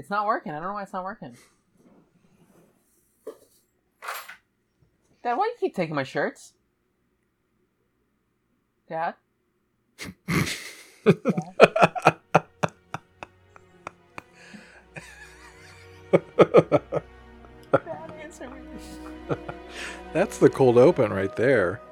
It's 0.00 0.08
not 0.08 0.24
working. 0.24 0.52
I 0.52 0.54
don't 0.54 0.68
know 0.68 0.72
why 0.72 0.82
it's 0.82 0.94
not 0.94 1.04
working. 1.04 1.36
Dad, 5.22 5.34
why 5.34 5.44
do 5.44 5.50
you 5.50 5.56
keep 5.60 5.76
taking 5.76 5.94
my 5.94 6.04
shirts? 6.04 6.54
Dad? 8.88 9.16
Dad? 9.98 10.08
Dad, 17.70 18.12
answer 18.22 18.48
me. 18.48 18.56
That's 20.14 20.38
the 20.38 20.48
cold 20.48 20.78
open 20.78 21.12
right 21.12 21.36
there. 21.36 21.82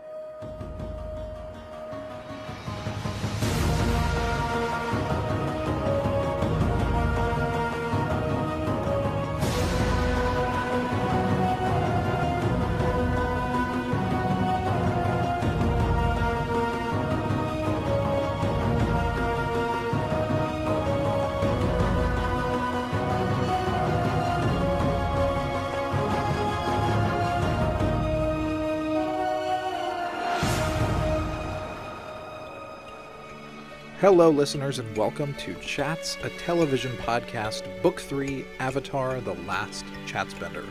Hello, 34.11 34.31
listeners, 34.31 34.79
and 34.79 34.97
welcome 34.97 35.35
to 35.35 35.55
Chats, 35.57 36.17
a 36.23 36.31
television 36.31 36.97
podcast, 36.97 37.63
Book 37.83 38.01
3 38.01 38.43
Avatar 38.59 39.21
The 39.21 39.35
Last 39.47 39.85
Chatsbender, 40.07 40.67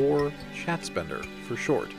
or 0.00 0.32
Chatsbender 0.54 1.22
for 1.42 1.54
short. 1.54 1.90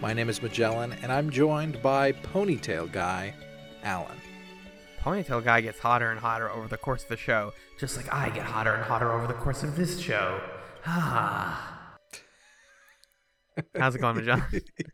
My 0.00 0.14
name 0.14 0.30
is 0.30 0.40
Magellan, 0.40 0.94
and 1.02 1.12
I'm 1.12 1.28
joined 1.28 1.82
by 1.82 2.12
Ponytail 2.12 2.90
Guy, 2.90 3.34
Alan. 3.82 4.16
Ponytail 5.02 5.44
guy 5.44 5.60
gets 5.60 5.78
hotter 5.78 6.10
and 6.10 6.18
hotter 6.18 6.50
over 6.50 6.68
the 6.68 6.78
course 6.78 7.02
of 7.02 7.10
the 7.10 7.16
show, 7.18 7.52
just 7.78 7.98
like 7.98 8.10
I 8.10 8.30
get 8.30 8.46
hotter 8.46 8.72
and 8.72 8.84
hotter 8.84 9.12
over 9.12 9.26
the 9.26 9.34
course 9.34 9.62
of 9.62 9.76
this 9.76 10.00
show. 10.00 10.40
Ah. 10.86 11.98
How's 13.76 13.94
it 13.94 13.98
going, 13.98 14.16
Magellan? 14.16 14.42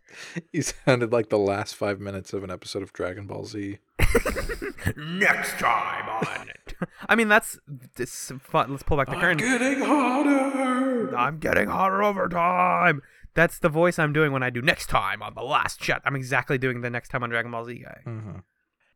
you 0.53 0.63
sounded 0.63 1.13
like 1.13 1.29
the 1.29 1.39
last 1.39 1.77
five 1.77 2.01
minutes 2.01 2.33
of 2.33 2.43
an 2.43 2.51
episode 2.51 2.83
of 2.83 2.93
Dragon 2.93 3.29
Ball 3.29 3.45
Z. 3.45 3.79
Next 4.97 5.59
time 5.59 6.09
on 6.09 6.49
it. 6.49 6.75
I 7.09 7.15
mean, 7.15 7.29
that's 7.29 7.59
this 7.97 8.33
fun. 8.41 8.71
Let's 8.71 8.83
pull 8.83 8.97
back 8.97 9.09
the 9.09 9.15
curtain. 9.15 9.41
I'm 9.41 9.59
getting 9.59 9.81
hotter! 9.85 11.17
I'm 11.17 11.39
getting 11.39 11.69
hotter 11.69 12.03
over 12.03 12.29
time. 12.29 13.03
That's 13.35 13.59
the 13.59 13.69
voice 13.69 13.99
I'm 13.99 14.13
doing 14.13 14.33
when 14.33 14.43
I 14.43 14.51
do 14.51 14.63
next 14.63 14.87
time 14.89 15.23
on 15.23 15.35
the 15.35 15.43
last 15.43 15.81
chat. 15.81 16.03
I'm 16.05 16.15
exactly 16.17 16.57
doing 16.59 16.81
the 16.83 16.91
next 16.91 17.09
time 17.09 17.23
on 17.23 17.31
Dragon 17.31 17.51
Ball 17.51 17.65
Z 17.65 17.83
guy. 17.85 18.01
hmm 18.05 18.31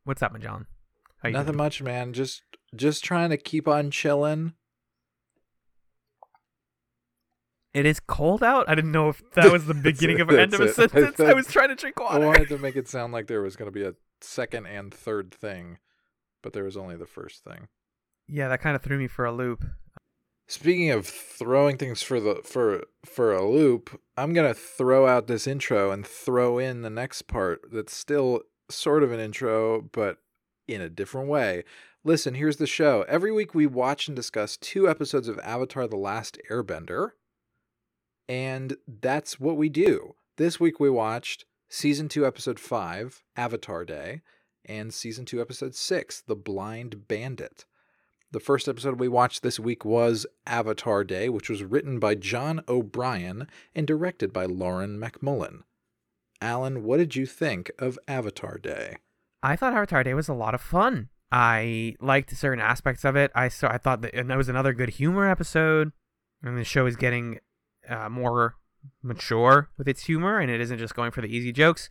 What's 0.04 0.22
up, 0.22 0.32
Magellan? 0.32 0.66
How 1.22 1.28
you 1.28 1.32
Nothing 1.32 1.46
doing? 1.52 1.56
much, 1.58 1.82
man. 1.82 2.12
Just 2.12 2.42
just 2.74 3.02
trying 3.04 3.30
to 3.30 3.36
keep 3.36 3.66
on 3.66 3.90
chilling. 3.90 4.52
It 7.74 7.84
is 7.86 8.00
cold 8.00 8.42
out. 8.42 8.68
I 8.68 8.74
didn't 8.74 8.92
know 8.92 9.08
if 9.10 9.22
that 9.34 9.52
was 9.52 9.66
the 9.66 9.74
beginning 9.82 10.20
of 10.20 10.28
an 10.30 10.38
end 10.38 10.54
of 10.54 10.60
a 10.60 10.64
that's 10.66 10.78
it. 10.78 10.90
sentence. 10.90 11.20
I 11.20 11.24
That's- 11.24 11.34
was 11.34 11.46
trying 11.52 11.68
to 11.68 11.74
drink 11.74 12.00
water. 12.00 12.22
I 12.22 12.26
wanted 12.26 12.48
to 12.48 12.58
make 12.58 12.76
it 12.76 12.88
sound 12.88 13.12
like 13.12 13.26
there 13.26 13.42
was 13.42 13.56
going 13.56 13.66
to 13.70 13.72
be 13.72 13.84
a 13.84 13.92
second 14.20 14.66
and 14.66 14.92
third 14.92 15.32
thing, 15.32 15.78
but 16.42 16.52
there 16.52 16.64
was 16.64 16.76
only 16.76 16.96
the 16.96 17.06
first 17.06 17.44
thing. 17.44 17.68
Yeah, 18.26 18.48
that 18.48 18.60
kind 18.60 18.76
of 18.76 18.82
threw 18.82 18.98
me 18.98 19.06
for 19.06 19.24
a 19.24 19.32
loop. 19.32 19.64
Speaking 20.46 20.90
of 20.90 21.06
throwing 21.06 21.76
things 21.76 22.02
for 22.02 22.20
the 22.20 22.40
for 22.42 22.84
for 23.04 23.32
a 23.34 23.46
loop, 23.46 24.00
I'm 24.16 24.32
gonna 24.32 24.54
throw 24.54 25.06
out 25.06 25.26
this 25.26 25.46
intro 25.46 25.90
and 25.90 26.06
throw 26.06 26.58
in 26.58 26.82
the 26.82 26.90
next 26.90 27.22
part 27.22 27.60
that's 27.70 27.94
still 27.94 28.42
sort 28.70 29.02
of 29.02 29.12
an 29.12 29.20
intro, 29.20 29.82
but 29.92 30.18
in 30.66 30.80
a 30.80 30.88
different 30.88 31.28
way. 31.28 31.64
Listen, 32.04 32.34
here's 32.34 32.58
the 32.58 32.66
show. 32.66 33.04
Every 33.08 33.32
week 33.32 33.54
we 33.54 33.66
watch 33.66 34.08
and 34.08 34.16
discuss 34.16 34.56
two 34.56 34.88
episodes 34.88 35.28
of 35.28 35.38
Avatar 35.40 35.86
The 35.86 35.96
Last 35.96 36.38
Airbender. 36.50 37.10
And 38.28 38.76
that's 38.86 39.40
what 39.40 39.56
we 39.56 39.68
do. 39.68 40.14
This 40.36 40.60
week 40.60 40.78
we 40.78 40.90
watched 40.90 41.44
season 41.68 42.08
2 42.08 42.26
episode 42.26 42.58
5, 42.58 43.22
Avatar 43.36 43.84
Day, 43.84 44.22
and 44.64 44.92
season 44.92 45.24
2 45.24 45.40
episode 45.40 45.74
6, 45.74 46.22
The 46.26 46.36
Blind 46.36 47.08
Bandit. 47.08 47.64
The 48.30 48.40
first 48.40 48.68
episode 48.68 49.00
we 49.00 49.08
watched 49.08 49.42
this 49.42 49.58
week 49.58 49.84
was 49.84 50.26
Avatar 50.46 51.04
Day, 51.04 51.28
which 51.28 51.48
was 51.48 51.64
written 51.64 51.98
by 51.98 52.14
John 52.14 52.62
O'Bryan 52.68 53.46
and 53.74 53.86
directed 53.86 54.32
by 54.32 54.44
Lauren 54.44 54.98
MacMullan. 54.98 55.62
Alan, 56.40 56.84
what 56.84 56.98
did 56.98 57.16
you 57.16 57.26
think 57.26 57.70
of 57.78 57.98
Avatar 58.06 58.58
Day? 58.58 58.98
I 59.42 59.56
thought 59.56 59.74
Avatar 59.74 60.04
Day 60.04 60.14
was 60.14 60.28
a 60.28 60.34
lot 60.34 60.54
of 60.54 60.60
fun. 60.60 61.08
I 61.32 61.96
liked 62.00 62.36
certain 62.36 62.60
aspects 62.60 63.04
of 63.04 63.16
it. 63.16 63.30
I 63.34 63.48
saw. 63.48 63.68
I 63.68 63.78
thought 63.78 64.02
that 64.02 64.14
that 64.14 64.36
was 64.36 64.48
another 64.48 64.72
good 64.72 64.90
humor 64.90 65.28
episode. 65.28 65.92
And 66.42 66.56
the 66.56 66.64
show 66.64 66.86
is 66.86 66.96
getting 66.96 67.40
uh, 67.88 68.08
more 68.08 68.56
mature 69.02 69.68
with 69.76 69.88
its 69.88 70.04
humor, 70.04 70.38
and 70.38 70.50
it 70.50 70.60
isn't 70.60 70.78
just 70.78 70.94
going 70.94 71.10
for 71.10 71.20
the 71.20 71.34
easy 71.34 71.52
jokes. 71.52 71.90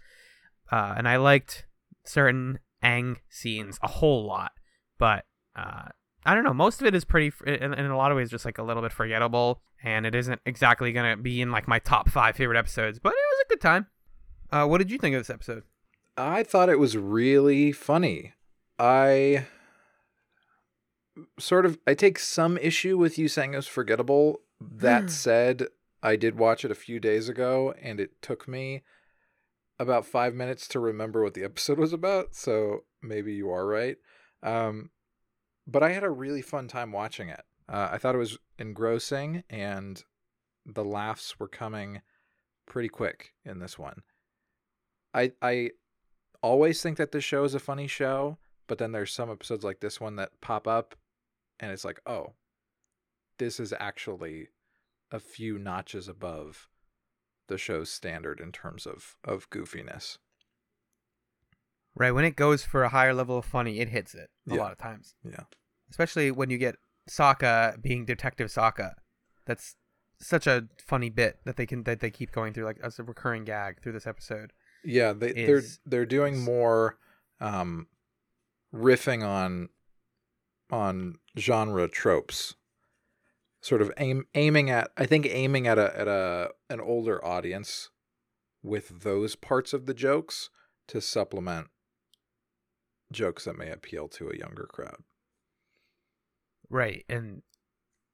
Uh, 0.72 0.96
and 0.98 1.08
I 1.08 1.18
liked 1.18 1.66
certain 2.04 2.60
Aang 2.84 3.18
scenes 3.30 3.80
a 3.82 3.88
whole 3.88 4.26
lot, 4.26 4.52
but 4.98 5.26
uh, 5.56 5.90
I 6.26 6.34
don't 6.34 6.44
know. 6.44 6.54
Most 6.54 6.82
of 6.82 6.88
it 6.88 6.96
is 6.96 7.06
pretty, 7.06 7.32
in, 7.46 7.74
in 7.74 7.86
a 7.86 7.98
lot 7.98 8.12
of 8.12 8.18
ways, 8.18 8.30
just 8.30 8.46
like 8.46 8.58
a 8.58 8.64
little 8.64 8.84
bit 8.84 8.92
forgettable, 8.92 9.62
and 9.84 10.06
it 10.06 10.14
isn't 10.16 10.42
exactly 10.46 10.92
gonna 10.92 11.18
be 11.18 11.42
in 11.42 11.52
like 11.52 11.68
my 11.68 11.80
top 11.80 12.10
five 12.10 12.36
favorite 12.36 12.58
episodes. 12.58 13.00
But 13.00 13.14
it 13.14 13.16
was 13.32 13.46
a 13.46 13.50
good 13.50 13.62
time. 13.62 13.88
Uh, 14.52 14.66
what 14.66 14.80
did 14.80 14.92
you 14.92 14.98
think 14.98 15.16
of 15.16 15.22
this 15.22 15.30
episode? 15.30 15.64
I 16.18 16.44
thought 16.44 16.70
it 16.70 16.80
was 16.80 16.98
really 16.98 17.72
funny. 17.72 18.34
I 18.80 19.46
sort 21.40 21.66
of 21.66 21.80
I 21.88 21.94
take 21.94 22.20
some 22.20 22.58
issue 22.58 22.98
with 22.98 23.18
you 23.18 23.28
saying 23.28 23.54
it 23.54 23.58
was 23.58 23.68
forgettable. 23.68 24.42
That 24.60 25.12
said, 25.12 25.68
I 26.08 26.16
did 26.16 26.40
watch 26.40 26.64
it 26.64 26.72
a 26.72 26.76
few 26.76 27.02
days 27.02 27.28
ago 27.28 27.74
and 27.82 28.00
it 28.00 28.22
took 28.22 28.48
me 28.48 28.84
about 29.78 30.06
5 30.06 30.34
minutes 30.34 30.68
to 30.70 30.80
remember 30.80 31.22
what 31.22 31.34
the 31.34 31.44
episode 31.52 31.78
was 31.78 31.92
about, 31.92 32.34
so 32.34 32.86
maybe 33.02 33.34
you 33.34 33.50
are 33.52 33.68
right. 33.68 33.98
Um 34.42 34.92
but 35.70 35.84
I 35.84 35.92
had 35.92 36.06
a 36.06 36.10
really 36.10 36.42
fun 36.42 36.70
time 36.70 36.94
watching 36.94 37.28
it. 37.28 37.42
Uh, 37.68 37.90
I 37.92 37.98
thought 37.98 38.16
it 38.16 38.20
was 38.20 38.38
engrossing 38.58 39.44
and 39.50 40.02
the 40.66 40.86
laughs 40.86 41.38
were 41.40 41.50
coming 41.50 42.02
pretty 42.66 42.88
quick 42.88 43.34
in 43.44 43.60
this 43.60 43.78
one. 43.78 44.04
I 45.14 45.34
I 45.42 45.72
always 46.42 46.82
think 46.82 46.98
that 46.98 47.12
this 47.12 47.26
show 47.26 47.44
is 47.44 47.54
a 47.54 47.60
funny 47.60 47.88
show, 47.88 48.38
but 48.68 48.78
then 48.78 48.94
there's 48.94 49.12
some 49.12 49.30
episodes 49.30 49.66
like 49.66 49.82
this 49.82 50.00
one 50.00 50.16
that 50.16 50.40
pop 50.40 50.70
up 50.70 50.96
and 51.60 51.70
it's 51.70 51.84
like, 51.84 52.00
oh, 52.06 52.34
this 53.40 53.60
is 53.60 53.74
actually 53.78 54.48
a 55.12 55.20
few 55.20 55.58
notches 55.58 56.08
above 56.08 56.68
the 57.48 57.58
show's 57.58 57.90
standard 57.90 58.40
in 58.40 58.52
terms 58.52 58.86
of 58.86 59.16
of 59.24 59.50
goofiness. 59.50 60.18
Right, 61.96 62.12
when 62.12 62.26
it 62.26 62.36
goes 62.36 62.64
for 62.64 62.84
a 62.84 62.90
higher 62.90 63.14
level 63.14 63.38
of 63.40 63.46
funny, 63.46 63.80
it 63.80 63.90
hits 63.90 64.14
it 64.14 64.30
a 64.50 64.56
Yeah. 64.56 64.62
lot 64.62 64.72
of 64.72 64.78
times. 64.78 65.16
Yeah. 65.24 65.46
Especially 65.90 66.30
when 66.32 66.50
you 66.50 66.58
get 66.58 66.76
Sokka 67.10 67.82
being 67.82 68.06
Detective 68.06 68.50
Sokka. 68.50 68.94
That's 69.46 69.76
such 70.20 70.46
a 70.46 70.68
funny 70.86 71.10
bit 71.10 71.40
that 71.46 71.56
they 71.58 71.66
can 71.66 71.84
that 71.84 72.00
they 72.02 72.12
keep 72.12 72.32
going 72.32 72.54
through 72.54 72.66
like 72.66 72.80
as 72.84 73.00
a 73.00 73.04
recurring 73.04 73.46
gag 73.46 73.82
through 73.82 73.94
this 73.94 74.06
episode. 74.08 74.52
Yeah, 74.84 75.14
they 75.14 75.32
they're 75.34 75.62
they're 75.86 76.06
doing 76.06 76.40
more 76.40 76.98
um 77.40 77.88
riffing 78.74 79.26
on 79.26 79.70
on 80.70 81.20
genre 81.38 81.88
tropes. 81.88 82.56
Sort 83.68 83.82
of 83.82 83.92
aim 83.98 84.24
aiming 84.34 84.70
at 84.70 84.92
I 84.96 85.06
think 85.06 85.26
aiming 85.26 85.68
at 85.68 85.78
a 85.78 86.00
at 86.00 86.08
a 86.08 86.52
an 86.70 86.80
older 86.80 87.24
audience 87.26 87.90
with 88.64 89.02
those 89.02 89.36
parts 89.36 89.74
of 89.74 89.88
the 89.88 89.94
jokes 89.94 90.50
to 90.88 91.02
supplement 91.02 91.68
jokes 93.12 93.44
that 93.44 93.58
may 93.58 93.70
appeal 93.70 94.08
to 94.08 94.30
a 94.30 94.38
younger 94.38 94.70
crowd. 94.72 95.04
Right, 96.70 97.04
and 97.10 97.42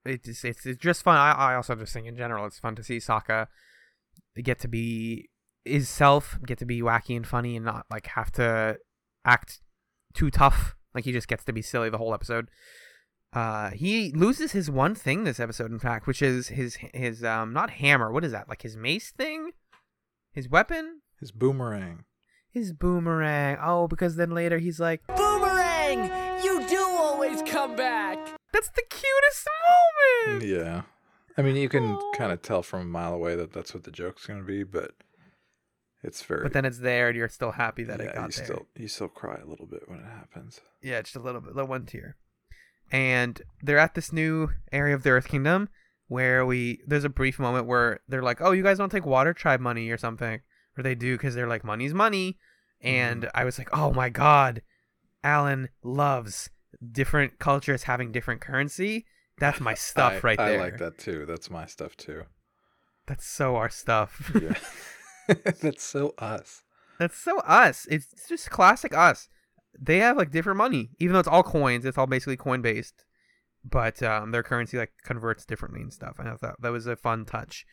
it's 0.04 0.44
it's, 0.44 0.66
it's 0.66 0.82
just 0.82 1.04
fun. 1.04 1.18
I, 1.18 1.34
I 1.34 1.54
also 1.54 1.76
just 1.76 1.94
think 1.94 2.08
in 2.08 2.18
general 2.18 2.48
it's 2.48 2.58
fun 2.58 2.74
to 2.74 2.84
see 2.84 2.98
Sokka 2.98 3.46
get 4.42 4.58
to 4.62 4.68
be 4.68 5.30
his 5.66 5.88
self, 5.88 6.40
get 6.44 6.58
to 6.58 6.66
be 6.66 6.82
wacky 6.82 7.16
and 7.16 7.28
funny, 7.28 7.58
and 7.58 7.66
not 7.66 7.86
like 7.92 8.08
have 8.08 8.32
to 8.32 8.80
act 9.24 9.62
too 10.16 10.32
tough. 10.32 10.76
Like 10.96 11.06
he 11.06 11.12
just 11.12 11.28
gets 11.28 11.44
to 11.44 11.54
be 11.54 11.62
silly 11.62 11.92
the 11.92 12.00
whole 12.00 12.16
episode. 12.16 12.50
Uh, 13.34 13.72
he 13.72 14.12
loses 14.12 14.52
his 14.52 14.70
one 14.70 14.94
thing 14.96 15.24
this 15.24 15.40
episode, 15.40 15.72
in 15.72 15.80
fact, 15.80 16.06
which 16.08 16.22
is 16.22 16.50
his 16.50 16.76
his 16.94 17.24
um 17.24 17.52
not 17.54 17.72
hammer. 17.72 18.12
What 18.12 18.24
is 18.24 18.32
that? 18.32 18.48
Like 18.48 18.62
his 18.62 18.76
mace 18.78 19.12
thing, 19.12 19.52
his 20.32 20.48
weapon, 20.50 21.02
His 21.20 21.32
boomerang. 21.32 22.06
his 22.52 22.74
boomerang. 22.74 23.58
Oh, 23.62 23.88
because 23.88 24.16
then 24.18 24.32
later 24.32 24.60
he's 24.60 24.80
like, 24.80 25.02
Boomerang! 25.08 26.12
You 26.44 26.68
do 26.68 26.78
always 26.82 27.42
come 27.44 27.76
back! 27.76 28.18
That's 28.52 28.70
the 28.70 28.84
cutest 28.90 29.48
moment. 30.28 30.46
Yeah. 30.46 30.82
I 31.36 31.42
mean, 31.42 31.56
you 31.56 31.68
can 31.70 31.96
Aw. 31.96 32.12
kind 32.16 32.32
of 32.32 32.44
tell 32.44 32.62
from 32.62 32.82
a 32.82 32.86
mile 32.86 33.16
away 33.16 33.36
that 33.36 33.52
that's 33.54 33.74
what 33.74 33.84
the 33.84 33.90
joke's 33.92 34.28
going 34.28 34.40
to 34.40 34.46
be, 34.46 34.64
but 34.64 34.92
it's 36.04 36.22
very. 36.22 36.44
But 36.44 36.54
then 36.54 36.66
it's 36.66 36.78
there, 36.78 37.08
and 37.08 37.18
you're 37.18 37.30
still 37.30 37.54
happy 37.54 37.84
that 37.86 38.00
yeah, 38.00 38.06
it 38.10 38.14
got 38.16 38.30
you 38.30 38.36
there. 38.38 38.46
still 38.46 38.66
you 38.78 38.88
still 38.88 39.08
cry 39.08 39.40
a 39.44 39.48
little 39.50 39.66
bit 39.66 39.90
when 39.90 40.00
it 40.00 40.06
happens. 40.06 40.62
Yeah, 40.84 41.02
just 41.02 41.16
a 41.16 41.20
little 41.20 41.42
bit, 41.42 41.56
little 41.56 41.68
one 41.70 41.88
tear. 41.88 42.16
And 42.94 43.42
they're 43.62 43.80
at 43.80 43.96
this 43.96 44.14
new 44.14 44.50
area 44.72 44.96
of 44.96 45.04
the 45.04 45.10
Earth 45.10 45.28
Kingdom 45.28 45.68
where 46.08 46.46
we 46.46 46.80
there's 46.86 47.04
a 47.04 47.10
brief 47.10 47.40
moment 47.40 47.66
where 47.66 48.00
they're 48.08 48.22
like, 48.22 48.40
"Oh, 48.40 48.52
you 48.52 48.62
guys 48.64 48.78
don't 48.78 48.92
take 48.92 49.06
Water 49.06 49.34
Tribe 49.34 49.60
money 49.60 49.90
or 49.90 49.98
something," 49.98 50.42
or 50.78 50.84
they 50.84 50.94
do 50.94 51.16
because 51.16 51.34
they're 51.34 51.48
like, 51.48 51.64
"Money's 51.64 51.94
money." 51.94 52.38
And 52.82 53.24
mm-hmm. 53.24 53.38
I 53.38 53.46
was 53.46 53.58
like, 53.58 53.70
"Oh 53.74 53.92
my 53.92 54.10
god, 54.10 54.62
Alan 55.24 55.70
loves 55.84 56.50
different 56.92 57.40
cultures 57.40 57.84
having 57.84 58.12
different 58.12 58.42
currency. 58.42 59.06
That's 59.40 59.60
my 59.60 59.74
stuff 59.90 60.14
I, 60.14 60.20
right 60.20 60.40
I 60.40 60.50
there. 60.50 60.60
I 60.60 60.64
like 60.64 60.78
that 60.78 61.00
too. 61.00 61.26
That's 61.26 61.50
my 61.50 61.66
stuff 61.66 61.98
too. 61.98 62.24
That's 63.08 63.26
so 63.26 63.56
our 63.56 63.70
stuff. 63.70 64.32
Yeah. 64.40 65.34
that's 65.62 65.84
so 65.84 66.14
us. 66.18 66.64
That's 67.00 67.18
so 67.18 67.40
us. 67.40 67.88
It's 67.90 68.28
just 68.30 68.50
classic 68.50 68.96
us. 68.96 69.28
They 69.80 70.00
have 70.00 70.18
like 70.18 70.32
different 70.32 70.58
money, 70.58 70.92
even 71.00 71.14
though 71.14 71.20
it's 71.20 71.28
all 71.28 71.44
coins. 71.44 71.86
It's 71.86 71.98
all 71.98 72.08
basically 72.08 72.38
coin 72.38 72.62
based, 72.62 73.06
but 73.64 74.02
um, 74.04 74.32
their 74.32 74.44
currency 74.44 74.78
like 74.78 74.94
converts 75.04 75.46
differently 75.46 75.82
and 75.82 75.94
stuff. 75.94 76.18
I 76.20 76.36
thought 76.36 76.62
that 76.62 76.72
was 76.72 76.88
a 76.88 76.96
fun 76.96 77.26
touch. 77.26 77.66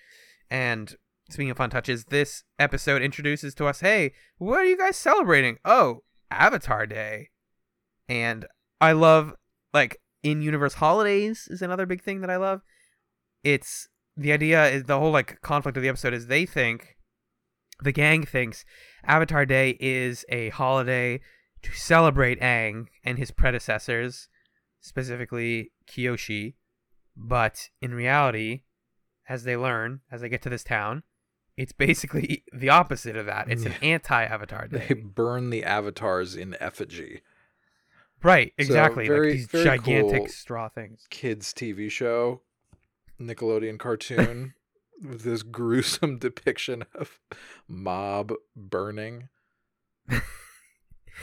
And 0.51 0.95
speaking 1.29 1.51
of 1.51 1.57
fun 1.57 1.71
touches, 1.71 2.07
this 2.07 2.45
episode 2.59 3.03
introduces 3.03 3.55
to 3.57 3.67
us, 3.67 3.81
hey, 3.81 4.13
what 4.39 4.61
are 4.61 4.65
you 4.65 4.79
guys 4.79 4.97
celebrating? 4.97 5.59
Oh, 5.65 6.03
Avatar 6.31 6.87
Day. 6.87 7.31
And 8.09 8.47
I 8.81 8.93
love 8.93 9.35
like 9.73 9.99
in 10.23 10.43
universe 10.43 10.75
holidays 10.75 11.49
is 11.51 11.63
another 11.63 11.87
big 11.87 12.03
thing 12.03 12.21
that 12.21 12.31
I 12.31 12.37
love. 12.37 12.63
It's 13.45 13.89
the 14.17 14.33
idea 14.33 14.67
is 14.69 14.85
the 14.85 14.99
whole 14.99 15.13
like 15.13 15.41
conflict 15.41 15.77
of 15.77 15.83
the 15.83 15.89
episode 15.89 16.15
is 16.15 16.27
they 16.27 16.45
think 16.47 16.97
the 17.83 17.93
gang 17.93 18.25
thinks 18.25 18.65
Avatar 19.05 19.47
Day 19.47 19.77
is 19.81 20.25
a 20.29 20.51
holiday 20.51 21.21
to 21.63 21.73
celebrate 21.73 22.41
Aang 22.41 22.87
and 23.05 23.19
his 23.19 23.31
predecessors, 23.31 24.29
specifically 24.81 25.73
Kyoshi. 25.87 26.55
But 27.17 27.69
in 27.81 27.95
reality, 27.95 28.63
as 29.29 29.45
they 29.45 29.57
learn, 29.57 30.01
as 30.11 30.21
they 30.23 30.29
get 30.29 30.43
to 30.43 30.49
this 30.49 30.65
town, 30.65 31.03
it's 31.57 31.73
basically 31.73 32.45
the 32.53 32.71
opposite 32.71 33.17
of 33.17 33.27
that. 33.27 33.49
It's 33.51 33.65
an 33.67 33.75
anti 33.83 34.25
Avatar 34.25 34.69
day. 34.69 34.87
They 34.89 34.95
burn 34.95 35.51
the 35.51 35.65
avatars 35.65 36.35
in 36.35 36.57
effigy. 36.61 37.23
Right, 38.23 38.53
So, 38.59 38.65
exactly. 38.65 39.07
very- 39.09 39.39
like 39.41 39.51
these 39.51 39.65
gigantic 39.65 40.19
cool. 40.19 40.29
straw 40.29 40.69
things. 40.69 41.07
Kids 41.11 41.53
TV 41.55 41.91
show, 41.91 42.43
Nickelodeon 43.21 43.79
cartoon, 43.79 44.55
with 45.03 45.23
this 45.23 45.43
gruesome 45.43 46.19
depiction 46.19 46.85
of 46.95 47.19
mob 47.67 48.33
burning. 48.55 49.29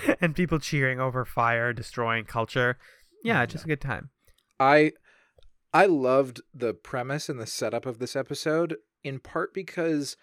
and 0.21 0.35
people 0.35 0.59
cheering 0.59 0.99
over 0.99 1.25
fire, 1.25 1.73
destroying 1.73 2.25
culture. 2.25 2.77
Yeah, 3.23 3.45
just 3.45 3.65
a 3.65 3.67
good 3.67 3.81
time. 3.81 4.09
I 4.59 4.93
I 5.73 5.85
loved 5.85 6.41
the 6.53 6.73
premise 6.73 7.29
and 7.29 7.39
the 7.39 7.47
setup 7.47 7.85
of 7.85 7.99
this 7.99 8.15
episode 8.15 8.77
in 9.03 9.19
part 9.19 9.53
because 9.53 10.17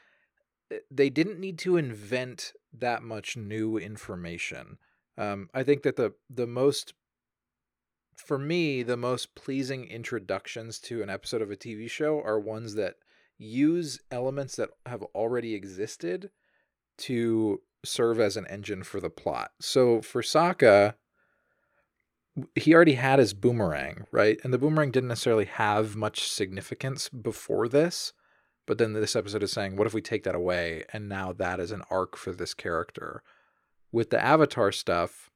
eh, 0.71 0.79
they 0.91 1.11
didn't 1.11 1.38
need 1.38 1.59
to 1.61 1.76
invent 1.76 2.53
that 2.73 3.03
much 3.03 3.37
new 3.37 3.76
information. 3.76 4.79
Um, 5.17 5.49
I 5.55 5.62
think 5.62 5.82
that 5.82 5.97
the 5.97 6.15
the 6.29 6.47
most 6.47 6.94
for 8.17 8.38
me 8.38 8.82
the 8.82 8.97
most 8.97 9.35
pleasing 9.35 9.85
introductions 9.85 10.79
to 10.79 11.03
an 11.03 11.11
episode 11.11 11.43
of 11.43 11.50
a 11.50 11.56
TV 11.56 11.91
show 11.91 12.21
are 12.21 12.38
ones 12.38 12.75
that 12.75 12.94
use 13.38 14.00
elements 14.11 14.56
that 14.56 14.71
have 14.87 15.03
already 15.15 15.55
existed 15.55 16.31
to 16.97 17.61
serve 17.85 18.21
as 18.21 18.37
an 18.37 18.47
engine 18.49 18.83
for 18.83 19.01
the 19.01 19.11
plot. 19.11 19.53
So 19.61 20.01
for 20.01 20.23
Sokka, 20.23 20.95
he 22.55 22.75
already 22.75 22.95
had 22.95 23.19
his 23.19 23.35
boomerang, 23.35 24.07
right? 24.11 24.39
And 24.43 24.53
the 24.53 24.59
boomerang 24.59 24.91
didn't 24.91 25.09
necessarily 25.09 25.45
have 25.45 25.97
much 25.97 26.29
significance 26.29 27.09
before 27.09 27.69
this. 27.69 28.13
But 28.67 28.79
then 28.79 28.95
this 28.95 29.15
episode 29.15 29.43
is 29.43 29.53
saying, 29.53 29.77
what 29.77 29.87
if 29.87 29.95
we 29.95 30.01
take 30.01 30.25
that 30.25 30.35
away? 30.35 30.85
And 30.93 31.09
now 31.09 31.33
that 31.35 31.61
is 31.61 31.71
an 31.71 31.83
arc 31.91 32.17
for 32.17 32.33
this 32.33 32.55
character. 32.55 33.23
With 33.93 34.11
the 34.11 34.23
Avatar 34.23 34.73
stuff, 34.73 35.31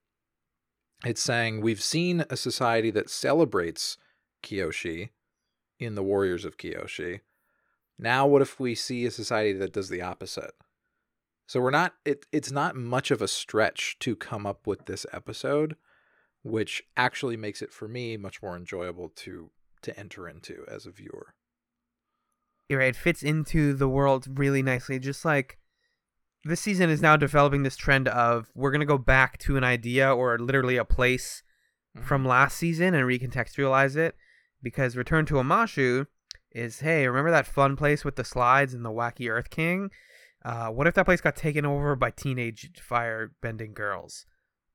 it's 1.04 1.22
saying 1.22 1.60
we've 1.60 1.82
seen 1.82 2.24
a 2.30 2.36
society 2.36 2.90
that 2.92 3.10
celebrates 3.10 3.98
Kyoshi 4.42 5.10
in 5.78 5.94
the 5.94 6.02
Warriors 6.02 6.44
of 6.44 6.56
Kyoshi. 6.56 7.20
Now, 7.98 8.26
what 8.26 8.42
if 8.42 8.58
we 8.58 8.74
see 8.74 9.04
a 9.06 9.10
society 9.10 9.52
that 9.58 9.72
does 9.72 9.88
the 9.88 10.02
opposite? 10.02 10.54
So 11.48 11.60
we're 11.60 11.70
not. 11.70 11.94
It, 12.04 12.26
it's 12.30 12.52
not 12.52 12.76
much 12.76 13.10
of 13.10 13.20
a 13.20 13.26
stretch 13.26 13.96
to 14.00 14.14
come 14.14 14.46
up 14.46 14.68
with 14.68 14.86
this 14.86 15.04
episode 15.12 15.74
which 16.42 16.82
actually 16.96 17.36
makes 17.36 17.62
it 17.62 17.72
for 17.72 17.88
me 17.88 18.16
much 18.16 18.42
more 18.42 18.56
enjoyable 18.56 19.10
to 19.10 19.50
to 19.82 19.98
enter 19.98 20.28
into 20.28 20.64
as 20.68 20.86
a 20.86 20.90
viewer. 20.90 21.34
You're 22.68 22.80
right. 22.80 22.88
It 22.88 22.96
fits 22.96 23.22
into 23.22 23.72
the 23.74 23.88
world 23.88 24.26
really 24.38 24.62
nicely. 24.62 24.98
Just 24.98 25.24
like 25.24 25.58
this 26.44 26.60
season 26.60 26.90
is 26.90 27.02
now 27.02 27.16
developing 27.16 27.62
this 27.62 27.76
trend 27.76 28.08
of 28.08 28.50
we're 28.54 28.70
gonna 28.70 28.84
go 28.84 28.98
back 28.98 29.38
to 29.38 29.56
an 29.56 29.64
idea 29.64 30.12
or 30.12 30.38
literally 30.38 30.76
a 30.76 30.84
place 30.84 31.42
from 31.94 32.22
mm-hmm. 32.22 32.30
last 32.30 32.58
season 32.58 32.94
and 32.94 33.06
recontextualize 33.06 33.96
it 33.96 34.14
because 34.62 34.96
Return 34.96 35.26
to 35.26 35.34
Omashu 35.34 36.06
is 36.50 36.80
hey, 36.80 37.06
remember 37.06 37.30
that 37.30 37.46
fun 37.46 37.76
place 37.76 38.04
with 38.04 38.16
the 38.16 38.24
slides 38.24 38.74
and 38.74 38.84
the 38.84 38.90
wacky 38.90 39.30
Earth 39.30 39.50
King? 39.50 39.90
Uh, 40.48 40.68
what 40.68 40.86
if 40.86 40.94
that 40.94 41.04
place 41.04 41.20
got 41.20 41.36
taken 41.36 41.66
over 41.66 41.94
by 41.94 42.10
teenage 42.10 42.70
fire 42.80 43.32
bending 43.42 43.74
girls? 43.74 44.24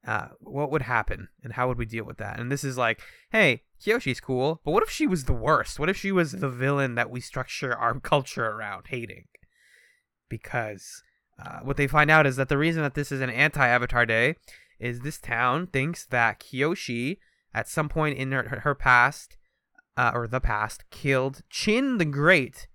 Uh, 0.06 0.28
what 0.40 0.70
would 0.70 0.84
happen 0.84 1.30
and 1.44 1.54
how 1.54 1.68
would 1.68 1.80
we 1.80 1.86
deal 1.86 2.06
with 2.06 2.18
that? 2.18 2.40
And 2.40 2.52
this 2.52 2.64
is 2.64 2.78
like, 2.78 3.02
hey, 3.32 3.64
Kyoshi's 3.84 4.20
cool, 4.20 4.62
but 4.64 4.72
what 4.72 4.84
if 4.84 4.92
she 4.92 5.08
was 5.08 5.24
the 5.24 5.34
worst? 5.34 5.80
What 5.80 5.90
if 5.90 5.98
she 5.98 6.12
was 6.12 6.34
the 6.34 6.50
villain 6.50 6.94
that 6.94 7.10
we 7.10 7.20
structure 7.20 7.74
our 7.74 8.00
culture 8.00 8.46
around 8.46 8.86
hating? 8.90 9.26
Because 10.30 11.02
uh, 11.44 11.62
what 11.64 11.78
they 11.78 11.88
find 11.88 12.12
out 12.12 12.28
is 12.28 12.36
that 12.36 12.50
the 12.50 12.58
reason 12.60 12.84
that 12.84 12.94
this 12.94 13.12
is 13.12 13.22
an 13.22 13.32
anti-Avatar 13.32 14.06
Day 14.06 14.36
is 14.80 15.00
this 15.00 15.18
town 15.18 15.66
thinks 15.66 16.06
that 16.06 16.40
Kyoshi, 16.40 17.18
at 17.52 17.68
some 17.68 17.90
point 17.90 18.20
in 18.20 18.32
her, 18.32 18.62
her 18.64 18.76
past, 18.76 19.38
uh, 19.98 20.12
or 20.14 20.28
the 20.28 20.40
past, 20.40 20.84
killed 20.92 21.42
Chin 21.50 21.98
the 21.98 22.06
Great, 22.06 22.68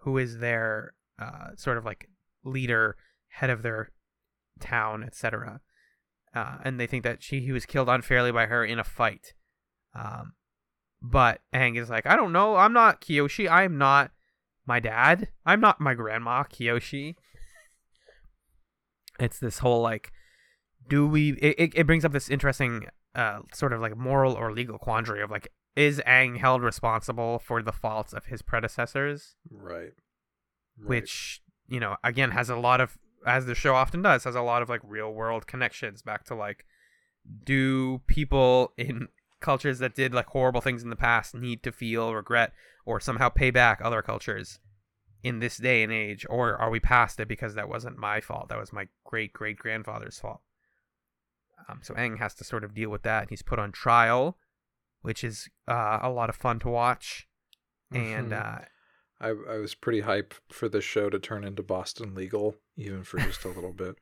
who 0.00 0.18
is 0.18 0.40
their 0.40 0.92
uh, 1.18 1.54
sort 1.56 1.78
of 1.78 1.86
like 1.86 2.10
leader, 2.44 2.96
head 3.28 3.50
of 3.50 3.62
their 3.62 3.90
town, 4.60 5.02
etc. 5.02 5.60
Uh, 6.34 6.58
and 6.64 6.78
they 6.78 6.86
think 6.86 7.04
that 7.04 7.22
she 7.22 7.40
he 7.40 7.52
was 7.52 7.66
killed 7.66 7.88
unfairly 7.88 8.32
by 8.32 8.46
her 8.46 8.64
in 8.64 8.78
a 8.78 8.84
fight. 8.84 9.34
Um, 9.94 10.34
but 11.00 11.40
Aang 11.54 11.78
is 11.78 11.90
like, 11.90 12.06
I 12.06 12.16
don't 12.16 12.32
know. 12.32 12.56
I'm 12.56 12.72
not 12.72 13.00
Kyoshi. 13.00 13.50
I'm 13.50 13.78
not 13.78 14.10
my 14.66 14.80
dad. 14.80 15.28
I'm 15.44 15.60
not 15.60 15.80
my 15.80 15.94
grandma 15.94 16.44
Kyoshi. 16.44 17.16
It's 19.20 19.38
this 19.38 19.58
whole 19.58 19.82
like, 19.82 20.12
do 20.88 21.06
we? 21.06 21.32
It, 21.34 21.72
it, 21.74 21.86
brings 21.86 22.04
up 22.04 22.12
this 22.12 22.28
interesting 22.28 22.86
uh 23.14 23.40
sort 23.52 23.72
of 23.72 23.80
like 23.80 23.96
moral 23.96 24.34
or 24.34 24.52
legal 24.52 24.78
quandary 24.78 25.22
of 25.22 25.30
like, 25.30 25.52
is 25.76 26.00
Aang 26.06 26.38
held 26.38 26.62
responsible 26.62 27.38
for 27.38 27.62
the 27.62 27.72
faults 27.72 28.12
of 28.12 28.26
his 28.26 28.42
predecessors? 28.42 29.36
Right. 29.50 29.92
Right. 30.76 30.88
which 30.88 31.40
you 31.68 31.80
know 31.80 31.96
again 32.04 32.30
has 32.30 32.50
a 32.50 32.56
lot 32.56 32.80
of 32.80 32.98
as 33.26 33.46
the 33.46 33.54
show 33.54 33.74
often 33.74 34.02
does 34.02 34.24
has 34.24 34.34
a 34.34 34.42
lot 34.42 34.62
of 34.62 34.68
like 34.68 34.80
real 34.84 35.12
world 35.12 35.46
connections 35.46 36.02
back 36.02 36.24
to 36.24 36.34
like 36.34 36.64
do 37.44 38.00
people 38.06 38.72
in 38.76 39.08
cultures 39.40 39.78
that 39.78 39.94
did 39.94 40.12
like 40.14 40.26
horrible 40.26 40.60
things 40.60 40.82
in 40.82 40.90
the 40.90 40.96
past 40.96 41.34
need 41.34 41.62
to 41.62 41.72
feel 41.72 42.14
regret 42.14 42.52
or 42.84 43.00
somehow 43.00 43.28
pay 43.28 43.50
back 43.50 43.80
other 43.82 44.02
cultures 44.02 44.58
in 45.22 45.38
this 45.38 45.56
day 45.56 45.82
and 45.82 45.92
age 45.92 46.26
or 46.28 46.56
are 46.56 46.70
we 46.70 46.80
past 46.80 47.18
it 47.18 47.28
because 47.28 47.54
that 47.54 47.68
wasn't 47.68 47.96
my 47.96 48.20
fault? 48.20 48.48
That 48.50 48.58
was 48.58 48.72
my 48.72 48.88
great 49.04 49.32
great 49.32 49.58
grandfather's 49.58 50.18
fault. 50.18 50.40
Um, 51.68 51.80
so 51.82 51.94
Aang 51.94 52.18
has 52.18 52.34
to 52.34 52.44
sort 52.44 52.64
of 52.64 52.74
deal 52.74 52.90
with 52.90 53.02
that 53.04 53.30
he's 53.30 53.42
put 53.42 53.58
on 53.58 53.72
trial 53.72 54.36
which 55.00 55.22
is 55.22 55.48
uh, 55.68 55.98
a 56.02 56.08
lot 56.08 56.30
of 56.30 56.36
fun 56.36 56.58
to 56.58 56.68
watch. 56.68 57.28
And 57.92 58.32
Mhm. 58.32 58.62
uh, 58.62 58.64
I 59.20 59.28
I 59.28 59.56
was 59.58 59.74
pretty 59.74 60.00
hype 60.00 60.34
for 60.50 60.68
this 60.68 60.84
show 60.84 61.08
to 61.10 61.18
turn 61.18 61.44
into 61.44 61.62
Boston 61.62 62.14
Legal, 62.14 62.56
even 62.76 63.04
for 63.04 63.18
just 63.18 63.44
a 63.44 63.48
little 63.48 63.72
bit. 63.72 63.96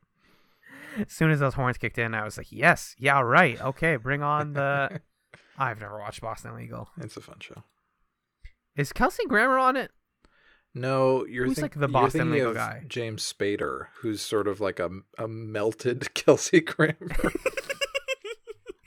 as 0.99 1.11
soon 1.11 1.31
as 1.31 1.39
those 1.39 1.53
horns 1.53 1.77
kicked 1.77 1.97
in, 1.97 2.13
I 2.13 2.23
was 2.23 2.37
like, 2.37 2.51
yes, 2.51 2.95
yeah, 2.97 3.19
right, 3.21 3.59
okay, 3.61 3.95
bring 3.95 4.21
on 4.23 4.53
the. 4.53 5.01
I've 5.57 5.79
never 5.79 5.99
watched 5.99 6.21
Boston 6.21 6.55
Legal. 6.55 6.89
It's 6.99 7.15
a 7.17 7.21
fun 7.21 7.37
show. 7.39 7.63
Is 8.75 8.91
Kelsey 8.91 9.25
Grammer 9.27 9.59
on 9.59 9.77
it? 9.77 9.91
No, 10.75 11.23
you're, 11.27 11.45
Who's, 11.45 11.57
think- 11.57 11.75
like, 11.75 11.79
the 11.79 11.87
Boston 11.87 12.31
legal 12.31 12.55
guy? 12.55 12.83
James 12.87 13.31
Spader, 13.31 13.87
who's 14.01 14.21
sort 14.23 14.47
of 14.47 14.59
like 14.59 14.79
a 14.79 14.89
a 15.19 15.27
melted 15.27 16.13
Kelsey 16.15 16.61
Grammer. 16.61 16.95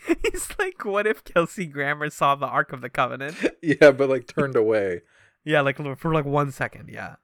He's 0.07 0.17
He's 0.33 0.49
like, 0.59 0.85
what 0.85 1.07
if 1.07 1.23
Kelsey 1.25 1.67
Grammer 1.67 2.11
saw 2.11 2.35
the 2.35 2.47
Ark 2.47 2.73
of 2.73 2.81
the 2.81 2.91
Covenant? 2.91 3.37
yeah, 3.63 3.91
but 3.93 4.09
like 4.09 4.27
turned 4.27 4.57
away. 4.57 5.03
Yeah, 5.47 5.63
like 5.63 5.79
for 5.99 6.13
like 6.13 6.27
one 6.27 6.51
second. 6.53 6.91
Yeah. 6.93 7.17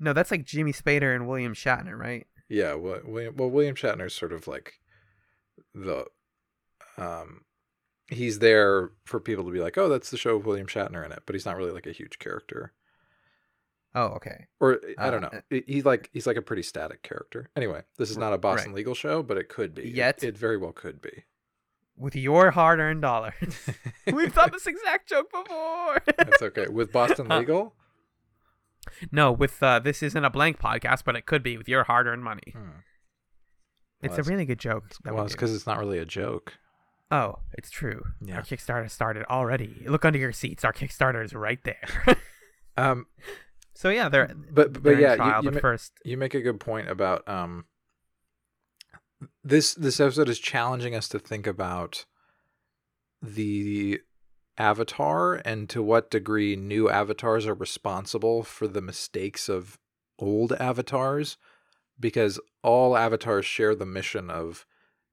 No, 0.00 0.12
that's 0.12 0.32
like 0.32 0.44
Jimmy 0.44 0.72
Spader 0.72 1.14
and 1.14 1.28
William 1.28 1.54
Shatner, 1.54 1.96
right? 1.96 2.26
Yeah, 2.48 2.74
well, 2.74 3.00
William, 3.04 3.36
well, 3.36 3.50
William 3.50 3.76
Shatner's 3.76 4.14
sort 4.14 4.32
of 4.32 4.48
like 4.48 4.80
the, 5.74 6.06
um, 6.98 7.42
he's 8.08 8.40
there 8.40 8.90
for 9.04 9.20
people 9.20 9.44
to 9.44 9.50
be 9.52 9.60
like, 9.60 9.78
oh, 9.78 9.88
that's 9.88 10.10
the 10.10 10.16
show 10.18 10.36
with 10.38 10.46
William 10.46 10.66
Shatner 10.66 11.04
in 11.06 11.12
it, 11.12 11.22
but 11.24 11.34
he's 11.34 11.46
not 11.46 11.56
really 11.56 11.70
like 11.70 11.86
a 11.86 11.92
huge 11.92 12.18
character. 12.18 12.72
Oh, 13.94 14.06
okay. 14.16 14.46
Or 14.58 14.80
I 14.98 15.10
don't 15.10 15.22
Uh, 15.24 15.28
know. 15.32 15.40
He- 15.50 15.64
He's 15.66 15.84
like 15.84 16.08
he's 16.12 16.26
like 16.26 16.36
a 16.38 16.42
pretty 16.42 16.62
static 16.62 17.02
character. 17.02 17.50
Anyway, 17.54 17.82
this 17.98 18.10
is 18.10 18.16
not 18.16 18.32
a 18.32 18.38
Boston 18.38 18.70
right. 18.72 18.76
legal 18.76 18.94
show, 18.94 19.22
but 19.22 19.36
it 19.36 19.48
could 19.50 19.74
be. 19.74 19.82
It- 19.82 19.94
Yet. 19.94 20.24
it, 20.24 20.36
very 20.38 20.56
well 20.56 20.72
could 20.72 21.00
be. 21.02 21.24
With 21.96 22.16
your 22.16 22.50
hard-earned 22.52 23.02
dollar. 23.02 23.34
We've 24.12 24.34
done 24.34 24.50
this 24.52 24.66
exact 24.66 25.08
joke 25.08 25.30
before. 25.30 26.02
That's 26.16 26.42
okay. 26.42 26.66
With 26.68 26.90
Boston 26.92 27.26
Huh. 27.30 27.38
legal, 27.40 27.74
no, 29.12 29.30
with 29.30 29.62
uh, 29.62 29.78
this 29.78 30.02
isn't 30.02 30.24
a 30.24 30.30
blank 30.30 30.58
podcast, 30.58 31.02
but 31.04 31.14
it 31.16 31.26
could 31.26 31.42
be 31.42 31.56
with 31.56 31.68
your 31.68 31.84
hard-earned 31.84 32.24
money. 32.24 32.52
Hmm. 32.52 32.80
It's 34.02 34.18
a 34.18 34.22
really 34.24 34.44
good 34.44 34.58
joke. 34.58 34.84
well, 35.04 35.24
it's 35.24 35.34
because 35.34 35.54
it's 35.54 35.66
not 35.66 35.78
really 35.78 35.98
a 35.98 36.04
joke. 36.04 36.54
Oh, 37.12 37.38
it's 37.52 37.70
true. 37.70 38.02
Yeah. 38.20 38.36
Our 38.36 38.42
Kickstarter 38.42 38.90
started 38.90 39.24
already. 39.30 39.84
Look 39.86 40.04
under 40.04 40.18
your 40.18 40.32
seats. 40.32 40.64
Our 40.64 40.72
Kickstarter 40.72 41.22
is 41.24 41.34
right 41.34 41.60
there. 41.62 42.16
Um, 42.76 43.06
so 43.74 43.90
yeah, 43.90 44.08
they're 44.08 44.34
but 44.50 44.72
but 44.72 44.82
they're 44.82 44.94
in 44.94 45.00
yeah, 45.00 45.10
you- 45.12 45.16
trial, 45.18 45.44
you, 45.44 45.50
but 45.50 45.54
ma- 45.54 45.60
first, 45.60 45.92
you 46.04 46.16
make 46.16 46.34
a 46.34 46.40
good 46.40 46.58
point 46.58 46.88
about 46.88 47.28
um 47.28 47.66
this 49.44 49.74
this 49.74 50.00
episode 50.00 50.28
is 50.28 50.38
challenging 50.38 50.94
us 50.94 51.08
to 51.08 51.18
think 51.18 51.46
about 51.46 52.04
the 53.20 54.00
avatar 54.58 55.34
and 55.44 55.68
to 55.68 55.82
what 55.82 56.10
degree 56.10 56.56
new 56.56 56.88
avatars 56.88 57.46
are 57.46 57.54
responsible 57.54 58.42
for 58.42 58.68
the 58.68 58.82
mistakes 58.82 59.48
of 59.48 59.78
old 60.18 60.52
avatars 60.54 61.36
because 61.98 62.38
all 62.62 62.96
avatars 62.96 63.46
share 63.46 63.74
the 63.74 63.86
mission 63.86 64.30
of 64.30 64.66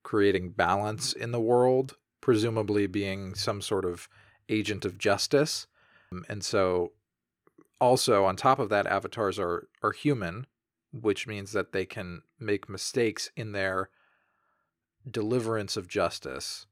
creating 0.03 0.49
balance 0.49 1.13
in 1.13 1.31
the 1.31 1.39
world 1.39 1.95
presumably 2.21 2.87
being 2.87 3.33
some 3.33 3.61
sort 3.61 3.85
of 3.85 4.09
agent 4.49 4.85
of 4.85 4.97
justice. 4.97 5.67
Um, 6.11 6.25
and 6.27 6.43
so 6.43 6.91
also 7.79 8.25
on 8.25 8.35
top 8.35 8.59
of 8.59 8.69
that 8.69 8.87
avatars 8.87 9.39
are 9.39 9.67
are 9.81 9.91
human 9.91 10.47
which 10.91 11.27
means 11.27 11.51
that 11.51 11.71
they 11.71 11.85
can 11.85 12.23
make 12.39 12.67
mistakes 12.67 13.29
in 13.35 13.51
their 13.51 13.89
deliverance 15.09 15.77
of 15.77 15.87
justice. 15.87 16.65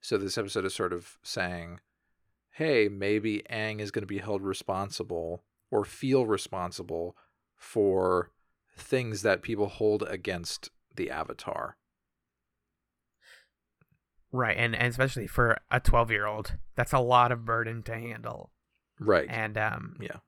So 0.00 0.18
this 0.18 0.36
episode 0.36 0.64
is 0.64 0.74
sort 0.74 0.92
of 0.92 1.18
saying 1.22 1.80
hey 2.54 2.88
maybe 2.88 3.42
Aang 3.50 3.80
is 3.80 3.90
going 3.90 4.02
to 4.02 4.06
be 4.06 4.18
held 4.18 4.42
responsible 4.42 5.42
or 5.70 5.84
feel 5.84 6.24
responsible 6.24 7.16
for 7.56 8.30
things 8.76 9.22
that 9.22 9.42
people 9.42 9.66
hold 9.66 10.02
against 10.04 10.70
the 10.94 11.10
avatar. 11.10 11.76
Right, 14.30 14.56
and, 14.56 14.74
and 14.74 14.88
especially 14.88 15.26
for 15.26 15.58
a 15.70 15.80
twelve-year-old, 15.80 16.56
that's 16.74 16.92
a 16.92 16.98
lot 16.98 17.32
of 17.32 17.44
burden 17.44 17.82
to 17.84 17.94
handle. 17.94 18.50
right. 18.98 19.26
And 19.28 19.56
um, 19.56 19.96
yeah. 20.00 20.18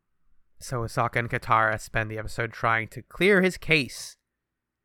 so 0.60 0.78
Sokka 0.82 1.16
and 1.16 1.30
Katara 1.30 1.80
spend 1.80 2.10
the 2.10 2.18
episode 2.18 2.52
trying 2.52 2.88
to 2.88 3.02
clear 3.02 3.42
his 3.42 3.56
case 3.56 4.15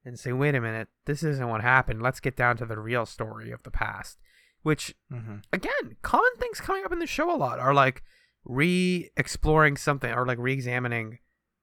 and 0.03 0.19
say, 0.19 0.31
"Wait 0.33 0.55
a 0.55 0.61
minute, 0.61 0.87
this 1.05 1.23
isn't 1.23 1.47
what 1.49 1.61
happened. 1.61 2.01
Let's 2.01 2.19
get 2.19 2.35
down 2.35 2.57
to 2.57 2.65
the 2.65 2.79
real 2.79 3.05
story 3.05 3.51
of 3.51 3.63
the 3.63 3.71
past." 3.71 4.19
Which 4.63 4.95
mm-hmm. 5.11 5.37
again, 5.51 5.97
common 6.01 6.31
things 6.37 6.59
coming 6.61 6.83
up 6.85 6.91
in 6.91 6.99
the 6.99 7.07
show 7.07 7.33
a 7.33 7.37
lot 7.37 7.59
are 7.59 7.73
like 7.73 8.03
re-exploring 8.43 9.77
something 9.77 10.11
or 10.13 10.25
like 10.25 10.37
re-examining 10.39 11.19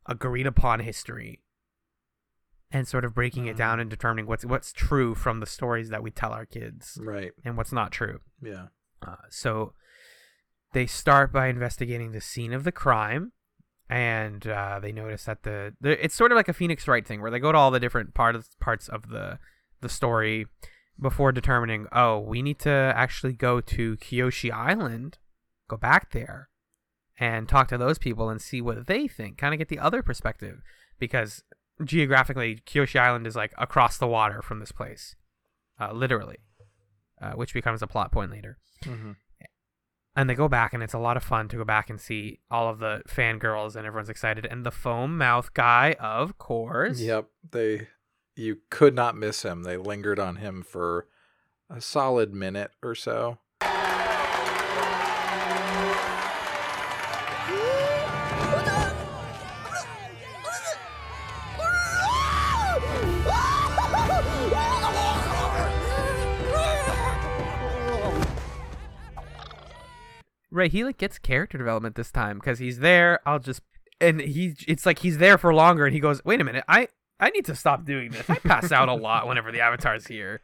agreed 0.06 0.46
upon 0.46 0.80
history 0.80 1.42
and 2.70 2.86
sort 2.88 3.04
of 3.04 3.14
breaking 3.14 3.46
it 3.46 3.54
Mhm. 3.54 3.58
down 3.58 3.80
and 3.80 3.88
determining 3.90 4.26
what's 4.26 4.44
what's 4.44 4.72
true 4.72 5.14
from 5.14 5.40
the 5.40 5.46
stories 5.46 5.88
that 5.90 6.02
we 6.02 6.10
tell 6.10 6.32
our 6.32 6.46
kids 6.46 6.98
right 7.02 7.32
and 7.44 7.56
what's 7.56 7.72
not 7.72 7.92
true. 7.92 8.20
yeah 8.42 8.68
Uh, 9.00 9.14
so 9.30 9.74
they 10.72 10.86
start 10.86 11.32
by 11.32 11.46
investigating 11.46 12.10
the 12.12 12.20
scene 12.20 12.52
of 12.52 12.64
the 12.64 12.72
crime, 12.72 13.32
and 13.88 14.46
uh, 14.46 14.78
they 14.80 14.92
notice 14.92 15.24
that 15.24 15.42
the, 15.42 15.74
the 15.80 16.02
it's 16.04 16.14
sort 16.14 16.32
of 16.32 16.36
like 16.36 16.48
a 16.48 16.52
Phoenix 16.52 16.86
Wright 16.86 17.06
thing 17.06 17.20
where 17.20 17.30
they 17.30 17.38
go 17.38 17.52
to 17.52 17.58
all 17.58 17.70
the 17.70 17.80
different 17.80 18.14
parts 18.14 18.50
parts 18.60 18.88
of 18.88 19.08
the 19.08 19.38
the 19.80 19.88
story 19.88 20.46
before 21.00 21.30
determining, 21.30 21.86
oh, 21.92 22.18
we 22.18 22.42
need 22.42 22.58
to 22.58 22.70
actually 22.70 23.32
go 23.32 23.60
to 23.60 23.96
Kyoshi 23.98 24.50
Island, 24.50 25.18
go 25.68 25.76
back 25.76 26.10
there, 26.10 26.48
and 27.20 27.48
talk 27.48 27.68
to 27.68 27.78
those 27.78 27.98
people 27.98 28.28
and 28.28 28.42
see 28.42 28.60
what 28.60 28.88
they 28.88 29.06
think, 29.06 29.38
kind 29.38 29.54
of 29.54 29.58
get 29.58 29.68
the 29.68 29.78
other 29.78 30.02
perspective, 30.02 30.60
because 30.98 31.44
geographically, 31.84 32.60
Kyoshi 32.66 32.98
Island 32.98 33.28
is 33.28 33.36
like 33.36 33.52
across 33.56 33.96
the 33.96 34.08
water 34.08 34.42
from 34.42 34.58
this 34.58 34.72
place, 34.72 35.14
uh, 35.80 35.92
literally, 35.92 36.38
uh, 37.22 37.32
which 37.32 37.54
becomes 37.54 37.80
a 37.80 37.86
plot 37.86 38.10
point 38.10 38.32
later 38.32 38.58
mm-hmm. 38.84 39.12
And 40.18 40.28
they 40.28 40.34
go 40.34 40.48
back 40.48 40.74
and 40.74 40.82
it's 40.82 40.94
a 40.94 40.98
lot 40.98 41.16
of 41.16 41.22
fun 41.22 41.46
to 41.48 41.56
go 41.56 41.64
back 41.64 41.88
and 41.88 42.00
see 42.00 42.40
all 42.50 42.68
of 42.68 42.80
the 42.80 43.02
fangirls 43.08 43.76
and 43.76 43.86
everyone's 43.86 44.08
excited 44.10 44.44
and 44.44 44.66
the 44.66 44.70
foam 44.72 45.16
mouth 45.16 45.54
guy 45.54 45.94
of 46.00 46.36
course 46.38 47.00
Yep, 47.00 47.28
they 47.52 47.88
you 48.34 48.58
could 48.70 48.94
not 48.94 49.16
miss 49.16 49.42
him. 49.42 49.62
They 49.64 49.76
lingered 49.76 50.18
on 50.18 50.36
him 50.36 50.62
for 50.62 51.06
a 51.68 51.80
solid 51.80 52.32
minute 52.32 52.70
or 52.82 52.94
so. 52.94 53.38
Right 70.50 70.72
he 70.72 70.84
like 70.84 70.96
gets 70.98 71.18
character 71.18 71.58
development 71.58 71.94
this 71.94 72.10
time 72.10 72.38
because 72.38 72.58
he's 72.58 72.78
there 72.78 73.20
i'll 73.26 73.38
just 73.38 73.60
and 74.00 74.20
he 74.20 74.54
it's 74.66 74.86
like 74.86 75.00
he's 75.00 75.18
there 75.18 75.36
for 75.38 75.52
longer 75.52 75.84
and 75.86 75.94
he 75.94 76.00
goes 76.00 76.24
wait 76.24 76.40
a 76.40 76.44
minute 76.44 76.64
i 76.68 76.88
i 77.20 77.30
need 77.30 77.44
to 77.44 77.54
stop 77.54 77.84
doing 77.84 78.10
this. 78.12 78.28
I 78.30 78.38
pass 78.38 78.70
out 78.72 78.88
a 78.88 78.94
lot 79.08 79.26
whenever 79.26 79.50
the 79.52 79.60
avatar's 79.60 80.06
here. 80.06 80.40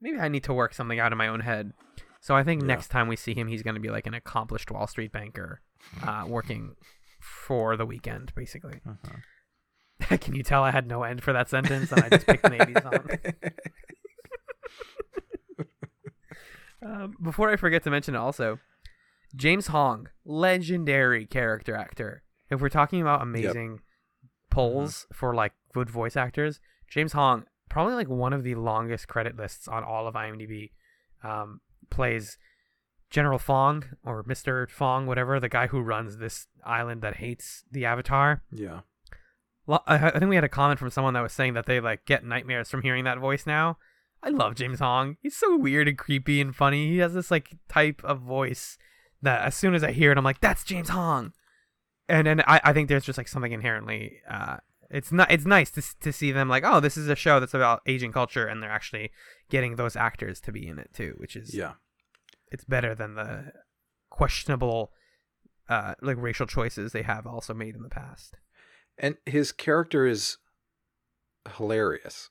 Maybe 0.00 0.18
i 0.18 0.28
need 0.28 0.44
to 0.44 0.52
work 0.54 0.74
something 0.74 1.00
out 1.00 1.10
in 1.12 1.18
my 1.18 1.28
own 1.28 1.40
head. 1.40 1.72
So 2.20 2.36
i 2.36 2.42
think 2.44 2.60
Yeah. 2.62 2.68
next 2.68 2.88
time 2.88 3.08
we 3.08 3.16
see 3.16 3.34
him 3.34 3.48
he's 3.48 3.62
going 3.62 3.74
to 3.76 3.80
be 3.80 3.88
like 3.90 4.06
an 4.06 4.14
accomplished 4.14 4.70
wall 4.70 4.86
street 4.86 5.10
banker 5.12 5.60
uh, 6.02 6.24
working 6.26 6.76
for 7.20 7.76
the 7.76 7.86
weekend 7.86 8.32
basically. 8.34 8.80
Can 10.20 10.34
you 10.34 10.42
tell 10.42 10.62
i 10.62 10.70
had 10.70 10.86
no 10.86 11.02
end 11.02 11.22
for 11.22 11.32
that 11.32 11.48
sentence 11.48 11.90
and 11.90 12.04
i 12.04 12.08
just 12.10 12.26
picked 12.26 12.44
an 12.44 12.52
80s 12.52 12.82
song 12.82 13.08
Um, 16.82 17.16
before 17.22 17.50
I 17.50 17.56
forget 17.56 17.82
to 17.84 17.90
mention 17.90 18.14
also, 18.14 18.58
James 19.34 19.68
Hong, 19.68 20.08
legendary 20.24 21.26
character 21.26 21.74
actor. 21.74 22.22
If 22.50 22.60
we're 22.60 22.68
talking 22.68 23.00
about 23.00 23.22
amazing 23.22 23.80
polls 24.50 25.06
for 25.12 25.34
like 25.34 25.52
good 25.72 25.90
voice 25.90 26.16
actors, 26.16 26.60
James 26.88 27.12
Hong, 27.12 27.44
probably 27.68 27.94
like 27.94 28.08
one 28.08 28.32
of 28.32 28.44
the 28.44 28.54
longest 28.54 29.08
credit 29.08 29.36
lists 29.36 29.68
on 29.68 29.82
all 29.82 30.06
of 30.06 30.14
IMDb, 30.14 30.70
um, 31.24 31.60
plays 31.90 32.38
General 33.10 33.38
Fong 33.38 33.84
or 34.04 34.22
Mr. 34.24 34.68
Fong, 34.70 35.06
whatever, 35.06 35.40
the 35.40 35.48
guy 35.48 35.66
who 35.66 35.80
runs 35.80 36.18
this 36.18 36.46
island 36.64 37.02
that 37.02 37.16
hates 37.16 37.64
the 37.70 37.84
Avatar. 37.84 38.42
yeah. 38.52 38.80
I 39.68 39.96
I 39.96 40.10
think 40.18 40.28
we 40.28 40.36
had 40.36 40.44
a 40.44 40.48
comment 40.48 40.78
from 40.78 40.90
someone 40.90 41.14
that 41.14 41.22
was 41.22 41.32
saying 41.32 41.54
that 41.54 41.66
they 41.66 41.80
like 41.80 42.04
get 42.04 42.24
nightmares 42.24 42.70
from 42.70 42.82
hearing 42.82 43.02
that 43.04 43.18
voice 43.18 43.46
now. 43.46 43.78
I 44.22 44.30
love 44.30 44.54
James 44.54 44.78
Hong. 44.78 45.16
He's 45.20 45.36
so 45.36 45.56
weird 45.56 45.88
and 45.88 45.98
creepy 45.98 46.40
and 46.40 46.54
funny. 46.54 46.88
He 46.88 46.98
has 46.98 47.14
this 47.14 47.30
like 47.32 47.56
type 47.68 48.00
of 48.04 48.20
voice 48.20 48.78
that 49.22 49.42
as 49.42 49.54
soon 49.54 49.74
as 49.74 49.82
I 49.82 49.92
hear 49.92 50.12
it, 50.12 50.18
I'm 50.18 50.24
like, 50.24 50.40
that's 50.40 50.64
James 50.64 50.88
Hong. 50.90 51.32
And 52.08 52.28
and 52.28 52.42
I, 52.42 52.60
I 52.64 52.72
think 52.72 52.88
there's 52.88 53.04
just 53.04 53.18
like 53.18 53.28
something 53.28 53.52
inherently 53.52 54.20
uh 54.30 54.58
it's 54.90 55.10
not 55.10 55.30
it's 55.32 55.44
nice 55.44 55.70
to 55.72 55.82
to 56.00 56.12
see 56.12 56.30
them 56.30 56.48
like, 56.48 56.62
oh, 56.64 56.78
this 56.78 56.96
is 56.96 57.08
a 57.08 57.16
show 57.16 57.40
that's 57.40 57.54
about 57.54 57.80
Asian 57.86 58.12
culture 58.12 58.46
and 58.46 58.62
they're 58.62 58.70
actually 58.70 59.10
getting 59.50 59.74
those 59.76 59.96
actors 59.96 60.40
to 60.42 60.52
be 60.52 60.68
in 60.68 60.78
it 60.78 60.90
too, 60.94 61.14
which 61.18 61.34
is 61.34 61.52
Yeah. 61.54 61.72
it's 62.52 62.64
better 62.64 62.94
than 62.94 63.14
the 63.16 63.52
questionable 64.10 64.92
uh 65.68 65.94
like 66.00 66.16
racial 66.18 66.46
choices 66.46 66.92
they 66.92 67.02
have 67.02 67.26
also 67.26 67.52
made 67.52 67.74
in 67.74 67.82
the 67.82 67.88
past. 67.88 68.36
And 68.98 69.16
his 69.26 69.50
character 69.50 70.06
is 70.06 70.38
hilarious. 71.56 72.30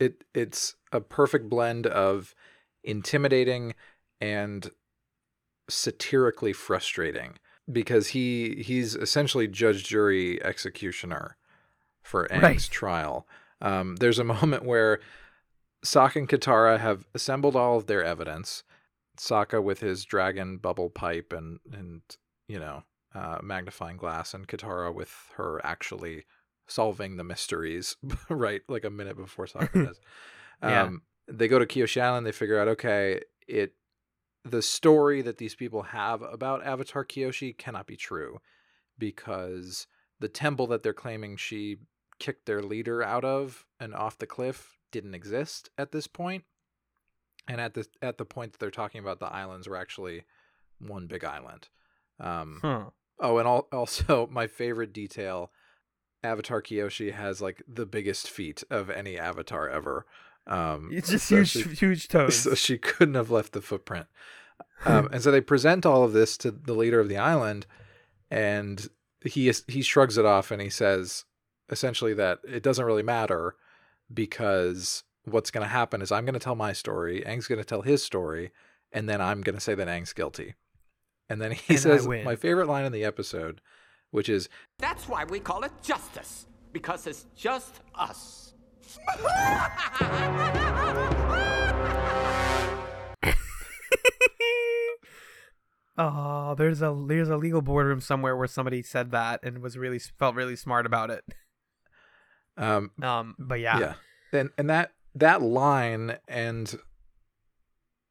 It 0.00 0.24
it's 0.34 0.74
a 0.90 1.00
perfect 1.00 1.48
blend 1.48 1.86
of 1.86 2.34
intimidating 2.82 3.74
and 4.20 4.68
satirically 5.72 6.52
frustrating 6.52 7.38
because 7.70 8.08
he 8.08 8.62
he's 8.64 8.94
essentially 8.94 9.46
judge 9.48 9.84
jury 9.84 10.42
executioner 10.44 11.36
for 12.02 12.26
Aang's 12.28 12.42
Right. 12.42 12.68
trial. 12.70 13.28
Um, 13.60 13.96
there's 13.96 14.18
a 14.18 14.24
moment 14.24 14.64
where 14.64 14.98
Sokka 15.84 16.16
and 16.16 16.28
Katara 16.28 16.78
have 16.78 17.06
assembled 17.14 17.56
all 17.56 17.76
of 17.76 17.86
their 17.86 18.04
evidence. 18.04 18.64
Sokka 19.18 19.62
with 19.62 19.80
his 19.80 20.04
dragon 20.04 20.56
bubble 20.58 20.90
pipe 20.90 21.32
and 21.32 21.60
and 21.72 22.02
you 22.48 22.58
know 22.58 22.82
uh, 23.14 23.38
magnifying 23.42 23.96
glass, 23.96 24.34
and 24.34 24.48
Katara 24.48 24.92
with 24.94 25.12
her 25.36 25.60
actually 25.64 26.24
solving 26.66 27.16
the 27.16 27.24
mysteries 27.24 27.96
right 28.28 28.62
like 28.68 28.84
a 28.84 28.90
minute 28.90 29.16
before 29.16 29.46
Sokka 29.46 29.84
does. 29.86 30.00
Yeah. 30.62 30.82
Um, 30.82 31.02
they 31.28 31.46
go 31.46 31.58
to 31.58 31.66
Kyoshi 31.66 32.00
Island. 32.00 32.26
They 32.26 32.32
figure 32.32 32.58
out 32.58 32.68
okay, 32.68 33.20
it 33.46 33.74
the 34.44 34.62
story 34.62 35.22
that 35.22 35.38
these 35.38 35.54
people 35.54 35.82
have 35.82 36.22
about 36.22 36.64
Avatar 36.64 37.04
Kyoshi 37.04 37.56
cannot 37.56 37.86
be 37.86 37.96
true 37.96 38.38
because 38.98 39.86
the 40.20 40.28
temple 40.28 40.66
that 40.68 40.82
they're 40.82 40.92
claiming 40.92 41.36
she 41.36 41.78
kicked 42.18 42.46
their 42.46 42.62
leader 42.62 43.02
out 43.02 43.24
of 43.24 43.66
and 43.80 43.94
off 43.94 44.18
the 44.18 44.26
cliff 44.26 44.78
didn't 44.90 45.14
exist 45.14 45.70
at 45.76 45.92
this 45.92 46.06
point. 46.06 46.44
And 47.48 47.60
at 47.60 47.74
the 47.74 47.86
at 48.00 48.18
the 48.18 48.24
point 48.24 48.52
that 48.52 48.58
they're 48.58 48.70
talking 48.70 49.00
about, 49.00 49.18
the 49.18 49.26
islands 49.26 49.68
were 49.68 49.76
actually 49.76 50.22
one 50.78 51.06
big 51.08 51.24
island. 51.24 51.68
Um, 52.20 52.58
Huh. 52.62 52.84
Oh, 53.18 53.38
and 53.38 53.48
al- 53.48 53.68
also 53.72 54.28
my 54.30 54.46
favorite 54.46 54.92
detail: 54.92 55.50
Avatar 56.22 56.62
Kyoshi 56.62 57.12
has 57.12 57.40
like 57.42 57.62
the 57.66 57.86
biggest 57.86 58.30
feet 58.30 58.62
of 58.70 58.90
any 58.90 59.18
Avatar 59.18 59.68
ever. 59.68 60.06
Um, 60.46 60.90
It's 60.92 61.10
just 61.10 61.26
so 61.28 61.36
huge, 61.36 61.48
she- 61.50 61.62
huge 61.62 62.08
toes. 62.08 62.36
so 62.36 62.54
she 62.54 62.78
couldn't 62.78 63.14
have 63.14 63.30
left 63.30 63.52
the 63.52 63.62
footprint. 63.62 64.06
Um, 64.84 65.08
and 65.12 65.22
so 65.22 65.30
they 65.30 65.40
present 65.40 65.86
all 65.86 66.02
of 66.02 66.12
this 66.12 66.36
to 66.38 66.50
the 66.50 66.74
leader 66.74 66.98
of 66.98 67.08
the 67.08 67.16
island, 67.16 67.66
and 68.32 68.88
he 69.24 69.48
is, 69.48 69.62
he 69.68 69.80
shrugs 69.80 70.18
it 70.18 70.24
off 70.24 70.50
and 70.50 70.60
he 70.60 70.70
says 70.70 71.24
essentially 71.70 72.14
that 72.14 72.40
it 72.42 72.64
doesn't 72.64 72.84
really 72.84 73.04
matter 73.04 73.54
because 74.12 75.04
what's 75.24 75.50
going 75.52 75.62
to 75.62 75.68
happen 75.72 76.02
is 76.02 76.10
I'm 76.10 76.24
going 76.24 76.34
to 76.34 76.40
tell 76.40 76.56
my 76.56 76.72
story, 76.72 77.22
Aang's 77.24 77.46
going 77.46 77.60
to 77.60 77.64
tell 77.64 77.82
his 77.82 78.02
story, 78.02 78.50
and 78.92 79.08
then 79.08 79.20
I'm 79.20 79.40
going 79.40 79.54
to 79.54 79.60
say 79.60 79.74
that 79.76 79.86
Aang's 79.88 80.12
guilty. 80.12 80.54
And 81.28 81.40
then 81.40 81.52
he 81.52 81.74
And 81.74 81.78
says 81.80 82.08
my 82.08 82.34
favorite 82.36 82.66
line 82.66 82.84
in 82.84 82.92
the 82.92 83.04
episode, 83.04 83.60
which 84.10 84.28
is 84.28 84.48
That's 84.78 85.08
why 85.08 85.24
we 85.24 85.38
call 85.40 85.62
it 85.62 85.72
justice. 85.82 86.46
Because 86.72 87.06
it's 87.06 87.26
just 87.36 87.80
us. 87.94 88.51
oh, 95.98 96.54
there's 96.56 96.82
a 96.82 96.96
there's 97.06 97.28
a 97.28 97.36
legal 97.36 97.62
boardroom 97.62 98.00
somewhere 98.00 98.36
where 98.36 98.46
somebody 98.46 98.82
said 98.82 99.10
that 99.10 99.40
and 99.42 99.60
was 99.60 99.78
really 99.78 99.98
felt 99.98 100.34
really 100.34 100.56
smart 100.56 100.86
about 100.86 101.10
it. 101.10 101.24
um, 102.56 102.90
Um, 103.02 103.34
but 103.38 103.60
yeah, 103.60 103.78
yeah 103.78 103.94
and 104.32 104.50
and 104.58 104.70
that 104.70 104.92
that 105.14 105.42
line 105.42 106.18
and 106.26 106.74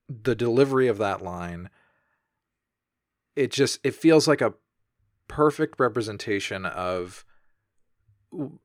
the 0.08 0.36
delivery 0.36 0.88
of 0.88 0.98
that 0.98 1.22
line 1.22 1.70
it 3.36 3.52
just 3.52 3.80
it 3.84 3.96
feels 3.96 4.28
like 4.28 4.42
a 4.42 4.54
perfect 5.28 5.80
representation 5.80 6.66
of 6.66 7.26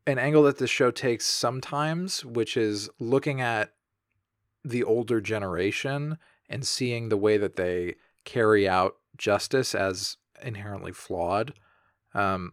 an 0.06 0.18
angle 0.18 0.44
that 0.44 0.58
this 0.58 0.70
show 0.70 0.90
takes 0.90 1.25
sometimes 1.25 2.25
which 2.25 2.56
is 2.56 2.88
looking 3.00 3.40
at 3.40 3.73
the 4.64 4.85
older 4.85 5.20
generation 5.20 6.18
and 6.49 6.66
seeing 6.66 7.08
the 7.08 7.16
way 7.16 7.37
that 7.37 7.56
they 7.56 7.94
carry 8.25 8.68
out 8.68 8.96
justice 9.16 9.75
as 9.75 10.16
inherently 10.42 10.92
flawed 10.92 11.54
um 12.14 12.52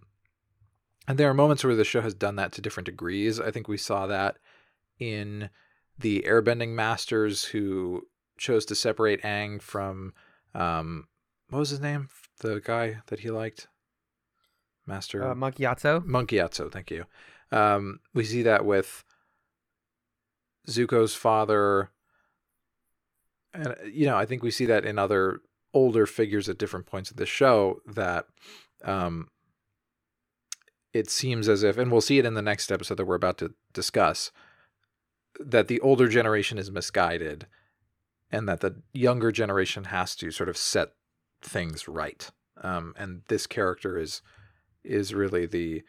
and 1.08 1.18
there 1.18 1.30
are 1.30 1.34
moments 1.34 1.64
where 1.64 1.76
the 1.76 1.84
show 1.84 2.02
has 2.02 2.14
done 2.14 2.38
that 2.38 2.52
to 2.54 2.62
different 2.62 2.86
degrees. 2.86 3.40
I 3.40 3.52
think 3.52 3.68
we 3.68 3.78
saw 3.78 4.08
that 4.08 4.38
in 5.00 5.50
the 6.00 6.24
airbending 6.28 6.70
masters 6.70 7.46
who 7.46 8.08
chose 8.38 8.66
to 8.66 8.76
separate 8.76 9.22
Aang 9.22 9.62
from 9.62 10.14
um 10.56 11.08
what 11.50 11.60
was 11.60 11.70
his 11.70 11.82
name? 11.82 12.10
The 12.40 12.62
guy 12.62 13.02
that 13.08 13.20
he 13.20 13.30
liked? 13.30 13.68
Master 14.86 15.24
uh, 15.24 15.36
Monk 16.06 16.30
Gyatso. 16.30 16.72
Thank 16.72 16.92
you. 16.92 17.06
Um, 17.52 18.00
we 18.14 18.24
see 18.24 18.44
that 18.44 18.66
with 18.66 19.04
Zuko's 20.68 21.16
father. 21.16 21.92
And, 23.54 23.76
you 23.86 24.06
know, 24.06 24.18
I 24.18 24.26
think 24.26 24.44
we 24.44 24.52
see 24.52 24.66
that 24.66 24.86
in 24.86 24.98
other 24.98 25.42
older 25.74 26.06
figures 26.06 26.50
at 26.50 26.58
different 26.58 26.86
points 26.86 27.12
of 27.12 27.18
the 27.18 27.26
show 27.26 27.82
that 27.86 28.26
um, 28.84 29.28
it 30.94 31.10
seems 31.10 31.48
as 31.50 31.64
if, 31.64 31.78
and 31.78 31.92
we'll 31.92 32.02
see 32.02 32.20
it 32.20 32.26
in 32.26 32.34
the 32.34 32.42
next 32.42 32.72
episode 32.72 32.96
that 32.96 33.06
we're 33.06 33.16
about 33.16 33.38
to 33.40 33.54
discuss, 33.74 34.32
that 35.40 35.68
the 35.68 35.80
older 35.80 36.08
generation 36.08 36.58
is 36.58 36.72
misguided 36.72 37.48
and 38.32 38.48
that 38.48 38.62
the 38.62 38.82
younger 38.94 39.32
generation 39.32 39.86
has 39.86 40.16
to 40.16 40.32
sort 40.32 40.50
of 40.50 40.58
set 40.58 40.94
things 41.42 41.88
right. 41.88 42.30
Um, 42.62 42.94
and 42.98 43.22
this 43.28 43.48
character 43.48 43.98
is 43.98 44.22
is 44.84 45.14
really 45.14 45.46
the 45.46 45.84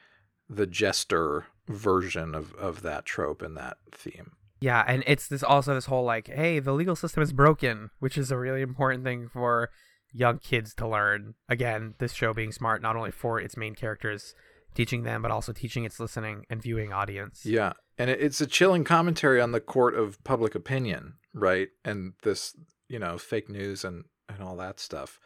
the 0.48 0.66
jester 0.66 1.46
version 1.68 2.34
of 2.34 2.54
of 2.54 2.82
that 2.82 3.04
trope 3.04 3.42
and 3.42 3.56
that 3.56 3.78
theme. 3.92 4.32
Yeah, 4.60 4.84
and 4.86 5.04
it's 5.06 5.28
this 5.28 5.42
also 5.42 5.74
this 5.74 5.86
whole 5.86 6.04
like, 6.04 6.28
hey, 6.28 6.58
the 6.58 6.72
legal 6.72 6.96
system 6.96 7.22
is 7.22 7.32
broken, 7.32 7.90
which 7.98 8.16
is 8.16 8.30
a 8.30 8.38
really 8.38 8.62
important 8.62 9.04
thing 9.04 9.28
for 9.28 9.70
young 10.12 10.38
kids 10.38 10.74
to 10.76 10.88
learn. 10.88 11.34
Again, 11.48 11.94
this 11.98 12.12
show 12.12 12.32
being 12.32 12.52
smart 12.52 12.80
not 12.80 12.96
only 12.96 13.10
for 13.10 13.40
its 13.40 13.56
main 13.56 13.74
characters, 13.74 14.34
teaching 14.74 15.02
them, 15.02 15.22
but 15.22 15.30
also 15.30 15.52
teaching 15.52 15.84
its 15.84 16.00
listening 16.00 16.44
and 16.48 16.62
viewing 16.62 16.92
audience. 16.92 17.44
Yeah, 17.44 17.72
and 17.98 18.08
it's 18.08 18.40
a 18.40 18.46
chilling 18.46 18.84
commentary 18.84 19.40
on 19.40 19.52
the 19.52 19.60
court 19.60 19.94
of 19.94 20.22
public 20.24 20.54
opinion, 20.54 21.14
right? 21.32 21.68
And 21.84 22.14
this, 22.22 22.56
you 22.88 22.98
know, 22.98 23.18
fake 23.18 23.48
news 23.48 23.84
and 23.84 24.04
and 24.28 24.42
all 24.42 24.56
that 24.56 24.80
stuff. 24.80 25.18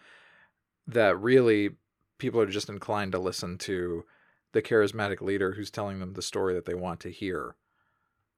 That 0.87 1.21
really 1.21 1.71
people 2.19 2.41
are 2.41 2.47
just 2.47 2.69
inclined 2.69 3.13
to 3.13 3.19
listen 3.19 3.59
to 3.59 4.05
the 4.53 4.63
charismatic 4.63 5.21
leader 5.21 5.53
who's 5.53 5.71
telling 5.71 6.01
them 6.01 6.15
the 6.15 6.23
story 6.23 6.55
that 6.55 6.65
they 6.67 6.75
want 6.75 7.01
to 7.01 7.11
hear 7.11 7.57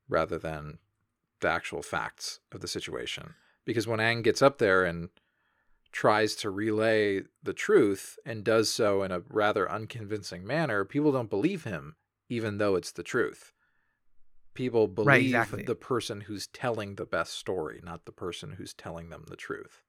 rather 0.08 0.38
than 0.38 0.78
the 1.40 1.48
actual 1.48 1.82
facts 1.82 2.40
of 2.52 2.60
the 2.60 2.68
situation. 2.68 3.34
Because 3.64 3.86
when 3.86 4.00
Aang 4.00 4.22
gets 4.22 4.42
up 4.42 4.58
there 4.58 4.84
and 4.84 5.08
tries 5.92 6.34
to 6.36 6.50
relay 6.50 7.22
the 7.42 7.52
truth 7.52 8.18
and 8.26 8.44
does 8.44 8.70
so 8.70 9.02
in 9.02 9.10
a 9.12 9.22
rather 9.28 9.70
unconvincing 9.70 10.46
manner, 10.46 10.84
people 10.84 11.12
don't 11.12 11.30
believe 11.30 11.64
him, 11.64 11.96
even 12.28 12.58
though 12.58 12.74
it's 12.76 12.92
the 12.92 13.02
truth. 13.02 13.52
People 14.54 14.88
believe 14.88 15.06
Right, 15.06 15.24
exactly. 15.24 15.62
the 15.62 15.74
person 15.76 16.22
who's 16.22 16.48
telling 16.48 16.96
the 16.96 17.06
best 17.06 17.34
story, 17.34 17.80
not 17.84 18.04
the 18.04 18.12
person 18.12 18.52
who's 18.58 18.74
telling 18.74 19.08
them 19.10 19.24
the 19.28 19.36
truth. 19.36 19.82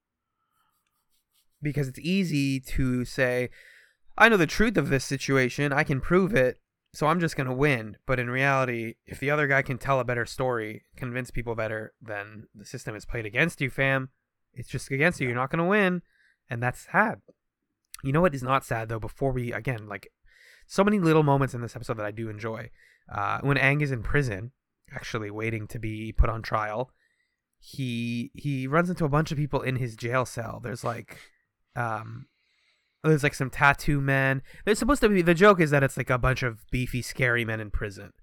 because 1.63 1.88
it's 1.88 1.99
easy 1.99 2.60
to 2.60 3.06
say, 3.06 3.49
I 4.17 4.30
know 4.30 4.38
the 4.38 4.47
truth 4.47 4.78
of 4.78 4.89
this 4.89 5.06
situation, 5.06 5.74
I 5.74 5.84
can 5.84 6.02
prove 6.02 6.34
it, 6.34 6.60
so 6.93 7.08
I'm 7.08 7.19
just 7.19 7.36
going 7.36 7.47
to 7.47 7.54
win. 7.54 7.97
But 8.06 8.19
in 8.19 8.30
reality, 8.30 8.95
if 9.06 9.19
the 9.19 9.32
other 9.32 9.47
guy 9.47 9.62
can 9.62 9.78
tell 9.78 10.00
a 10.00 10.06
better 10.06 10.26
story, 10.26 10.84
convince 10.95 11.32
people 11.32 11.56
better, 11.56 11.93
then 12.02 12.47
the 12.54 12.65
system 12.65 12.95
is 12.95 13.06
played 13.06 13.26
against 13.26 13.62
you, 13.62 13.69
fam. 13.69 14.10
It's 14.54 14.69
just 14.69 14.91
against 14.91 15.19
you. 15.19 15.28
You're 15.28 15.36
not 15.36 15.50
going 15.50 15.63
to 15.63 15.69
win. 15.69 16.02
And 16.50 16.62
that's 16.62 16.88
sad. 16.91 17.21
You 18.04 18.12
know 18.12 18.21
what 18.21 18.36
is 18.36 18.43
not 18.43 18.65
sad, 18.65 18.89
though, 18.89 19.00
before 19.00 19.32
we, 19.32 19.54
again, 19.54 19.88
like, 19.88 20.12
so 20.67 20.84
many 20.84 21.00
little 21.00 21.24
moments 21.24 21.54
in 21.54 21.62
this 21.62 21.76
episode 21.76 21.97
that 21.97 22.06
I 22.06 22.12
do 22.12 22.30
enjoy. 22.30 22.69
Uh, 23.13 23.39
when 23.41 23.58
Aang 23.58 23.82
is 23.82 23.91
in 23.91 24.04
prison, 24.04 24.52
actually 24.93 25.32
waiting 25.32 25.67
to 25.67 25.80
be 25.80 26.12
put 26.12 26.30
on 26.30 26.41
trial, 26.41 26.91
he 27.60 28.32
he 28.34 28.67
runs 28.67 28.89
into 28.89 29.06
a 29.06 29.10
bunch 29.10 29.32
of 29.32 29.38
people 29.38 29.62
in 29.62 29.76
his 29.76 29.95
jail 29.95 30.26
cell. 30.26 30.60
There's 30.63 30.84
like 30.84 31.17
um 31.76 32.26
there's 33.04 33.24
like 33.24 33.34
some 33.34 33.50
tattoo 33.50 34.00
men. 34.00 34.42
There's 34.66 34.80
supposed 34.80 35.02
to 35.02 35.10
be 35.10 35.22
the 35.22 35.34
joke 35.34 35.60
is 35.60 35.72
that 35.72 35.84
it's 35.84 35.98
like 35.98 36.10
a 36.10 36.18
bunch 36.18 36.44
of 36.44 36.70
beefy, 36.70 37.02
scary 37.02 37.46
men 37.46 37.60
in 37.60 37.72
prison. 37.72 38.14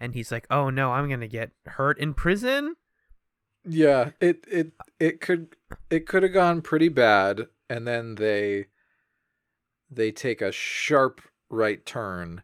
And 0.00 0.14
he's 0.14 0.30
like, 0.30 0.46
Oh 0.50 0.70
no, 0.70 0.92
I'm 0.92 1.08
gonna 1.08 1.28
get 1.28 1.50
hurt 1.66 1.98
in 1.98 2.14
prison? 2.14 2.76
Yeah, 3.64 4.10
it 4.20 4.44
it 4.50 4.72
it 5.00 5.20
could 5.20 5.56
it 5.90 6.06
could 6.06 6.22
have 6.22 6.32
gone 6.32 6.62
pretty 6.62 6.88
bad 6.88 7.46
and 7.68 7.86
then 7.86 8.16
they 8.16 8.66
they 9.90 10.10
take 10.10 10.42
a 10.42 10.52
sharp 10.52 11.20
right 11.50 11.84
turn 11.84 12.42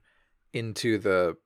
into 0.53 0.99
the 0.99 1.37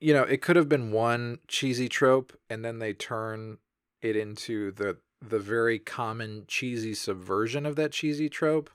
you 0.00 0.12
know, 0.12 0.22
it 0.22 0.42
could 0.42 0.56
have 0.56 0.68
been 0.68 0.90
one 0.90 1.38
cheesy 1.46 1.88
trope 1.88 2.32
and 2.50 2.64
then 2.64 2.80
they 2.80 2.92
turn 2.92 3.58
it 4.00 4.16
into 4.16 4.72
the 4.72 4.96
the 5.20 5.38
very 5.38 5.78
common 5.78 6.44
cheesy 6.48 6.94
subversion 6.94 7.64
of 7.64 7.76
that 7.76 7.92
cheesy 7.92 8.28
trope. 8.28 8.70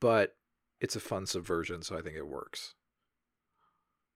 But 0.00 0.34
it's 0.80 0.96
a 0.96 1.00
fun 1.00 1.26
subversion, 1.26 1.82
so 1.82 1.96
I 1.96 2.02
think 2.02 2.16
it 2.16 2.26
works. 2.26 2.74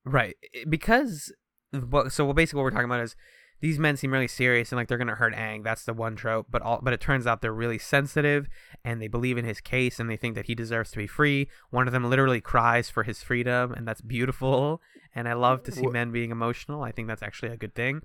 Right. 0.04 0.36
Because 0.68 1.32
so 1.72 2.24
well, 2.24 2.34
basically 2.34 2.58
what 2.58 2.64
we're 2.64 2.70
talking 2.70 2.84
about 2.84 3.00
is 3.00 3.16
these 3.60 3.78
men 3.78 3.96
seem 3.96 4.12
really 4.12 4.28
serious 4.28 4.70
and 4.70 4.76
like 4.76 4.88
they're 4.88 4.98
gonna 4.98 5.14
hurt 5.14 5.34
Aang. 5.34 5.64
That's 5.64 5.84
the 5.84 5.94
one 5.94 6.16
trope. 6.16 6.48
But 6.50 6.62
all 6.62 6.80
but 6.82 6.92
it 6.92 7.00
turns 7.00 7.26
out 7.26 7.40
they're 7.40 7.52
really 7.52 7.78
sensitive 7.78 8.46
and 8.84 9.00
they 9.00 9.08
believe 9.08 9.38
in 9.38 9.44
his 9.44 9.60
case 9.60 9.98
and 9.98 10.10
they 10.10 10.16
think 10.16 10.34
that 10.34 10.46
he 10.46 10.54
deserves 10.54 10.90
to 10.92 10.98
be 10.98 11.06
free. 11.06 11.48
One 11.70 11.86
of 11.86 11.92
them 11.92 12.08
literally 12.08 12.40
cries 12.40 12.90
for 12.90 13.04
his 13.04 13.22
freedom 13.22 13.72
and 13.72 13.86
that's 13.88 14.00
beautiful. 14.00 14.80
And 15.16 15.28
I 15.28 15.34
love 15.34 15.62
to 15.62 15.70
see 15.70 15.86
men 15.86 16.10
being 16.10 16.32
emotional. 16.32 16.82
I 16.82 16.90
think 16.90 17.06
that's 17.06 17.22
actually 17.22 17.52
a 17.52 17.56
good 17.56 17.76
thing. 17.76 18.02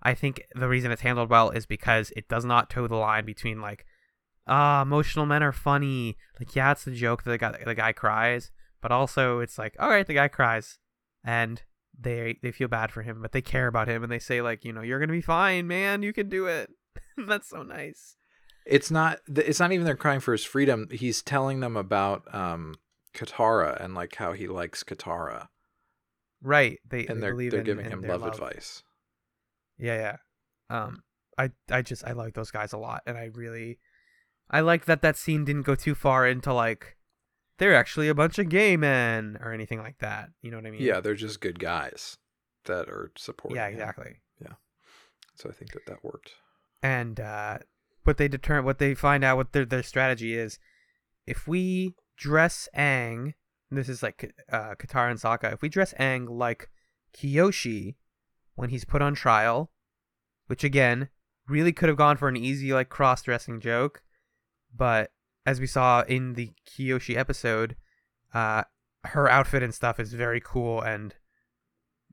I 0.00 0.14
think 0.14 0.40
the 0.54 0.68
reason 0.68 0.92
it's 0.92 1.02
handled 1.02 1.28
well 1.28 1.50
is 1.50 1.66
because 1.66 2.12
it 2.14 2.28
does 2.28 2.44
not 2.44 2.70
toe 2.70 2.86
the 2.86 2.94
line 2.94 3.24
between 3.24 3.60
like, 3.60 3.84
ah, 4.46 4.82
emotional 4.82 5.26
men 5.26 5.42
are 5.42 5.52
funny. 5.52 6.16
Like, 6.38 6.54
yeah, 6.54 6.72
it's 6.72 6.84
the 6.84 6.92
joke 6.92 7.24
that 7.24 7.30
the 7.30 7.38
guy, 7.38 7.62
the 7.64 7.74
guy 7.74 7.92
cries, 7.92 8.50
but 8.80 8.92
also 8.92 9.40
it's 9.40 9.58
like, 9.58 9.76
all 9.78 9.88
right, 9.90 10.06
the 10.06 10.14
guy 10.14 10.28
cries, 10.28 10.78
and 11.24 11.62
they 11.98 12.38
they 12.42 12.52
feel 12.52 12.68
bad 12.68 12.90
for 12.92 13.02
him, 13.02 13.22
but 13.22 13.32
they 13.32 13.42
care 13.42 13.66
about 13.66 13.88
him, 13.88 14.02
and 14.02 14.12
they 14.12 14.18
say 14.18 14.42
like, 14.42 14.64
you 14.64 14.72
know, 14.72 14.82
you're 14.82 15.00
gonna 15.00 15.12
be 15.12 15.20
fine, 15.20 15.66
man. 15.66 16.02
You 16.02 16.12
can 16.12 16.28
do 16.28 16.46
it. 16.46 16.70
That's 17.26 17.48
so 17.48 17.62
nice. 17.62 18.16
It's 18.66 18.90
not. 18.90 19.20
It's 19.28 19.60
not 19.60 19.72
even 19.72 19.86
they're 19.86 19.96
crying 19.96 20.20
for 20.20 20.32
his 20.32 20.44
freedom. 20.44 20.88
He's 20.90 21.22
telling 21.22 21.60
them 21.60 21.76
about 21.76 22.22
um 22.34 22.74
Katara 23.14 23.82
and 23.82 23.94
like 23.94 24.16
how 24.16 24.32
he 24.32 24.46
likes 24.48 24.82
Katara, 24.84 25.48
Right. 26.42 26.78
They 26.88 27.06
and 27.06 27.22
they 27.22 27.30
they're 27.30 27.50
they're 27.50 27.60
in- 27.60 27.64
giving 27.64 27.86
in 27.86 27.92
him 27.92 28.00
their 28.02 28.18
love, 28.18 28.34
advice. 28.34 28.82
Yeah, 29.78 30.16
yeah. 30.70 30.76
Um, 30.76 31.02
I 31.38 31.50
I 31.70 31.82
just 31.82 32.04
I 32.04 32.12
like 32.12 32.34
those 32.34 32.50
guys 32.50 32.72
a 32.72 32.78
lot, 32.78 33.02
and 33.06 33.16
I 33.16 33.30
really, 33.34 33.78
I 34.50 34.60
like 34.60 34.84
that 34.84 35.02
that 35.02 35.16
scene 35.16 35.44
didn't 35.44 35.62
go 35.62 35.74
too 35.74 35.94
far 35.94 36.26
into 36.26 36.52
like, 36.52 36.96
they're 37.58 37.74
actually 37.74 38.08
a 38.08 38.14
bunch 38.14 38.38
of 38.38 38.48
gay 38.48 38.76
men 38.76 39.38
or 39.40 39.52
anything 39.52 39.78
like 39.78 39.98
that. 39.98 40.28
You 40.42 40.50
know 40.50 40.58
what 40.58 40.66
I 40.66 40.70
mean? 40.70 40.82
Yeah, 40.82 41.00
they're 41.00 41.14
just 41.14 41.40
good 41.40 41.58
guys 41.58 42.16
that 42.66 42.88
are 42.88 43.12
supporting. 43.16 43.56
Yeah, 43.56 43.68
him. 43.68 44.16
Yeah. 44.40 44.54
So 45.34 45.48
I 45.48 45.52
think 45.52 45.72
that 45.72 45.86
that 45.86 46.04
worked. 46.04 46.32
And 46.82 47.18
uh, 47.18 47.58
what 48.04 48.18
they 48.18 48.28
determine, 48.28 48.64
what 48.64 48.78
they 48.78 48.94
find 48.94 49.24
out, 49.24 49.36
what 49.36 49.52
their 49.52 49.64
their 49.64 49.82
strategy 49.82 50.34
is, 50.34 50.58
if 51.26 51.48
we 51.48 51.94
dress 52.16 52.68
Aang, 52.76 53.34
and 53.70 53.78
this 53.78 53.88
is 53.88 54.02
like 54.02 54.34
uh, 54.50 54.74
Katara 54.74 55.10
and 55.10 55.20
Sokka, 55.20 55.52
if 55.52 55.62
we 55.62 55.68
dress 55.68 55.94
Aang 55.98 56.28
like 56.28 56.70
Kyoshi 57.16 57.96
when 58.54 58.70
he's 58.70 58.84
put 58.84 59.02
on 59.02 59.14
trial, 59.14 59.70
which 60.46 60.62
again 60.62 61.08
really 61.48 61.72
could 61.72 61.88
have 61.88 61.98
gone 61.98 62.16
for 62.16 62.28
an 62.28 62.36
easy 62.36 62.72
like 62.72 62.88
cross 62.88 63.22
dressing 63.22 63.60
joke, 63.60 64.02
but 64.76 65.10
as 65.44 65.60
we 65.60 65.66
saw 65.66 66.02
in 66.02 66.34
the 66.34 66.52
Kyoshi 66.68 67.16
episode, 67.16 67.76
uh, 68.34 68.64
her 69.04 69.28
outfit 69.30 69.62
and 69.62 69.74
stuff 69.74 70.00
is 70.00 70.12
very 70.12 70.40
cool, 70.44 70.80
and 70.80 71.14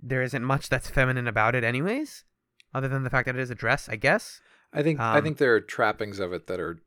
there 0.02 0.22
isn't 0.22 0.44
much 0.44 0.70
that's 0.70 0.90
feminine 0.90 1.28
about 1.28 1.56
it, 1.56 1.64
anyways, 1.64 2.24
other 2.74 2.88
than 2.88 3.04
the 3.04 3.10
fact 3.10 3.26
that 3.26 3.36
it 3.36 3.42
is 3.42 3.50
a 3.50 3.56
dress, 3.56 3.90
I 3.90 3.96
guess. 3.96 4.42
I 4.72 4.84
think 4.84 5.00
I 5.00 5.18
Um, 5.18 5.24
think 5.24 5.38
there 5.38 5.56
are 5.56 5.62
trappings 5.62 6.20
of 6.20 6.34
it 6.34 6.48
that 6.48 6.60
are 6.60 6.80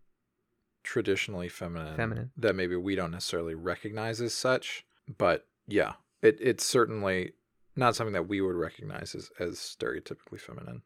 traditionally 0.83 1.49
feminine, 1.49 1.97
Feminine. 1.97 2.31
that 2.37 2.55
maybe 2.55 2.77
we 2.77 2.95
don't 2.95 3.11
necessarily 3.11 3.55
recognize 3.55 4.21
as 4.21 4.35
such. 4.35 4.85
But 5.19 5.47
yeah, 5.67 5.95
it 6.23 6.39
it's 6.41 6.65
certainly 6.65 7.33
not 7.75 7.97
something 7.97 8.13
that 8.15 8.29
we 8.29 8.41
would 8.41 8.55
recognize 8.57 9.15
as, 9.15 9.31
as 9.39 9.57
stereotypically 9.59 10.41
feminine. 10.41 10.83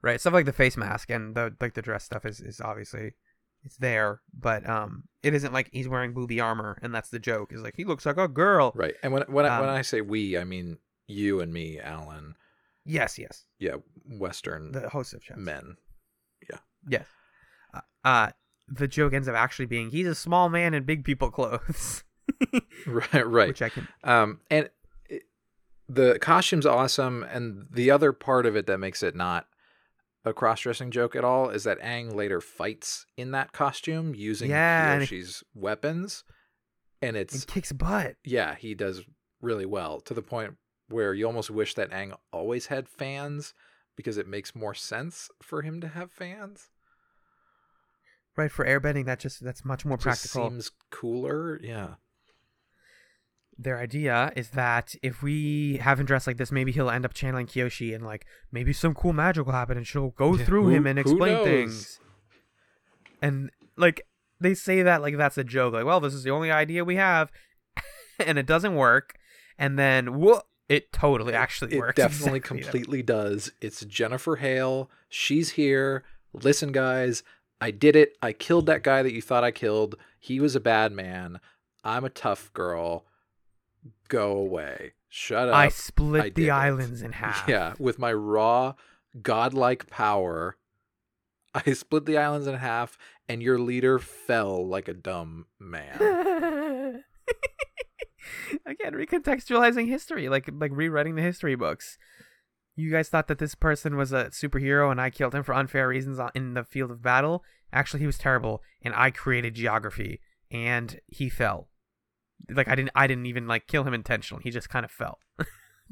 right 0.00 0.20
stuff 0.20 0.32
like 0.32 0.46
the 0.46 0.52
face 0.52 0.76
mask 0.76 1.10
and 1.10 1.34
the 1.34 1.54
like 1.60 1.74
the 1.74 1.82
dress 1.82 2.04
stuff 2.04 2.24
is, 2.24 2.40
is 2.40 2.60
obviously 2.60 3.14
it's 3.68 3.76
there 3.76 4.20
but 4.38 4.66
um 4.68 5.04
it 5.22 5.34
isn't 5.34 5.52
like 5.52 5.68
he's 5.72 5.86
wearing 5.88 6.14
booby 6.14 6.40
armor 6.40 6.78
and 6.82 6.94
that's 6.94 7.10
the 7.10 7.18
joke 7.18 7.52
is 7.52 7.60
like 7.62 7.74
he 7.76 7.84
looks 7.84 8.06
like 8.06 8.16
a 8.16 8.26
girl 8.28 8.72
Right. 8.74 8.94
And 9.02 9.12
when 9.12 9.22
when 9.28 9.44
I, 9.44 9.60
when 9.60 9.68
Um, 9.68 9.74
I 9.76 9.82
say 9.82 10.00
we, 10.00 10.38
I 10.38 10.44
mean 10.44 10.78
you 11.06 11.40
and 11.40 11.52
me, 11.52 11.78
Alan. 11.78 12.34
yes 12.86 13.18
yes 13.18 13.44
Yeah, 13.58 13.76
Western 14.08 14.72
the 14.72 14.88
host 14.88 15.12
of 15.14 15.22
men. 15.36 15.76
Yeah. 16.50 16.58
Yes 16.88 17.06
uh, 17.74 17.80
uh 18.04 18.30
the 18.68 18.88
joke 18.88 19.12
ends 19.12 19.28
up 19.28 19.34
actually 19.34 19.66
being 19.66 19.90
he's 19.90 20.06
a 20.06 20.14
small 20.14 20.48
man 20.48 20.72
in 20.74 20.84
big 20.84 21.04
people 21.04 21.30
clothes 21.30 22.04
Right. 22.86 23.26
Right. 23.26 23.48
which 23.48 23.62
i 23.62 23.68
can 23.68 23.86
Um, 24.04 24.40
and 24.50 24.70
it, 25.08 25.22
the 25.88 26.18
costume's 26.20 26.66
awesome, 26.66 27.22
and 27.24 27.66
the 27.70 27.90
other 27.90 28.12
part 28.12 28.44
of 28.46 28.56
it 28.56 28.66
that 28.66 28.78
makes 28.78 29.02
it 29.02 29.14
not 29.16 29.46
a 30.24 30.32
cross-dressing 30.32 30.90
joke 30.90 31.14
at 31.16 31.24
all 31.24 31.48
is 31.50 31.64
that 31.64 31.80
Aang 31.80 32.14
later 32.14 32.40
fights 32.40 33.06
in 33.16 33.30
that 33.30 33.52
costume 33.52 34.14
using 34.14 34.50
Yeah, 34.50 34.92
and 34.94 35.02
it- 35.02 35.42
weapons, 35.54 36.24
and 37.00 37.16
it's 37.16 37.34
and 37.34 37.46
kicks 37.46 37.72
butt 37.72 38.16
yeah, 38.24 38.54
he 38.56 38.74
does 38.74 39.02
really 39.40 39.66
well 39.66 40.00
to 40.00 40.14
the 40.14 40.22
point 40.22 40.56
where 40.88 41.14
you 41.14 41.26
almost 41.26 41.50
wish 41.50 41.74
that 41.74 41.90
Aang 41.90 42.16
always 42.32 42.66
had 42.66 42.88
fans 42.88 43.54
because 43.96 44.16
it 44.18 44.26
makes 44.26 44.54
more 44.54 44.74
sense 44.74 45.30
for 45.42 45.62
him 45.62 45.80
to 45.80 45.88
have 45.88 46.10
fans. 46.10 46.68
right 48.36 48.50
for 48.50 48.64
airbending 48.64 49.04
that 49.06 49.18
just 49.20 49.42
that's 49.42 49.64
much 49.64 49.84
more 49.84 49.96
Just 49.96 50.04
practical 50.22 50.50
seems 50.50 50.70
cooler, 50.90 51.60
yeah. 51.62 51.94
Their 53.58 53.78
idea 53.78 54.32
is 54.36 54.50
that 54.50 54.94
if 55.02 55.20
we 55.22 55.78
have 55.82 55.98
him 55.98 56.06
dressed 56.06 56.26
like 56.28 56.36
this, 56.36 56.52
maybe 56.52 56.70
he'll 56.70 56.90
end 56.90 57.04
up 57.04 57.12
channeling 57.12 57.46
Kyoshi 57.46 57.92
and 57.94 58.04
like 58.04 58.24
maybe 58.52 58.72
some 58.72 58.94
cool 58.94 59.12
magic 59.12 59.44
will 59.46 59.52
happen 59.52 59.76
and 59.76 59.86
she'll 59.86 60.10
go 60.10 60.36
Yeah, 60.36 60.44
through 60.44 60.64
who- 60.64 60.70
him 60.70 60.86
and 60.86 60.98
explain 60.98 61.42
things. 61.44 61.98
And 63.20 63.50
like 63.76 64.02
they 64.40 64.54
say 64.54 64.82
that 64.82 65.02
like 65.02 65.16
that's 65.16 65.38
a 65.38 65.44
joke, 65.44 65.74
like, 65.74 65.84
well, 65.84 66.00
this 66.00 66.14
is 66.14 66.22
the 66.22 66.30
only 66.30 66.50
idea 66.50 66.84
we 66.84 66.96
have 66.96 67.30
and 68.24 68.38
it 68.38 68.46
doesn't 68.46 68.74
work. 68.76 69.14
And 69.58 69.78
then 69.78 70.14
whoa, 70.20 70.42
it 70.68 70.92
totally 70.92 71.34
actually 71.34 71.74
it 71.74 71.78
works. 71.78 71.98
It 71.98 72.02
definitely 72.02 72.38
exactly. 72.38 72.60
completely 72.62 73.02
does. 73.02 73.50
It's 73.60 73.84
Jennifer 73.84 74.36
Hale. 74.36 74.90
She's 75.08 75.50
here. 75.50 76.04
Listen, 76.32 76.70
guys, 76.70 77.22
I 77.60 77.70
did 77.72 77.96
it. 77.96 78.12
I 78.22 78.32
killed 78.32 78.66
that 78.66 78.84
guy 78.84 79.02
that 79.02 79.14
you 79.14 79.22
thought 79.22 79.42
I 79.42 79.50
killed. 79.50 79.96
He 80.20 80.38
was 80.38 80.54
a 80.54 80.60
bad 80.60 80.92
man. 80.92 81.40
I'm 81.82 82.04
a 82.04 82.10
tough 82.10 82.52
girl. 82.52 83.04
Go 84.08 84.32
away. 84.32 84.94
Shut 85.08 85.48
up. 85.48 85.54
I 85.54 85.68
split 85.68 86.22
I 86.22 86.30
the 86.30 86.50
islands 86.50 87.02
in 87.02 87.12
half. 87.12 87.48
Yeah, 87.48 87.74
with 87.78 87.98
my 87.98 88.12
raw, 88.12 88.74
godlike 89.22 89.88
power, 89.88 90.56
I 91.54 91.72
split 91.74 92.06
the 92.06 92.18
islands 92.18 92.46
in 92.46 92.54
half, 92.56 92.98
and 93.28 93.42
your 93.42 93.58
leader 93.58 93.98
fell 93.98 94.66
like 94.66 94.88
a 94.88 94.94
dumb 94.94 95.46
man. 95.58 95.98
Again, 98.66 98.92
recontextualizing 98.92 99.88
history, 99.88 100.28
like 100.28 100.50
like 100.52 100.72
rewriting 100.74 101.14
the 101.14 101.22
history 101.22 101.54
books. 101.54 101.98
You 102.76 102.90
guys 102.90 103.08
thought 103.08 103.28
that 103.28 103.38
this 103.38 103.54
person 103.54 103.96
was 103.96 104.12
a 104.12 104.26
superhero 104.26 104.90
and 104.92 105.00
I 105.00 105.10
killed 105.10 105.34
him 105.34 105.42
for 105.42 105.52
unfair 105.52 105.88
reasons 105.88 106.20
in 106.34 106.54
the 106.54 106.62
field 106.62 106.92
of 106.92 107.02
battle. 107.02 107.42
Actually, 107.72 108.00
he 108.00 108.06
was 108.06 108.18
terrible, 108.18 108.62
and 108.82 108.94
I 108.94 109.10
created 109.10 109.54
geography, 109.54 110.20
and 110.50 111.00
he 111.06 111.28
fell. 111.28 111.67
Like 112.50 112.68
I 112.68 112.74
didn't, 112.74 112.92
I 112.94 113.06
didn't 113.06 113.26
even 113.26 113.46
like 113.46 113.66
kill 113.66 113.84
him 113.84 113.94
intentionally. 113.94 114.42
He 114.44 114.50
just 114.50 114.68
kind 114.68 114.84
of 114.84 114.90
fell. 114.90 115.18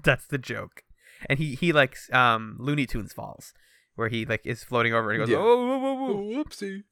That's 0.03 0.27
the 0.27 0.39
joke. 0.39 0.83
And 1.29 1.39
he 1.39 1.55
he 1.55 1.73
like 1.73 1.97
um 2.13 2.57
Looney 2.59 2.87
Tunes 2.87 3.13
falls, 3.13 3.53
where 3.95 4.09
he 4.09 4.25
like 4.27 4.43
is 4.45 4.63
floating 4.65 4.93
over 4.95 5.11
and 5.11 5.21
he 5.21 5.27
goes 5.27 5.31
Yeah. 5.33 5.39
oh, 5.41 5.79
whoa, 5.79 6.09
Oh, 6.09 6.17
whoopsie. 6.45 6.85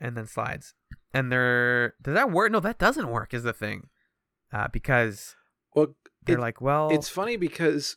and 0.00 0.16
then 0.16 0.26
slides. 0.26 0.74
And 1.12 1.30
they're 1.30 1.94
does 2.02 2.14
that 2.14 2.30
work? 2.30 2.50
No, 2.52 2.60
that 2.60 2.78
doesn't 2.78 3.08
work. 3.08 3.32
Is 3.32 3.44
the 3.44 3.52
thing, 3.52 3.88
uh, 4.52 4.68
because 4.72 5.36
Well, 5.74 5.94
they're 6.24 6.38
it- 6.38 6.40
like, 6.40 6.60
well, 6.60 6.90
It's 6.90 7.08
funny 7.08 7.36
because 7.36 7.96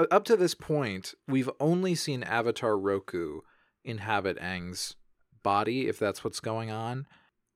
f- 0.00 0.06
up 0.10 0.24
to 0.24 0.36
this 0.36 0.54
point, 0.54 1.14
we've 1.28 1.50
only 1.60 1.94
seen 1.94 2.22
Avatar 2.24 2.76
Roku 2.78 3.40
inhabit 3.84 4.38
Aang's 4.40 4.96
body, 5.44 5.86
if 5.88 5.98
that's 5.98 6.22
what's 6.24 6.40
going 6.40 6.70
on. 6.70 7.06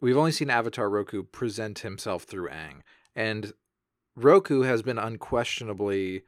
We've 0.06 0.16
only 0.16 0.30
seen 0.30 0.50
Avatar 0.50 0.88
Roku 0.88 1.24
present 1.24 1.80
himself 1.80 2.22
through 2.22 2.48
Aang. 2.50 2.82
And 3.16 3.52
Roku 4.14 4.60
has 4.60 4.80
been 4.80 5.00
unquestionably 5.00 6.22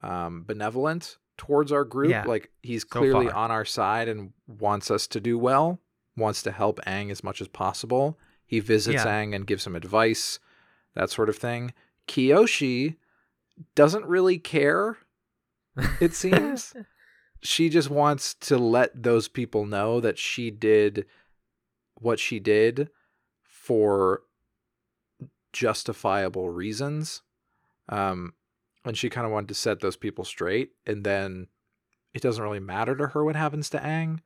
um, 0.00 0.44
benevolent 0.44 1.18
towards 1.36 1.72
our 1.72 1.84
group. 1.84 2.10
Yeah, 2.10 2.24
like, 2.24 2.50
he's 2.62 2.84
clearly 2.84 3.26
far. 3.26 3.34
on 3.34 3.50
our 3.50 3.66
side 3.66 4.08
and 4.08 4.32
wants 4.46 4.90
us 4.90 5.06
to 5.08 5.20
do 5.20 5.36
well, 5.38 5.78
wants 6.16 6.42
to 6.44 6.52
help 6.52 6.80
Aang 6.86 7.10
as 7.10 7.22
much 7.22 7.42
as 7.42 7.48
possible. 7.48 8.18
He 8.46 8.60
visits 8.60 9.04
Yeah. 9.04 9.04
Aang 9.04 9.36
and 9.36 9.46
gives 9.46 9.66
him 9.66 9.76
advice, 9.76 10.38
that 10.94 11.10
sort 11.10 11.28
of 11.28 11.36
thing. 11.36 11.74
Kyoshi 12.08 12.96
doesn't 13.74 14.06
really 14.06 14.38
care, 14.38 14.96
it 16.00 16.14
seems. 16.14 16.72
she 17.42 17.68
just 17.68 17.90
wants 17.90 18.32
to 18.36 18.56
let 18.56 19.02
those 19.02 19.28
people 19.28 19.66
know 19.66 20.00
that 20.00 20.16
she 20.18 20.50
did 20.50 21.04
what 21.96 22.18
she 22.18 22.40
did 22.40 22.88
for 23.62 24.22
justifiable 25.52 26.50
reasons. 26.50 27.22
Um, 27.88 28.32
and 28.84 28.98
she 28.98 29.08
kind 29.08 29.24
of 29.24 29.32
wanted 29.32 29.46
to 29.48 29.54
set 29.54 29.78
those 29.78 29.96
people 29.96 30.24
straight. 30.24 30.70
And 30.84 31.04
then 31.04 31.46
it 32.12 32.22
doesn't 32.22 32.42
really 32.42 32.58
matter 32.58 32.96
to 32.96 33.06
her 33.08 33.24
what 33.24 33.36
happens 33.36 33.70
to 33.70 33.78
Aang, 33.78 34.18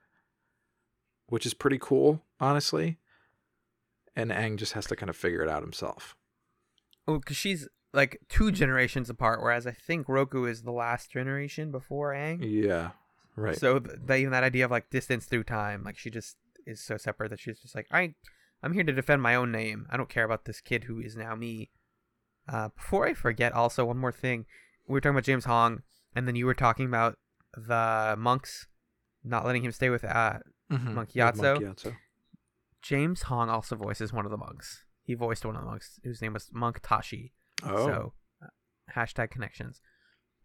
which 1.27 1.44
is 1.44 1.53
pretty 1.53 1.79
cool, 1.79 2.22
honestly. 2.40 2.96
And 4.14 4.31
Aang 4.31 4.57
just 4.57 4.72
has 4.72 4.87
to 4.87 4.96
kind 4.96 5.11
of 5.11 5.16
figure 5.16 5.42
it 5.42 5.51
out 5.51 5.62
himself. 5.62 6.16
Well, 7.07 7.18
because 7.18 7.37
she's 7.37 7.68
like 7.92 8.18
two 8.31 8.51
generations 8.51 9.11
apart, 9.11 9.42
whereas 9.42 9.66
I 9.66 9.72
think 9.72 10.09
Roku 10.09 10.46
is 10.46 10.62
the 10.62 10.72
last 10.72 11.11
generation 11.11 11.70
before 11.70 12.14
Aang. 12.14 12.38
Yeah, 12.40 12.92
right. 13.37 13.59
So 13.59 13.81
th- 13.81 13.99
that 14.07 14.18
even 14.18 14.33
that 14.33 14.44
idea 14.44 14.64
of 14.64 14.70
like 14.70 14.88
distance 14.88 15.27
through 15.27 15.44
time, 15.44 15.85
like 15.85 15.99
she 15.99 16.09
just 16.09 16.38
is 16.66 16.83
so 16.83 16.96
separate 16.96 17.29
that 17.29 17.40
she's 17.40 17.61
just 17.61 17.75
like, 17.75 17.87
I, 17.92 18.14
I'm 18.66 18.72
here 18.72 18.83
to 18.85 18.92
defend 18.92 19.22
my 19.22 19.37
own 19.37 19.52
name. 19.52 19.87
I 19.90 19.96
don't 19.96 20.09
care 20.09 20.24
about 20.24 20.44
this 20.44 20.61
kid 20.61 20.85
who 20.85 20.98
is 21.00 21.16
now 21.16 21.35
me. 21.37 21.70
Uh, 22.48 22.68
before 22.76 23.07
I 23.07 23.14
forget, 23.14 23.52
also 23.52 23.85
one 23.85 23.96
more 23.98 24.11
thing, 24.12 24.44
we 24.88 24.92
were 24.94 25.00
talking 25.00 25.14
about 25.14 25.24
James 25.24 25.44
Hong. 25.44 25.83
and 26.16 26.26
then 26.26 26.35
you 26.35 26.46
were 26.46 26.55
talking 26.55 26.87
about 26.87 27.16
the 27.57 28.16
monks 28.18 28.66
not 29.22 29.44
letting 29.46 29.62
him 29.64 29.70
stay 29.72 29.88
with 29.90 30.02
uh, 30.05 30.38
Mhm. 30.72 30.94
Monk 30.94 31.12
Gyatso? 31.12 31.61
Monk 31.61 31.76
Gyatso. 31.79 31.96
James 32.83 33.22
Hong 33.22 33.48
also 33.48 33.76
voices 33.76 34.12
one 34.12 34.24
of 34.24 34.31
the 34.31 34.37
monks. 34.37 34.85
He 35.05 35.14
voiced 35.14 35.44
one 35.44 35.55
of 35.57 35.62
the 35.62 35.68
monks 35.68 36.00
whose 36.02 36.20
name 36.22 36.33
was 36.33 36.50
Monk 36.52 36.81
Tashi. 36.83 37.33
Oh, 37.62 37.87
So 37.87 38.12
uh, 38.42 38.46
hashtag 38.96 39.31
connections. 39.31 39.81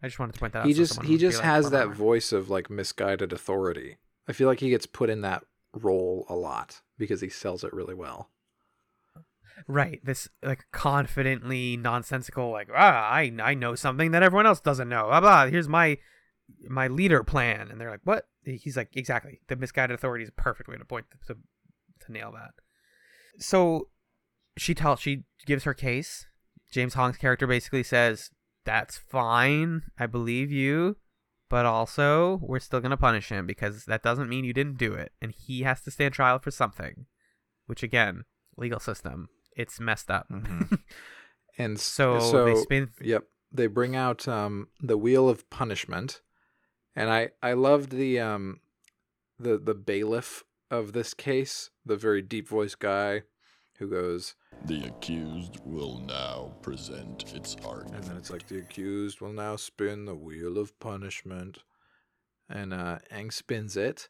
I 0.02 0.06
just 0.08 0.18
wanted 0.18 0.32
to 0.34 0.38
point 0.40 0.52
that 0.52 0.60
out. 0.60 0.66
he 0.66 0.72
so 0.74 0.78
just 0.78 0.94
he 0.94 0.98
would 1.00 1.08
be 1.08 1.18
just 1.18 1.40
has 1.40 1.70
that 1.70 1.88
never." 1.88 1.94
voice 1.94 2.32
of 2.32 2.50
like 2.50 2.68
misguided 2.70 3.32
authority. 3.32 3.98
I 4.28 4.32
feel 4.32 4.46
like 4.48 4.60
he 4.60 4.70
gets 4.70 4.86
put 4.86 5.10
in 5.10 5.20
that 5.22 5.42
role 5.74 6.26
a 6.28 6.34
lot 6.34 6.80
because 6.98 7.20
he 7.20 7.28
sells 7.28 7.64
it 7.64 7.72
really 7.72 7.94
well. 7.94 8.30
Right. 9.68 10.00
This 10.04 10.28
like 10.42 10.64
confidently 10.72 11.76
nonsensical 11.76 12.50
like 12.50 12.68
ah 12.74 13.10
I 13.10 13.32
I 13.42 13.54
know 13.54 13.74
something 13.74 14.10
that 14.12 14.22
everyone 14.22 14.46
else 14.46 14.60
doesn't 14.60 14.88
know. 14.88 15.06
Blah 15.06 15.20
blah. 15.20 15.46
Here's 15.46 15.68
my 15.68 15.98
my 16.68 16.88
leader 16.88 17.22
plan, 17.22 17.68
and 17.70 17.80
they're 17.80 17.90
like, 17.90 18.00
what? 18.04 18.26
He's 18.44 18.76
like, 18.76 18.90
exactly. 18.94 19.40
The 19.48 19.56
misguided 19.56 19.94
authority 19.94 20.24
is 20.24 20.30
a 20.30 20.40
perfect 20.40 20.68
way 20.68 20.76
to 20.76 20.84
point 20.84 21.06
to 21.26 21.36
to 22.00 22.12
nail 22.12 22.32
that. 22.32 22.50
So 23.38 23.88
she 24.56 24.74
tells 24.74 25.00
she 25.00 25.24
gives 25.46 25.64
her 25.64 25.74
case. 25.74 26.26
James 26.70 26.94
Hong's 26.94 27.16
character 27.18 27.46
basically 27.46 27.82
says, 27.82 28.30
"That's 28.64 28.98
fine. 28.98 29.82
I 29.98 30.06
believe 30.06 30.50
you." 30.50 30.96
But 31.52 31.66
also, 31.66 32.40
we're 32.40 32.60
still 32.60 32.80
going 32.80 32.92
to 32.92 32.96
punish 32.96 33.28
him 33.28 33.46
because 33.46 33.84
that 33.84 34.02
doesn't 34.02 34.30
mean 34.30 34.42
you 34.42 34.54
didn't 34.54 34.78
do 34.78 34.94
it. 34.94 35.12
And 35.20 35.32
he 35.32 35.64
has 35.64 35.82
to 35.82 35.90
stand 35.90 36.14
trial 36.14 36.38
for 36.38 36.50
something. 36.50 37.04
Which, 37.66 37.82
again, 37.82 38.24
legal 38.56 38.80
system. 38.80 39.28
It's 39.54 39.78
messed 39.78 40.10
up. 40.10 40.30
Mhm. 40.30 40.78
And 41.58 41.78
So, 41.78 42.20
so 42.20 42.46
they 42.46 42.54
spin. 42.54 42.88
Yep. 43.02 43.24
They 43.52 43.66
bring 43.66 43.94
out 43.94 44.26
um 44.26 44.68
the 44.80 44.96
wheel 44.96 45.28
of 45.28 45.50
punishment. 45.50 46.22
And 46.96 47.10
I 47.10 47.32
I 47.42 47.52
loved 47.52 47.90
the 47.90 48.18
um 48.18 48.60
the 49.38 49.58
the 49.58 49.74
bailiff 49.74 50.44
of 50.70 50.94
this 50.94 51.12
case, 51.12 51.68
the 51.84 51.98
very 51.98 52.22
deep 52.22 52.48
voiced 52.48 52.78
guy 52.78 53.24
who 53.76 53.90
goes 53.90 54.36
The 54.64 54.84
accused 54.86 55.58
will 55.64 55.98
now 55.98 56.52
present 56.62 57.34
its 57.34 57.56
argument. 57.66 57.96
and 57.96 58.04
then 58.04 58.16
it's 58.16 58.30
like 58.30 58.46
the 58.46 58.58
accused 58.58 59.20
will 59.20 59.32
now 59.32 59.56
spin 59.56 60.04
the 60.04 60.14
wheel 60.14 60.58
of 60.58 60.78
punishment. 60.78 61.58
And 62.48 62.72
uh 62.72 62.98
Aang 63.12 63.32
spins 63.32 63.76
it. 63.76 64.08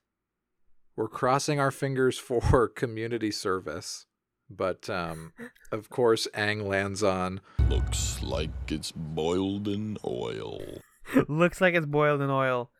We're 0.96 1.09
crossing 1.09 1.59
our 1.59 1.70
fingers 1.70 2.18
for 2.28 2.68
community 2.68 3.31
service. 3.31 4.07
But 4.50 4.90
um 4.90 5.33
of 5.70 5.88
course 5.88 6.28
Aang 6.35 6.66
lands 6.66 7.02
on 7.02 7.40
Looks 7.70 8.22
like 8.22 8.50
it's 8.70 8.92
boiled 8.92 9.68
in 9.68 9.96
oil. 10.05 10.61
looks 11.28 11.61
like 11.61 11.74
it's 11.74 11.87
boiled 11.87 12.20
in 12.20 12.28
oil 12.31 12.70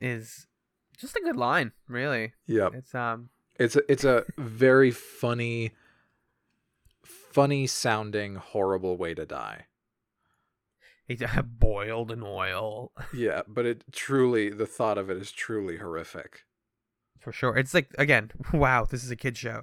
is 0.00 0.46
just 0.98 1.16
a 1.16 1.20
good 1.20 1.36
line, 1.36 1.72
really. 1.88 2.32
Yeah. 2.46 2.70
It's 2.72 2.94
um 2.94 3.28
It's 3.58 3.76
a, 3.76 3.82
it's 3.92 4.04
a 4.04 4.24
very 4.38 4.90
funny, 4.90 5.72
funny 7.32 7.66
sounding, 7.66 8.36
horrible 8.36 8.96
way 8.96 9.14
to 9.14 9.26
die. 9.26 9.66
it's 11.08 11.22
boiled 11.44 12.10
in 12.12 12.22
oil 12.22 12.92
Yeah, 13.14 13.42
but 13.48 13.66
it 13.66 13.84
truly, 13.92 14.50
the 14.50 14.66
thought 14.66 14.98
of 14.98 15.10
it 15.10 15.16
is 15.16 15.30
truly 15.32 15.78
horrific. 15.78 16.40
for 17.18 17.32
sure. 17.32 17.56
It's 17.56 17.74
like 17.74 17.90
again, 17.98 18.30
wow, 18.52 18.84
this 18.84 19.04
is 19.04 19.10
a 19.10 19.16
kid 19.16 19.36
show. 19.36 19.62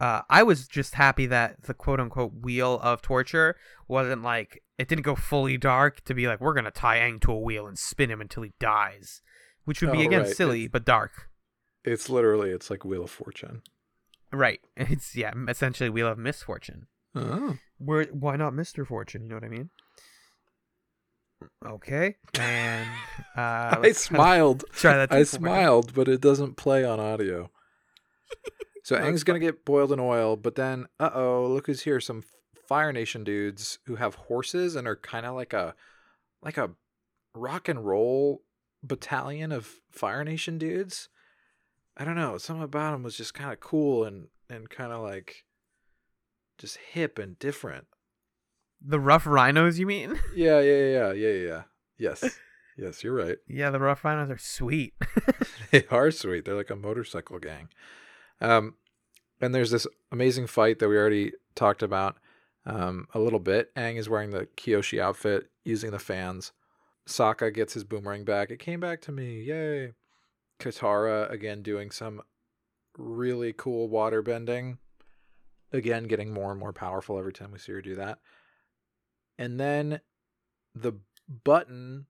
Uh, 0.00 0.22
I 0.30 0.44
was 0.44 0.68
just 0.68 0.94
happy 0.94 1.26
that 1.26 1.62
the 1.62 1.74
quote 1.74 1.98
unquote 1.98 2.32
wheel 2.32 2.78
of 2.82 3.02
torture 3.02 3.56
wasn't 3.88 4.22
like 4.22 4.62
it 4.78 4.86
didn't 4.86 5.02
go 5.02 5.16
fully 5.16 5.56
dark 5.56 6.04
to 6.04 6.14
be 6.14 6.28
like 6.28 6.40
we're 6.40 6.54
gonna 6.54 6.70
tie 6.70 6.98
Aang 7.00 7.20
to 7.22 7.32
a 7.32 7.38
wheel 7.38 7.66
and 7.66 7.76
spin 7.76 8.08
him 8.10 8.20
until 8.20 8.44
he 8.44 8.52
dies, 8.60 9.22
which 9.64 9.80
would 9.82 9.90
be 9.90 9.98
Oh, 10.04 10.06
again 10.06 10.22
right. 10.22 10.36
silly 10.36 10.60
It's- 10.64 10.70
but 10.72 10.84
dark. 10.84 11.28
It's 11.84 12.08
literally, 12.10 12.50
it's 12.50 12.70
like 12.70 12.84
Wheel 12.84 13.04
of 13.04 13.10
Fortune. 13.10 13.62
Right? 14.32 14.60
It's 14.76 15.16
yeah, 15.16 15.32
essentially 15.48 15.90
wheel 15.90 16.08
of 16.08 16.18
misfortune. 16.18 16.86
Oh. 17.14 17.56
Where 17.78 18.04
why 18.04 18.36
not 18.36 18.54
Mister 18.54 18.84
Fortune? 18.84 19.22
You 19.22 19.28
know 19.28 19.36
what 19.36 19.44
I 19.44 19.48
mean? 19.48 19.70
Okay, 21.64 22.16
and 22.34 22.88
uh, 23.36 23.40
I 23.40 23.78
let's 23.80 24.06
try 24.06 24.16
that- 24.16 24.22
smiled. 24.24 24.64
Try 24.72 24.96
that. 24.96 25.12
I 25.12 25.22
smiled, 25.22 25.94
but 25.94 26.08
it 26.08 26.20
doesn't 26.20 26.56
play 26.56 26.84
on 26.84 26.98
audio. 27.00 27.50
So 28.84 28.96
Aang's 28.96 29.22
gonna 29.24 29.38
get 29.38 29.64
boiled 29.64 29.92
in 29.92 30.00
oil, 30.00 30.36
but 30.36 30.54
then, 30.54 30.86
uh 30.98 31.10
oh, 31.14 31.46
look 31.46 31.66
who's 31.66 31.82
here! 31.82 32.00
Some 32.00 32.24
Fire 32.66 32.92
Nation 32.92 33.22
dudes 33.24 33.78
who 33.86 33.96
have 33.96 34.14
horses 34.14 34.76
and 34.76 34.86
are 34.88 34.96
kind 34.96 35.26
of 35.26 35.34
like 35.34 35.52
a, 35.52 35.74
like 36.42 36.58
a 36.58 36.70
rock 37.34 37.68
and 37.68 37.84
roll 37.84 38.42
battalion 38.82 39.52
of 39.52 39.80
Fire 39.90 40.24
Nation 40.24 40.58
dudes. 40.58 41.08
I 41.98 42.04
don't 42.04 42.14
know, 42.16 42.38
something 42.38 42.62
about 42.62 42.92
them 42.92 43.02
was 43.02 43.16
just 43.16 43.34
kind 43.34 43.52
of 43.52 43.60
cool 43.60 44.04
and 44.04 44.28
and 44.48 44.70
kind 44.70 44.92
of 44.92 45.02
like, 45.02 45.44
just 46.56 46.76
hip 46.92 47.18
and 47.18 47.38
different. 47.38 47.86
The 48.80 49.00
rough 49.00 49.26
rhinos, 49.26 49.78
you 49.78 49.86
mean? 49.86 50.18
Yeah, 50.34 50.60
yeah, 50.60 50.76
yeah, 50.76 51.12
yeah, 51.12 51.12
yeah, 51.12 51.46
yeah. 51.48 51.62
Yes, 51.98 52.38
yes, 52.78 53.02
you're 53.02 53.14
right. 53.14 53.36
yeah, 53.48 53.70
the 53.70 53.80
rough 53.80 54.04
rhinos 54.04 54.30
are 54.30 54.38
sweet. 54.38 54.94
they 55.72 55.84
are 55.90 56.10
sweet. 56.10 56.44
They're 56.44 56.54
like 56.54 56.70
a 56.70 56.76
motorcycle 56.76 57.38
gang. 57.40 57.68
Um, 58.40 58.74
and 59.40 59.54
there's 59.54 59.70
this 59.72 59.86
amazing 60.12 60.46
fight 60.46 60.78
that 60.78 60.88
we 60.88 60.96
already 60.96 61.32
talked 61.56 61.82
about 61.82 62.16
um, 62.64 63.08
a 63.14 63.18
little 63.18 63.40
bit. 63.40 63.74
Aang 63.74 63.96
is 63.96 64.08
wearing 64.08 64.30
the 64.30 64.46
Kyoshi 64.56 65.00
outfit, 65.00 65.50
using 65.64 65.90
the 65.90 65.98
fans. 65.98 66.52
Sokka 67.08 67.52
gets 67.52 67.74
his 67.74 67.84
boomerang 67.84 68.24
back. 68.24 68.50
It 68.50 68.58
came 68.58 68.80
back 68.80 69.00
to 69.02 69.12
me. 69.12 69.42
Yay. 69.42 69.92
Katara 70.58 71.30
again 71.30 71.62
doing 71.62 71.90
some 71.90 72.22
really 72.96 73.52
cool 73.52 73.88
water 73.88 74.22
bending. 74.22 74.78
Again, 75.72 76.04
getting 76.04 76.32
more 76.32 76.50
and 76.50 76.58
more 76.58 76.72
powerful 76.72 77.18
every 77.18 77.32
time 77.32 77.52
we 77.52 77.58
see 77.58 77.72
her 77.72 77.82
do 77.82 77.94
that. 77.96 78.18
And 79.38 79.60
then 79.60 80.00
the 80.74 80.94
button 81.44 82.06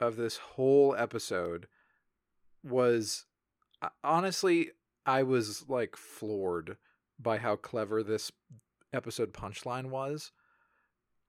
of 0.00 0.16
this 0.16 0.36
whole 0.36 0.94
episode 0.96 1.68
was 2.62 3.26
uh, 3.80 3.88
honestly 4.02 4.72
I 5.04 5.22
was 5.22 5.64
like 5.68 5.96
floored 5.96 6.76
by 7.18 7.38
how 7.38 7.56
clever 7.56 8.02
this 8.02 8.32
episode 8.92 9.32
punchline 9.32 9.86
was 9.86 10.32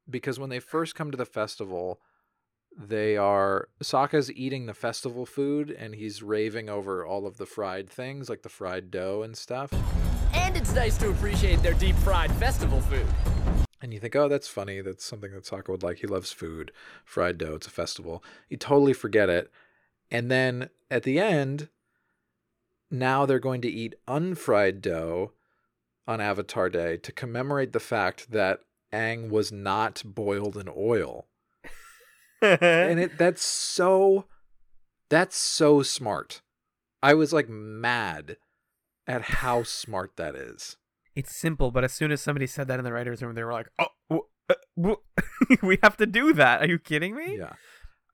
because 0.09 0.39
when 0.39 0.49
they 0.49 0.59
first 0.59 0.95
come 0.95 1.11
to 1.11 1.17
the 1.17 1.25
festival 1.25 2.01
they 2.77 3.17
are 3.17 3.69
Sokka's 3.81 4.31
eating 4.31 4.67
the 4.67 4.73
festival 4.73 5.25
food 5.25 5.71
and 5.71 5.95
he's 5.95 6.21
raving 6.21 6.69
over 6.69 7.03
all 7.03 7.25
of 7.25 7.37
the 7.37 7.45
fried 7.47 7.89
things 7.89 8.29
like 8.29 8.43
the 8.43 8.49
fried 8.49 8.91
dough 8.91 9.23
and 9.23 9.35
stuff. 9.35 9.73
And 10.33 10.55
it's 10.55 10.73
nice 10.73 10.95
to 10.99 11.09
appreciate 11.09 11.63
their 11.63 11.73
deep 11.73 11.95
fried 11.97 12.31
festival 12.33 12.81
food. 12.81 13.07
and 13.81 13.93
you 13.93 13.99
think 13.99 14.15
oh 14.15 14.27
that's 14.27 14.47
funny. 14.47 14.81
That's 14.81 15.03
something 15.03 15.31
that 15.31 15.45
Sokka 15.45 15.69
would 15.69 15.83
like. 15.83 15.99
He 15.99 16.07
loves 16.07 16.31
food 16.31 16.71
fried 17.03 17.39
dough. 17.39 17.55
It's 17.55 17.67
a 17.67 17.71
festival. 17.71 18.23
You 18.47 18.57
totally 18.57 18.93
forget 18.93 19.29
it. 19.29 19.51
And 20.11 20.29
then 20.29 20.69
at 20.91 21.03
the 21.03 21.19
end 21.19 21.69
now 22.91 23.25
they're 23.25 23.39
going 23.39 23.61
to 23.61 23.69
eat 23.69 23.95
unfried 24.07 24.81
dough 24.81 25.33
on 26.07 26.21
Avatar 26.21 26.69
Day 26.69 26.97
to 26.97 27.11
commemorate 27.11 27.73
the 27.73 27.79
fact 27.79 28.31
that 28.31 28.59
Aang 28.93 29.29
was 29.29 29.51
not 29.51 30.03
boiled 30.05 30.55
in 30.55 30.69
oil. 30.77 31.25
And 32.41 32.99
it 32.99 33.17
that's 33.17 33.41
so 33.43 34.25
that's 35.09 35.35
so 35.37 35.81
smart. 35.81 36.41
I 37.01 37.13
was 37.13 37.33
like 37.33 37.49
mad 37.49 38.37
at 39.07 39.21
how 39.21 39.63
smart 39.63 40.17
that 40.17 40.35
is. 40.35 40.75
it's 41.15 41.35
simple, 41.35 41.71
but 41.71 41.83
as 41.83 41.93
soon 41.93 42.11
as 42.11 42.21
somebody 42.21 42.45
said 42.47 42.67
that 42.67 42.79
in 42.79 42.85
the 42.85 42.91
writers' 42.93 43.21
room, 43.21 43.33
they 43.35 43.43
were 43.43 43.53
like, 43.53 43.69
"Oh, 43.79 43.87
w- 44.09 44.27
uh, 44.49 44.55
w- 44.75 45.01
we 45.63 45.79
have 45.81 45.97
to 45.97 46.05
do 46.05 46.33
that." 46.33 46.61
Are 46.61 46.67
you 46.67 46.77
kidding 46.79 47.15
me? 47.15 47.37
Yeah. 47.37 47.53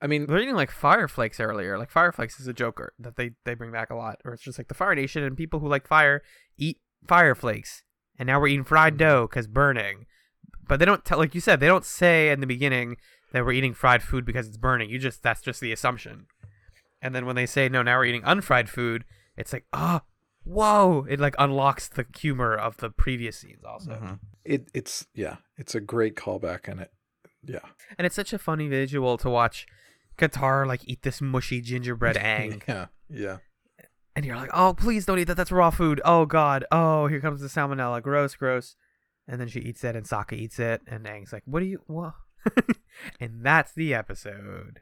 I 0.02 0.08
mean, 0.08 0.26
They're 0.28 0.40
eating 0.40 0.56
like 0.56 0.70
fire 0.72 1.08
flakes 1.08 1.40
earlier. 1.40 1.78
Like 1.78 1.90
fire 1.90 2.12
flakes 2.12 2.40
is 2.40 2.48
a 2.48 2.54
joker 2.54 2.94
that 3.00 3.16
they 3.16 3.32
they 3.46 3.54
bring 3.56 3.72
back 3.72 3.90
a 3.90 3.96
lot. 3.96 4.20
Or 4.26 4.34
it's 4.34 4.44
just 4.44 4.58
like 4.60 4.68
the 4.68 4.74
Fire 4.74 4.96
Nation 4.96 5.24
and 5.24 5.38
people 5.38 5.60
who 5.62 5.68
like 5.68 5.88
fire 5.88 6.22
eat 6.58 6.80
fire 7.08 7.36
flakes, 7.36 7.84
and 8.20 8.28
now 8.28 8.40
we're 8.40 8.48
eating 8.48 8.66
fried 8.66 8.98
dough 8.98 9.28
because 9.30 9.48
burning. 9.48 10.06
But 10.68 10.80
they 10.80 10.86
don't 10.86 11.04
tell, 11.04 11.18
like 11.18 11.36
you 11.36 11.42
said, 11.42 11.60
they 11.60 11.68
don't 11.68 11.86
say 11.86 12.30
in 12.30 12.40
the 12.40 12.48
beginning 12.48 12.96
that 13.34 13.44
we're 13.44 13.52
eating 13.52 13.74
fried 13.74 14.02
food 14.02 14.26
because 14.26 14.48
it's 14.48 14.58
burning. 14.58 14.90
You 14.90 15.00
just 15.00 15.22
that's 15.22 15.42
just 15.42 15.60
the 15.60 15.74
assumption. 15.74 16.28
And 17.02 17.14
then 17.14 17.26
when 17.26 17.36
they 17.36 17.46
say 17.46 17.68
no, 17.68 17.82
now 17.82 17.98
we're 17.98 18.06
eating 18.06 18.24
unfried 18.24 18.70
food, 18.70 19.04
it's 19.36 19.52
like 19.52 19.66
ah, 19.74 20.04
whoa! 20.46 21.06
It 21.10 21.20
like 21.20 21.36
unlocks 21.38 21.90
the 21.90 22.06
humor 22.18 22.56
of 22.56 22.78
the 22.78 22.90
previous 22.90 23.40
scenes 23.40 23.66
also. 23.66 24.20
it 24.46 24.70
it's 24.74 25.08
yeah, 25.14 25.38
it's 25.58 25.76
a 25.76 25.82
great 25.82 26.16
callback 26.16 26.70
and 26.70 26.80
it 26.80 26.92
yeah. 27.46 27.60
And 27.98 28.06
it's 28.06 28.16
such 28.16 28.34
a 28.34 28.40
funny 28.40 28.68
visual 28.68 29.18
to 29.18 29.30
watch 29.30 29.66
Katara 30.18 30.68
like 30.68 30.88
eat 30.88 31.02
this 31.02 31.22
mushy 31.22 31.62
gingerbread 31.62 32.18
ang. 32.18 32.62
Yeah. 32.68 32.88
Yeah. 33.10 33.38
and 34.16 34.26
you're 34.26 34.36
like, 34.36 34.50
oh, 34.54 34.74
please 34.74 35.06
don't 35.06 35.20
eat 35.20 35.26
that. 35.26 35.38
That's 35.38 35.52
raw 35.52 35.70
food. 35.70 36.02
Oh 36.06 36.26
God. 36.26 36.66
Oh, 36.72 37.08
here 37.08 37.20
comes 37.20 37.42
the 37.42 37.48
salmonella. 37.48 38.02
Gross, 38.02 38.36
gross. 38.36 38.76
And 39.28 39.40
then 39.40 39.48
she 39.48 39.60
eats 39.60 39.84
it, 39.86 39.96
and 39.96 40.06
Sokka 40.06 40.34
eats 40.34 40.60
it, 40.60 40.82
and 40.86 41.06
Aang's 41.06 41.32
like, 41.32 41.44
what 41.46 41.62
do 41.62 41.66
you? 41.66 41.82
What? 41.88 42.14
and 43.20 43.44
that's 43.44 43.74
the 43.74 43.94
episode. 43.94 44.82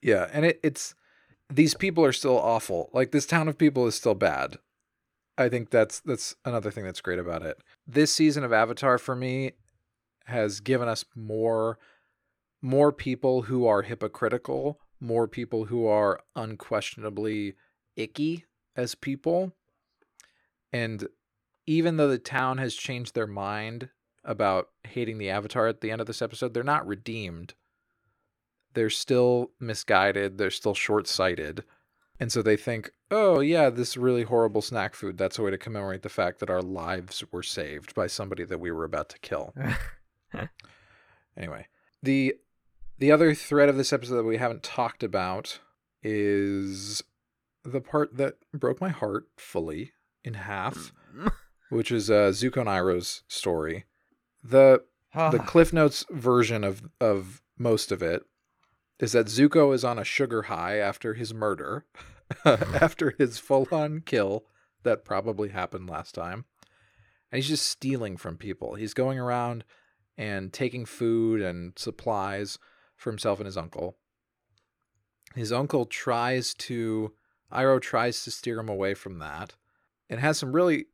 Yeah, 0.00 0.28
and 0.32 0.44
it, 0.44 0.60
it's 0.62 0.94
these 1.48 1.74
people 1.74 2.04
are 2.04 2.12
still 2.12 2.38
awful. 2.38 2.90
Like 2.92 3.12
this 3.12 3.26
town 3.26 3.48
of 3.48 3.58
people 3.58 3.86
is 3.86 3.94
still 3.94 4.14
bad. 4.14 4.58
I 5.38 5.48
think 5.48 5.70
that's 5.70 6.00
that's 6.00 6.34
another 6.44 6.70
thing 6.70 6.84
that's 6.84 7.00
great 7.00 7.18
about 7.18 7.42
it. 7.42 7.58
This 7.86 8.12
season 8.12 8.44
of 8.44 8.52
Avatar 8.52 8.98
for 8.98 9.14
me 9.14 9.52
has 10.26 10.60
given 10.60 10.88
us 10.88 11.04
more 11.14 11.78
more 12.60 12.92
people 12.92 13.42
who 13.42 13.66
are 13.66 13.82
hypocritical, 13.82 14.78
more 15.00 15.26
people 15.26 15.64
who 15.64 15.86
are 15.86 16.20
unquestionably 16.36 17.54
icky 17.96 18.44
as 18.76 18.94
people. 18.94 19.52
And 20.72 21.08
even 21.66 21.96
though 21.96 22.08
the 22.08 22.18
town 22.18 22.58
has 22.58 22.74
changed 22.74 23.14
their 23.14 23.26
mind 23.26 23.90
about 24.24 24.68
hating 24.84 25.18
the 25.18 25.30
Avatar 25.30 25.68
at 25.68 25.80
the 25.80 25.90
end 25.90 26.00
of 26.00 26.06
this 26.06 26.22
episode, 26.22 26.54
they're 26.54 26.62
not 26.62 26.86
redeemed. 26.86 27.54
They're 28.74 28.90
still 28.90 29.50
misguided, 29.60 30.38
they're 30.38 30.50
still 30.50 30.74
short 30.74 31.06
sighted. 31.06 31.64
And 32.20 32.30
so 32.30 32.40
they 32.40 32.56
think, 32.56 32.92
oh, 33.10 33.40
yeah, 33.40 33.68
this 33.68 33.96
really 33.96 34.22
horrible 34.22 34.62
snack 34.62 34.94
food, 34.94 35.18
that's 35.18 35.38
a 35.38 35.42
way 35.42 35.50
to 35.50 35.58
commemorate 35.58 36.02
the 36.02 36.08
fact 36.08 36.38
that 36.38 36.50
our 36.50 36.62
lives 36.62 37.24
were 37.32 37.42
saved 37.42 37.94
by 37.94 38.06
somebody 38.06 38.44
that 38.44 38.60
we 38.60 38.70
were 38.70 38.84
about 38.84 39.08
to 39.08 39.18
kill. 39.18 39.52
anyway, 41.36 41.66
the 42.02 42.36
the 42.98 43.10
other 43.10 43.34
thread 43.34 43.68
of 43.68 43.76
this 43.76 43.92
episode 43.92 44.16
that 44.16 44.24
we 44.24 44.36
haven't 44.36 44.62
talked 44.62 45.02
about 45.02 45.58
is 46.02 47.02
the 47.64 47.80
part 47.80 48.16
that 48.16 48.34
broke 48.54 48.80
my 48.80 48.90
heart 48.90 49.26
fully 49.36 49.92
in 50.24 50.34
half, 50.34 50.92
which 51.70 51.90
is 51.90 52.10
uh, 52.10 52.30
Zuko 52.30 52.58
and 52.58 52.68
Iroh's 52.68 53.24
story. 53.26 53.86
The 54.42 54.84
the 55.12 55.38
Cliff 55.38 55.72
Notes 55.72 56.04
version 56.10 56.64
of 56.64 56.82
of 57.00 57.42
most 57.58 57.92
of 57.92 58.02
it 58.02 58.24
is 58.98 59.12
that 59.12 59.26
Zuko 59.26 59.74
is 59.74 59.84
on 59.84 59.98
a 59.98 60.04
sugar 60.04 60.42
high 60.42 60.76
after 60.76 61.14
his 61.14 61.34
murder, 61.34 61.84
hmm. 62.42 62.48
after 62.80 63.14
his 63.18 63.38
full 63.38 63.68
on 63.72 64.00
kill 64.00 64.44
that 64.84 65.04
probably 65.04 65.50
happened 65.50 65.88
last 65.88 66.14
time. 66.14 66.44
And 67.30 67.38
he's 67.38 67.48
just 67.48 67.66
stealing 67.66 68.16
from 68.16 68.36
people. 68.36 68.74
He's 68.74 68.94
going 68.94 69.18
around 69.18 69.64
and 70.18 70.52
taking 70.52 70.84
food 70.84 71.40
and 71.40 71.72
supplies 71.76 72.58
for 72.96 73.10
himself 73.10 73.38
and 73.38 73.46
his 73.46 73.56
uncle. 73.56 73.96
His 75.34 75.52
uncle 75.52 75.86
tries 75.86 76.54
to, 76.54 77.12
Iroh 77.50 77.80
tries 77.80 78.22
to 78.24 78.30
steer 78.30 78.60
him 78.60 78.68
away 78.68 78.94
from 78.94 79.18
that 79.18 79.54
and 80.10 80.20
has 80.20 80.38
some 80.38 80.52
really, 80.52 80.86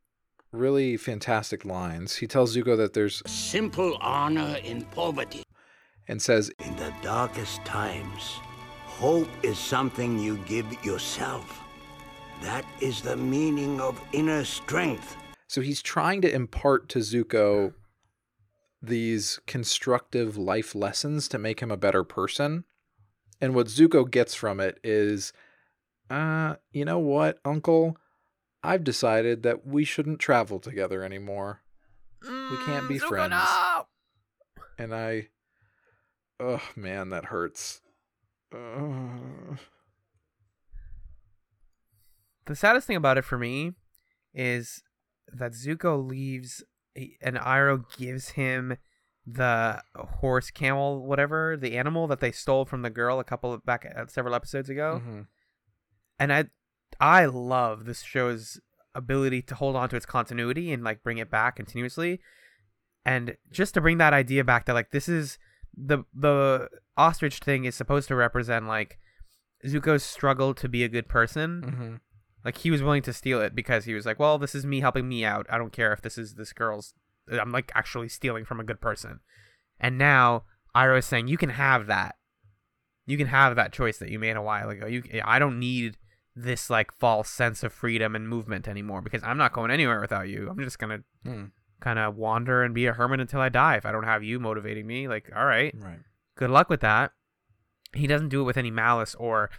really 0.51 0.97
fantastic 0.97 1.65
lines. 1.65 2.15
He 2.17 2.27
tells 2.27 2.55
Zuko 2.55 2.75
that 2.77 2.93
there's, 2.93 3.21
Simple 3.25 3.97
honor 4.01 4.57
in 4.63 4.83
poverty. 4.85 5.43
and 6.07 6.21
says, 6.21 6.51
In 6.65 6.75
the 6.77 6.93
darkest 7.01 7.63
times, 7.65 8.33
hope 8.85 9.29
is 9.43 9.57
something 9.59 10.17
you 10.17 10.37
give 10.47 10.65
yourself. 10.83 11.61
That 12.41 12.65
is 12.81 13.01
the 13.01 13.17
meaning 13.17 13.79
of 13.81 13.99
inner 14.13 14.43
strength. 14.45 15.15
So 15.47 15.61
he's 15.61 15.81
trying 15.81 16.21
to 16.21 16.33
impart 16.33 16.89
to 16.89 16.99
Zuko 16.99 17.73
these 18.81 19.39
constructive 19.45 20.37
life 20.37 20.73
lessons 20.73 21.27
to 21.27 21.37
make 21.37 21.59
him 21.59 21.71
a 21.71 21.77
better 21.77 22.03
person. 22.03 22.63
And 23.41 23.53
what 23.53 23.67
Zuko 23.67 24.09
gets 24.09 24.33
from 24.35 24.59
it 24.59 24.79
is, 24.83 25.33
uh, 26.09 26.55
you 26.71 26.85
know 26.85 26.99
what, 26.99 27.39
Uncle? 27.43 27.97
I've 28.63 28.83
decided 28.83 29.43
that 29.43 29.65
we 29.65 29.83
shouldn't 29.85 30.19
travel 30.19 30.59
together 30.59 31.03
anymore. 31.03 31.61
We 32.23 32.57
can't 32.65 32.87
be 32.89 32.99
friends. 32.99 33.33
And 34.77 34.93
I, 34.93 35.27
oh 36.39 36.61
man, 36.75 37.09
that 37.09 37.25
hurts. 37.25 37.81
Uh, 38.53 39.55
The 42.45 42.55
saddest 42.55 42.87
thing 42.87 42.95
about 42.95 43.17
it 43.17 43.23
for 43.25 43.37
me 43.37 43.73
is 44.33 44.81
that 45.31 45.51
Zuko 45.51 46.03
leaves 46.05 46.63
and 47.21 47.37
Iroh 47.37 47.83
gives 47.95 48.29
him 48.29 48.77
the 49.25 49.81
horse, 49.95 50.49
camel, 50.49 51.05
whatever, 51.05 51.55
the 51.55 51.77
animal 51.77 52.07
that 52.07 52.19
they 52.19 52.31
stole 52.31 52.65
from 52.65 52.81
the 52.81 52.89
girl 52.89 53.19
a 53.19 53.23
couple 53.23 53.53
of 53.53 53.63
back 53.63 53.85
uh, 53.95 54.05
several 54.07 54.33
episodes 54.33 54.69
ago. 54.69 55.01
mhm. 55.05 55.27
And 56.17 56.33
I 56.33 56.45
I 56.99 57.25
love 57.25 57.85
this 57.85 58.01
show's 58.01 58.59
ability 58.95 59.41
to 59.43 59.55
hold 59.55 59.75
on 59.75 59.89
to 59.89 59.95
its 59.95 60.05
continuity 60.05 60.71
and 60.71 60.83
like 60.83 61.03
bring 61.03 61.17
it 61.17 61.29
back 61.29 61.55
continuously. 61.55 62.19
And 63.05 63.37
just 63.51 63.73
to 63.75 63.81
bring 63.81 63.97
that 63.99 64.13
idea 64.13 64.43
back 64.43 64.65
that 64.65 64.73
like 64.73 64.91
this 64.91 65.07
is 65.07 65.37
the 65.75 66.03
the 66.13 66.69
ostrich 66.97 67.39
thing 67.39 67.65
is 67.65 67.75
supposed 67.75 68.07
to 68.09 68.15
represent 68.15 68.67
like 68.67 68.97
Zuko's 69.65 70.03
struggle 70.03 70.53
to 70.55 70.67
be 70.69 70.83
a 70.83 70.89
good 70.89 71.07
person. 71.07 71.61
Mhm. 71.61 71.99
Like 72.45 72.57
he 72.57 72.71
was 72.71 72.81
willing 72.81 73.01
to 73.03 73.13
steal 73.13 73.41
it 73.41 73.53
because 73.55 73.85
he 73.85 73.93
was 73.93 74.05
like, 74.05 74.19
"Well, 74.19 74.37
this 74.37 74.55
is 74.55 74.65
me 74.65 74.79
helping 74.79 75.07
me 75.07 75.25
out. 75.25 75.45
I 75.49 75.57
don't 75.57 75.73
care 75.73 75.91
if 75.93 76.01
this 76.01 76.17
is 76.17 76.35
this 76.35 76.53
girl's. 76.53 76.93
I'm 77.31 77.51
like 77.51 77.71
actually 77.75 78.09
stealing 78.09 78.45
from 78.45 78.59
a 78.59 78.63
good 78.63 78.81
person." 78.81 79.19
And 79.79 79.97
now 79.97 80.43
Iroh 80.75 80.99
is 80.99 81.05
saying, 81.05 81.27
"You 81.27 81.37
can 81.37 81.49
have 81.51 81.87
that. 81.87 82.15
You 83.05 83.17
can 83.17 83.27
have 83.27 83.55
that 83.55 83.73
choice 83.73 83.97
that 83.97 84.09
you 84.09 84.19
made 84.19 84.35
a 84.37 84.41
while 84.41 84.69
ago. 84.69 84.85
You, 84.87 85.03
I 85.25 85.39
don't 85.39 85.59
need 85.59 85.97
this 86.41 86.69
like 86.69 86.91
false 86.93 87.29
sense 87.29 87.63
of 87.63 87.73
freedom 87.73 88.15
and 88.15 88.27
movement 88.29 88.67
anymore 88.67 89.01
because 89.01 89.23
I'm 89.23 89.37
not 89.37 89.53
going 89.53 89.71
anywhere 89.71 89.99
without 89.99 90.29
you. 90.29 90.49
I'm 90.49 90.59
just 90.59 90.79
gonna 90.79 90.99
Hmm. 91.23 91.45
kind 91.81 91.99
of 91.99 92.15
wander 92.15 92.63
and 92.63 92.73
be 92.73 92.85
a 92.87 92.93
hermit 92.93 93.19
until 93.19 93.41
I 93.41 93.49
die 93.49 93.75
if 93.77 93.85
I 93.85 93.91
don't 93.91 94.03
have 94.03 94.23
you 94.23 94.39
motivating 94.39 94.85
me. 94.87 95.07
Like, 95.07 95.29
all 95.35 95.45
right, 95.45 95.73
Right. 95.77 95.99
good 96.35 96.49
luck 96.49 96.69
with 96.69 96.81
that. 96.81 97.11
He 97.93 98.05
doesn't 98.07 98.29
do 98.29 98.41
it 98.41 98.45
with 98.45 98.57
any 98.57 98.71
malice 98.71 99.15
or 99.15 99.49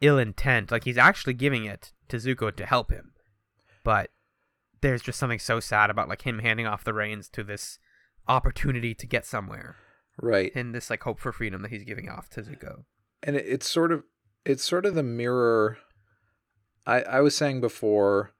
ill 0.00 0.18
intent. 0.18 0.70
Like 0.70 0.84
he's 0.84 0.98
actually 0.98 1.34
giving 1.34 1.64
it 1.64 1.92
to 2.08 2.16
Zuko 2.16 2.54
to 2.56 2.66
help 2.66 2.90
him. 2.90 3.12
But 3.84 4.10
there's 4.80 5.02
just 5.02 5.18
something 5.18 5.38
so 5.38 5.60
sad 5.60 5.90
about 5.90 6.08
like 6.08 6.22
him 6.22 6.38
handing 6.40 6.66
off 6.66 6.84
the 6.84 6.94
reins 6.94 7.28
to 7.30 7.42
this 7.44 7.78
opportunity 8.28 8.94
to 8.94 9.06
get 9.06 9.24
somewhere 9.26 9.76
Right. 10.20 10.52
and 10.54 10.74
this 10.74 10.90
like 10.90 11.02
hope 11.04 11.18
for 11.20 11.32
freedom 11.32 11.62
that 11.62 11.70
he's 11.70 11.84
giving 11.84 12.08
off 12.08 12.28
to 12.30 12.42
Zuko. 12.42 12.84
and 13.22 13.36
it, 13.36 13.44
it's 13.46 13.68
sort 13.68 13.92
of 13.92 14.04
it's 14.44 14.64
sort 14.64 14.86
of 14.86 14.94
the 14.94 15.02
mirror 15.02 15.78
i 16.88 17.02
i 17.02 17.20
was 17.20 17.36
saying 17.36 17.60
before 17.60 18.32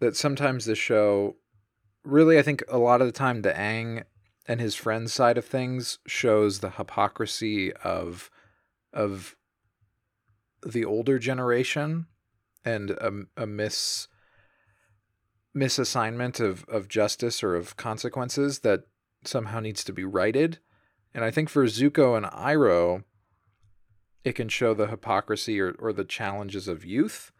that 0.00 0.16
sometimes 0.16 0.66
the 0.66 0.74
show 0.74 1.36
really 2.04 2.38
i 2.38 2.42
think 2.42 2.62
a 2.68 2.78
lot 2.78 3.00
of 3.00 3.06
the 3.06 3.12
time 3.12 3.40
the 3.42 3.52
Aang 3.52 4.04
and 4.46 4.60
his 4.60 4.74
friends 4.74 5.12
side 5.12 5.38
of 5.38 5.44
things 5.44 5.98
shows 6.06 6.58
the 6.58 6.70
hypocrisy 6.70 7.72
of 7.72 8.30
of 8.92 9.36
the 10.66 10.84
older 10.84 11.18
generation 11.18 12.06
and 12.64 12.90
a, 12.90 13.12
a 13.36 13.46
miss 13.46 14.08
misassignment 15.56 16.40
of 16.40 16.64
of 16.68 16.88
justice 16.88 17.42
or 17.42 17.54
of 17.54 17.76
consequences 17.76 18.60
that 18.60 18.84
somehow 19.24 19.60
needs 19.60 19.84
to 19.84 19.92
be 19.92 20.04
righted. 20.04 20.58
And 21.14 21.24
i 21.24 21.30
think 21.30 21.48
for 21.48 21.64
zuko 21.66 22.16
and 22.16 22.26
iroh 22.26 23.04
it 24.24 24.34
can 24.34 24.48
show 24.48 24.72
the 24.72 24.86
hypocrisy 24.86 25.60
or, 25.60 25.72
or 25.78 25.92
the 25.92 26.04
challenges 26.04 26.68
of 26.68 26.84
youth 26.84 27.31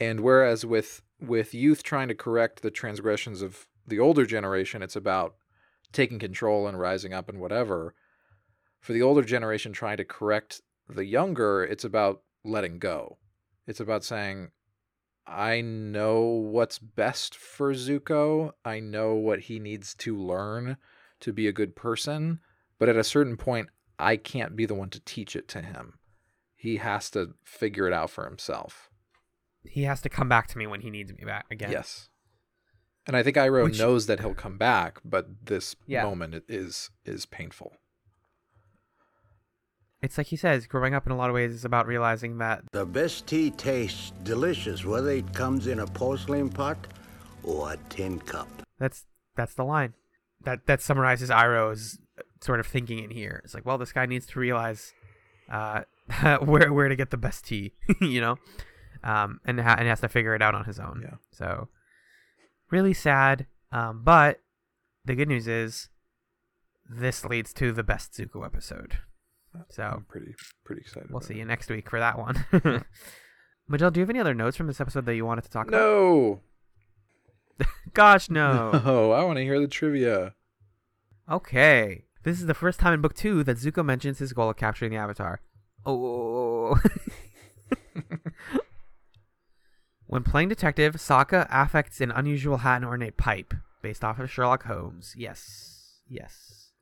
and 0.00 0.20
whereas 0.20 0.64
with 0.64 1.02
with 1.20 1.54
youth 1.54 1.82
trying 1.82 2.08
to 2.08 2.14
correct 2.14 2.62
the 2.62 2.70
transgressions 2.70 3.42
of 3.42 3.66
the 3.86 3.98
older 3.98 4.24
generation 4.24 4.82
it's 4.82 4.96
about 4.96 5.34
taking 5.92 6.18
control 6.18 6.66
and 6.66 6.78
rising 6.78 7.12
up 7.12 7.28
and 7.28 7.40
whatever 7.40 7.94
for 8.80 8.92
the 8.92 9.02
older 9.02 9.22
generation 9.22 9.72
trying 9.72 9.96
to 9.96 10.04
correct 10.04 10.62
the 10.88 11.04
younger 11.04 11.62
it's 11.64 11.84
about 11.84 12.22
letting 12.44 12.78
go 12.78 13.18
it's 13.66 13.80
about 13.80 14.02
saying 14.02 14.48
i 15.26 15.60
know 15.60 16.22
what's 16.22 16.78
best 16.78 17.34
for 17.34 17.72
zuko 17.72 18.52
i 18.64 18.80
know 18.80 19.14
what 19.14 19.40
he 19.40 19.58
needs 19.58 19.94
to 19.94 20.16
learn 20.16 20.76
to 21.20 21.32
be 21.32 21.46
a 21.46 21.52
good 21.52 21.76
person 21.76 22.40
but 22.78 22.88
at 22.88 22.96
a 22.96 23.04
certain 23.04 23.36
point 23.36 23.68
I 24.00 24.16
can't 24.16 24.56
be 24.56 24.64
the 24.64 24.74
one 24.74 24.88
to 24.90 25.00
teach 25.00 25.36
it 25.36 25.46
to 25.48 25.60
him. 25.60 25.98
He 26.56 26.78
has 26.78 27.10
to 27.10 27.34
figure 27.44 27.86
it 27.86 27.92
out 27.92 28.10
for 28.10 28.24
himself. 28.24 28.89
He 29.64 29.82
has 29.84 30.00
to 30.02 30.08
come 30.08 30.28
back 30.28 30.46
to 30.48 30.58
me 30.58 30.66
when 30.66 30.80
he 30.80 30.90
needs 30.90 31.12
me 31.12 31.24
back 31.24 31.46
again. 31.50 31.70
Yes. 31.70 32.08
And 33.06 33.16
I 33.16 33.22
think 33.22 33.36
Iroh 33.36 33.64
Which- 33.64 33.78
knows 33.78 34.06
that 34.06 34.20
he'll 34.20 34.34
come 34.34 34.56
back, 34.58 34.98
but 35.04 35.46
this 35.46 35.74
Yeah. 35.86 36.04
moment 36.04 36.44
is 36.48 36.90
is 37.04 37.26
painful. 37.26 37.72
It's 40.02 40.16
like 40.16 40.28
he 40.28 40.36
says, 40.36 40.66
growing 40.66 40.94
up 40.94 41.04
in 41.06 41.12
a 41.12 41.16
lot 41.16 41.28
of 41.28 41.34
ways 41.34 41.52
is 41.52 41.64
about 41.64 41.86
realizing 41.86 42.38
that 42.38 42.62
The 42.72 42.86
best 42.86 43.26
tea 43.26 43.50
tastes 43.50 44.12
delicious, 44.22 44.84
whether 44.84 45.10
it 45.10 45.34
comes 45.34 45.66
in 45.66 45.78
a 45.80 45.86
porcelain 45.86 46.48
pot 46.48 46.78
or 47.42 47.72
a 47.72 47.76
tin 47.90 48.18
cup. 48.18 48.48
That's 48.78 49.04
that's 49.36 49.54
the 49.54 49.64
line. 49.64 49.94
That 50.42 50.66
that 50.66 50.80
summarizes 50.80 51.28
Iroh's 51.28 51.98
sort 52.40 52.60
of 52.60 52.66
thinking 52.66 53.00
in 53.04 53.10
here. 53.10 53.42
It's 53.44 53.52
like, 53.52 53.66
well, 53.66 53.76
this 53.76 53.92
guy 53.92 54.06
needs 54.06 54.26
to 54.28 54.40
realize 54.40 54.94
uh, 55.50 55.82
where 56.44 56.72
where 56.72 56.88
to 56.88 56.96
get 56.96 57.10
the 57.10 57.18
best 57.18 57.44
tea, 57.44 57.74
you 58.00 58.22
know, 58.22 58.38
um, 59.04 59.40
and 59.44 59.60
ha- 59.60 59.76
and 59.78 59.88
has 59.88 60.00
to 60.00 60.08
figure 60.08 60.34
it 60.34 60.42
out 60.42 60.54
on 60.54 60.64
his 60.64 60.78
own. 60.78 61.00
Yeah. 61.02 61.16
So 61.32 61.68
really 62.70 62.94
sad. 62.94 63.46
Um, 63.72 64.02
but 64.04 64.40
the 65.04 65.14
good 65.14 65.28
news 65.28 65.46
is 65.48 65.88
this 66.88 67.24
leads 67.24 67.52
to 67.54 67.72
the 67.72 67.82
best 67.84 68.12
Zuko 68.12 68.44
episode. 68.44 68.98
So 69.68 69.82
I'm 69.82 70.04
pretty 70.04 70.34
pretty 70.64 70.82
excited. 70.82 71.10
we'll 71.10 71.20
see 71.20 71.34
it. 71.34 71.38
you 71.38 71.44
next 71.44 71.70
week 71.70 71.90
for 71.90 71.98
that 71.98 72.18
one. 72.18 72.44
Majel, 73.68 73.90
do 73.90 74.00
you 74.00 74.02
have 74.02 74.10
any 74.10 74.20
other 74.20 74.34
notes 74.34 74.56
from 74.56 74.66
this 74.66 74.80
episode 74.80 75.06
that 75.06 75.14
you 75.14 75.24
wanted 75.24 75.44
to 75.44 75.50
talk 75.50 75.68
about? 75.68 75.78
No. 75.78 76.40
Gosh, 77.94 78.30
no. 78.30 78.70
Oh, 78.84 79.10
I 79.10 79.22
want 79.24 79.36
to 79.38 79.44
hear 79.44 79.60
the 79.60 79.68
trivia. 79.68 80.34
Okay. 81.30 82.04
This 82.22 82.40
is 82.40 82.46
the 82.46 82.54
first 82.54 82.80
time 82.80 82.92
in 82.94 83.00
book 83.00 83.14
two 83.14 83.42
that 83.44 83.56
Zuko 83.58 83.84
mentions 83.84 84.18
his 84.18 84.32
goal 84.32 84.50
of 84.50 84.56
capturing 84.56 84.90
the 84.90 84.96
Avatar. 84.96 85.40
Oh. 85.86 86.76
When 90.10 90.24
playing 90.24 90.48
detective, 90.48 90.96
Sokka 90.96 91.46
affects 91.50 92.00
an 92.00 92.10
unusual 92.10 92.58
hat 92.58 92.78
and 92.78 92.84
ornate 92.84 93.16
pipe, 93.16 93.54
based 93.80 94.02
off 94.02 94.18
of 94.18 94.28
Sherlock 94.28 94.64
Holmes. 94.64 95.14
Yes. 95.16 96.00
Yes. 96.08 96.72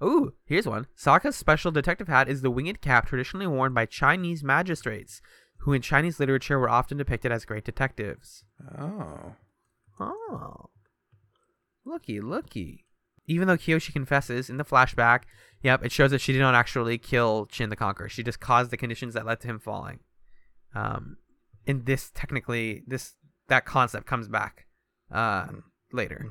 Ooh, 0.00 0.34
here's 0.44 0.68
one. 0.68 0.86
Sokka's 0.96 1.34
special 1.34 1.72
detective 1.72 2.06
hat 2.06 2.28
is 2.28 2.40
the 2.40 2.52
winged 2.52 2.80
cap 2.80 3.08
traditionally 3.08 3.48
worn 3.48 3.74
by 3.74 3.84
Chinese 3.84 4.44
magistrates, 4.44 5.20
who 5.62 5.72
in 5.72 5.82
Chinese 5.82 6.20
literature 6.20 6.56
were 6.56 6.70
often 6.70 6.96
depicted 6.96 7.32
as 7.32 7.44
great 7.44 7.64
detectives. 7.64 8.44
Oh. 8.78 9.34
Oh. 9.98 10.70
Looky, 11.84 12.20
looky. 12.20 12.84
Even 13.26 13.48
though 13.48 13.56
Kyoshi 13.56 13.92
confesses 13.92 14.48
in 14.48 14.56
the 14.56 14.64
flashback, 14.64 15.22
yep, 15.62 15.84
it 15.84 15.90
shows 15.90 16.12
that 16.12 16.20
she 16.20 16.32
did 16.32 16.42
not 16.42 16.54
actually 16.54 16.96
kill 16.96 17.46
Chin 17.46 17.70
the 17.70 17.76
Conqueror. 17.76 18.08
She 18.08 18.22
just 18.22 18.38
caused 18.38 18.70
the 18.70 18.76
conditions 18.76 19.14
that 19.14 19.26
led 19.26 19.40
to 19.40 19.48
him 19.48 19.58
falling. 19.58 19.98
Um, 20.76 21.16
and 21.68 21.86
this 21.86 22.10
technically, 22.12 22.82
this 22.86 23.14
that 23.48 23.64
concept 23.64 24.06
comes 24.06 24.26
back 24.26 24.66
uh, 25.12 25.46
later. 25.92 26.26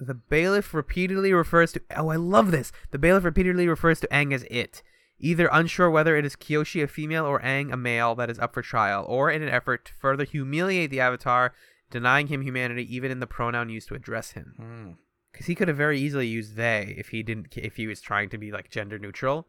The 0.00 0.14
bailiff 0.14 0.74
repeatedly 0.74 1.32
refers 1.32 1.72
to. 1.72 1.82
Oh, 1.96 2.10
I 2.10 2.16
love 2.16 2.52
this. 2.52 2.70
The 2.92 2.98
bailiff 2.98 3.24
repeatedly 3.24 3.66
refers 3.66 3.98
to 4.00 4.08
Aang 4.08 4.32
as 4.32 4.44
it, 4.44 4.82
either 5.18 5.48
unsure 5.50 5.90
whether 5.90 6.16
it 6.16 6.24
is 6.24 6.36
Kyoshi 6.36 6.82
a 6.84 6.86
female 6.86 7.24
or 7.24 7.40
Aang 7.40 7.72
a 7.72 7.76
male 7.76 8.14
that 8.14 8.30
is 8.30 8.38
up 8.38 8.54
for 8.54 8.62
trial, 8.62 9.04
or 9.08 9.30
in 9.30 9.42
an 9.42 9.48
effort 9.48 9.86
to 9.86 9.94
further 9.94 10.24
humiliate 10.24 10.90
the 10.90 11.00
Avatar, 11.00 11.52
denying 11.90 12.28
him 12.28 12.42
humanity 12.42 12.94
even 12.94 13.10
in 13.10 13.18
the 13.18 13.26
pronoun 13.26 13.70
used 13.70 13.88
to 13.88 13.94
address 13.94 14.32
him. 14.32 14.54
Hmm. 14.56 14.90
Because 15.32 15.46
he 15.46 15.54
could 15.54 15.68
have 15.68 15.76
very 15.76 15.98
easily 15.98 16.26
used 16.26 16.56
they 16.56 16.94
if 16.96 17.08
he 17.08 17.22
didn't, 17.22 17.56
if 17.56 17.76
he 17.76 17.86
was 17.86 18.00
trying 18.00 18.28
to 18.30 18.38
be 18.38 18.52
like 18.52 18.70
gender 18.70 18.98
neutral, 18.98 19.48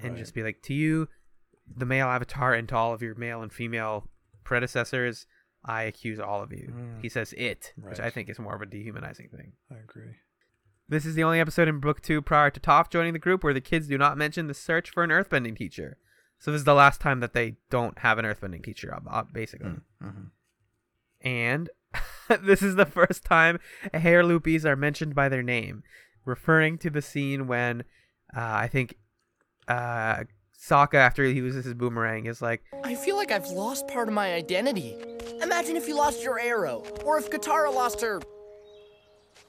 and 0.00 0.16
just 0.16 0.34
be 0.34 0.42
like 0.42 0.62
to 0.62 0.74
you, 0.74 1.08
the 1.76 1.86
male 1.86 2.06
Avatar, 2.06 2.54
and 2.54 2.68
to 2.68 2.76
all 2.76 2.92
of 2.92 3.02
your 3.02 3.14
male 3.14 3.42
and 3.42 3.52
female 3.52 4.08
predecessors. 4.44 5.26
I 5.66 5.84
accuse 5.84 6.20
all 6.20 6.42
of 6.42 6.52
you. 6.52 6.70
Mm. 6.76 7.00
He 7.00 7.08
says 7.08 7.32
it, 7.38 7.72
which 7.80 7.98
I 7.98 8.10
think 8.10 8.28
is 8.28 8.38
more 8.38 8.54
of 8.54 8.60
a 8.60 8.66
dehumanizing 8.66 9.30
thing. 9.34 9.52
I 9.70 9.76
agree. 9.76 10.16
This 10.88 11.06
is 11.06 11.14
the 11.14 11.24
only 11.24 11.40
episode 11.40 11.68
in 11.68 11.80
book 11.80 12.02
two 12.02 12.20
prior 12.20 12.50
to 12.50 12.60
Toph 12.60 12.90
joining 12.90 13.14
the 13.14 13.18
group 13.18 13.42
where 13.42 13.54
the 13.54 13.62
kids 13.62 13.88
do 13.88 13.96
not 13.96 14.18
mention 14.18 14.46
the 14.46 14.52
search 14.52 14.90
for 14.90 15.02
an 15.02 15.08
earthbending 15.08 15.56
teacher. 15.56 15.96
So 16.38 16.52
this 16.52 16.58
is 16.58 16.64
the 16.66 16.74
last 16.74 17.00
time 17.00 17.20
that 17.20 17.32
they 17.32 17.56
don't 17.70 17.98
have 18.00 18.18
an 18.18 18.26
earthbending 18.26 18.62
teacher, 18.62 18.94
ob- 18.94 19.08
ob- 19.08 19.32
basically. 19.32 19.70
And 21.22 21.70
this 22.42 22.62
is 22.62 22.74
the 22.76 22.84
first 22.84 23.24
time 23.24 23.58
hair 23.94 24.22
loopies 24.22 24.66
are 24.66 24.76
mentioned 24.76 25.14
by 25.14 25.30
their 25.30 25.42
name, 25.42 25.82
referring 26.26 26.76
to 26.78 26.90
the 26.90 27.00
scene 27.00 27.46
when 27.46 27.84
uh, 28.36 28.40
I 28.42 28.68
think 28.68 28.96
uh, 29.68 30.24
Sokka, 30.64 30.94
after 30.94 31.24
he 31.24 31.32
uses 31.32 31.66
his 31.66 31.74
boomerang, 31.74 32.24
is 32.24 32.40
like, 32.40 32.62
I 32.82 32.94
feel 32.94 33.16
like 33.16 33.30
I've 33.30 33.48
lost 33.48 33.86
part 33.86 34.08
of 34.08 34.14
my 34.14 34.32
identity. 34.32 34.96
Imagine 35.42 35.76
if 35.76 35.86
you 35.86 35.94
lost 35.94 36.22
your 36.22 36.40
arrow, 36.40 36.82
or 37.04 37.18
if 37.18 37.28
Katara 37.28 37.72
lost 37.72 38.00
her 38.00 38.22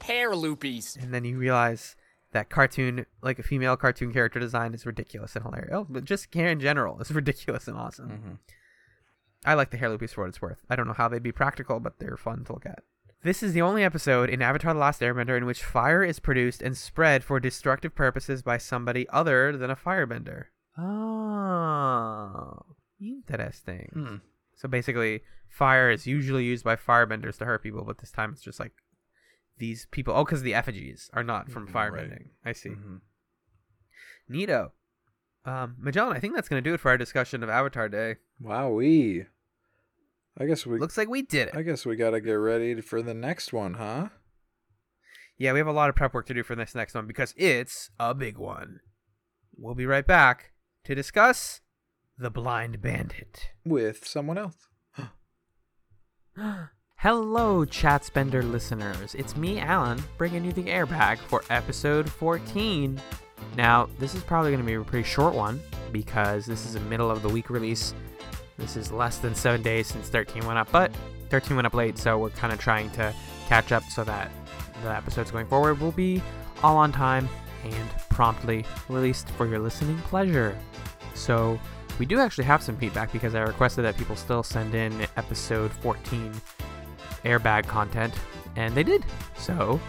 hair 0.02 0.32
loopies. 0.32 1.02
and 1.02 1.14
then 1.14 1.24
you 1.24 1.38
realize 1.38 1.96
that 2.34 2.50
cartoon, 2.50 3.06
like 3.22 3.40
a 3.40 3.44
female 3.44 3.78
cartoon 3.78 4.12
character 4.12 4.42
design, 4.42 4.74
is 4.74 4.86
ridiculous 4.86 5.38
and 5.38 5.46
hilarious. 5.46 5.72
Oh, 5.74 5.88
but 5.90 6.04
just 6.04 6.34
hair 6.34 6.50
in 6.50 6.60
general 6.60 7.00
is 7.00 7.12
ridiculous 7.14 7.70
and 7.70 7.78
awesome. 7.78 8.10
Mm-hmm. 8.10 8.34
I 9.46 9.54
like 9.54 9.72
the 9.72 9.78
hair 9.78 9.90
loopies 9.90 10.10
for 10.10 10.22
what 10.22 10.30
it's 10.30 10.42
worth. 10.42 10.64
I 10.70 10.76
don't 10.76 10.88
know 10.88 10.94
how 10.94 11.08
they'd 11.08 11.24
be 11.24 11.32
practical, 11.32 11.80
but 11.80 11.98
they're 12.00 12.18
fun 12.18 12.44
to 12.44 12.54
look 12.54 12.66
at. 12.66 12.84
This 13.24 13.42
is 13.42 13.54
the 13.54 13.62
only 13.62 13.86
episode 13.86 14.30
in 14.30 14.42
Avatar 14.42 14.74
The 14.74 14.80
Last 14.80 15.00
Airbender 15.00 15.38
in 15.38 15.46
which 15.46 15.64
fire 15.64 16.04
is 16.04 16.20
produced 16.20 16.62
and 16.62 16.76
spread 16.76 17.24
for 17.24 17.40
destructive 17.40 17.96
purposes 17.96 18.42
by 18.42 18.58
somebody 18.58 19.08
other 19.10 19.56
than 19.56 19.72
a 19.72 19.78
firebender. 19.78 20.48
Oh, 20.78 22.62
interesting. 23.02 23.90
Hmm. 23.94 24.16
So 24.56 24.68
basically, 24.68 25.22
fire 25.50 25.90
is 25.92 26.08
usually 26.08 26.44
used 26.46 26.64
by 26.64 26.76
firebenders 26.76 27.38
to 27.40 27.46
hurt 27.46 27.64
people, 27.64 27.84
but 27.84 27.98
this 28.00 28.12
time 28.12 28.32
it's 28.34 28.42
just 28.42 28.60
like 28.60 28.72
these 29.58 29.88
people. 29.92 30.14
Oh, 30.16 30.24
because 30.26 30.42
the 30.42 30.54
effigies 30.54 31.10
are 31.14 31.24
not 31.24 31.50
from 31.50 31.68
Mhm, 31.68 31.72
firebending. 31.72 32.10
right. 32.12 32.32
I 32.46 32.52
see. 32.54 32.70
Mhm. 32.70 33.02
Neato. 34.30 34.72
Um, 35.46 35.76
Magellan, 35.78 36.16
I 36.18 36.20
think 36.20 36.34
that's 36.34 36.50
going 36.50 36.64
to 36.64 36.68
do 36.70 36.74
it 36.74 36.80
for 36.80 36.90
our 36.90 36.98
discussion 36.98 37.44
of 37.44 37.50
Avatar 37.50 37.88
Day. 37.88 38.16
Wowee. 38.42 39.28
I 40.38 40.46
guess 40.46 40.66
we. 40.66 40.80
Looks 40.80 40.98
like 40.98 41.08
we 41.08 41.22
did 41.22 41.50
it. 41.50 41.56
I 41.56 41.62
guess 41.62 41.86
we 41.86 41.96
gotta 41.96 42.20
get 42.20 42.34
ready 42.34 42.82
for 42.82 43.02
the 43.02 43.14
next 43.14 43.54
one, 43.54 43.76
huh? 43.76 44.10
Yeah, 45.38 45.54
we 45.54 45.60
have 45.60 45.68
a 45.68 45.72
lot 45.72 45.90
of 45.90 45.96
prep 45.96 46.14
work 46.14 46.26
to 46.28 46.34
do 46.34 46.44
for 46.44 46.56
this 46.56 46.76
next 46.76 46.94
one 46.94 47.08
because 47.08 47.34
it's 47.38 47.90
a 48.00 48.14
big 48.14 48.38
one. 48.38 48.82
We'll 49.58 49.76
be 49.76 49.86
right 49.86 50.06
back 50.06 50.52
to 50.86 50.94
discuss 50.94 51.62
The 52.16 52.30
Blind 52.30 52.80
Bandit. 52.80 53.50
With 53.66 54.08
someone 54.08 54.38
else. 54.38 54.68
Hello, 56.98 57.66
Chatsbender 57.66 58.50
listeners. 58.50 59.16
It's 59.16 59.36
me, 59.36 59.60
Alan, 59.60 60.04
bringing 60.20 60.46
you 60.46 60.54
the 60.54 60.66
airbag 60.66 61.18
for 61.18 61.44
episode 61.50 62.08
14. 62.08 63.02
Now, 63.58 63.90
this 63.98 64.14
is 64.14 64.22
probably 64.24 64.52
going 64.52 64.62
to 64.62 64.66
be 64.66 64.76
a 64.76 64.82
pretty 64.82 65.08
short 65.08 65.34
one 65.34 65.60
because 65.92 66.46
this 66.46 66.68
is 66.68 66.76
a 66.76 66.80
middle 66.82 67.10
of 67.10 67.24
the 67.24 67.30
week 67.30 67.50
release. 67.50 67.96
This 68.58 68.78
is 68.78 68.92
less 68.92 69.18
than 69.18 69.34
seven 69.34 69.64
days 69.64 69.88
since 69.88 70.08
13 70.10 70.46
went 70.46 70.60
up, 70.60 70.72
but 70.72 70.96
13 71.30 71.56
went 71.56 71.66
up 71.66 71.74
late, 71.74 71.98
so 71.98 72.20
we're 72.20 72.30
kind 72.30 72.54
of 72.54 72.60
trying 72.60 72.92
to 72.92 73.12
catch 73.48 73.72
up 73.72 73.84
so 73.86 74.04
that 74.04 74.32
the 74.84 74.92
episodes 74.92 75.32
going 75.32 75.48
forward 75.48 75.80
will 75.80 75.92
be 75.92 76.22
all 76.62 76.78
on 76.78 76.92
time 76.92 77.28
and 77.66 77.90
promptly 78.10 78.66
released 78.90 79.30
for 79.32 79.46
your 79.46 79.60
listening 79.60 79.98
pleasure. 80.00 80.58
So, 81.14 81.60
we 82.00 82.06
do 82.06 82.20
actually 82.20 82.44
have 82.44 82.62
some 82.62 82.78
feedback 82.78 83.12
because 83.12 83.36
I 83.36 83.42
requested 83.42 83.86
that 83.86 83.98
people 83.98 84.16
still 84.16 84.44
send 84.44 84.76
in 84.76 85.08
episode 85.18 85.72
14 85.72 86.34
airbag 87.24 87.68
content, 87.68 88.14
and 88.56 88.74
they 88.76 88.84
did. 88.84 89.06
So, 89.38 89.80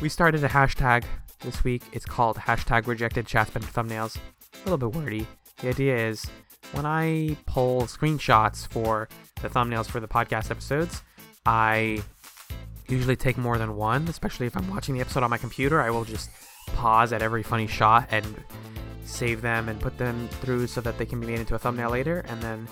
we 0.00 0.08
started 0.08 0.44
a 0.44 0.48
hashtag 0.48 1.04
this 1.40 1.64
week. 1.64 1.82
It's 1.92 2.04
called 2.04 2.36
hashtag 2.36 2.86
rejected 2.86 3.26
Chatsbender 3.26 3.72
thumbnails. 3.72 4.16
A 4.54 4.70
little 4.70 4.90
bit 4.90 4.98
wordy. 4.98 5.26
The 5.60 5.68
idea 5.68 6.08
is 6.08 6.26
when 6.72 6.84
I 6.84 7.36
pull 7.46 7.82
screenshots 7.82 8.68
for 8.68 9.08
the 9.40 9.48
thumbnails 9.48 9.86
for 9.86 10.00
the 10.00 10.08
podcast 10.08 10.50
episodes, 10.50 11.02
I 11.46 12.02
usually 12.88 13.16
take 13.16 13.38
more 13.38 13.58
than 13.58 13.76
one, 13.76 14.06
especially 14.08 14.46
if 14.46 14.56
I'm 14.56 14.68
watching 14.68 14.94
the 14.94 15.00
episode 15.00 15.22
on 15.22 15.30
my 15.30 15.38
computer. 15.38 15.80
I 15.80 15.90
will 15.90 16.04
just 16.04 16.30
pause 16.74 17.12
at 17.12 17.22
every 17.22 17.42
funny 17.42 17.66
shot 17.66 18.08
and 18.10 18.44
save 19.04 19.40
them 19.40 19.68
and 19.68 19.80
put 19.80 19.96
them 19.98 20.28
through 20.40 20.66
so 20.66 20.80
that 20.80 20.98
they 20.98 21.06
can 21.06 21.20
be 21.20 21.26
made 21.26 21.38
into 21.38 21.54
a 21.54 21.58
thumbnail 21.58 21.90
later. 21.90 22.24
And 22.28 22.42
then 22.42 22.68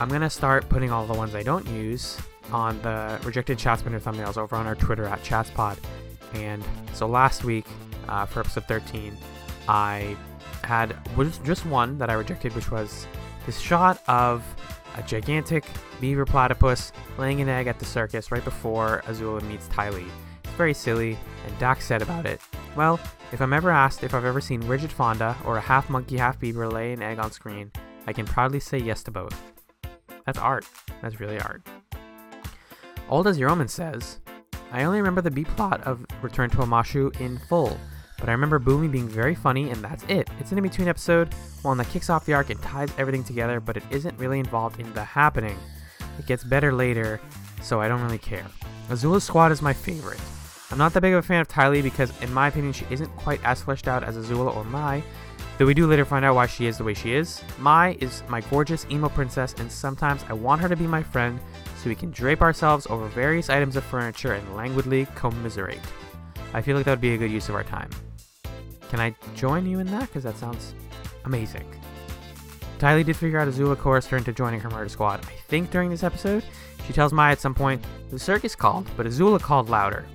I'm 0.00 0.08
going 0.08 0.20
to 0.20 0.30
start 0.30 0.68
putting 0.68 0.90
all 0.90 1.06
the 1.06 1.14
ones 1.14 1.34
I 1.34 1.42
don't 1.42 1.66
use 1.68 2.18
on 2.52 2.80
the 2.82 3.20
rejected 3.24 3.58
Chatsbender 3.58 4.00
thumbnails 4.00 4.36
over 4.36 4.56
on 4.56 4.66
our 4.66 4.74
Twitter 4.74 5.04
at 5.04 5.22
Chatspod. 5.22 5.78
And 6.34 6.64
so 6.92 7.06
last 7.06 7.44
week, 7.44 7.66
uh, 8.08 8.26
for 8.26 8.40
episode 8.40 8.64
13, 8.66 9.16
I 9.68 10.16
had 10.64 10.96
just 11.44 11.64
one 11.66 11.98
that 11.98 12.10
I 12.10 12.14
rejected, 12.14 12.54
which 12.54 12.70
was 12.70 13.06
this 13.46 13.58
shot 13.58 14.02
of 14.08 14.44
a 14.96 15.02
gigantic 15.02 15.64
beaver 16.00 16.24
platypus 16.24 16.92
laying 17.18 17.40
an 17.40 17.48
egg 17.48 17.66
at 17.66 17.78
the 17.78 17.84
circus 17.84 18.32
right 18.32 18.44
before 18.44 19.02
Azula 19.06 19.42
meets 19.42 19.68
Ty 19.68 19.90
Lee. 19.90 20.06
It's 20.44 20.52
very 20.54 20.74
silly, 20.74 21.18
and 21.46 21.58
Doc 21.58 21.80
said 21.80 22.02
about 22.02 22.26
it, 22.26 22.40
Well, 22.76 22.98
if 23.32 23.40
I'm 23.40 23.52
ever 23.52 23.70
asked 23.70 24.02
if 24.02 24.14
I've 24.14 24.24
ever 24.24 24.40
seen 24.40 24.66
Rigid 24.66 24.90
Fonda 24.90 25.36
or 25.44 25.56
a 25.56 25.60
half 25.60 25.88
monkey, 25.88 26.16
half 26.16 26.38
beaver 26.40 26.68
lay 26.68 26.92
an 26.92 27.02
egg 27.02 27.18
on 27.18 27.30
screen, 27.30 27.70
I 28.06 28.12
can 28.12 28.26
proudly 28.26 28.60
say 28.60 28.78
yes 28.78 29.02
to 29.04 29.10
both. 29.10 29.40
That's 30.26 30.38
art. 30.38 30.66
That's 31.00 31.20
really 31.20 31.40
art. 31.40 31.62
Old 33.08 33.26
as 33.26 33.38
Your 33.38 33.50
Omen 33.50 33.68
says, 33.68 34.20
I 34.72 34.84
only 34.84 34.98
remember 34.98 35.20
the 35.20 35.30
B 35.30 35.44
plot 35.44 35.82
of 35.82 36.04
Return 36.22 36.50
to 36.50 36.58
Omashu 36.58 37.20
in 37.20 37.38
full, 37.48 37.78
but 38.18 38.28
I 38.28 38.32
remember 38.32 38.60
Bumi 38.60 38.90
being 38.90 39.08
very 39.08 39.34
funny, 39.34 39.70
and 39.70 39.82
that's 39.82 40.04
it. 40.04 40.28
It's 40.38 40.52
an 40.52 40.58
in 40.58 40.62
between 40.62 40.88
episode, 40.88 41.32
one 41.62 41.78
that 41.78 41.88
kicks 41.88 42.10
off 42.10 42.26
the 42.26 42.34
arc 42.34 42.50
and 42.50 42.62
ties 42.62 42.92
everything 42.98 43.24
together, 43.24 43.60
but 43.60 43.76
it 43.76 43.82
isn't 43.90 44.18
really 44.18 44.38
involved 44.38 44.78
in 44.78 44.92
the 44.92 45.02
happening. 45.02 45.56
It 46.18 46.26
gets 46.26 46.44
better 46.44 46.72
later, 46.72 47.20
so 47.62 47.80
I 47.80 47.88
don't 47.88 48.02
really 48.02 48.18
care. 48.18 48.46
Azula's 48.88 49.24
squad 49.24 49.52
is 49.52 49.62
my 49.62 49.72
favorite. 49.72 50.20
I'm 50.70 50.78
not 50.78 50.92
that 50.92 51.00
big 51.00 51.12
of 51.12 51.18
a 51.18 51.26
fan 51.26 51.40
of 51.40 51.48
Ty 51.48 51.68
Lee 51.68 51.82
because, 51.82 52.12
in 52.22 52.32
my 52.32 52.48
opinion, 52.48 52.72
she 52.72 52.86
isn't 52.90 53.14
quite 53.16 53.40
as 53.44 53.60
fleshed 53.62 53.88
out 53.88 54.04
as 54.04 54.16
Azula 54.16 54.54
or 54.54 54.64
Mai, 54.64 55.02
though 55.58 55.66
we 55.66 55.74
do 55.74 55.86
later 55.86 56.04
find 56.04 56.24
out 56.24 56.36
why 56.36 56.46
she 56.46 56.66
is 56.66 56.78
the 56.78 56.84
way 56.84 56.94
she 56.94 57.12
is. 57.12 57.42
Mai 57.58 57.96
is 58.00 58.22
my 58.28 58.40
gorgeous 58.42 58.86
emo 58.90 59.08
princess, 59.08 59.54
and 59.58 59.70
sometimes 59.70 60.24
I 60.28 60.32
want 60.32 60.60
her 60.60 60.68
to 60.68 60.76
be 60.76 60.86
my 60.86 61.02
friend 61.02 61.40
so 61.76 61.88
we 61.88 61.96
can 61.96 62.12
drape 62.12 62.40
ourselves 62.40 62.86
over 62.88 63.08
various 63.08 63.50
items 63.50 63.74
of 63.74 63.84
furniture 63.84 64.34
and 64.34 64.56
languidly 64.56 65.08
commiserate. 65.16 65.80
I 66.54 66.62
feel 66.62 66.76
like 66.76 66.84
that 66.84 66.92
would 66.92 67.00
be 67.00 67.14
a 67.14 67.18
good 67.18 67.32
use 67.32 67.48
of 67.48 67.56
our 67.56 67.64
time. 67.64 67.90
Can 68.90 69.00
I 69.00 69.14
join 69.34 69.66
you 69.66 69.80
in 69.80 69.86
that? 69.88 70.02
Because 70.02 70.22
that 70.22 70.36
sounds 70.36 70.74
amazing. 71.24 71.66
Ty 72.78 72.96
Lee 72.96 73.02
did 73.02 73.16
figure 73.16 73.38
out 73.38 73.48
Azula 73.48 73.76
coerced 73.76 74.08
her 74.10 74.16
into 74.16 74.32
joining 74.32 74.60
her 74.60 74.70
murder 74.70 74.88
squad. 74.88 75.20
I 75.26 75.32
think 75.48 75.70
during 75.70 75.90
this 75.90 76.02
episode, 76.02 76.44
she 76.86 76.92
tells 76.92 77.12
Mai 77.12 77.32
at 77.32 77.40
some 77.40 77.54
point, 77.54 77.84
the 78.10 78.18
circus 78.18 78.54
called, 78.54 78.88
but 78.96 79.06
Azula 79.06 79.40
called 79.40 79.68
louder. 79.68 80.06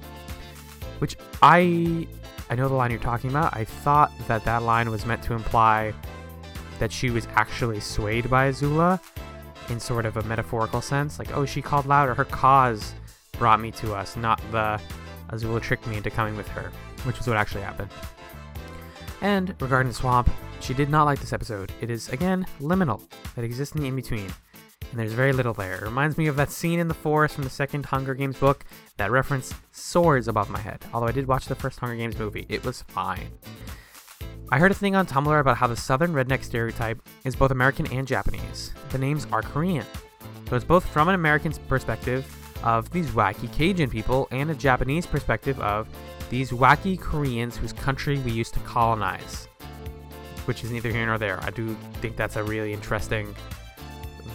Which 1.00 1.18
I 1.42 2.08
I 2.50 2.56
know 2.56 2.68
the 2.68 2.76
line 2.76 2.92
you're 2.92 3.00
talking 3.00 3.30
about. 3.30 3.56
I 3.56 3.64
thought 3.64 4.12
that 4.28 4.46
that 4.46 4.64
line 4.64 4.90
was 4.90 5.06
meant 5.06 5.24
to 5.24 5.34
imply 5.34 5.94
that 6.80 6.92
she 6.92 7.10
was 7.10 7.28
actually 7.36 7.80
swayed 7.80 8.30
by 8.30 8.52
Azula 8.52 9.00
in 9.70 9.80
sort 9.80 10.06
of 10.06 10.18
a 10.18 10.24
metaphorical 10.24 10.82
sense. 10.82 11.18
Like, 11.18 11.36
oh, 11.36 11.46
she 11.46 11.62
called 11.62 11.86
louder. 11.86 12.14
Her 12.14 12.26
cause 12.26 12.94
brought 13.34 13.60
me 13.60 13.72
to 13.72 13.94
us, 13.94 14.16
not 14.16 14.40
the 14.52 14.80
Azula 15.30 15.62
tricked 15.62 15.88
me 15.88 15.98
into 15.98 16.10
coming 16.10 16.38
with 16.38 16.48
her, 16.50 16.72
which 17.04 17.20
is 17.20 17.28
what 17.28 17.38
actually 17.38 17.62
happened. 17.62 17.90
And 19.22 19.56
regarding 19.60 19.90
the 19.90 19.96
swamp, 19.96 20.30
she 20.60 20.74
did 20.74 20.90
not 20.90 21.06
like 21.06 21.20
this 21.20 21.34
episode. 21.34 21.72
It 21.82 21.90
is, 21.90 22.10
again, 22.10 22.46
liminal. 22.60 23.02
It 23.38 23.44
exists 23.44 23.76
in 23.76 23.82
the 23.82 23.88
in 23.88 23.96
between. 23.96 24.30
And 24.92 25.00
there's 25.00 25.14
very 25.14 25.34
little 25.34 25.54
there. 25.54 25.76
It 25.76 25.82
reminds 25.82 26.18
me 26.18 26.28
of 26.28 26.36
that 26.38 26.52
scene 26.52 26.80
in 26.80 26.88
the 26.88 26.94
forest 26.94 27.36
from 27.36 27.44
the 27.44 27.50
second 27.50 27.86
Hunger 27.86 28.14
Games 28.14 28.38
book 28.38 28.66
that 28.98 29.12
reference 29.12 29.54
soars 29.72 30.28
above 30.28 30.50
my 30.50 30.60
head. 30.60 30.86
Although 30.94 31.08
I 31.08 31.12
did 31.12 31.28
watch 31.28 31.46
the 31.46 31.56
first 31.56 31.80
Hunger 31.80 31.96
Games 31.96 32.18
movie, 32.18 32.46
it 32.48 32.64
was 32.64 32.82
fine. 32.84 33.30
I 34.52 34.60
heard 34.60 34.72
a 34.72 34.76
thing 34.76 34.96
on 34.96 35.08
Tumblr 35.08 35.40
about 35.40 35.58
how 35.58 35.68
the 35.68 35.76
southern 35.76 36.14
redneck 36.14 36.44
stereotype 36.44 37.02
is 37.24 37.36
both 37.36 37.52
American 37.52 37.92
and 37.92 38.08
Japanese. 38.08 38.74
The 38.92 39.00
names 39.00 39.26
are 39.32 39.42
Korean. 39.42 39.86
So 40.48 40.56
it's 40.56 40.64
both 40.64 40.86
from 40.86 41.10
an 41.10 41.16
American 41.16 41.52
perspective 41.68 42.26
of 42.64 42.90
these 42.92 43.10
wacky 43.10 43.52
Cajun 43.52 43.90
people 43.90 44.28
and 44.32 44.52
a 44.52 44.56
Japanese 44.56 45.06
perspective 45.06 45.60
of 45.60 45.88
these 46.30 46.52
wacky 46.52 47.00
Koreans 47.00 47.58
whose 47.58 47.74
country 47.74 48.20
we 48.20 48.32
used 48.32 48.54
to 48.54 48.60
colonize. 48.62 49.48
Which 50.46 50.64
is 50.64 50.72
neither 50.72 50.92
here 50.92 51.06
nor 51.06 51.18
there. 51.18 51.44
I 51.44 51.50
do 51.50 51.76
think 52.02 52.16
that's 52.16 52.36
a 52.36 52.44
really 52.44 52.72
interesting 52.72 53.36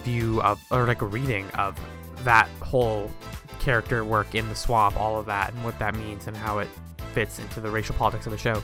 view 0.02 0.40
of, 0.42 0.60
or 0.70 0.86
like 0.86 1.02
a 1.02 1.06
reading 1.06 1.48
of 1.50 1.78
that 2.24 2.48
whole 2.62 3.10
character 3.60 4.04
work 4.04 4.34
in 4.34 4.48
the 4.48 4.54
swamp, 4.54 4.98
all 4.98 5.18
of 5.18 5.26
that, 5.26 5.52
and 5.52 5.62
what 5.64 5.78
that 5.78 5.94
means 5.94 6.26
and 6.26 6.36
how 6.36 6.58
it 6.58 6.68
fits 7.12 7.38
into 7.38 7.60
the 7.60 7.70
racial 7.70 7.94
politics 7.94 8.26
of 8.26 8.32
the 8.32 8.38
show. 8.38 8.62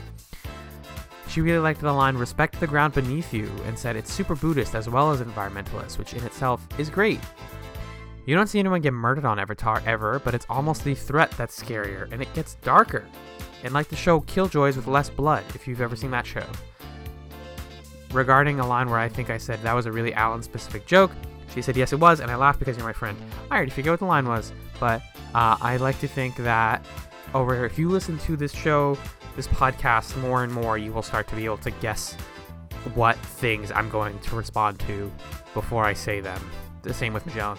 She 1.27 1.41
really 1.41 1.59
liked 1.59 1.81
the 1.81 1.91
line, 1.91 2.15
respect 2.15 2.59
the 2.59 2.67
ground 2.67 2.93
beneath 2.93 3.33
you, 3.33 3.49
and 3.65 3.77
said 3.77 3.95
it's 3.95 4.11
super 4.11 4.35
Buddhist 4.35 4.75
as 4.75 4.89
well 4.89 5.11
as 5.11 5.21
environmentalist, 5.21 5.97
which 5.97 6.13
in 6.13 6.23
itself 6.23 6.65
is 6.79 6.89
great. 6.89 7.19
You 8.25 8.35
don't 8.35 8.47
see 8.47 8.59
anyone 8.59 8.81
get 8.81 8.93
murdered 8.93 9.25
on 9.25 9.39
Avatar 9.39 9.81
ever, 9.85 10.19
but 10.19 10.33
it's 10.33 10.45
almost 10.49 10.83
the 10.83 10.95
threat 10.95 11.31
that's 11.31 11.61
scarier, 11.61 12.11
and 12.11 12.21
it 12.21 12.33
gets 12.33 12.55
darker. 12.55 13.05
And 13.63 13.73
like 13.73 13.89
the 13.89 13.95
show 13.95 14.21
Killjoys 14.21 14.75
with 14.75 14.87
less 14.87 15.09
blood, 15.09 15.43
if 15.53 15.67
you've 15.67 15.81
ever 15.81 15.95
seen 15.95 16.11
that 16.11 16.25
show. 16.25 16.45
Regarding 18.11 18.59
a 18.59 18.67
line 18.67 18.89
where 18.89 18.99
I 18.99 19.09
think 19.09 19.29
I 19.29 19.37
said 19.37 19.61
that 19.63 19.73
was 19.73 19.85
a 19.85 19.91
really 19.91 20.13
Alan 20.13 20.41
specific 20.41 20.85
joke, 20.85 21.11
she 21.53 21.61
said 21.61 21.75
yes 21.75 21.93
it 21.93 21.99
was, 21.99 22.19
and 22.19 22.29
I 22.29 22.35
laughed 22.35 22.59
because 22.59 22.77
you're 22.77 22.85
my 22.85 22.93
friend. 22.93 23.17
I 23.49 23.55
already 23.55 23.71
forget 23.71 23.91
what 23.91 23.99
the 23.99 24.05
line 24.05 24.27
was, 24.27 24.51
but 24.79 25.01
uh, 25.33 25.57
I 25.59 25.77
like 25.77 25.99
to 25.99 26.07
think 26.07 26.35
that 26.37 26.85
over 27.33 27.53
here, 27.55 27.65
if 27.65 27.77
you 27.77 27.89
listen 27.89 28.17
to 28.19 28.37
this 28.37 28.51
show, 28.53 28.97
this 29.35 29.47
podcast 29.47 30.15
more 30.21 30.43
and 30.43 30.53
more, 30.53 30.77
you 30.77 30.91
will 30.91 31.01
start 31.01 31.27
to 31.27 31.35
be 31.35 31.45
able 31.45 31.57
to 31.57 31.71
guess 31.71 32.13
what 32.93 33.17
things 33.17 33.71
I'm 33.71 33.89
going 33.89 34.17
to 34.19 34.35
respond 34.35 34.79
to 34.81 35.11
before 35.53 35.83
I 35.83 35.93
say 35.93 36.21
them. 36.21 36.41
The 36.83 36.93
same 36.93 37.13
with 37.13 37.25
Magellan. 37.25 37.57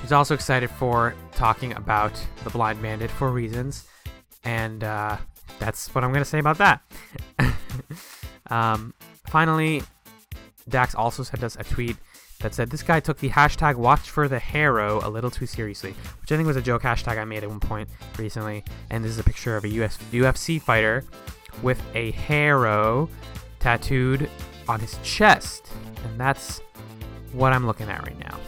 She's 0.00 0.12
also 0.12 0.34
excited 0.34 0.70
for 0.70 1.14
talking 1.32 1.72
about 1.74 2.12
the 2.44 2.50
Blind 2.50 2.80
Bandit 2.82 3.10
for 3.10 3.30
reasons, 3.30 3.86
and 4.44 4.82
uh, 4.84 5.16
that's 5.58 5.94
what 5.94 6.04
I'm 6.04 6.10
going 6.10 6.24
to 6.24 6.28
say 6.28 6.38
about 6.38 6.58
that. 6.58 6.82
um, 8.50 8.94
finally, 9.26 9.82
Dax 10.68 10.94
also 10.94 11.22
sent 11.22 11.42
us 11.42 11.56
a 11.58 11.64
tweet 11.64 11.96
that 12.40 12.54
said 12.54 12.70
this 12.70 12.82
guy 12.82 13.00
took 13.00 13.18
the 13.18 13.30
hashtag 13.30 13.74
watch 13.74 14.10
for 14.10 14.28
the 14.28 14.38
harrow 14.38 15.00
a 15.02 15.10
little 15.10 15.30
too 15.30 15.46
seriously, 15.46 15.94
which 16.20 16.30
I 16.30 16.36
think 16.36 16.46
was 16.46 16.56
a 16.56 16.62
joke 16.62 16.82
hashtag 16.82 17.18
I 17.18 17.24
made 17.24 17.42
at 17.42 17.48
one 17.48 17.60
point 17.60 17.88
recently. 18.16 18.64
And 18.90 19.04
this 19.04 19.10
is 19.10 19.18
a 19.18 19.24
picture 19.24 19.56
of 19.56 19.64
a 19.64 19.68
US, 19.68 19.98
UFC 20.12 20.60
fighter 20.60 21.04
with 21.62 21.82
a 21.94 22.12
harrow 22.12 23.08
tattooed 23.58 24.30
on 24.68 24.78
his 24.80 24.98
chest. 25.02 25.68
And 26.04 26.20
that's 26.20 26.60
what 27.32 27.52
I'm 27.52 27.66
looking 27.66 27.88
at 27.88 28.02
right 28.02 28.18
now. 28.20 28.38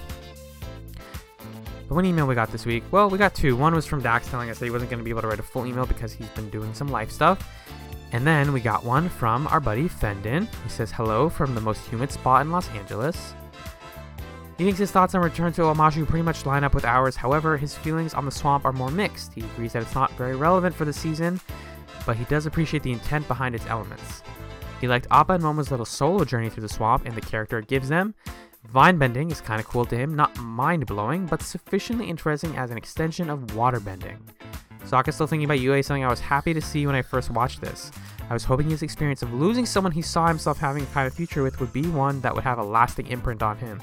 The 1.88 1.94
one 1.94 2.04
email 2.04 2.28
we 2.28 2.36
got 2.36 2.52
this 2.52 2.64
week, 2.64 2.84
well, 2.92 3.10
we 3.10 3.18
got 3.18 3.34
two. 3.34 3.56
One 3.56 3.74
was 3.74 3.84
from 3.84 4.00
Dax 4.00 4.28
telling 4.28 4.48
us 4.48 4.60
that 4.60 4.64
he 4.64 4.70
wasn't 4.70 4.92
going 4.92 5.00
to 5.00 5.04
be 5.04 5.10
able 5.10 5.22
to 5.22 5.26
write 5.26 5.40
a 5.40 5.42
full 5.42 5.66
email 5.66 5.86
because 5.86 6.12
he's 6.12 6.28
been 6.28 6.48
doing 6.48 6.72
some 6.72 6.86
life 6.86 7.10
stuff. 7.10 7.44
And 8.12 8.26
then 8.26 8.52
we 8.52 8.60
got 8.60 8.84
one 8.84 9.08
from 9.08 9.46
our 9.48 9.60
buddy 9.60 9.88
Fendon. 9.88 10.48
He 10.64 10.68
says, 10.68 10.90
Hello 10.90 11.28
from 11.28 11.54
the 11.54 11.60
most 11.60 11.86
humid 11.88 12.10
spot 12.10 12.42
in 12.42 12.50
Los 12.50 12.68
Angeles. 12.70 13.34
He 14.58 14.64
thinks 14.64 14.78
his 14.78 14.90
thoughts 14.90 15.14
on 15.14 15.22
Return 15.22 15.52
to 15.54 15.62
Omashu 15.62 16.06
pretty 16.06 16.22
much 16.22 16.44
line 16.44 16.64
up 16.64 16.74
with 16.74 16.84
ours, 16.84 17.16
however, 17.16 17.56
his 17.56 17.74
feelings 17.74 18.12
on 18.12 18.26
the 18.26 18.30
swamp 18.30 18.66
are 18.66 18.72
more 18.72 18.90
mixed. 18.90 19.32
He 19.32 19.40
agrees 19.40 19.72
that 19.72 19.82
it's 19.82 19.94
not 19.94 20.12
very 20.18 20.36
relevant 20.36 20.74
for 20.74 20.84
the 20.84 20.92
season, 20.92 21.40
but 22.04 22.16
he 22.16 22.24
does 22.24 22.44
appreciate 22.44 22.82
the 22.82 22.92
intent 22.92 23.26
behind 23.26 23.54
its 23.54 23.64
elements. 23.66 24.22
He 24.80 24.88
liked 24.88 25.06
Appa 25.10 25.34
and 25.34 25.42
Momo's 25.42 25.70
little 25.70 25.86
solo 25.86 26.24
journey 26.24 26.50
through 26.50 26.62
the 26.62 26.68
swamp 26.68 27.06
and 27.06 27.14
the 27.14 27.22
character 27.22 27.58
it 27.58 27.68
gives 27.68 27.88
them. 27.88 28.14
Vine 28.64 28.98
bending 28.98 29.30
is 29.30 29.40
kind 29.40 29.60
of 29.60 29.66
cool 29.66 29.86
to 29.86 29.96
him, 29.96 30.14
not 30.14 30.36
mind 30.38 30.84
blowing, 30.84 31.24
but 31.24 31.42
sufficiently 31.42 32.08
interesting 32.10 32.56
as 32.56 32.70
an 32.70 32.76
extension 32.76 33.30
of 33.30 33.56
water 33.56 33.80
bending. 33.80 34.18
Sokka's 34.84 35.14
still 35.14 35.26
thinking 35.26 35.44
about 35.44 35.60
Yue, 35.60 35.82
something 35.82 36.04
I 36.04 36.08
was 36.08 36.20
happy 36.20 36.52
to 36.54 36.60
see 36.60 36.86
when 36.86 36.94
I 36.94 37.02
first 37.02 37.30
watched 37.30 37.60
this. 37.60 37.90
I 38.28 38.32
was 38.32 38.44
hoping 38.44 38.70
his 38.70 38.82
experience 38.82 39.22
of 39.22 39.34
losing 39.34 39.66
someone 39.66 39.92
he 39.92 40.02
saw 40.02 40.28
himself 40.28 40.58
having 40.58 40.84
a 40.84 40.86
kind 40.86 41.06
of 41.06 41.14
future 41.14 41.42
with 41.42 41.60
would 41.60 41.72
be 41.72 41.86
one 41.86 42.20
that 42.20 42.34
would 42.34 42.44
have 42.44 42.58
a 42.58 42.64
lasting 42.64 43.06
imprint 43.08 43.42
on 43.42 43.56
him. 43.58 43.80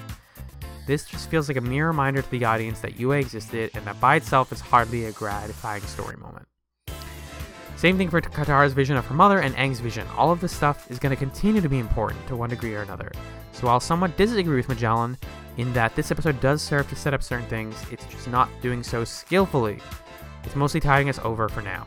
This 0.87 1.05
just 1.05 1.29
feels 1.29 1.49
like 1.49 1.57
a 1.57 1.61
mere 1.61 1.87
reminder 1.87 2.21
to 2.21 2.31
the 2.31 2.45
audience 2.45 2.79
that 2.79 2.97
Yue 2.97 3.11
existed 3.11 3.71
and 3.73 3.85
that 3.85 3.99
by 3.99 4.15
itself 4.15 4.53
is 4.53 4.61
hardly 4.61 5.05
a 5.05 5.11
gratifying 5.11 5.81
story 5.81 6.15
moment. 6.15 6.47
Same 7.75 7.97
thing 7.97 8.09
for 8.09 8.21
Katara's 8.21 8.73
vision 8.73 8.95
of 8.97 9.05
her 9.05 9.13
mother 9.13 9.39
and 9.39 9.53
Aang's 9.55 9.81
vision. 9.81 10.07
All 10.15 10.31
of 10.31 10.39
this 10.39 10.55
stuff 10.55 10.89
is 10.89 10.97
going 10.97 11.11
to 11.11 11.15
continue 11.15 11.61
to 11.61 11.69
be 11.69 11.77
important 11.77 12.25
to 12.27 12.35
one 12.35 12.49
degree 12.49 12.73
or 12.73 12.81
another. 12.81 13.11
So 13.51 13.67
while 13.67 13.79
somewhat 13.79 14.17
disagree 14.17 14.55
with 14.55 14.69
Magellan 14.69 15.17
in 15.57 15.73
that 15.73 15.95
this 15.95 16.09
episode 16.09 16.39
does 16.39 16.61
serve 16.61 16.89
to 16.89 16.95
set 16.95 17.13
up 17.13 17.21
certain 17.21 17.45
things, 17.47 17.75
it's 17.91 18.05
just 18.05 18.29
not 18.29 18.49
doing 18.61 18.81
so 18.81 19.03
skillfully. 19.03 19.79
It's 20.47 20.55
mostly 20.55 20.79
tiding 20.79 21.09
us 21.09 21.19
over 21.23 21.49
for 21.49 21.61
now. 21.61 21.85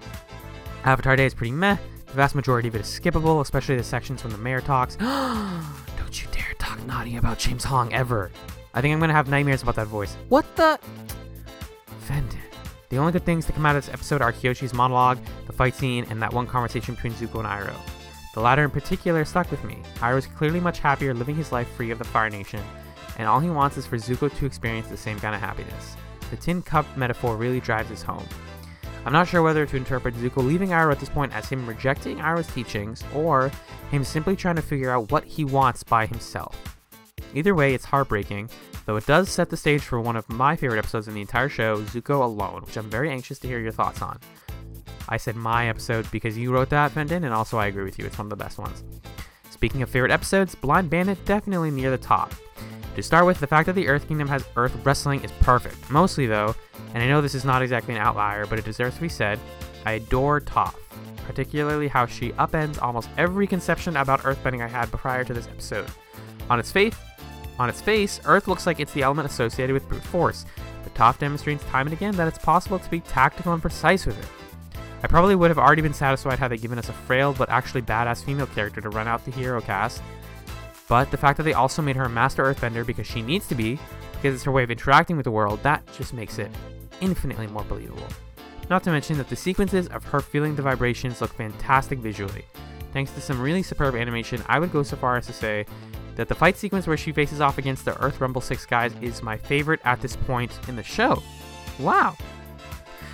Avatar 0.84 1.16
Day 1.16 1.24
is 1.24 1.32
pretty 1.32 1.52
meh. 1.52 1.78
The 2.06 2.12
vast 2.12 2.34
majority 2.34 2.68
of 2.68 2.74
it 2.74 2.82
is 2.82 2.86
skippable, 2.86 3.40
especially 3.40 3.76
the 3.76 3.82
sections 3.82 4.22
when 4.22 4.32
the 4.32 4.38
mayor 4.38 4.60
talks. 4.60 4.96
Don't 4.96 6.22
you 6.22 6.28
dare 6.30 6.54
talk 6.58 6.84
naughty 6.86 7.16
about 7.16 7.38
James 7.38 7.64
Hong 7.64 7.92
ever. 7.94 8.30
I 8.74 8.82
think 8.82 8.92
I'm 8.92 9.00
gonna 9.00 9.14
have 9.14 9.28
nightmares 9.28 9.62
about 9.62 9.76
that 9.76 9.86
voice. 9.86 10.14
What 10.28 10.44
the? 10.56 10.78
The 12.90 12.98
only 12.98 13.12
good 13.12 13.24
things 13.24 13.46
to 13.46 13.52
come 13.52 13.64
out 13.64 13.76
of 13.76 13.86
this 13.86 13.94
episode 13.94 14.20
are 14.20 14.32
Kyoshi's 14.32 14.74
monologue, 14.74 15.18
the 15.46 15.52
fight 15.52 15.76
scene, 15.76 16.04
and 16.10 16.20
that 16.20 16.32
one 16.32 16.46
conversation 16.48 16.96
between 16.96 17.12
Zuko 17.12 17.38
and 17.38 17.46
Iroh. 17.46 17.80
The 18.34 18.40
latter 18.40 18.64
in 18.64 18.70
particular 18.70 19.24
stuck 19.24 19.48
with 19.50 19.62
me. 19.62 19.78
Iroh 20.00 20.18
is 20.18 20.26
clearly 20.26 20.58
much 20.58 20.80
happier 20.80 21.14
living 21.14 21.36
his 21.36 21.52
life 21.52 21.68
free 21.76 21.92
of 21.92 21.98
the 21.98 22.04
Fire 22.04 22.28
Nation, 22.28 22.60
and 23.16 23.28
all 23.28 23.38
he 23.38 23.48
wants 23.48 23.76
is 23.76 23.86
for 23.86 23.96
Zuko 23.96 24.36
to 24.36 24.44
experience 24.44 24.88
the 24.88 24.96
same 24.96 25.20
kind 25.20 25.36
of 25.36 25.40
happiness. 25.40 25.96
The 26.30 26.36
tin 26.36 26.62
cup 26.62 26.84
metaphor 26.96 27.36
really 27.36 27.60
drives 27.60 27.90
this 27.90 28.02
home. 28.02 28.26
I'm 29.06 29.12
not 29.12 29.28
sure 29.28 29.42
whether 29.42 29.64
to 29.64 29.76
interpret 29.76 30.14
Zuko 30.14 30.44
leaving 30.44 30.70
Iroh 30.70 30.92
at 30.92 31.00
this 31.00 31.08
point 31.08 31.34
as 31.34 31.48
him 31.48 31.66
rejecting 31.66 32.18
Iroh's 32.18 32.52
teachings, 32.52 33.02
or 33.14 33.50
him 33.90 34.04
simply 34.04 34.36
trying 34.36 34.56
to 34.56 34.62
figure 34.62 34.90
out 34.90 35.10
what 35.10 35.24
he 35.24 35.44
wants 35.44 35.82
by 35.82 36.06
himself. 36.06 36.76
Either 37.34 37.54
way, 37.54 37.74
it's 37.74 37.84
heartbreaking, 37.84 38.50
though 38.84 38.96
it 38.96 39.06
does 39.06 39.28
set 39.28 39.48
the 39.48 39.56
stage 39.56 39.82
for 39.82 40.00
one 40.00 40.16
of 40.16 40.28
my 40.28 40.54
favorite 40.54 40.78
episodes 40.78 41.08
in 41.08 41.14
the 41.14 41.20
entire 41.20 41.48
show, 41.48 41.82
Zuko 41.82 42.22
Alone, 42.22 42.62
which 42.62 42.76
I'm 42.76 42.90
very 42.90 43.10
anxious 43.10 43.38
to 43.38 43.48
hear 43.48 43.60
your 43.60 43.72
thoughts 43.72 44.02
on. 44.02 44.18
I 45.08 45.16
said 45.16 45.36
my 45.36 45.68
episode 45.68 46.10
because 46.10 46.36
you 46.36 46.52
wrote 46.52 46.70
that, 46.70 46.92
Fendon, 46.92 47.24
and 47.24 47.32
also 47.32 47.58
I 47.58 47.66
agree 47.66 47.84
with 47.84 47.98
you, 47.98 48.04
it's 48.04 48.18
one 48.18 48.26
of 48.26 48.30
the 48.30 48.36
best 48.36 48.58
ones. 48.58 48.84
Speaking 49.50 49.82
of 49.82 49.90
favorite 49.90 50.12
episodes, 50.12 50.54
Blind 50.54 50.90
Bandit 50.90 51.24
definitely 51.24 51.70
near 51.70 51.90
the 51.90 51.98
top. 51.98 52.32
To 52.96 53.02
start 53.02 53.24
with, 53.24 53.38
the 53.38 53.46
fact 53.46 53.66
that 53.66 53.74
the 53.74 53.88
Earth 53.88 54.08
Kingdom 54.08 54.28
has 54.28 54.44
Earth 54.56 54.76
wrestling 54.84 55.22
is 55.22 55.32
perfect. 55.40 55.90
Mostly, 55.90 56.26
though, 56.26 56.54
and 56.92 57.02
I 57.02 57.08
know 57.08 57.20
this 57.20 57.34
is 57.34 57.44
not 57.44 57.62
exactly 57.62 57.94
an 57.94 58.00
outlier, 58.00 58.46
but 58.46 58.58
it 58.58 58.64
deserves 58.64 58.96
to 58.96 59.02
be 59.02 59.08
said, 59.08 59.38
I 59.86 59.92
adore 59.92 60.40
Toph, 60.40 60.74
particularly 61.24 61.88
how 61.88 62.06
she 62.06 62.32
upends 62.32 62.82
almost 62.82 63.08
every 63.16 63.46
conception 63.46 63.96
about 63.96 64.20
earthbending 64.20 64.62
I 64.62 64.68
had 64.68 64.90
prior 64.90 65.24
to 65.24 65.32
this 65.32 65.46
episode. 65.46 65.88
On 66.50 66.58
its 66.58 66.72
face, 66.72 66.96
on 67.58 67.68
its 67.68 67.80
face, 67.80 68.20
Earth 68.24 68.48
looks 68.48 68.66
like 68.66 68.80
it's 68.80 68.92
the 68.92 69.02
element 69.02 69.28
associated 69.28 69.72
with 69.72 69.88
brute 69.88 70.02
force, 70.02 70.44
but 70.82 70.94
Toph 70.94 71.18
demonstrates 71.18 71.64
time 71.64 71.86
and 71.86 71.94
again 71.94 72.16
that 72.16 72.26
it's 72.26 72.38
possible 72.38 72.78
to 72.78 72.90
be 72.90 73.00
tactical 73.00 73.52
and 73.52 73.62
precise 73.62 74.04
with 74.04 74.18
it. 74.18 74.28
I 75.02 75.06
probably 75.06 75.34
would 75.34 75.50
have 75.50 75.58
already 75.58 75.82
been 75.82 75.94
satisfied 75.94 76.38
had 76.38 76.50
they 76.50 76.58
given 76.58 76.78
us 76.78 76.88
a 76.88 76.92
frail 76.92 77.32
but 77.32 77.48
actually 77.48 77.82
badass 77.82 78.24
female 78.24 78.46
character 78.46 78.80
to 78.80 78.90
run 78.90 79.08
out 79.08 79.24
the 79.24 79.30
hero 79.30 79.60
cast, 79.60 80.02
but 80.90 81.08
the 81.12 81.16
fact 81.16 81.36
that 81.36 81.44
they 81.44 81.52
also 81.52 81.80
made 81.80 81.94
her 81.94 82.02
a 82.02 82.08
master 82.08 82.42
earthbender 82.42 82.84
because 82.84 83.06
she 83.06 83.22
needs 83.22 83.46
to 83.46 83.54
be, 83.54 83.78
because 84.14 84.34
it's 84.34 84.42
her 84.42 84.50
way 84.50 84.64
of 84.64 84.72
interacting 84.72 85.16
with 85.16 85.22
the 85.22 85.30
world, 85.30 85.62
that 85.62 85.86
just 85.96 86.12
makes 86.12 86.40
it 86.40 86.50
infinitely 87.00 87.46
more 87.46 87.62
believable. 87.62 88.08
Not 88.68 88.82
to 88.82 88.90
mention 88.90 89.16
that 89.18 89.28
the 89.28 89.36
sequences 89.36 89.86
of 89.86 90.02
her 90.02 90.18
feeling 90.18 90.56
the 90.56 90.62
vibrations 90.62 91.20
look 91.20 91.32
fantastic 91.32 92.00
visually. 92.00 92.44
Thanks 92.92 93.12
to 93.12 93.20
some 93.20 93.40
really 93.40 93.62
superb 93.62 93.94
animation, 93.94 94.42
I 94.48 94.58
would 94.58 94.72
go 94.72 94.82
so 94.82 94.96
far 94.96 95.16
as 95.16 95.26
to 95.26 95.32
say 95.32 95.64
that 96.16 96.26
the 96.26 96.34
fight 96.34 96.56
sequence 96.56 96.88
where 96.88 96.96
she 96.96 97.12
faces 97.12 97.40
off 97.40 97.56
against 97.56 97.84
the 97.84 97.96
Earth 98.02 98.20
Rumble 98.20 98.40
6 98.40 98.66
guys 98.66 98.92
is 99.00 99.22
my 99.22 99.36
favorite 99.36 99.80
at 99.84 100.00
this 100.00 100.16
point 100.16 100.58
in 100.66 100.74
the 100.74 100.82
show. 100.82 101.22
Wow! 101.78 102.16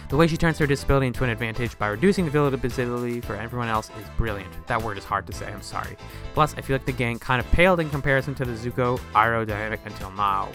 The 0.08 0.16
way 0.16 0.28
she 0.28 0.36
turns 0.36 0.58
her 0.58 0.68
disability 0.68 1.08
into 1.08 1.24
an 1.24 1.30
advantage 1.30 1.76
by 1.78 1.88
reducing 1.88 2.30
the 2.30 2.56
visibility 2.56 3.20
for 3.20 3.34
everyone 3.34 3.66
else 3.66 3.90
is 4.00 4.06
brilliant. 4.16 4.66
That 4.68 4.80
word 4.80 4.98
is 4.98 5.04
hard 5.04 5.26
to 5.26 5.32
say, 5.32 5.52
I'm 5.52 5.62
sorry. 5.62 5.96
Plus, 6.32 6.54
I 6.56 6.60
feel 6.60 6.76
like 6.76 6.86
the 6.86 6.92
gang 6.92 7.18
kind 7.18 7.40
of 7.40 7.50
paled 7.50 7.80
in 7.80 7.90
comparison 7.90 8.32
to 8.36 8.44
the 8.44 8.52
Zuko 8.52 9.00
Iroh 9.14 9.44
dynamic 9.44 9.80
until 9.84 10.12
now. 10.12 10.48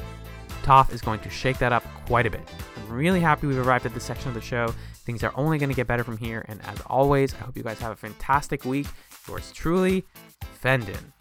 Toph 0.64 0.94
is 0.94 1.02
going 1.02 1.20
to 1.20 1.30
shake 1.30 1.58
that 1.58 1.74
up 1.74 1.84
quite 2.06 2.26
a 2.26 2.30
bit. 2.30 2.48
I'm 2.78 2.94
really 2.94 3.20
happy 3.20 3.46
we've 3.46 3.58
arrived 3.58 3.86
at 3.86 3.94
this 3.94 4.06
section 4.06 4.30
of 4.30 4.36
the 4.36 4.42
show. 4.42 4.74
Things 5.04 5.22
are 5.22 5.34
only 5.36 5.58
going 5.58 5.70
to 5.70 5.76
get 5.76 5.86
better 5.86 6.06
from 6.06 6.18
here, 6.18 6.46
and 6.48 6.62
as 6.68 6.80
always, 6.86 7.34
I 7.34 7.40
hope 7.40 7.58
you 7.58 7.64
guys 7.64 7.80
have 7.80 7.92
a 7.92 7.96
fantastic 7.96 8.64
week. 8.64 8.88
Yours 9.28 9.52
truly, 9.52 10.06
Fendon. 10.62 11.12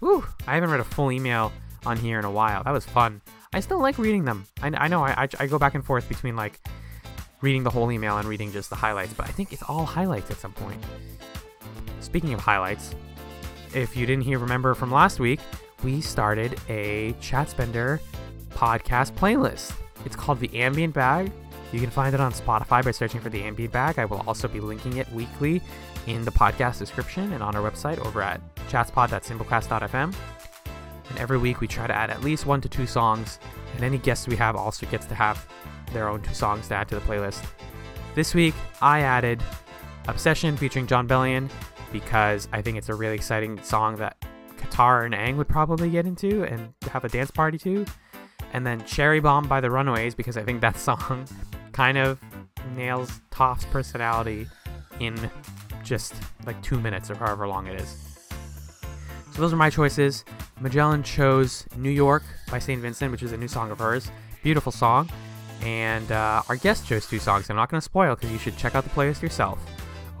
Whew, 0.00 0.26
I 0.46 0.56
haven't 0.56 0.70
read 0.70 0.80
a 0.80 0.84
full 0.84 1.10
email 1.10 1.52
on 1.86 1.96
here 1.96 2.18
in 2.18 2.26
a 2.26 2.30
while. 2.30 2.64
That 2.64 2.72
was 2.72 2.84
fun. 2.84 3.22
I 3.54 3.60
still 3.60 3.80
like 3.80 3.96
reading 3.96 4.26
them. 4.26 4.46
I, 4.60 4.72
I 4.76 4.88
know 4.88 5.02
I, 5.02 5.22
I, 5.22 5.28
I 5.38 5.46
go 5.46 5.58
back 5.58 5.74
and 5.74 5.84
forth 5.84 6.06
between 6.06 6.36
like 6.36 6.60
reading 7.40 7.62
the 7.62 7.70
whole 7.70 7.90
email 7.90 8.18
and 8.18 8.28
reading 8.28 8.52
just 8.52 8.70
the 8.70 8.76
highlights, 8.76 9.14
but 9.14 9.28
I 9.28 9.32
think 9.32 9.52
it's 9.52 9.62
all 9.62 9.84
highlights 9.84 10.30
at 10.30 10.38
some 10.38 10.52
point. 10.52 10.82
Speaking 12.00 12.34
of 12.34 12.40
highlights, 12.40 12.94
if 13.74 13.96
you 13.96 14.06
didn't 14.06 14.24
hear, 14.24 14.38
remember 14.38 14.74
from 14.74 14.90
last 14.90 15.20
week, 15.20 15.40
we 15.82 16.00
started 16.00 16.58
a 16.68 17.12
Chatsbender 17.14 18.00
podcast 18.50 19.12
playlist. 19.12 19.72
It's 20.04 20.16
called 20.16 20.40
The 20.40 20.54
Ambient 20.60 20.94
Bag. 20.94 21.32
You 21.72 21.80
can 21.80 21.90
find 21.90 22.14
it 22.14 22.20
on 22.20 22.32
Spotify 22.32 22.84
by 22.84 22.90
searching 22.90 23.20
for 23.20 23.30
The 23.30 23.42
Ambient 23.42 23.72
Bag. 23.72 23.98
I 23.98 24.04
will 24.04 24.22
also 24.26 24.48
be 24.48 24.60
linking 24.60 24.96
it 24.96 25.10
weekly 25.12 25.62
in 26.06 26.24
the 26.24 26.32
podcast 26.32 26.78
description 26.78 27.32
and 27.32 27.42
on 27.42 27.54
our 27.54 27.70
website 27.70 28.04
over 28.04 28.22
at 28.22 28.40
chatspod.simplecast.fm. 28.68 30.14
And 31.10 31.18
every 31.18 31.38
week 31.38 31.60
we 31.60 31.66
try 31.66 31.86
to 31.86 31.94
add 31.94 32.10
at 32.10 32.22
least 32.22 32.46
one 32.46 32.60
to 32.60 32.68
two 32.68 32.86
songs, 32.86 33.38
and 33.74 33.84
any 33.84 33.98
guest 33.98 34.28
we 34.28 34.36
have 34.36 34.56
also 34.56 34.86
gets 34.86 35.06
to 35.06 35.14
have 35.14 35.46
their 35.92 36.08
own 36.08 36.22
two 36.22 36.34
songs 36.34 36.68
to 36.68 36.74
add 36.74 36.88
to 36.88 36.94
the 36.94 37.00
playlist. 37.02 37.44
This 38.14 38.34
week 38.34 38.54
I 38.80 39.00
added 39.00 39.42
Obsession 40.08 40.56
featuring 40.56 40.86
Jon 40.86 41.06
Bellion 41.06 41.50
because 41.92 42.48
I 42.52 42.62
think 42.62 42.78
it's 42.78 42.88
a 42.88 42.94
really 42.94 43.14
exciting 43.14 43.62
song 43.62 43.96
that 43.96 44.16
Katara 44.56 45.06
and 45.06 45.14
Aang 45.14 45.36
would 45.36 45.48
probably 45.48 45.90
get 45.90 46.06
into 46.06 46.44
and 46.44 46.72
have 46.90 47.04
a 47.04 47.08
dance 47.08 47.30
party 47.30 47.58
to. 47.58 47.84
And 48.52 48.66
then 48.66 48.84
Cherry 48.84 49.20
Bomb 49.20 49.46
by 49.46 49.60
the 49.60 49.70
Runaways 49.70 50.14
because 50.14 50.36
I 50.36 50.42
think 50.42 50.60
that 50.60 50.76
song 50.78 51.26
kind 51.72 51.98
of 51.98 52.20
nails 52.74 53.20
Toph's 53.30 53.64
personality 53.66 54.46
in 54.98 55.30
just 55.82 56.14
like 56.46 56.60
two 56.62 56.78
minutes 56.78 57.10
or 57.10 57.14
however 57.14 57.46
long 57.46 57.66
it 57.66 57.80
is. 57.80 58.28
So 59.32 59.40
those 59.40 59.52
are 59.52 59.56
my 59.56 59.70
choices. 59.70 60.24
Magellan 60.60 61.02
chose 61.02 61.64
New 61.76 61.90
York 61.90 62.22
by 62.50 62.58
St. 62.58 62.80
Vincent, 62.82 63.12
which 63.12 63.22
is 63.22 63.32
a 63.32 63.36
new 63.36 63.48
song 63.48 63.70
of 63.70 63.78
hers. 63.78 64.10
Beautiful 64.42 64.72
song. 64.72 65.08
And 65.62 66.10
uh, 66.10 66.42
our 66.48 66.56
guest 66.56 66.86
chose 66.86 67.06
two 67.06 67.18
songs. 67.18 67.50
I'm 67.50 67.56
not 67.56 67.70
going 67.70 67.80
to 67.80 67.84
spoil 67.84 68.14
because 68.14 68.32
you 68.32 68.38
should 68.38 68.56
check 68.56 68.74
out 68.74 68.84
the 68.84 68.90
playlist 68.90 69.22
yourself 69.22 69.58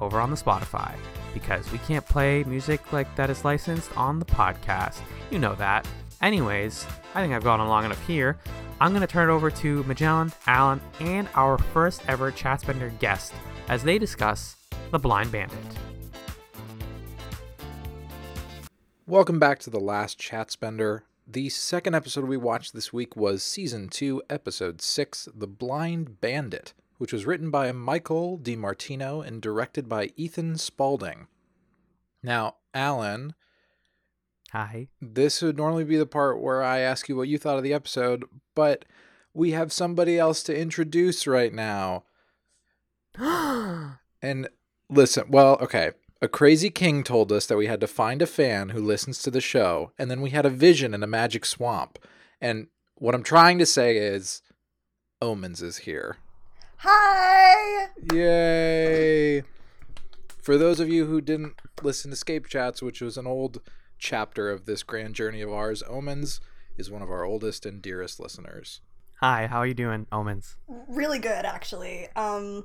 over 0.00 0.20
on 0.20 0.30
the 0.30 0.36
Spotify 0.36 0.94
because 1.32 1.70
we 1.72 1.78
can't 1.78 2.04
play 2.04 2.44
music 2.44 2.92
like 2.92 3.14
that 3.16 3.30
is 3.30 3.44
licensed 3.44 3.96
on 3.96 4.18
the 4.18 4.24
podcast. 4.24 5.00
You 5.30 5.38
know 5.38 5.54
that. 5.56 5.86
Anyways, 6.20 6.86
I 7.14 7.22
think 7.22 7.32
I've 7.32 7.44
gone 7.44 7.60
on 7.60 7.68
long 7.68 7.84
enough 7.84 8.06
here. 8.06 8.38
I'm 8.80 8.92
going 8.92 9.02
to 9.02 9.06
turn 9.06 9.28
it 9.28 9.32
over 9.32 9.50
to 9.50 9.82
Magellan, 9.84 10.32
Alan, 10.46 10.80
and 11.00 11.28
our 11.34 11.58
first 11.58 12.02
ever 12.08 12.32
Chatsbender 12.32 12.98
guest 12.98 13.32
as 13.68 13.82
they 13.82 13.98
discuss 13.98 14.56
The 14.90 14.98
Blind 14.98 15.32
Bandit. 15.32 15.58
Welcome 19.06 19.38
back 19.38 19.58
to 19.60 19.70
the 19.70 19.80
last 19.80 20.18
Chatsbender. 20.18 21.02
The 21.32 21.48
second 21.48 21.94
episode 21.94 22.24
we 22.24 22.36
watched 22.36 22.74
this 22.74 22.92
week 22.92 23.14
was 23.14 23.44
Season 23.44 23.88
2, 23.88 24.24
Episode 24.28 24.82
6, 24.82 25.28
The 25.32 25.46
Blind 25.46 26.20
Bandit, 26.20 26.74
which 26.98 27.12
was 27.12 27.24
written 27.24 27.52
by 27.52 27.70
Michael 27.70 28.36
DiMartino 28.36 29.24
and 29.24 29.40
directed 29.40 29.88
by 29.88 30.10
Ethan 30.16 30.58
Spaulding. 30.58 31.28
Now, 32.20 32.56
Alan, 32.74 33.34
Hi. 34.50 34.88
this 35.00 35.40
would 35.40 35.56
normally 35.56 35.84
be 35.84 35.96
the 35.96 36.04
part 36.04 36.42
where 36.42 36.64
I 36.64 36.80
ask 36.80 37.08
you 37.08 37.14
what 37.14 37.28
you 37.28 37.38
thought 37.38 37.58
of 37.58 37.62
the 37.62 37.74
episode, 37.74 38.24
but 38.56 38.84
we 39.32 39.52
have 39.52 39.72
somebody 39.72 40.18
else 40.18 40.42
to 40.42 40.58
introduce 40.58 41.28
right 41.28 41.54
now. 41.54 42.02
And 44.22 44.50
listen, 44.90 45.30
well, 45.30 45.56
okay. 45.62 45.92
A 46.22 46.28
crazy 46.28 46.68
king 46.68 47.02
told 47.02 47.32
us 47.32 47.46
that 47.46 47.56
we 47.56 47.66
had 47.66 47.80
to 47.80 47.86
find 47.86 48.20
a 48.20 48.26
fan 48.26 48.70
who 48.70 48.82
listens 48.84 49.22
to 49.22 49.30
the 49.30 49.40
show, 49.40 49.92
and 49.98 50.10
then 50.10 50.20
we 50.20 50.30
had 50.30 50.44
a 50.44 50.50
vision 50.50 50.92
in 50.92 51.02
a 51.02 51.06
magic 51.06 51.46
swamp. 51.46 51.98
And 52.42 52.66
what 52.96 53.14
I'm 53.14 53.22
trying 53.22 53.58
to 53.58 53.66
say 53.66 53.96
is 53.96 54.42
Omens 55.22 55.62
is 55.62 55.78
here. 55.78 56.18
Hi! 56.78 57.88
Yay! 58.12 59.42
For 60.42 60.58
those 60.58 60.78
of 60.80 60.88
you 60.90 61.06
who 61.06 61.20
didn't 61.22 61.54
listen 61.82 62.10
to 62.10 62.16
Scape 62.16 62.46
Chats, 62.46 62.82
which 62.82 63.00
was 63.00 63.16
an 63.16 63.26
old 63.26 63.60
chapter 63.98 64.50
of 64.50 64.66
this 64.66 64.82
grand 64.82 65.14
journey 65.14 65.40
of 65.40 65.50
ours, 65.50 65.82
Omens 65.88 66.40
is 66.76 66.90
one 66.90 67.02
of 67.02 67.10
our 67.10 67.24
oldest 67.24 67.64
and 67.64 67.80
dearest 67.80 68.20
listeners. 68.20 68.80
Hi, 69.20 69.46
how 69.46 69.58
are 69.58 69.66
you 69.66 69.74
doing, 69.74 70.06
Omens? 70.12 70.56
Really 70.88 71.18
good, 71.18 71.44
actually. 71.44 72.08
Um, 72.16 72.64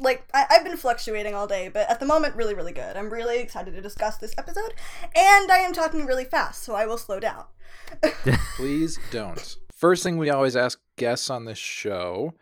like, 0.00 0.24
I- 0.34 0.46
I've 0.50 0.64
been 0.64 0.76
fluctuating 0.76 1.34
all 1.34 1.46
day, 1.46 1.68
but 1.68 1.88
at 1.90 2.00
the 2.00 2.06
moment, 2.06 2.36
really, 2.36 2.54
really 2.54 2.72
good. 2.72 2.96
I'm 2.96 3.10
really 3.10 3.38
excited 3.40 3.74
to 3.74 3.80
discuss 3.80 4.16
this 4.18 4.34
episode, 4.38 4.74
and 5.14 5.50
I 5.50 5.58
am 5.58 5.72
talking 5.72 6.06
really 6.06 6.24
fast, 6.24 6.62
so 6.62 6.74
I 6.74 6.86
will 6.86 6.98
slow 6.98 7.20
down. 7.20 7.44
Please 8.56 8.98
don't. 9.10 9.56
First 9.74 10.02
thing 10.02 10.16
we 10.18 10.30
always 10.30 10.56
ask 10.56 10.80
guests 10.96 11.30
on 11.30 11.44
this 11.44 11.58
show 11.58 12.34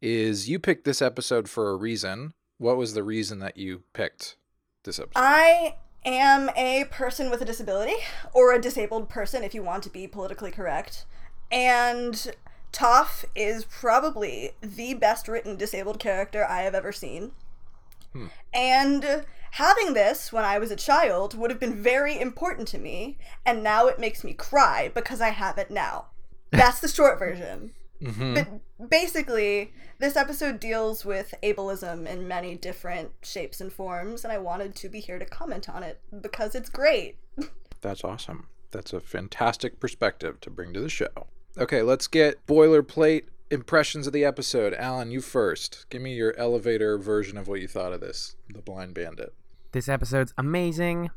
is 0.00 0.48
you 0.48 0.58
picked 0.58 0.84
this 0.84 1.02
episode 1.02 1.48
for 1.48 1.70
a 1.70 1.76
reason. 1.76 2.32
What 2.58 2.76
was 2.76 2.94
the 2.94 3.02
reason 3.02 3.38
that 3.40 3.56
you 3.56 3.82
picked 3.92 4.36
this 4.84 4.98
episode? 4.98 5.12
I 5.20 5.76
am 6.04 6.50
a 6.56 6.84
person 6.90 7.30
with 7.30 7.40
a 7.40 7.44
disability, 7.44 7.94
or 8.32 8.52
a 8.52 8.60
disabled 8.60 9.08
person 9.08 9.42
if 9.44 9.54
you 9.54 9.62
want 9.62 9.82
to 9.84 9.90
be 9.90 10.06
politically 10.06 10.50
correct. 10.50 11.04
And 11.50 12.34
Toph 12.72 13.24
is 13.34 13.64
probably 13.66 14.52
the 14.62 14.94
best 14.94 15.28
written 15.28 15.56
disabled 15.56 15.98
character 15.98 16.44
I 16.44 16.62
have 16.62 16.74
ever 16.74 16.92
seen. 16.92 17.32
Hmm. 18.12 18.26
And 18.52 19.24
having 19.52 19.94
this 19.94 20.32
when 20.32 20.44
I 20.44 20.58
was 20.58 20.70
a 20.70 20.76
child 20.76 21.36
would 21.36 21.50
have 21.50 21.60
been 21.60 21.82
very 21.82 22.18
important 22.18 22.68
to 22.68 22.78
me, 22.78 23.18
and 23.44 23.62
now 23.62 23.86
it 23.86 23.98
makes 23.98 24.24
me 24.24 24.32
cry 24.32 24.90
because 24.94 25.20
I 25.20 25.30
have 25.30 25.58
it 25.58 25.70
now. 25.70 26.06
That's 26.50 26.80
the 26.80 26.88
short 26.88 27.18
version. 27.18 27.72
Mm-hmm. 28.02 28.34
But 28.34 28.90
basically, 28.90 29.72
this 29.98 30.16
episode 30.16 30.58
deals 30.58 31.04
with 31.04 31.34
ableism 31.42 32.06
in 32.06 32.26
many 32.26 32.56
different 32.56 33.12
shapes 33.22 33.60
and 33.60 33.72
forms, 33.72 34.24
and 34.24 34.32
I 34.32 34.38
wanted 34.38 34.74
to 34.76 34.88
be 34.88 35.00
here 35.00 35.18
to 35.18 35.24
comment 35.24 35.68
on 35.68 35.82
it 35.82 36.00
because 36.20 36.54
it's 36.54 36.68
great. 36.68 37.16
That's 37.80 38.02
awesome. 38.04 38.48
That's 38.70 38.92
a 38.92 39.00
fantastic 39.00 39.78
perspective 39.78 40.40
to 40.40 40.50
bring 40.50 40.72
to 40.72 40.80
the 40.80 40.88
show. 40.88 41.28
Okay, 41.58 41.82
let's 41.82 42.06
get 42.06 42.46
boilerplate 42.46 43.24
impressions 43.50 44.06
of 44.06 44.14
the 44.14 44.24
episode. 44.24 44.72
Alan, 44.72 45.10
you 45.10 45.20
first. 45.20 45.84
Give 45.90 46.00
me 46.00 46.14
your 46.14 46.34
elevator 46.38 46.96
version 46.96 47.36
of 47.36 47.46
what 47.46 47.60
you 47.60 47.68
thought 47.68 47.92
of 47.92 48.00
this, 48.00 48.36
The 48.48 48.62
Blind 48.62 48.94
Bandit. 48.94 49.34
This 49.72 49.86
episode's 49.86 50.32
amazing. 50.38 51.10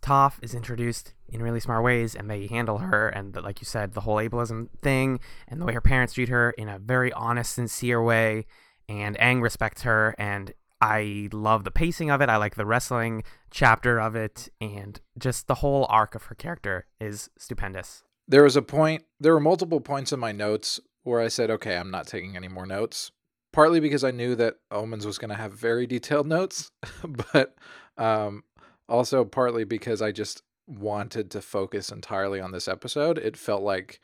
Toph 0.00 0.42
is 0.42 0.54
introduced 0.54 1.12
in 1.28 1.42
really 1.42 1.60
smart 1.60 1.84
ways, 1.84 2.14
and 2.14 2.30
they 2.30 2.46
handle 2.46 2.78
her, 2.78 3.08
and 3.08 3.34
the, 3.34 3.42
like 3.42 3.60
you 3.60 3.66
said, 3.66 3.92
the 3.92 4.00
whole 4.00 4.16
ableism 4.16 4.68
thing, 4.80 5.20
and 5.46 5.60
the 5.60 5.66
way 5.66 5.74
her 5.74 5.82
parents 5.82 6.14
treat 6.14 6.30
her 6.30 6.52
in 6.52 6.70
a 6.70 6.78
very 6.78 7.12
honest, 7.12 7.52
sincere 7.52 8.02
way. 8.02 8.46
And 8.88 9.18
Aang 9.18 9.42
respects 9.42 9.82
her, 9.82 10.14
and 10.18 10.52
I 10.80 11.28
love 11.32 11.64
the 11.64 11.70
pacing 11.70 12.10
of 12.10 12.22
it. 12.22 12.30
I 12.30 12.36
like 12.38 12.54
the 12.54 12.66
wrestling 12.66 13.24
chapter 13.50 14.00
of 14.00 14.16
it, 14.16 14.48
and 14.58 14.98
just 15.18 15.48
the 15.48 15.56
whole 15.56 15.86
arc 15.90 16.14
of 16.14 16.24
her 16.24 16.34
character 16.34 16.86
is 16.98 17.28
stupendous. 17.36 18.02
There 18.32 18.44
was 18.44 18.56
a 18.56 18.62
point, 18.62 19.04
there 19.20 19.34
were 19.34 19.40
multiple 19.40 19.82
points 19.82 20.10
in 20.10 20.18
my 20.18 20.32
notes 20.32 20.80
where 21.02 21.20
I 21.20 21.28
said, 21.28 21.50
okay, 21.50 21.76
I'm 21.76 21.90
not 21.90 22.06
taking 22.06 22.34
any 22.34 22.48
more 22.48 22.64
notes. 22.64 23.12
Partly 23.52 23.78
because 23.78 24.04
I 24.04 24.10
knew 24.10 24.34
that 24.36 24.54
Omens 24.70 25.04
was 25.04 25.18
going 25.18 25.28
to 25.28 25.34
have 25.34 25.52
very 25.52 25.86
detailed 25.86 26.26
notes, 26.26 26.70
but 27.34 27.54
um, 27.98 28.44
also 28.88 29.26
partly 29.26 29.64
because 29.64 30.00
I 30.00 30.12
just 30.12 30.42
wanted 30.66 31.30
to 31.32 31.42
focus 31.42 31.92
entirely 31.92 32.40
on 32.40 32.52
this 32.52 32.68
episode. 32.68 33.18
It 33.18 33.36
felt 33.36 33.62
like 33.62 34.00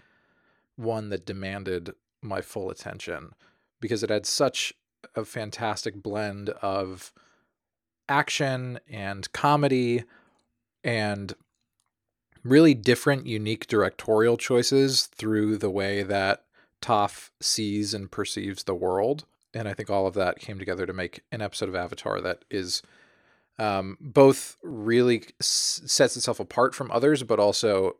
one 0.76 1.08
that 1.08 1.24
demanded 1.24 1.92
my 2.20 2.42
full 2.42 2.68
attention 2.68 3.30
because 3.80 4.02
it 4.02 4.10
had 4.10 4.26
such 4.26 4.74
a 5.14 5.24
fantastic 5.24 6.02
blend 6.02 6.50
of 6.60 7.14
action 8.10 8.78
and 8.90 9.32
comedy 9.32 10.04
and 10.84 11.32
really 12.48 12.74
different, 12.74 13.26
unique 13.26 13.66
directorial 13.66 14.36
choices 14.36 15.06
through 15.06 15.58
the 15.58 15.70
way 15.70 16.02
that 16.02 16.44
Toph 16.80 17.30
sees 17.40 17.94
and 17.94 18.10
perceives 18.10 18.64
the 18.64 18.74
world. 18.74 19.24
and 19.54 19.66
I 19.66 19.72
think 19.74 19.88
all 19.90 20.06
of 20.06 20.14
that 20.14 20.38
came 20.38 20.58
together 20.58 20.84
to 20.86 20.92
make 20.92 21.22
an 21.32 21.40
episode 21.40 21.68
of 21.68 21.74
Avatar 21.74 22.20
that 22.20 22.44
is 22.50 22.82
um, 23.58 23.96
both 24.00 24.56
really 24.62 25.22
s- 25.40 25.80
sets 25.86 26.16
itself 26.16 26.38
apart 26.38 26.74
from 26.74 26.90
others, 26.90 27.22
but 27.22 27.40
also 27.40 27.96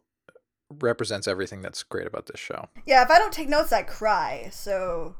represents 0.70 1.26
everything 1.26 1.62
that's 1.62 1.82
great 1.82 2.06
about 2.06 2.26
this 2.26 2.38
show. 2.38 2.68
Yeah, 2.86 3.02
if 3.02 3.10
I 3.10 3.18
don't 3.18 3.32
take 3.32 3.48
notes, 3.48 3.72
I 3.72 3.82
cry. 3.82 4.50
So, 4.52 5.16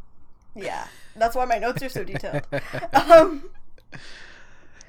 yeah, 0.55 0.87
that's 1.17 1.35
why 1.35 1.47
my 1.47 1.59
notes 1.59 1.83
are 1.83 1.89
so 1.89 2.05
detailed. 2.05 2.47
um, 2.93 3.49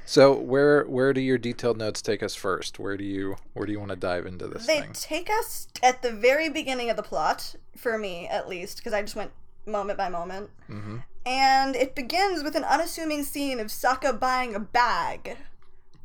So 0.10 0.34
where 0.34 0.86
where 0.86 1.14
do 1.14 1.22
your 1.22 1.38
detailed 1.38 1.78
notes 1.78 2.02
take 2.02 2.24
us 2.24 2.34
first? 2.34 2.80
Where 2.80 2.98
do 2.98 3.04
you 3.04 3.36
where 3.54 3.68
do 3.68 3.72
you 3.72 3.78
want 3.78 3.92
to 3.92 3.96
dive 3.96 4.26
into 4.26 4.48
this 4.48 4.66
they 4.66 4.82
thing? 4.82 4.94
take 4.94 5.30
us 5.30 5.68
at 5.84 6.02
the 6.02 6.12
very 6.12 6.50
beginning 6.50 6.90
of 6.90 6.98
the 6.98 7.04
plot, 7.04 7.54
for 7.78 7.96
me 7.96 8.28
at 8.28 8.50
least, 8.50 8.78
because 8.78 8.92
I 8.92 9.04
just 9.04 9.16
went 9.16 9.30
moment 9.68 10.00
by 10.00 10.10
moment. 10.10 10.50
hmm 10.66 10.98
And 11.28 11.76
it 11.76 11.94
begins 11.94 12.42
with 12.42 12.56
an 12.56 12.64
unassuming 12.64 13.22
scene 13.22 13.60
of 13.60 13.68
Sokka 13.68 14.20
buying 14.20 14.56
a 14.56 14.60
bag, 14.60 15.38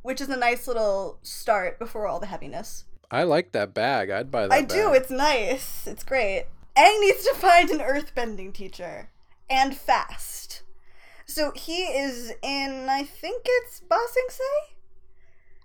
which 0.02 0.20
is 0.20 0.28
a 0.28 0.36
nice 0.36 0.68
little 0.68 1.18
start 1.22 1.78
before 1.78 2.06
all 2.06 2.20
the 2.20 2.26
heaviness. 2.26 2.84
I 3.10 3.22
like 3.22 3.52
that 3.52 3.72
bag. 3.72 4.10
I'd 4.10 4.30
buy 4.30 4.48
that. 4.48 4.52
I 4.52 4.60
do, 4.60 4.92
it's 4.92 5.10
nice. 5.10 5.86
It's 5.86 6.04
great. 6.04 6.44
Aang 6.76 7.00
needs 7.00 7.24
to 7.24 7.32
find 7.36 7.70
an 7.70 7.78
earthbending 7.78 8.52
teacher. 8.52 9.08
And 9.48 9.74
fast. 9.74 10.43
So 11.26 11.52
he 11.54 11.82
is 11.84 12.32
in, 12.42 12.86
I 12.88 13.02
think 13.04 13.42
it's 13.46 13.80
Ba 13.80 13.98
Sing 14.12 14.26
Se? 14.28 14.44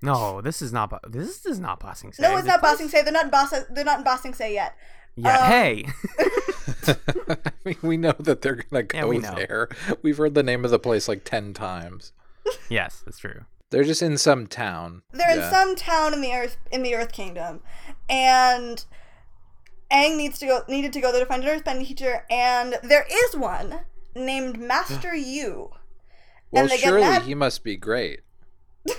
No, 0.02 0.40
this 0.42 0.62
is 0.62 0.72
not. 0.72 0.90
Ba- 0.90 1.02
This 1.08 1.46
is 1.46 1.60
not 1.60 1.80
Ba 1.80 1.96
Sing 1.96 2.14
Se. 2.14 2.22
No, 2.24 2.38
it's 2.38 2.48
not 2.48 2.62
Ba 2.62 2.76
Sing 2.78 2.88
Se. 2.88 3.02
They're 3.02 3.12
not 3.12 3.26
in 3.26 3.32
Ba 3.32 3.48
they're 3.72 3.84
not 3.84 4.00
in 4.00 4.04
Ba 4.06 4.18
Sing 4.18 4.34
Se 4.34 4.54
yet. 4.54 4.76
Yeah. 5.16 5.38
Um, 5.38 5.46
hey. 5.48 5.86
I 7.28 7.52
mean, 7.66 7.78
we 7.82 7.98
know 7.98 8.14
that 8.20 8.42
they're 8.42 8.56
gonna 8.56 8.86
Yeah, 8.94 9.02
go 9.02 9.08
we 9.08 9.20
there. 9.20 9.68
We've 10.02 10.18
heard 10.18 10.36
the 10.36 10.44
name 10.44 10.64
of 10.64 10.72
the 10.72 10.80
place 10.80 11.08
like 11.08 11.24
ten 11.26 11.54
times. 11.54 12.14
yes, 12.70 13.02
that's 13.06 13.20
true. 13.20 13.42
They're 13.70 13.84
just 13.84 14.02
in 14.02 14.18
some 14.18 14.48
town. 14.48 15.04
They're 15.12 15.38
in 15.38 15.50
some 15.52 15.76
town 15.76 16.14
in 16.14 16.22
the 16.22 16.32
earth 16.34 16.58
in 16.72 16.82
the 16.82 16.96
Earth 16.96 17.12
Kingdom, 17.12 17.60
and 18.10 18.84
Aang 19.92 20.18
needs 20.18 20.40
to 20.40 20.48
go 20.48 20.62
needed 20.68 20.94
to 20.94 21.02
go 21.02 21.12
there 21.12 21.20
to 21.22 21.28
find 21.28 21.44
an 21.44 21.60
earthbending 21.60 21.86
teacher, 21.86 22.26
and 22.32 22.78
there 22.82 23.06
is 23.12 23.36
one 23.36 23.82
named 24.20 24.60
Master 24.60 25.16
Yu. 25.16 25.72
Well, 26.52 26.64
and 26.64 26.70
they 26.72 26.78
get 26.78 26.86
surely 26.86 27.02
mad- 27.02 27.22
he 27.24 27.36
must 27.36 27.64
be 27.64 27.76
great. 27.78 28.22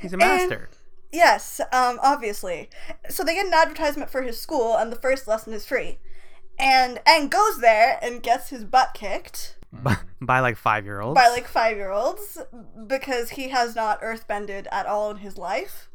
He's 0.00 0.12
a 0.12 0.16
master. 0.16 0.68
Yes, 1.12 1.60
um, 1.72 1.98
obviously. 2.02 2.68
So 3.08 3.24
they 3.24 3.34
get 3.34 3.46
an 3.46 3.54
advertisement 3.54 4.10
for 4.10 4.22
his 4.22 4.38
school, 4.40 4.76
and 4.76 4.92
the 4.92 4.96
first 4.96 5.26
lesson 5.26 5.52
is 5.52 5.66
free. 5.66 5.98
And 6.58 7.00
Aang 7.06 7.30
goes 7.30 7.58
there 7.60 7.98
and 8.02 8.22
gets 8.22 8.50
his 8.50 8.64
butt 8.64 8.90
kicked 8.94 9.56
By, 9.72 9.96
by 10.20 10.40
like 10.40 10.56
five 10.56 10.84
year 10.84 11.00
olds. 11.00 11.14
by 11.20 11.28
like 11.28 11.46
five 11.48 11.76
year 11.76 11.90
olds 11.90 12.38
because 12.86 13.30
he 13.30 13.48
has 13.48 13.74
not 13.76 14.00
earthbended 14.02 14.66
at 14.72 14.86
all 14.86 15.10
in 15.10 15.18
his 15.18 15.36
life. 15.38 15.88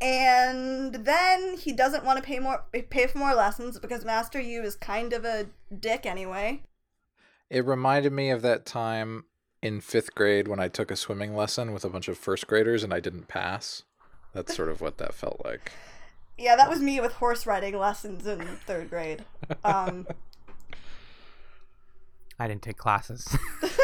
And 0.00 0.94
then 0.94 1.56
he 1.56 1.72
doesn't 1.72 2.04
want 2.04 2.18
to 2.18 2.22
pay 2.22 2.38
more 2.38 2.64
pay 2.90 3.06
for 3.06 3.18
more 3.18 3.34
lessons 3.34 3.78
because 3.78 4.04
Master 4.04 4.40
Yu 4.40 4.62
is 4.62 4.76
kind 4.76 5.12
of 5.12 5.24
a 5.24 5.46
dick 5.78 6.04
anyway. 6.04 6.62
It 7.50 7.64
reminded 7.64 8.12
me 8.12 8.30
of 8.30 8.42
that 8.42 8.66
time 8.66 9.24
in 9.62 9.80
fifth 9.80 10.14
grade 10.14 10.48
when 10.48 10.60
I 10.60 10.68
took 10.68 10.90
a 10.90 10.96
swimming 10.96 11.34
lesson 11.34 11.72
with 11.72 11.84
a 11.84 11.88
bunch 11.88 12.08
of 12.08 12.18
first 12.18 12.46
graders 12.46 12.82
and 12.82 12.92
I 12.92 13.00
didn't 13.00 13.28
pass. 13.28 13.84
That's 14.32 14.54
sort 14.54 14.68
of 14.68 14.80
what 14.80 14.98
that 14.98 15.14
felt 15.14 15.40
like. 15.44 15.72
Yeah, 16.36 16.56
that 16.56 16.68
was 16.68 16.80
me 16.80 17.00
with 17.00 17.12
horse 17.12 17.46
riding 17.46 17.78
lessons 17.78 18.26
in 18.26 18.40
third 18.66 18.90
grade. 18.90 19.24
Um, 19.62 20.08
I 22.38 22.48
didn't 22.48 22.62
take 22.62 22.76
classes. 22.76 23.28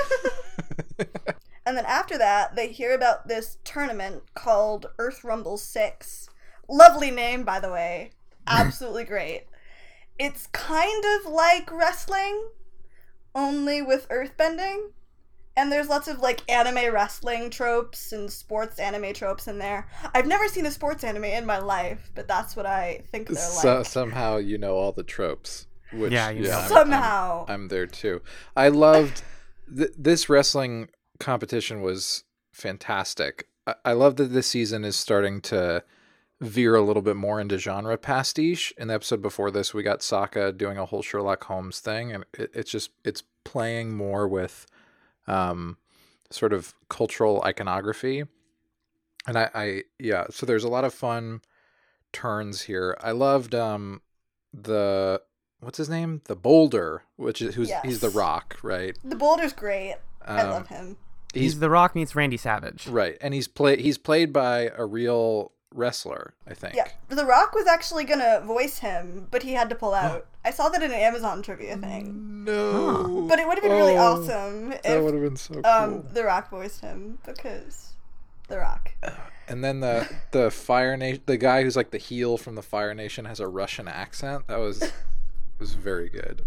And 1.70 1.78
then 1.78 1.86
after 1.86 2.18
that, 2.18 2.56
they 2.56 2.66
hear 2.72 2.92
about 2.96 3.28
this 3.28 3.58
tournament 3.62 4.24
called 4.34 4.86
Earth 4.98 5.22
Rumble 5.22 5.56
6. 5.56 6.28
Lovely 6.68 7.12
name, 7.12 7.44
by 7.44 7.60
the 7.60 7.70
way. 7.70 8.10
Absolutely 8.48 9.04
great. 9.04 9.44
It's 10.18 10.48
kind 10.48 11.04
of 11.04 11.30
like 11.30 11.70
wrestling, 11.70 12.48
only 13.36 13.82
with 13.82 14.08
earthbending. 14.08 14.88
And 15.56 15.70
there's 15.70 15.88
lots 15.88 16.08
of 16.08 16.18
like 16.18 16.42
anime 16.50 16.92
wrestling 16.92 17.50
tropes 17.50 18.10
and 18.12 18.28
sports 18.32 18.80
anime 18.80 19.12
tropes 19.14 19.46
in 19.46 19.58
there. 19.60 19.86
I've 20.12 20.26
never 20.26 20.48
seen 20.48 20.66
a 20.66 20.72
sports 20.72 21.04
anime 21.04 21.22
in 21.22 21.46
my 21.46 21.58
life, 21.60 22.10
but 22.16 22.26
that's 22.26 22.56
what 22.56 22.66
I 22.66 23.04
think 23.12 23.28
they're 23.28 23.36
So, 23.36 23.76
like. 23.78 23.86
somehow 23.86 24.38
you 24.38 24.58
know 24.58 24.74
all 24.74 24.90
the 24.90 25.04
tropes. 25.04 25.68
Which, 25.92 26.12
Yeah, 26.12 26.30
you 26.30 26.42
know. 26.42 26.50
I'm- 26.50 26.58
I'm- 26.62 26.68
Somehow. 26.68 27.44
I'm, 27.48 27.68
there 27.68 27.86
too. 27.86 28.22
I 28.56 28.70
loved 28.70 29.22
th- 29.76 29.90
this 29.96 30.28
wrestling 30.28 30.88
competition 31.20 31.82
was 31.82 32.24
fantastic. 32.52 33.46
I-, 33.66 33.74
I 33.84 33.92
love 33.92 34.16
that 34.16 34.32
this 34.32 34.48
season 34.48 34.84
is 34.84 34.96
starting 34.96 35.40
to 35.42 35.84
veer 36.40 36.74
a 36.74 36.80
little 36.82 37.02
bit 37.02 37.16
more 37.16 37.40
into 37.40 37.58
genre 37.58 37.96
pastiche. 37.98 38.72
In 38.78 38.88
the 38.88 38.94
episode 38.94 39.20
before 39.22 39.50
this, 39.50 39.74
we 39.74 39.82
got 39.82 40.00
Sokka 40.00 40.56
doing 40.56 40.78
a 40.78 40.86
whole 40.86 41.02
Sherlock 41.02 41.44
Holmes 41.44 41.80
thing, 41.80 42.12
and 42.12 42.24
it, 42.38 42.50
it's 42.54 42.70
just 42.70 42.90
it's 43.04 43.22
playing 43.44 43.94
more 43.96 44.26
with 44.26 44.66
um, 45.26 45.76
sort 46.30 46.52
of 46.52 46.74
cultural 46.88 47.42
iconography. 47.44 48.24
And 49.26 49.36
I, 49.38 49.50
I 49.54 49.82
yeah, 49.98 50.24
so 50.30 50.46
there's 50.46 50.64
a 50.64 50.68
lot 50.68 50.84
of 50.84 50.94
fun 50.94 51.42
turns 52.12 52.62
here. 52.62 52.96
I 53.02 53.10
loved 53.12 53.54
um 53.54 54.00
the 54.54 55.20
what's 55.60 55.76
his 55.78 55.90
name? 55.90 56.22
The 56.24 56.34
Boulder, 56.36 57.02
which 57.16 57.42
is 57.42 57.54
who's 57.54 57.70
he's 57.84 58.00
the 58.00 58.08
Rock, 58.08 58.56
right? 58.62 58.96
the 59.04 59.14
boulder's 59.16 59.52
great. 59.52 59.96
I 60.26 60.40
Um, 60.40 60.50
love 60.50 60.68
him. 60.68 60.96
He's, 61.34 61.58
The 61.60 61.70
Rock 61.70 61.94
meets 61.94 62.14
Randy 62.16 62.36
Savage. 62.36 62.86
right, 62.88 63.16
and 63.20 63.32
he's 63.34 63.46
played 63.48 63.80
he's 63.80 63.98
played 63.98 64.32
by 64.32 64.70
a 64.76 64.84
real 64.84 65.52
wrestler, 65.72 66.34
I 66.48 66.54
think. 66.54 66.74
Yeah, 66.74 66.88
The 67.08 67.24
Rock 67.24 67.54
was 67.54 67.66
actually 67.68 68.04
gonna 68.04 68.40
voice 68.44 68.78
him, 68.78 69.28
but 69.30 69.42
he 69.44 69.52
had 69.52 69.68
to 69.70 69.76
pull 69.76 69.94
out. 69.94 70.26
I 70.44 70.50
saw 70.50 70.68
that 70.70 70.82
in 70.82 70.90
an 70.90 70.98
Amazon 70.98 71.42
trivia 71.42 71.76
thing. 71.76 72.44
No, 72.44 73.26
But 73.28 73.38
it 73.38 73.46
would 73.46 73.54
have 73.58 73.62
been 73.62 73.72
really 73.76 73.96
Oh, 73.96 74.22
awesome 74.22 74.70
That 74.70 75.02
would 75.02 75.14
if 75.14 75.20
have 75.20 75.22
been 75.22 75.36
so 75.36 75.54
cool. 75.54 75.66
um, 75.66 76.04
The 76.12 76.24
Rock 76.24 76.48
voiced 76.50 76.80
him 76.80 77.18
because 77.26 77.92
The 78.48 78.58
Rock. 78.58 78.92
and 79.46 79.62
then 79.62 79.80
the 79.80 80.08
the 80.32 80.50
Fire 80.50 80.96
Nation, 80.96 81.22
the 81.26 81.36
guy 81.36 81.62
who's 81.62 81.76
like 81.76 81.90
the 81.90 81.98
heel 81.98 82.36
from 82.38 82.54
the 82.56 82.62
Fire 82.62 82.94
Nation, 82.94 83.26
has 83.26 83.38
a 83.38 83.46
Russian 83.46 83.86
accent. 83.86 84.46
That 84.48 84.58
was 84.58 84.82
was 85.60 85.74
very 85.74 86.08
good. 86.08 86.42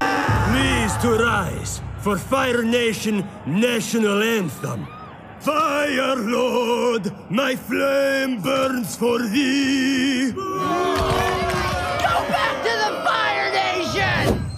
Please 0.00 0.96
to 1.02 1.10
rise 1.22 1.80
for 1.98 2.18
Fire 2.18 2.62
Nation 2.62 3.28
national 3.46 4.22
anthem. 4.22 4.86
Fire 5.38 6.16
Lord, 6.16 7.12
my 7.30 7.54
flame 7.54 8.42
burns 8.42 8.96
for 8.96 9.20
thee. 9.20 10.32
Go 10.32 10.42
back 12.28 12.62
to 12.64 12.72
the 12.82 12.90
Fire 13.04 13.52
Nation! 13.52 14.50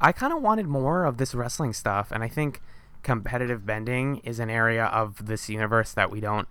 I 0.00 0.12
kind 0.12 0.32
of 0.32 0.40
wanted 0.40 0.66
more 0.66 1.04
of 1.04 1.18
this 1.18 1.34
wrestling 1.34 1.72
stuff, 1.74 2.10
and 2.10 2.24
I 2.24 2.28
think 2.28 2.62
competitive 3.02 3.66
bending 3.66 4.16
is 4.18 4.38
an 4.38 4.48
area 4.48 4.86
of 4.86 5.26
this 5.26 5.48
universe 5.48 5.92
that 5.92 6.10
we 6.10 6.20
don't 6.20 6.48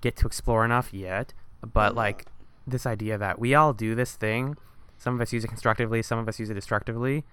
get 0.00 0.16
to 0.16 0.26
explore 0.26 0.64
enough 0.64 0.92
yet. 0.92 1.32
But 1.62 1.94
like 1.94 2.26
this 2.66 2.84
idea 2.86 3.16
that 3.16 3.38
we 3.38 3.54
all 3.54 3.72
do 3.72 3.94
this 3.94 4.16
thing, 4.16 4.56
some 5.00 5.14
of 5.16 5.20
us 5.20 5.32
use 5.32 5.42
it 5.42 5.48
constructively, 5.48 6.00
some 6.02 6.20
of 6.20 6.28
us 6.28 6.38
use 6.38 6.48
it 6.50 6.54
destructively. 6.54 7.24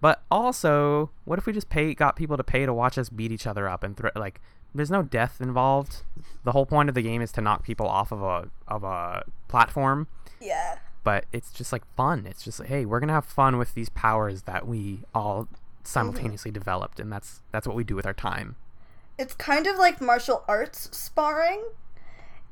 But 0.00 0.22
also, 0.30 1.10
what 1.26 1.38
if 1.38 1.44
we 1.44 1.52
just 1.52 1.68
pay 1.68 1.92
got 1.92 2.16
people 2.16 2.36
to 2.38 2.44
pay 2.44 2.64
to 2.64 2.72
watch 2.72 2.96
us 2.96 3.10
beat 3.10 3.32
each 3.32 3.46
other 3.46 3.68
up 3.68 3.82
and 3.84 4.00
like 4.16 4.40
there's 4.74 4.90
no 4.90 5.02
death 5.02 5.40
involved. 5.40 6.02
The 6.44 6.52
whole 6.52 6.66
point 6.66 6.88
of 6.88 6.94
the 6.94 7.02
game 7.02 7.20
is 7.20 7.32
to 7.32 7.40
knock 7.40 7.64
people 7.64 7.86
off 7.86 8.12
of 8.12 8.22
a 8.22 8.48
of 8.68 8.84
a 8.84 9.24
platform 9.48 10.06
Yeah. 10.40 10.78
but 11.04 11.24
it's 11.32 11.50
just 11.52 11.72
like 11.72 11.82
fun. 11.96 12.26
It's 12.26 12.42
just 12.44 12.60
like, 12.60 12.68
hey, 12.68 12.84
we're 12.84 13.00
gonna 13.00 13.12
have 13.14 13.24
fun 13.26 13.58
with 13.58 13.74
these 13.74 13.88
powers 13.88 14.42
that 14.42 14.68
we 14.68 15.00
all 15.14 15.48
simultaneously 15.82 16.50
developed, 16.50 17.00
and 17.00 17.10
that's 17.12 17.40
that's 17.50 17.66
what 17.66 17.74
we 17.74 17.82
do 17.82 17.96
with 17.96 18.06
our 18.06 18.14
time. 18.14 18.54
It's 19.18 19.34
kind 19.34 19.66
of 19.66 19.76
like 19.78 20.00
martial 20.00 20.44
arts 20.46 20.96
sparring 20.96 21.64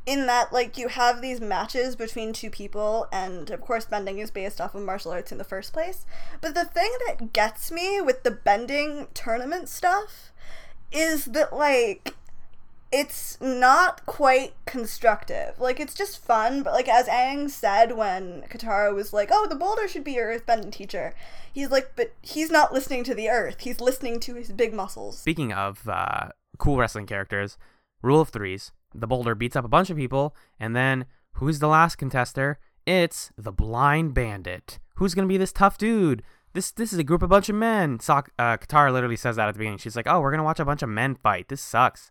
in 0.06 0.26
that 0.26 0.52
like 0.52 0.78
you 0.78 0.88
have 0.88 1.20
these 1.20 1.40
matches 1.40 1.96
between 1.96 2.32
two 2.32 2.48
people 2.48 3.08
and 3.12 3.50
of 3.50 3.60
course 3.60 3.84
bending 3.84 4.20
is 4.20 4.30
based 4.30 4.60
off 4.60 4.74
of 4.74 4.82
martial 4.82 5.10
arts 5.10 5.32
in 5.32 5.38
the 5.38 5.44
first 5.44 5.72
place. 5.72 6.06
But 6.40 6.54
the 6.54 6.64
thing 6.64 6.90
that 7.06 7.32
gets 7.32 7.72
me 7.72 8.00
with 8.00 8.22
the 8.22 8.30
bending 8.30 9.08
tournament 9.12 9.68
stuff 9.68 10.32
is 10.92 11.26
that 11.26 11.52
like 11.52 12.14
it's 12.92 13.40
not 13.40 14.06
quite 14.06 14.54
constructive. 14.64 15.58
Like 15.58 15.80
it's 15.80 15.94
just 15.94 16.24
fun, 16.24 16.62
but 16.62 16.72
like 16.72 16.88
as 16.88 17.08
Aang 17.08 17.50
said 17.50 17.96
when 17.96 18.44
Katara 18.48 18.94
was 18.94 19.12
like, 19.12 19.30
"Oh, 19.32 19.46
the 19.48 19.56
boulder 19.56 19.88
should 19.88 20.04
be 20.04 20.12
your 20.12 20.38
earthbending 20.38 20.72
teacher." 20.72 21.14
He's 21.52 21.70
like, 21.70 21.92
"But 21.96 22.14
he's 22.22 22.50
not 22.50 22.72
listening 22.72 23.02
to 23.04 23.14
the 23.14 23.28
earth. 23.28 23.56
He's 23.60 23.80
listening 23.80 24.20
to 24.20 24.34
his 24.36 24.52
big 24.52 24.72
muscles." 24.72 25.18
Speaking 25.18 25.52
of 25.52 25.88
uh, 25.88 26.28
cool 26.58 26.76
wrestling 26.76 27.06
characters, 27.06 27.58
rule 28.02 28.20
of 28.20 28.28
threes: 28.28 28.70
the 29.00 29.06
boulder 29.06 29.34
beats 29.34 29.56
up 29.56 29.64
a 29.64 29.68
bunch 29.68 29.90
of 29.90 29.96
people, 29.96 30.34
and 30.58 30.74
then 30.74 31.06
who's 31.34 31.58
the 31.58 31.68
last 31.68 31.98
contester? 31.98 32.56
It's 32.86 33.32
the 33.36 33.52
blind 33.52 34.14
bandit. 34.14 34.78
Who's 34.96 35.14
gonna 35.14 35.26
be 35.28 35.36
this 35.36 35.52
tough 35.52 35.78
dude? 35.78 36.22
this 36.56 36.72
this 36.72 36.92
is 36.92 36.98
a 36.98 37.04
group 37.04 37.22
of 37.22 37.30
bunch 37.30 37.48
of 37.48 37.54
men. 37.54 38.00
Sak- 38.00 38.32
uh, 38.38 38.56
Katara 38.56 38.92
literally 38.92 39.14
says 39.14 39.36
that 39.36 39.46
at 39.46 39.52
the 39.52 39.58
beginning. 39.58 39.78
She's 39.78 39.94
like, 39.94 40.08
"Oh, 40.08 40.20
we're 40.20 40.32
gonna 40.32 40.42
watch 40.42 40.58
a 40.58 40.64
bunch 40.64 40.82
of 40.82 40.88
men 40.88 41.14
fight. 41.14 41.48
This 41.48 41.60
sucks." 41.60 42.10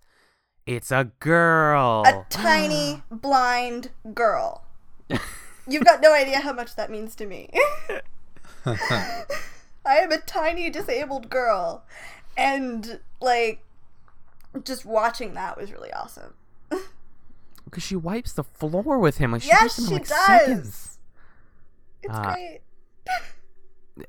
It's 0.66 0.92
a 0.92 1.12
girl. 1.20 2.04
A 2.08 2.26
tiny 2.30 3.04
blind 3.12 3.90
girl. 4.14 4.64
You've 5.68 5.84
got 5.84 6.02
no 6.02 6.14
idea 6.14 6.40
how 6.40 6.54
much 6.54 6.76
that 6.76 6.90
means 6.90 7.16
to 7.16 7.26
me. 7.26 7.52
I 8.66 9.26
am 9.86 10.12
a 10.12 10.18
tiny 10.18 10.70
disabled 10.70 11.30
girl. 11.30 11.84
And 12.38 13.00
like 13.22 13.64
just 14.64 14.86
watching 14.86 15.34
that 15.34 15.58
was 15.58 15.72
really 15.72 15.92
awesome. 15.92 16.34
Because 17.66 17.84
she 17.84 17.96
wipes 17.96 18.32
the 18.34 18.44
floor 18.44 18.98
with 19.00 19.18
him. 19.18 19.32
Like 19.32 19.42
she 19.42 19.50
Yes, 19.50 19.78
in, 19.80 19.86
she 19.86 19.94
like 19.96 20.08
does. 20.08 20.26
seconds. 20.26 21.00
It's 22.04 22.14
Uh, 22.14 22.34
great. 22.34 22.62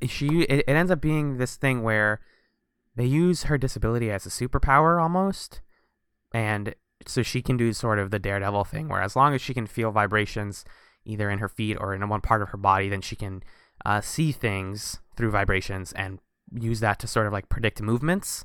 she 0.09 0.43
it, 0.43 0.65
it 0.67 0.73
ends 0.73 0.91
up 0.91 1.01
being 1.01 1.39
this 1.39 1.57
thing 1.57 1.83
where 1.83 2.21
they 2.95 3.05
use 3.07 3.45
her 3.45 3.57
disability 3.59 4.11
as 4.11 4.27
a 4.27 4.31
superpower 4.31 5.01
almost 5.01 5.61
and 6.33 6.75
so 7.07 7.23
she 7.23 7.41
can 7.41 7.57
do 7.57 7.73
sort 7.73 7.99
of 7.99 8.11
the 8.11 8.19
daredevil 8.19 8.65
thing 8.65 8.89
where 8.89 9.01
as 9.03 9.15
long 9.15 9.33
as 9.35 9.41
she 9.41 9.55
can 9.55 9.67
feel 9.67 9.93
vibrations 9.93 10.65
either 11.05 11.31
in 11.31 11.39
her 11.39 11.49
feet 11.49 11.77
or 11.81 11.95
in 11.95 12.09
one 12.09 12.21
part 12.21 12.43
of 12.43 12.49
her 12.49 12.57
body 12.59 12.89
then 12.89 13.01
she 13.01 13.15
can 13.15 13.43
uh, 13.85 14.01
see 14.01 14.33
things 14.33 14.99
through 15.17 15.31
vibrations 15.31 15.93
and 15.93 16.19
use 16.53 16.81
that 16.81 16.99
to 16.99 17.07
sort 17.07 17.27
of 17.27 17.33
like 17.33 17.49
predict 17.49 17.81
movements 17.81 18.45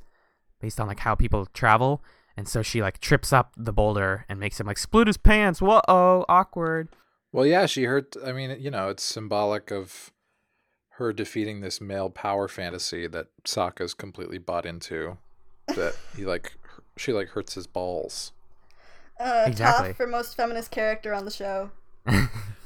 based 0.60 0.78
on 0.80 0.86
like 0.86 1.00
how 1.00 1.14
people 1.14 1.46
travel 1.46 2.02
and 2.36 2.48
so 2.48 2.62
she 2.62 2.80
like 2.82 2.98
trips 2.98 3.32
up 3.32 3.52
the 3.56 3.72
boulder 3.72 4.24
and 4.28 4.38
makes 4.40 4.58
him 4.58 4.66
like 4.66 4.78
split 4.78 5.06
his 5.06 5.16
pants 5.16 5.60
whoa 5.60 5.80
oh, 5.88 6.24
awkward 6.28 6.88
Well, 7.32 7.46
yeah, 7.46 7.66
she 7.66 7.84
hurt. 7.84 8.14
I 8.24 8.32
mean, 8.32 8.56
you 8.60 8.70
know, 8.70 8.88
it's 8.88 9.02
symbolic 9.02 9.70
of 9.70 10.12
her 10.96 11.12
defeating 11.12 11.60
this 11.60 11.80
male 11.80 12.10
power 12.10 12.46
fantasy 12.46 13.06
that 13.06 13.28
Sokka's 13.44 13.94
completely 13.94 14.38
bought 14.38 14.66
into. 14.66 15.16
That 15.68 15.96
he 16.16 16.26
like, 16.26 16.52
she 16.96 17.12
like 17.12 17.28
hurts 17.28 17.54
his 17.54 17.66
balls. 17.66 18.32
Uh, 19.18 19.44
Exactly. 19.46 19.90
Toph 19.90 19.96
for 19.96 20.06
most 20.06 20.36
feminist 20.36 20.70
character 20.70 21.14
on 21.14 21.24
the 21.24 21.30
show. 21.30 21.70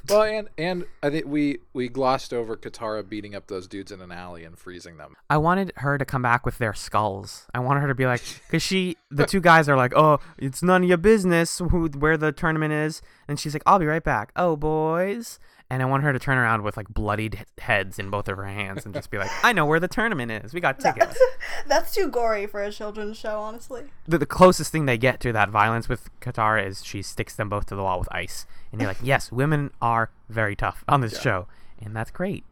Well, 0.09 0.23
and 0.23 0.49
and 0.57 0.85
I 1.03 1.11
think 1.11 1.27
we 1.27 1.59
we 1.73 1.89
glossed 1.89 2.33
over 2.33 2.57
Katara 2.57 3.09
beating 3.09 3.35
up 3.35 3.49
those 3.49 3.67
dudes 3.67 3.91
in 3.91 4.01
an 4.01 4.13
alley 4.13 4.45
and 4.45 4.57
freezing 4.57 4.99
them. 4.99 5.15
I 5.29 5.37
wanted 5.37 5.73
her 5.77 5.99
to 5.99 6.05
come 6.05 6.23
back 6.23 6.47
with 6.47 6.59
their 6.59 6.75
skulls. 6.75 7.47
I 7.55 7.59
wanted 7.59 7.81
her 7.81 7.89
to 7.89 7.95
be 7.95 8.07
like, 8.07 8.23
because 8.47 8.63
she, 8.63 8.97
the 9.11 9.27
two 9.27 9.41
guys 9.41 9.69
are 9.69 9.77
like, 9.77 9.93
oh, 9.97 10.19
it's 10.39 10.63
none 10.63 10.83
of 10.83 10.89
your 10.89 10.99
business 10.99 11.59
who, 11.59 11.89
where 11.89 12.17
the 12.17 12.33
tournament 12.33 12.73
is. 12.73 13.03
And 13.27 13.41
she's 13.41 13.55
like, 13.55 13.63
I'll 13.67 13.79
be 13.79 13.87
right 13.87 14.05
back. 14.05 14.31
Oh, 14.37 14.57
boys. 14.57 15.39
And 15.69 15.83
I 15.83 15.87
want 15.87 16.05
her 16.05 16.13
to 16.13 16.19
turn 16.19 16.39
around 16.39 16.63
with 16.63 16.77
like 16.77 16.89
bloodied 16.89 17.45
heads 17.59 17.99
in 17.99 18.09
both 18.09 18.29
of 18.29 18.37
her 18.37 18.47
hands 18.47 18.85
and 18.85 18.95
just 18.95 19.11
be 19.11 19.19
like, 19.19 19.31
I 19.43 19.53
know 19.53 19.67
where 19.67 19.81
the 19.81 19.89
tournament 19.89 20.31
is. 20.31 20.55
We 20.55 20.61
got 20.61 20.79
tickets. 20.79 21.19
That's 21.67 21.93
too 21.93 22.09
gory 22.09 22.47
for 22.47 22.63
a 22.63 22.71
children's 22.71 23.17
show, 23.17 23.41
honestly. 23.41 23.85
the, 24.07 24.19
the 24.19 24.27
closest 24.27 24.71
thing 24.71 24.87
they 24.87 24.97
get 24.97 25.19
to 25.21 25.33
that 25.33 25.51
violence 25.51 25.89
with 25.89 26.09
Katara 26.21 26.65
is 26.65 26.85
she 26.85 27.03
sticks 27.03 27.35
them 27.35 27.49
both 27.49 27.67
to 27.67 27.75
the 27.75 27.83
wall 27.83 27.99
with 27.99 28.09
ice. 28.13 28.47
And 28.71 28.81
you're 28.81 28.89
like, 28.89 28.99
yes, 29.03 29.33
women 29.33 29.73
are 29.83 30.11
very 30.29 30.55
tough 30.55 30.85
on 30.89 31.01
this 31.01 31.21
show. 31.21 31.49
And 31.83 31.97
that's 31.97 32.13
great. 32.13 32.45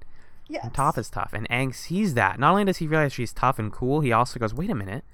Yes. 0.49 0.65
And 0.65 0.75
Toph 0.75 0.99
is 0.99 1.09
tough, 1.09 1.33
and 1.33 1.49
Aang 1.49 1.75
sees 1.75 2.15
that. 2.15 2.39
Not 2.39 2.51
only 2.51 2.65
does 2.65 2.77
he 2.77 2.87
realize 2.87 3.13
she's 3.13 3.33
tough 3.33 3.59
and 3.59 3.73
cool, 3.73 4.01
he 4.01 4.13
also 4.13 4.39
goes, 4.39 4.53
"Wait 4.53 4.69
a 4.69 4.75
minute, 4.75 5.05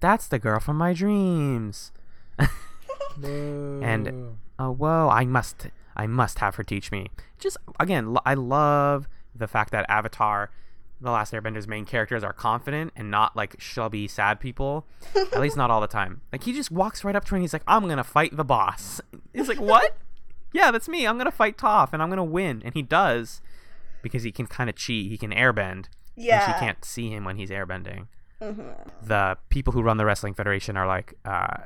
that's 0.00 0.26
the 0.26 0.38
girl 0.38 0.58
from 0.58 0.78
my 0.78 0.94
dreams." 0.94 1.92
and 3.22 4.38
oh, 4.58 4.70
whoa, 4.70 5.10
I 5.10 5.26
must, 5.26 5.66
I 6.00 6.06
must 6.06 6.38
have 6.38 6.54
her 6.54 6.64
teach 6.64 6.90
me. 6.90 7.08
Just 7.38 7.58
again, 7.78 8.16
I 8.24 8.32
love 8.34 9.06
the 9.34 9.46
fact 9.46 9.70
that 9.72 9.84
Avatar, 9.88 10.50
the 11.00 11.10
Last 11.10 11.34
Airbender's 11.34 11.68
main 11.68 11.84
characters 11.84 12.24
are 12.24 12.32
confident 12.32 12.92
and 12.96 13.10
not 13.10 13.36
like 13.36 13.56
shelby 13.60 14.08
sad 14.08 14.40
people. 14.40 14.86
At 15.14 15.40
least 15.40 15.56
not 15.58 15.70
all 15.70 15.80
the 15.82 15.86
time. 15.86 16.22
Like 16.32 16.44
he 16.44 16.52
just 16.54 16.70
walks 16.70 17.04
right 17.04 17.14
up 17.14 17.24
to 17.26 17.30
her 17.32 17.36
and 17.36 17.42
he's 17.42 17.52
like, 17.52 17.64
"I'm 17.66 17.86
gonna 17.86 18.02
fight 18.04 18.34
the 18.36 18.44
boss." 18.44 19.00
He's 19.34 19.46
like, 19.48 19.60
"What?" 19.60 19.96
yeah, 20.54 20.70
that's 20.70 20.88
me. 20.88 21.06
I'm 21.06 21.18
gonna 21.18 21.30
fight 21.30 21.58
Toph 21.58 21.90
and 21.92 22.02
I'm 22.02 22.08
gonna 22.08 22.24
win, 22.24 22.62
and 22.64 22.72
he 22.74 22.82
does 22.82 23.42
because 24.02 24.22
he 24.22 24.32
can 24.32 24.46
kind 24.46 24.70
of 24.70 24.76
cheat. 24.76 25.10
He 25.10 25.18
can 25.18 25.30
airbend. 25.32 25.84
And 26.16 26.26
Yeah. 26.26 26.46
she 26.54 26.58
can't 26.58 26.82
see 26.84 27.10
him 27.10 27.24
when 27.24 27.36
he's 27.36 27.50
airbending. 27.50 28.06
The 29.02 29.36
people 29.50 29.74
who 29.74 29.82
run 29.82 29.98
the 29.98 30.04
wrestling 30.06 30.32
federation 30.34 30.76
are 30.78 30.86
like, 30.86 31.12
uh, 31.26 31.64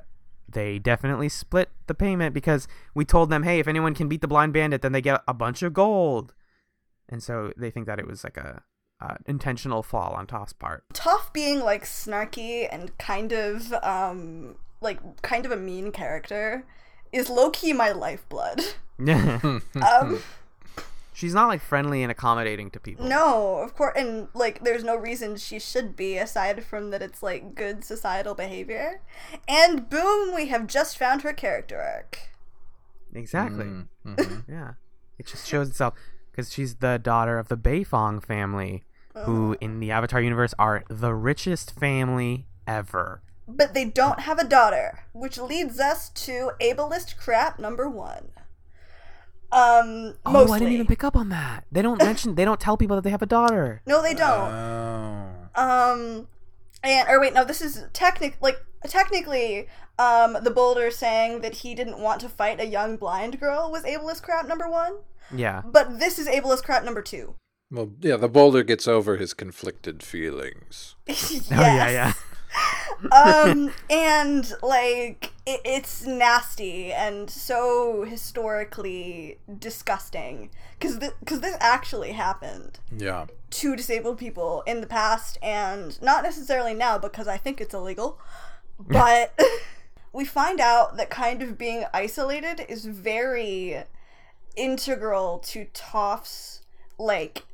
they 0.48 0.78
definitely 0.78 1.28
split 1.28 1.70
the 1.86 1.94
payment 1.94 2.34
because 2.34 2.68
we 2.94 3.04
told 3.04 3.30
them, 3.30 3.42
hey, 3.42 3.58
if 3.58 3.68
anyone 3.68 3.94
can 3.94 4.08
beat 4.08 4.20
the 4.20 4.28
blind 4.28 4.52
bandit, 4.52 4.82
then 4.82 4.92
they 4.92 5.00
get 5.00 5.22
a 5.26 5.34
bunch 5.34 5.62
of 5.62 5.72
gold. 5.72 6.34
And 7.08 7.22
so 7.22 7.52
they 7.56 7.70
think 7.70 7.86
that 7.86 7.98
it 7.98 8.06
was 8.06 8.24
like 8.24 8.36
a 8.36 8.62
uh, 9.00 9.16
intentional 9.26 9.82
fall 9.82 10.12
on 10.12 10.26
Toph's 10.26 10.52
part. 10.52 10.84
Toff 10.92 11.32
being 11.32 11.60
like 11.60 11.84
snarky 11.84 12.68
and 12.70 12.96
kind 12.98 13.32
of 13.32 13.72
um 13.82 14.56
like 14.80 15.22
kind 15.22 15.44
of 15.44 15.52
a 15.52 15.56
mean 15.56 15.92
character 15.92 16.64
is 17.12 17.28
low 17.28 17.50
key 17.50 17.72
my 17.72 17.90
lifeblood. 17.90 18.62
Um 18.98 20.20
She's 21.14 21.32
not 21.32 21.46
like 21.46 21.62
friendly 21.62 22.02
and 22.02 22.10
accommodating 22.10 22.70
to 22.72 22.80
people. 22.80 23.06
no, 23.06 23.58
of 23.58 23.74
course 23.76 23.94
and 23.96 24.28
like 24.34 24.62
there's 24.64 24.82
no 24.84 24.96
reason 24.96 25.36
she 25.36 25.58
should 25.60 25.94
be 25.96 26.18
aside 26.18 26.64
from 26.64 26.90
that 26.90 27.00
it's 27.02 27.22
like 27.22 27.54
good 27.54 27.84
societal 27.84 28.34
behavior. 28.34 29.00
And 29.48 29.88
boom, 29.88 30.34
we 30.34 30.46
have 30.48 30.66
just 30.66 30.98
found 30.98 31.22
her 31.22 31.32
character 31.32 31.80
arc. 31.80 32.18
Exactly. 33.14 33.64
Mm-hmm. 33.64 34.40
Yeah. 34.52 34.72
It 35.18 35.26
just 35.26 35.46
shows 35.46 35.68
itself 35.68 35.94
because 36.30 36.52
she's 36.52 36.74
the 36.76 36.98
daughter 36.98 37.38
of 37.38 37.46
the 37.48 37.56
Beifong 37.56 38.20
family, 38.22 38.82
who 39.14 39.56
in 39.60 39.78
the 39.78 39.92
Avatar 39.92 40.20
universe 40.20 40.52
are 40.58 40.82
the 40.88 41.14
richest 41.14 41.78
family 41.78 42.48
ever. 42.66 43.22
But 43.46 43.72
they 43.74 43.84
don't 43.84 44.20
have 44.20 44.40
a 44.40 44.44
daughter, 44.44 45.04
which 45.12 45.38
leads 45.38 45.78
us 45.78 46.08
to 46.08 46.50
ableist 46.60 47.16
crap 47.16 47.60
number 47.60 47.88
1. 47.88 48.30
Um 49.54 50.14
Oh, 50.26 50.32
mostly. 50.32 50.56
I 50.56 50.58
didn't 50.58 50.74
even 50.74 50.86
pick 50.86 51.04
up 51.04 51.16
on 51.16 51.28
that. 51.28 51.64
They 51.70 51.80
don't 51.82 51.98
mention. 51.98 52.34
They 52.34 52.44
don't 52.44 52.60
tell 52.60 52.76
people 52.76 52.96
that 52.96 53.02
they 53.02 53.10
have 53.10 53.22
a 53.22 53.26
daughter. 53.26 53.80
No, 53.86 54.02
they 54.02 54.14
don't. 54.14 54.50
Oh. 54.52 55.30
Um, 55.56 56.26
and 56.82 57.08
or 57.08 57.20
wait, 57.20 57.32
no, 57.34 57.44
this 57.44 57.62
is 57.62 57.84
technic 57.92 58.36
like 58.40 58.58
technically, 58.88 59.68
um, 59.98 60.36
the 60.42 60.50
Boulder 60.50 60.90
saying 60.90 61.40
that 61.42 61.54
he 61.56 61.74
didn't 61.74 61.98
want 62.00 62.20
to 62.22 62.28
fight 62.28 62.60
a 62.60 62.66
young 62.66 62.96
blind 62.96 63.38
girl 63.38 63.70
was 63.70 63.84
ableist 63.84 64.22
crap 64.22 64.46
number 64.48 64.68
one, 64.68 64.96
Yeah. 65.34 65.62
but 65.64 66.00
this 66.00 66.18
is 66.18 66.26
ableist 66.26 66.64
crap 66.64 66.84
number 66.84 67.00
two. 67.02 67.36
Well, 67.70 67.92
yeah, 68.00 68.16
the 68.16 68.28
boulder 68.28 68.62
gets 68.62 68.86
over 68.86 69.16
his 69.16 69.32
conflicted 69.34 70.02
feelings. 70.02 70.96
yes. 71.06 71.48
Oh 71.52 71.60
yeah, 71.60 71.90
yeah. 71.90 72.12
um, 73.12 73.72
and 73.90 74.52
like 74.62 75.32
it, 75.46 75.60
it's 75.64 76.06
nasty 76.06 76.92
and 76.92 77.28
so 77.28 78.04
historically 78.04 79.38
disgusting 79.58 80.50
because 80.78 80.98
because 81.20 81.40
this 81.40 81.56
actually 81.60 82.12
happened. 82.12 82.78
Yeah. 82.96 83.26
to 83.50 83.76
disabled 83.76 84.18
people 84.18 84.62
in 84.66 84.80
the 84.80 84.86
past 84.86 85.38
and 85.42 86.00
not 86.02 86.22
necessarily 86.22 86.74
now 86.74 86.98
because 86.98 87.28
I 87.28 87.36
think 87.36 87.60
it's 87.60 87.74
illegal. 87.74 88.18
But 88.76 89.38
we 90.12 90.24
find 90.24 90.58
out 90.58 90.96
that 90.96 91.08
kind 91.08 91.42
of 91.42 91.56
being 91.56 91.84
isolated 91.94 92.66
is 92.68 92.86
very 92.86 93.84
integral 94.56 95.38
to 95.38 95.66
Toph's 95.66 96.62
like 96.98 97.44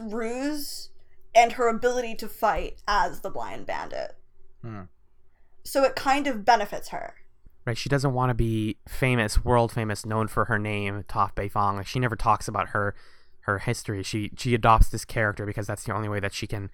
ruse 0.00 0.88
and 1.34 1.52
her 1.52 1.68
ability 1.68 2.14
to 2.16 2.28
fight 2.28 2.78
as 2.88 3.20
the 3.20 3.28
blind 3.28 3.66
bandit. 3.66 4.16
Hmm. 4.62 4.82
So 5.66 5.84
it 5.84 5.96
kind 5.96 6.26
of 6.26 6.44
benefits 6.44 6.88
her. 6.88 7.14
Right. 7.64 7.76
She 7.76 7.88
doesn't 7.88 8.12
want 8.14 8.30
to 8.30 8.34
be 8.34 8.76
famous, 8.86 9.44
world 9.44 9.72
famous, 9.72 10.06
known 10.06 10.28
for 10.28 10.44
her 10.44 10.58
name, 10.58 11.04
Toph 11.08 11.34
Beifong. 11.34 11.76
Like 11.76 11.86
she 11.86 11.98
never 11.98 12.14
talks 12.14 12.46
about 12.46 12.68
her 12.68 12.94
her 13.40 13.58
history. 13.58 14.02
She 14.02 14.30
she 14.36 14.54
adopts 14.54 14.88
this 14.88 15.04
character 15.04 15.44
because 15.44 15.66
that's 15.66 15.84
the 15.84 15.92
only 15.92 16.08
way 16.08 16.20
that 16.20 16.32
she 16.32 16.46
can 16.46 16.70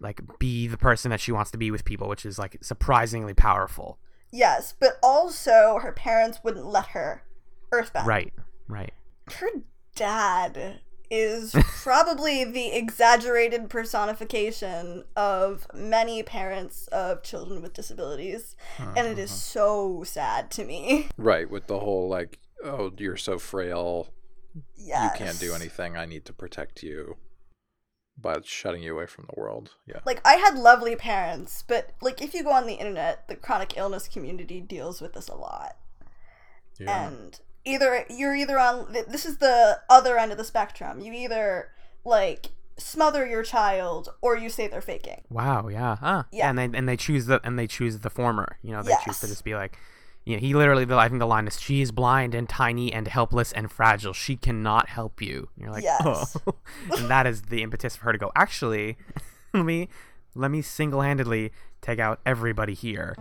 like 0.00 0.20
be 0.38 0.66
the 0.66 0.78
person 0.78 1.10
that 1.10 1.20
she 1.20 1.32
wants 1.32 1.50
to 1.50 1.58
be 1.58 1.70
with 1.70 1.84
people, 1.84 2.08
which 2.08 2.24
is 2.24 2.38
like 2.38 2.56
surprisingly 2.62 3.34
powerful. 3.34 3.98
Yes, 4.32 4.74
but 4.78 4.98
also 5.02 5.78
her 5.82 5.92
parents 5.92 6.40
wouldn't 6.42 6.66
let 6.66 6.88
her 6.88 7.22
earthbound. 7.70 8.06
Right. 8.06 8.32
Right. 8.68 8.92
her 9.32 9.48
dad 9.94 10.80
is 11.10 11.54
probably 11.82 12.44
the 12.44 12.68
exaggerated 12.76 13.68
personification 13.70 15.04
of 15.16 15.66
many 15.74 16.22
parents 16.22 16.86
of 16.88 17.22
children 17.22 17.62
with 17.62 17.72
disabilities 17.72 18.56
and 18.78 19.06
it 19.06 19.18
is 19.18 19.30
uh-huh. 19.30 19.36
so 19.38 20.02
sad 20.04 20.50
to 20.50 20.64
me 20.64 21.08
Right, 21.16 21.50
with 21.50 21.66
the 21.66 21.78
whole 21.78 22.08
like, 22.08 22.38
oh, 22.64 22.92
you're 22.98 23.16
so 23.16 23.38
frail, 23.38 24.08
yes. 24.76 25.12
you 25.18 25.24
can't 25.26 25.38
do 25.38 25.54
anything. 25.54 25.96
I 25.96 26.06
need 26.06 26.24
to 26.26 26.32
protect 26.32 26.82
you 26.82 27.16
by 28.18 28.36
shutting 28.42 28.82
you 28.82 28.94
away 28.94 29.06
from 29.06 29.26
the 29.28 29.38
world. 29.40 29.74
Yeah. 29.86 30.00
like 30.06 30.20
i 30.24 30.34
had 30.36 30.56
lovely 30.56 30.96
parents 30.96 31.62
but 31.68 31.90
like 32.00 32.22
if 32.22 32.32
you 32.34 32.42
go 32.42 32.50
on 32.52 32.66
the 32.66 32.74
internet 32.74 33.28
the 33.28 33.36
chronic 33.36 33.76
illness 33.76 34.08
community 34.08 34.60
deals 34.60 35.00
with 35.02 35.12
this 35.12 35.28
a 35.28 35.34
lot 35.34 35.76
Yeah. 36.78 37.08
and 37.08 37.40
either 37.66 38.06
you're 38.08 38.34
either 38.34 38.58
on 38.58 38.92
this 38.92 39.26
is 39.26 39.36
the 39.38 39.80
other 39.90 40.16
end 40.16 40.32
of 40.32 40.38
the 40.38 40.44
spectrum 40.44 41.00
you 41.00 41.12
either 41.12 41.68
like 42.04 42.52
smother 42.78 43.26
your 43.26 43.42
child 43.42 44.10
or 44.20 44.36
you 44.36 44.48
say 44.50 44.68
they're 44.68 44.80
faking. 44.80 45.22
Wow, 45.30 45.68
yeah, 45.68 45.96
huh? 45.96 46.24
Yeah. 46.30 46.50
and 46.50 46.58
they 46.58 46.64
and 46.78 46.88
they 46.88 46.96
choose 46.96 47.26
the 47.26 47.40
and 47.44 47.58
they 47.58 47.66
choose 47.66 47.98
the 48.00 48.10
former. 48.10 48.58
You 48.62 48.72
know, 48.72 48.82
they 48.82 48.94
choose 49.04 49.20
to 49.20 49.26
just 49.26 49.44
be 49.44 49.54
like, 49.54 49.78
you 50.24 50.36
know, 50.36 50.40
he 50.40 50.54
literally. 50.54 50.84
The, 50.84 50.96
I 50.96 51.08
think 51.08 51.20
the 51.20 51.26
line 51.26 51.46
is, 51.46 51.58
"She 51.60 51.80
is 51.80 51.90
blind 51.90 52.34
and 52.34 52.48
tiny 52.48 52.92
and 52.92 53.08
helpless 53.08 53.52
and 53.52 53.70
fragile. 53.70 54.12
She 54.12 54.36
cannot 54.36 54.88
help 54.88 55.22
you." 55.22 55.48
And 55.54 55.64
you're 55.64 55.72
like, 55.72 55.84
Yes. 55.84 56.36
oh, 56.46 56.54
and 56.98 57.08
that 57.08 57.26
is 57.26 57.42
the 57.42 57.62
impetus 57.62 57.96
for 57.96 58.04
her 58.04 58.12
to 58.12 58.18
go. 58.18 58.30
Actually, 58.36 58.98
let 59.54 59.64
me 59.64 59.88
let 60.34 60.50
me 60.50 60.60
single 60.62 61.00
handedly 61.00 61.52
take 61.80 61.98
out 61.98 62.20
everybody 62.26 62.74
here. 62.74 63.16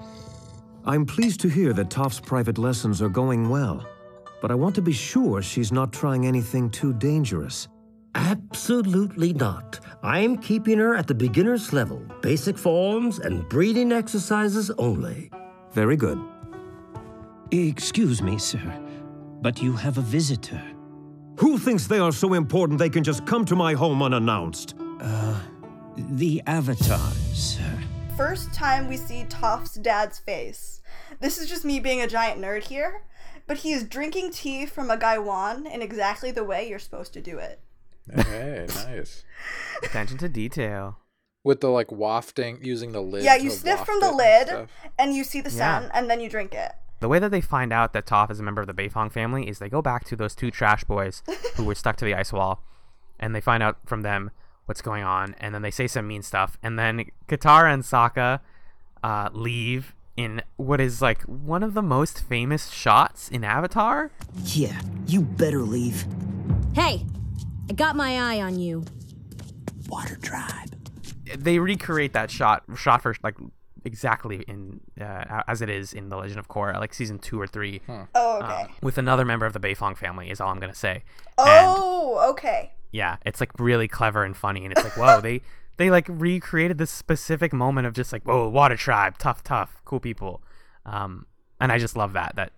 I'm 0.86 1.06
pleased 1.06 1.40
to 1.42 1.50
hear 1.50 1.74
that 1.74 1.90
Toph's 1.90 2.20
private 2.20 2.58
lessons 2.58 3.02
are 3.02 3.10
going 3.10 3.50
well, 3.50 3.88
but 4.42 4.52
I 4.52 4.56
want 4.56 4.76
to 4.76 4.82
be 4.82 4.94
sure 4.94 5.42
she's 5.42 5.72
not 5.72 5.92
trying 5.92 6.26
anything 6.26 6.70
too 6.70 6.94
dangerous. 6.94 7.68
Absolutely 8.16 9.34
not. 9.34 9.80
I'm 10.04 10.38
keeping 10.38 10.80
her 10.80 10.96
at 10.96 11.08
the 11.08 11.16
beginner's 11.16 11.74
level, 11.74 12.02
basic 12.22 12.58
forms 12.58 13.20
and 13.20 13.48
breathing 13.50 13.92
exercises 13.92 14.72
only. 14.78 15.30
Very 15.74 15.98
good. 15.98 16.20
Excuse 17.52 18.22
me, 18.22 18.38
sir, 18.38 18.80
but 19.42 19.62
you 19.62 19.74
have 19.74 19.98
a 19.98 20.02
visitor. 20.02 20.62
Who 21.40 21.58
thinks 21.58 21.88
they 21.88 22.00
are 22.00 22.14
so 22.14 22.34
important 22.34 22.80
they 22.80 22.90
can 22.90 23.04
just 23.04 23.26
come 23.26 23.44
to 23.46 23.56
my 23.56 23.74
home 23.74 24.02
unannounced? 24.02 24.76
Uh, 25.02 25.40
the 25.98 26.42
Avatar, 26.48 27.12
sir. 27.34 27.80
First 28.16 28.54
time 28.54 28.88
we 28.88 28.96
see 28.96 29.26
Toph's 29.26 29.76
dad's 29.76 30.20
face. 30.20 30.82
This 31.20 31.38
is 31.38 31.50
just 31.50 31.66
me 31.66 31.82
being 31.82 32.02
a 32.02 32.08
giant 32.08 32.42
nerd 32.42 32.64
here, 32.64 33.04
but 33.48 33.58
he 33.58 33.72
is 33.74 33.84
drinking 33.84 34.32
tea 34.32 34.66
from 34.66 34.90
a 34.90 34.98
gaiwan 34.98 35.66
in 35.68 35.82
exactly 35.82 36.32
the 36.32 36.44
way 36.44 36.68
you're 36.68 36.80
supposed 36.80 37.14
to 37.14 37.22
do 37.22 37.38
it. 37.38 37.60
Hey, 38.14 38.66
nice. 38.76 39.24
Attention 39.84 40.18
to 40.20 40.30
detail. 40.30 40.98
With 41.44 41.62
the 41.62 41.70
like 41.70 41.92
wafting, 41.92 42.60
using 42.64 42.92
the 42.92 43.02
lid. 43.02 43.24
yeah, 43.24 43.36
you 43.36 43.50
to 43.50 43.56
sniff 43.56 43.78
waft 43.80 43.86
from 43.90 44.00
the 44.00 44.12
lid 44.12 44.48
stuff. 44.48 44.70
and 44.98 45.14
you 45.14 45.24
see 45.24 45.42
the 45.42 45.52
Yeah. 45.52 45.90
and 45.94 46.10
then 46.10 46.20
you 46.20 46.30
drink 46.30 46.54
it. 46.54 46.72
The 47.02 47.08
way 47.08 47.20
that 47.20 47.30
they 47.30 47.42
find 47.42 47.72
out 47.72 47.94
that 47.94 48.06
Toph 48.08 48.32
is 48.32 48.40
a 48.40 48.44
member 48.44 48.62
of 48.62 48.68
the 48.68 48.74
Beifong 48.74 49.12
family 49.12 49.48
is 49.48 49.60
they 49.60 49.70
go 49.70 49.82
back 49.82 50.06
to 50.06 50.16
those 50.16 50.34
two 50.34 50.50
trash 50.50 50.84
boys 50.86 51.22
who 51.56 51.64
were 51.66 51.76
stuck 51.76 51.98
to 51.98 52.06
the 52.06 52.16
ice 52.16 52.34
wall, 52.34 52.64
and 53.20 53.36
they 53.36 53.42
find 53.42 53.62
out 53.62 53.78
from 53.86 54.02
them 54.02 54.32
what's 54.66 54.82
going 54.82 55.04
on, 55.04 55.36
and 55.40 55.54
then 55.54 55.62
they 55.62 55.70
say 55.72 55.86
some 55.88 56.08
mean 56.08 56.24
stuff, 56.24 56.58
and 56.64 56.80
then 56.80 57.06
Katara 57.28 57.72
and 57.72 57.84
Sokka 57.84 58.40
uh, 59.04 59.30
leave 59.34 59.94
in 60.18 60.42
what 60.58 60.80
is 60.80 61.02
like 61.02 61.22
one 61.24 61.64
of 61.64 61.74
the 61.74 61.82
most 61.82 62.24
famous 62.24 62.70
shots 62.70 63.30
in 63.30 63.44
Avatar. 63.44 64.12
Yeah, 64.44 64.80
you 65.08 65.22
better 65.22 65.62
leave. 65.62 66.06
Hey, 66.74 67.06
I 67.70 67.74
got 67.74 67.96
my 67.96 68.20
eye 68.20 68.42
on 68.42 68.60
you. 68.60 68.86
Water 69.88 70.16
Tribe. 70.18 70.76
They 71.38 71.60
recreate 71.60 72.14
that 72.14 72.32
shot 72.32 72.64
shot 72.76 73.02
for 73.02 73.16
like 73.24 73.36
exactly 73.84 74.44
in 74.48 74.82
uh, 75.00 75.44
as 75.48 75.62
it 75.62 75.70
is 75.70 75.94
in 75.94 76.10
the 76.10 76.18
Legend 76.18 76.40
of 76.40 76.48
Korra, 76.48 76.80
like 76.80 76.94
season 76.94 77.20
two 77.20 77.40
or 77.40 77.48
three. 77.48 77.82
Oh, 77.88 78.38
okay. 78.38 78.64
uh, 78.64 78.68
with 78.82 78.98
another 78.98 79.26
member 79.26 79.46
of 79.46 79.54
the 79.54 79.60
Beifong 79.60 79.98
family 79.98 80.30
is 80.30 80.40
all 80.42 80.50
I'm 80.50 80.60
gonna 80.60 80.74
say. 80.74 81.04
And 81.38 81.68
oh, 81.68 82.30
okay. 82.32 82.74
yeah, 82.92 83.18
it's 83.26 83.40
like 83.40 83.52
really 83.60 83.88
clever 83.88 84.24
and 84.24 84.36
funny, 84.36 84.64
and 84.64 84.72
it's 84.72 84.84
like 84.84 84.98
whoa, 84.98 85.22
they 85.22 85.42
they 85.78 85.90
like 85.90 86.06
recreated 86.10 86.78
this 86.78 86.92
specific 86.92 87.54
moment 87.54 87.88
of 87.88 87.94
just 87.94 88.14
like 88.14 88.24
whoa, 88.24 88.48
water 88.50 88.76
tribe, 88.78 89.18
tough, 89.18 89.44
tough, 89.44 89.82
cool 89.86 90.00
people, 90.00 90.42
um, 90.86 91.26
and 91.60 91.72
I 91.72 91.78
just 91.78 91.96
love 91.96 92.14
that. 92.14 92.36
That 92.36 92.52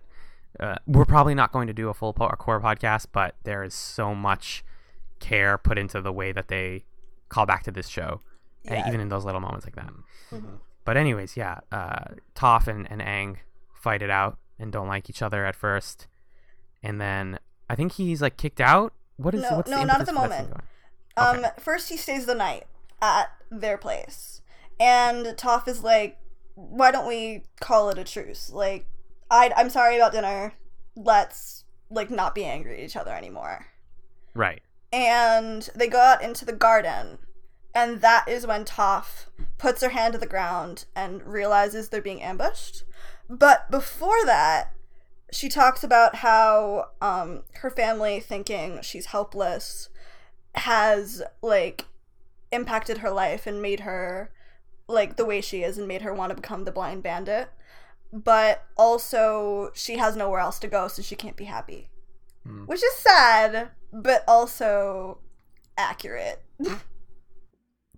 uh, 0.60 0.76
we're 0.86 1.04
probably 1.04 1.34
not 1.34 1.52
going 1.52 1.66
to 1.66 1.72
do 1.72 1.88
a 1.88 1.94
full 1.94 2.12
po- 2.12 2.28
Korra 2.28 2.60
podcast, 2.62 3.06
but 3.12 3.34
there 3.44 3.62
is 3.64 3.74
so 3.74 4.14
much 4.14 4.64
care 5.20 5.58
put 5.58 5.78
into 5.78 6.00
the 6.00 6.12
way 6.12 6.32
that 6.32 6.48
they 6.48 6.84
call 7.28 7.44
back 7.46 7.62
to 7.64 7.70
this 7.70 7.88
show, 7.88 8.20
and 8.64 8.76
Yeah. 8.78 8.88
even 8.88 9.00
in 9.00 9.08
those 9.08 9.24
little 9.24 9.40
moments 9.40 9.66
like 9.66 9.76
that. 9.76 9.92
Mm-hmm. 10.32 10.56
But 10.84 10.96
anyways, 10.96 11.36
yeah, 11.36 11.58
uh, 11.70 12.14
Toph 12.34 12.66
and, 12.66 12.90
and 12.90 13.00
Aang 13.02 13.36
fight 13.74 14.00
it 14.00 14.10
out 14.10 14.38
and 14.58 14.72
don't 14.72 14.88
like 14.88 15.10
each 15.10 15.22
other 15.22 15.44
at 15.44 15.54
first, 15.54 16.06
and 16.82 17.00
then 17.00 17.38
I 17.68 17.74
think 17.74 17.92
he's 17.92 18.22
like 18.22 18.36
kicked 18.36 18.60
out. 18.60 18.92
What 19.16 19.34
is 19.34 19.42
No, 19.42 19.56
what's 19.56 19.70
no, 19.70 19.78
the 19.80 19.84
not 19.84 20.00
at 20.00 20.06
the 20.06 20.12
impetus 20.12 20.22
for 20.22 20.28
that 20.28 20.38
scene 20.40 20.50
moment. 20.50 21.44
Um, 21.46 21.62
first 21.62 21.88
he 21.88 21.96
stays 21.96 22.26
the 22.26 22.34
night 22.34 22.66
at 23.00 23.30
their 23.50 23.78
place, 23.78 24.42
and 24.78 25.26
Toph 25.36 25.68
is 25.68 25.82
like, 25.82 26.18
"Why 26.54 26.90
don't 26.90 27.06
we 27.06 27.44
call 27.60 27.90
it 27.90 27.98
a 27.98 28.04
truce? 28.04 28.50
Like, 28.50 28.86
I 29.30 29.52
I'm 29.56 29.70
sorry 29.70 29.96
about 29.96 30.12
dinner. 30.12 30.54
Let's 30.96 31.64
like 31.90 32.10
not 32.10 32.34
be 32.34 32.44
angry 32.44 32.78
at 32.78 32.84
each 32.84 32.96
other 32.96 33.12
anymore." 33.12 33.66
Right. 34.34 34.62
And 34.92 35.68
they 35.74 35.88
go 35.88 35.98
out 35.98 36.22
into 36.22 36.44
the 36.44 36.52
garden, 36.52 37.18
and 37.74 38.00
that 38.00 38.26
is 38.28 38.46
when 38.46 38.64
Toph 38.64 39.26
puts 39.58 39.82
her 39.82 39.90
hand 39.90 40.12
to 40.12 40.18
the 40.18 40.26
ground 40.26 40.86
and 40.94 41.22
realizes 41.22 41.88
they're 41.88 42.00
being 42.00 42.22
ambushed. 42.22 42.84
But 43.28 43.70
before 43.70 44.24
that, 44.24 44.72
she 45.30 45.48
talks 45.48 45.84
about 45.84 46.16
how 46.16 46.86
um, 47.02 47.42
her 47.56 47.70
family 47.70 48.20
thinking 48.20 48.80
she's 48.82 49.06
helpless 49.06 49.90
has 50.54 51.22
like 51.42 51.84
impacted 52.52 52.98
her 52.98 53.10
life 53.10 53.46
and 53.46 53.60
made 53.62 53.80
her 53.80 54.30
like 54.86 55.16
the 55.16 55.24
way 55.24 55.40
she 55.40 55.62
is 55.62 55.76
and 55.78 55.86
made 55.86 56.02
her 56.02 56.14
want 56.14 56.30
to 56.30 56.36
become 56.36 56.64
the 56.64 56.72
blind 56.72 57.02
bandit. 57.02 57.50
But 58.12 58.64
also 58.76 59.70
she 59.74 59.98
has 59.98 60.16
nowhere 60.16 60.40
else 60.40 60.58
to 60.60 60.68
go 60.68 60.88
so 60.88 61.02
she 61.02 61.16
can't 61.16 61.36
be 61.36 61.44
happy. 61.44 61.90
Hmm. 62.46 62.64
Which 62.64 62.82
is 62.82 62.94
sad 62.94 63.70
but 63.92 64.24
also 64.26 65.18
accurate. 65.76 66.42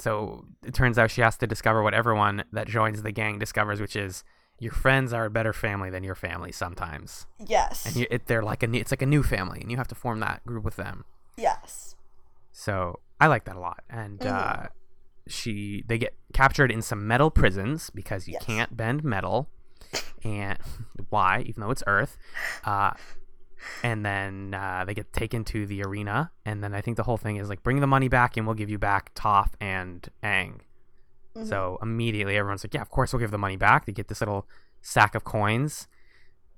So 0.00 0.46
it 0.64 0.72
turns 0.72 0.98
out 0.98 1.10
she 1.10 1.20
has 1.20 1.36
to 1.36 1.46
discover 1.46 1.82
what 1.82 1.94
everyone 1.94 2.44
that 2.52 2.66
joins 2.66 3.02
the 3.02 3.12
gang 3.12 3.38
discovers, 3.38 3.80
which 3.80 3.94
is 3.94 4.24
your 4.58 4.72
friends 4.72 5.12
are 5.12 5.26
a 5.26 5.30
better 5.30 5.52
family 5.52 5.90
than 5.90 6.02
your 6.02 6.14
family 6.14 6.52
sometimes. 6.52 7.26
yes. 7.38 7.86
And 7.86 7.96
you, 7.96 8.06
it, 8.10 8.26
they're 8.26 8.42
like 8.42 8.62
a 8.62 8.66
new, 8.66 8.80
it's 8.80 8.90
like 8.90 9.02
a 9.02 9.06
new 9.06 9.22
family, 9.22 9.60
and 9.60 9.70
you 9.70 9.76
have 9.76 9.88
to 9.88 9.94
form 9.94 10.20
that 10.20 10.44
group 10.46 10.64
with 10.64 10.76
them. 10.76 11.04
yes. 11.36 11.94
So 12.52 13.00
I 13.20 13.26
like 13.26 13.44
that 13.44 13.56
a 13.56 13.60
lot. 13.60 13.82
And 13.90 14.24
uh, 14.24 14.66
she 15.26 15.84
they 15.86 15.98
get 15.98 16.14
captured 16.32 16.70
in 16.72 16.82
some 16.82 17.06
metal 17.06 17.30
prisons 17.30 17.90
because 17.90 18.26
you 18.26 18.32
Yes. 18.34 18.44
can't 18.44 18.76
bend 18.76 19.04
metal. 19.04 19.48
And 20.24 20.58
why? 21.10 21.42
Even 21.46 21.60
though 21.62 21.70
it's 21.70 21.82
Earth. 21.86 22.16
Uh, 22.64 22.92
and 23.82 24.04
then 24.06 24.54
uh, 24.54 24.84
they 24.86 24.94
get 24.94 25.12
taken 25.12 25.44
to 25.44 25.66
the 25.66 25.82
arena. 25.82 26.30
And 26.46 26.64
then 26.64 26.74
I 26.74 26.80
think 26.80 26.96
the 26.96 27.02
whole 27.02 27.18
thing 27.18 27.36
is 27.36 27.48
like 27.50 27.62
bring 27.62 27.80
the 27.80 27.86
money 27.86 28.08
back 28.08 28.36
and 28.36 28.46
we'll 28.46 28.54
give 28.54 28.70
you 28.70 28.78
back 28.78 29.14
Toph 29.14 29.50
and 29.60 30.08
Aang. 30.22 30.60
So 31.44 31.78
immediately 31.80 32.36
everyone's 32.36 32.64
like, 32.64 32.74
yeah, 32.74 32.80
of 32.82 32.90
course 32.90 33.12
we'll 33.12 33.20
give 33.20 33.30
the 33.30 33.38
money 33.38 33.56
back. 33.56 33.86
They 33.86 33.92
get 33.92 34.08
this 34.08 34.20
little 34.20 34.48
sack 34.82 35.14
of 35.14 35.24
coins. 35.24 35.86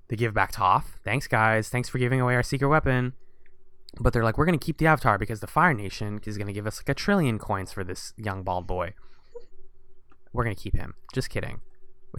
They 0.08 0.16
give 0.16 0.32
back 0.32 0.50
Toph. 0.52 0.84
Thanks, 1.04 1.26
guys. 1.26 1.68
Thanks 1.68 1.88
for 1.88 1.98
giving 1.98 2.20
away 2.20 2.34
our 2.34 2.42
secret 2.42 2.68
weapon. 2.68 3.12
But 4.00 4.12
they're 4.12 4.24
like, 4.24 4.38
we're 4.38 4.46
going 4.46 4.58
to 4.58 4.64
keep 4.64 4.78
the 4.78 4.86
Avatar 4.86 5.18
because 5.18 5.40
the 5.40 5.46
Fire 5.46 5.74
Nation 5.74 6.20
is 6.24 6.38
going 6.38 6.46
to 6.46 6.52
give 6.52 6.66
us 6.66 6.78
like 6.78 6.88
a 6.88 6.94
trillion 6.94 7.38
coins 7.38 7.72
for 7.72 7.84
this 7.84 8.14
young 8.16 8.42
bald 8.42 8.66
boy. 8.66 8.94
We're 10.32 10.44
going 10.44 10.56
to 10.56 10.62
keep 10.62 10.74
him. 10.74 10.94
Just 11.12 11.28
kidding. 11.28 11.60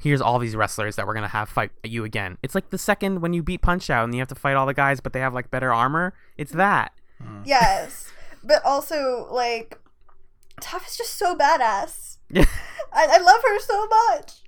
Here's 0.01 0.21
all 0.21 0.39
these 0.39 0.55
wrestlers 0.55 0.95
that 0.95 1.07
we're 1.07 1.13
going 1.13 1.23
to 1.23 1.29
have 1.29 1.49
fight 1.49 1.71
you 1.83 2.03
again. 2.03 2.37
It's 2.43 2.55
like 2.55 2.69
the 2.69 2.77
second 2.77 3.21
when 3.21 3.33
you 3.33 3.43
beat 3.43 3.61
Punch 3.61 3.89
Out 3.89 4.05
and 4.05 4.13
you 4.13 4.19
have 4.19 4.27
to 4.29 4.35
fight 4.35 4.55
all 4.55 4.65
the 4.65 4.73
guys, 4.73 5.01
but 5.01 5.13
they 5.13 5.19
have 5.19 5.33
like 5.33 5.51
better 5.51 5.73
armor. 5.73 6.13
It's 6.37 6.51
that. 6.51 6.93
Hmm. 7.21 7.41
yes 7.45 8.11
but 8.43 8.63
also 8.65 9.27
like 9.31 9.79
Toph 10.61 10.87
is 10.87 10.97
just 10.97 11.13
so 11.13 11.35
badass 11.35 12.17
I, 12.35 12.45
I 12.93 13.17
love 13.17 13.41
her 13.43 13.59
so 13.59 13.87
much 13.87 14.43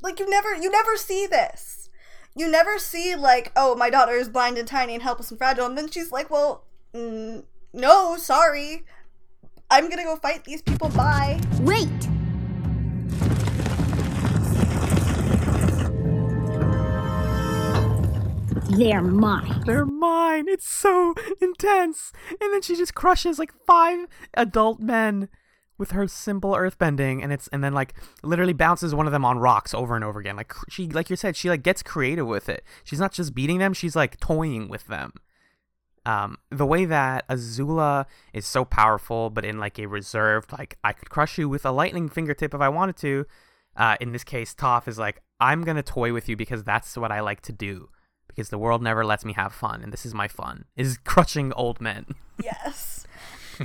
like 0.00 0.18
you 0.18 0.28
never 0.28 0.54
you 0.54 0.70
never 0.70 0.96
see 0.96 1.26
this 1.26 1.90
you 2.34 2.50
never 2.50 2.78
see 2.78 3.14
like 3.14 3.52
oh 3.56 3.74
my 3.74 3.90
daughter 3.90 4.12
is 4.12 4.28
blind 4.28 4.58
and 4.58 4.68
tiny 4.68 4.94
and 4.94 5.02
helpless 5.02 5.30
and 5.30 5.38
fragile 5.38 5.66
and 5.66 5.76
then 5.76 5.88
she's 5.90 6.10
like 6.12 6.30
well 6.30 6.64
mm, 6.94 7.42
no 7.72 8.16
sorry 8.16 8.84
i'm 9.70 9.88
gonna 9.88 10.04
go 10.04 10.16
fight 10.16 10.44
these 10.44 10.62
people 10.62 10.88
bye 10.90 11.40
Wait! 11.60 11.88
They're 18.74 19.02
mine. 19.02 19.62
They're 19.66 19.84
mine. 19.84 20.46
It's 20.48 20.66
so 20.66 21.14
intense. 21.42 22.10
And 22.40 22.54
then 22.54 22.62
she 22.62 22.74
just 22.74 22.94
crushes 22.94 23.38
like 23.38 23.52
five 23.66 24.06
adult 24.32 24.80
men 24.80 25.28
with 25.82 25.90
her 25.90 26.06
simple 26.06 26.52
earthbending 26.52 27.24
and 27.24 27.32
it's 27.32 27.48
and 27.48 27.64
then 27.64 27.72
like 27.72 27.92
literally 28.22 28.52
bounces 28.52 28.94
one 28.94 29.06
of 29.06 29.12
them 29.12 29.24
on 29.24 29.40
rocks 29.40 29.74
over 29.74 29.96
and 29.96 30.04
over 30.04 30.20
again. 30.20 30.36
Like 30.36 30.52
she 30.68 30.86
like 30.86 31.10
you 31.10 31.16
said, 31.16 31.34
she 31.34 31.50
like 31.50 31.64
gets 31.64 31.82
creative 31.82 32.24
with 32.24 32.48
it. 32.48 32.62
She's 32.84 33.00
not 33.00 33.12
just 33.12 33.34
beating 33.34 33.58
them, 33.58 33.72
she's 33.72 33.96
like 33.96 34.20
toying 34.20 34.68
with 34.68 34.86
them. 34.86 35.12
Um, 36.06 36.38
the 36.50 36.64
way 36.64 36.84
that 36.84 37.26
Azula 37.26 38.06
is 38.32 38.46
so 38.46 38.64
powerful, 38.64 39.28
but 39.28 39.44
in 39.44 39.58
like 39.58 39.76
a 39.80 39.86
reserved, 39.86 40.52
like 40.52 40.78
I 40.84 40.92
could 40.92 41.10
crush 41.10 41.36
you 41.36 41.48
with 41.48 41.66
a 41.66 41.72
lightning 41.72 42.08
fingertip 42.08 42.54
if 42.54 42.60
I 42.60 42.68
wanted 42.68 42.96
to. 42.98 43.26
Uh, 43.76 43.96
in 44.00 44.12
this 44.12 44.22
case, 44.22 44.54
Toph 44.54 44.86
is 44.86 45.00
like, 45.00 45.20
I'm 45.40 45.64
gonna 45.64 45.82
toy 45.82 46.12
with 46.12 46.28
you 46.28 46.36
because 46.36 46.62
that's 46.62 46.96
what 46.96 47.10
I 47.10 47.18
like 47.20 47.40
to 47.42 47.52
do. 47.52 47.88
Because 48.28 48.50
the 48.50 48.58
world 48.58 48.82
never 48.82 49.04
lets 49.04 49.24
me 49.24 49.32
have 49.32 49.52
fun, 49.52 49.82
and 49.82 49.92
this 49.92 50.06
is 50.06 50.14
my 50.14 50.28
fun: 50.28 50.64
is 50.76 50.96
crushing 50.98 51.52
old 51.54 51.80
men. 51.80 52.06
yes 52.40 53.01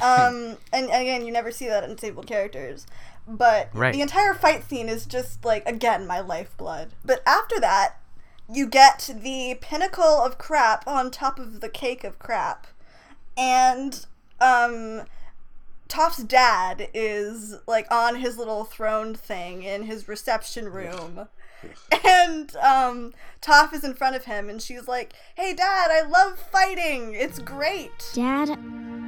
um, 0.01 0.57
and, 0.73 0.89
and 0.91 1.01
again, 1.01 1.25
you 1.25 1.31
never 1.31 1.51
see 1.51 1.67
that 1.67 1.83
in 1.83 1.95
disabled 1.95 2.27
characters. 2.27 2.85
But 3.27 3.69
Right. 3.73 3.93
the 3.93 4.01
entire 4.01 4.33
fight 4.33 4.67
scene 4.69 4.87
is 4.87 5.05
just 5.05 5.43
like 5.43 5.67
again 5.67 6.07
my 6.07 6.19
lifeblood. 6.21 6.91
But 7.03 7.21
after 7.25 7.59
that, 7.59 7.95
you 8.49 8.67
get 8.67 9.09
the 9.13 9.57
pinnacle 9.59 10.03
of 10.03 10.37
crap 10.37 10.87
on 10.87 11.11
top 11.11 11.37
of 11.37 11.59
the 11.59 11.67
cake 11.69 12.03
of 12.05 12.17
crap, 12.19 12.67
and 13.35 14.05
um, 14.39 15.03
Toph's 15.89 16.23
dad 16.23 16.89
is 16.93 17.55
like 17.67 17.91
on 17.91 18.15
his 18.15 18.37
little 18.37 18.63
throne 18.63 19.13
thing 19.13 19.63
in 19.63 19.83
his 19.83 20.07
reception 20.07 20.69
room. 20.69 21.27
And 22.05 22.55
um 22.57 23.13
Toph 23.41 23.73
is 23.73 23.83
in 23.83 23.93
front 23.93 24.15
of 24.15 24.25
him 24.25 24.49
and 24.49 24.61
she's 24.61 24.87
like, 24.87 25.13
"Hey 25.35 25.53
dad, 25.53 25.89
I 25.89 26.01
love 26.01 26.37
fighting. 26.37 27.13
It's 27.13 27.39
great." 27.39 28.11
Dad, 28.13 28.57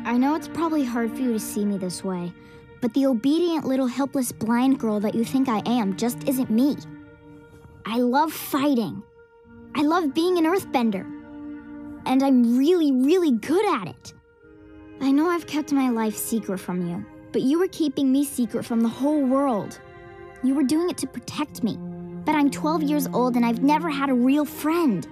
I 0.10 0.18
know 0.18 0.34
it's 0.34 0.48
probably 0.48 0.84
hard 0.84 1.12
for 1.12 1.22
you 1.22 1.34
to 1.34 1.40
see 1.40 1.64
me 1.64 1.78
this 1.78 2.04
way, 2.04 2.34
but 2.82 2.92
the 2.96 3.06
obedient 3.06 3.68
little 3.68 3.86
helpless 3.86 4.32
blind 4.32 4.80
girl 4.80 5.00
that 5.02 5.14
you 5.14 5.24
think 5.24 5.48
I 5.48 5.62
am 5.68 5.96
just 5.98 6.28
isn't 6.28 6.50
me. 6.50 6.78
I 7.86 8.00
love 8.00 8.34
fighting. 8.34 9.04
I 9.76 9.84
love 9.84 10.16
being 10.16 10.40
an 10.40 10.46
earthbender. 10.46 11.06
And 12.08 12.24
I'm 12.24 12.58
really, 12.58 12.92
really 12.92 13.34
good 13.34 13.64
at 13.76 13.88
it. 13.88 14.14
I 15.00 15.12
know 15.12 15.30
I've 15.30 15.46
kept 15.46 15.72
my 15.72 15.92
life 15.92 16.16
secret 16.16 16.58
from 16.58 16.90
you, 16.90 17.06
but 17.32 17.44
you 17.44 17.60
were 17.60 17.68
keeping 17.68 18.12
me 18.12 18.26
secret 18.26 18.66
from 18.66 18.82
the 18.82 18.90
whole 18.90 19.24
world. 19.24 19.80
You 20.42 20.56
were 20.56 20.64
doing 20.64 20.90
it 20.90 20.98
to 20.98 21.08
protect 21.08 21.62
me. 21.62 21.78
But 22.26 22.34
I'm 22.34 22.50
12 22.50 22.82
years 22.82 23.06
old 23.14 23.36
and 23.36 23.46
I've 23.46 23.62
never 23.62 23.92
had 23.92 24.10
a 24.10 24.16
real 24.16 24.44
friend. 24.44 25.08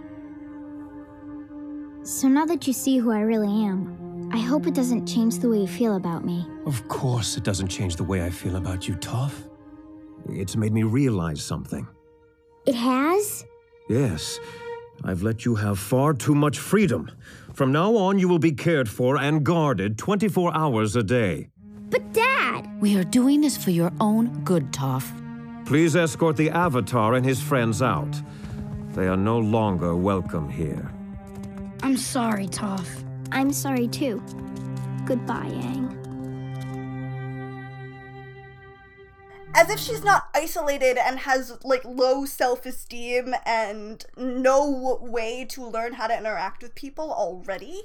So 2.01 2.27
now 2.27 2.47
that 2.47 2.65
you 2.65 2.73
see 2.73 2.97
who 2.97 3.11
I 3.11 3.19
really 3.19 3.63
am, 3.63 4.06
I 4.31 4.39
hope 4.39 4.67
it 4.67 4.73
doesn't 4.73 5.05
change 5.05 5.39
the 5.39 5.49
way 5.49 5.59
you 5.59 5.67
feel 5.67 5.95
about 5.95 6.25
me. 6.25 6.45
Of 6.65 6.87
course, 6.87 7.37
it 7.37 7.43
doesn't 7.43 7.69
change 7.69 7.95
the 7.95 8.03
way 8.03 8.25
I 8.25 8.29
feel 8.29 8.55
about 8.57 8.87
you, 8.87 8.95
Toph. 8.95 9.47
It's 10.29 10.55
made 10.55 10.73
me 10.73 10.83
realize 10.83 11.41
something. 11.41 11.87
It 12.65 12.75
has? 12.75 13.45
Yes, 13.89 14.39
I've 15.03 15.23
let 15.23 15.45
you 15.45 15.55
have 15.55 15.79
far 15.79 16.13
too 16.13 16.35
much 16.35 16.59
freedom. 16.59 17.09
From 17.53 17.71
now 17.71 17.95
on, 17.95 18.19
you 18.19 18.27
will 18.27 18.39
be 18.39 18.51
cared 18.51 18.89
for 18.89 19.17
and 19.17 19.45
guarded 19.45 19.97
24 19.97 20.53
hours 20.53 20.95
a 20.95 21.03
day. 21.03 21.49
But, 21.89 22.11
Dad! 22.11 22.69
We 22.81 22.97
are 22.97 23.03
doing 23.05 23.41
this 23.41 23.55
for 23.55 23.71
your 23.71 23.93
own 24.01 24.43
good, 24.43 24.71
Toph. 24.73 25.09
Please 25.65 25.95
escort 25.95 26.35
the 26.35 26.49
Avatar 26.49 27.13
and 27.13 27.25
his 27.25 27.41
friends 27.41 27.81
out. 27.81 28.21
They 28.91 29.07
are 29.07 29.17
no 29.17 29.39
longer 29.39 29.95
welcome 29.95 30.49
here. 30.49 30.91
I'm 31.81 31.97
sorry, 31.97 32.47
Toph. 32.47 33.06
I'm 33.31 33.51
sorry 33.51 33.87
too. 33.87 34.21
Goodbye, 35.05 35.49
Aang. 35.49 35.93
As 39.53 39.69
if 39.69 39.79
she's 39.79 40.03
not 40.03 40.29
isolated 40.35 40.97
and 40.97 41.19
has 41.19 41.57
like 41.63 41.83
low 41.83 42.25
self-esteem 42.25 43.33
and 43.45 44.05
no 44.15 44.99
way 45.01 45.45
to 45.45 45.65
learn 45.65 45.93
how 45.93 46.07
to 46.07 46.17
interact 46.17 46.61
with 46.61 46.75
people 46.75 47.11
already. 47.11 47.83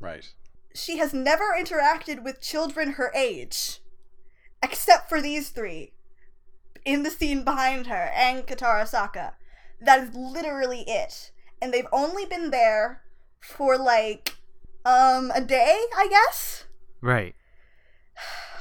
Right. 0.00 0.32
She 0.74 0.98
has 0.98 1.14
never 1.14 1.54
interacted 1.56 2.24
with 2.24 2.40
children 2.40 2.92
her 2.92 3.12
age 3.14 3.80
except 4.62 5.08
for 5.08 5.20
these 5.20 5.50
three 5.50 5.92
in 6.84 7.02
the 7.02 7.10
scene 7.10 7.44
behind 7.44 7.86
her 7.86 8.10
and 8.14 8.46
Katara 8.46 8.82
Sokka. 8.82 9.32
That 9.80 10.00
is 10.02 10.14
literally 10.14 10.84
it. 10.86 11.30
And 11.60 11.72
they've 11.72 11.86
only 11.92 12.24
been 12.24 12.50
there 12.50 13.02
for 13.40 13.76
like 13.76 14.36
um 14.84 15.30
a 15.34 15.40
day, 15.40 15.78
I 15.96 16.08
guess. 16.08 16.64
Right. 17.00 17.34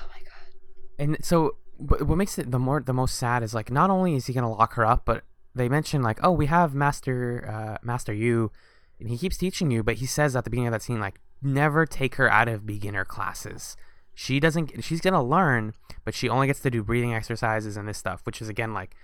Oh 0.03 0.07
my 0.13 0.19
god. 0.19 0.53
And 0.99 1.23
so, 1.23 1.57
but 1.79 2.03
what 2.03 2.17
makes 2.17 2.37
it 2.37 2.51
the 2.51 2.59
more 2.59 2.81
the 2.81 2.93
most 2.93 3.15
sad 3.15 3.43
is 3.43 3.53
like 3.53 3.71
not 3.71 3.89
only 3.89 4.15
is 4.15 4.27
he 4.27 4.33
gonna 4.33 4.51
lock 4.51 4.73
her 4.73 4.85
up, 4.85 5.03
but 5.05 5.23
they 5.53 5.69
mention 5.69 6.01
like, 6.01 6.19
oh, 6.23 6.31
we 6.31 6.45
have 6.47 6.73
Master 6.73 7.47
uh, 7.47 7.77
Master 7.85 8.13
Yu, 8.13 8.51
and 8.99 9.09
he 9.09 9.17
keeps 9.17 9.37
teaching 9.37 9.71
you, 9.71 9.83
but 9.83 9.95
he 9.95 10.05
says 10.05 10.35
at 10.35 10.43
the 10.43 10.49
beginning 10.49 10.67
of 10.67 10.73
that 10.73 10.81
scene 10.81 10.99
like, 10.99 11.19
never 11.41 11.85
take 11.85 12.15
her 12.15 12.31
out 12.31 12.47
of 12.47 12.65
beginner 12.65 13.05
classes. 13.05 13.75
She 14.13 14.39
doesn't. 14.39 14.83
She's 14.83 15.01
gonna 15.01 15.23
learn, 15.23 15.73
but 16.03 16.13
she 16.13 16.29
only 16.29 16.47
gets 16.47 16.59
to 16.61 16.69
do 16.69 16.83
breathing 16.83 17.13
exercises 17.13 17.77
and 17.77 17.87
this 17.87 17.97
stuff, 17.97 18.21
which 18.23 18.41
is 18.41 18.49
again 18.49 18.73
like, 18.73 18.95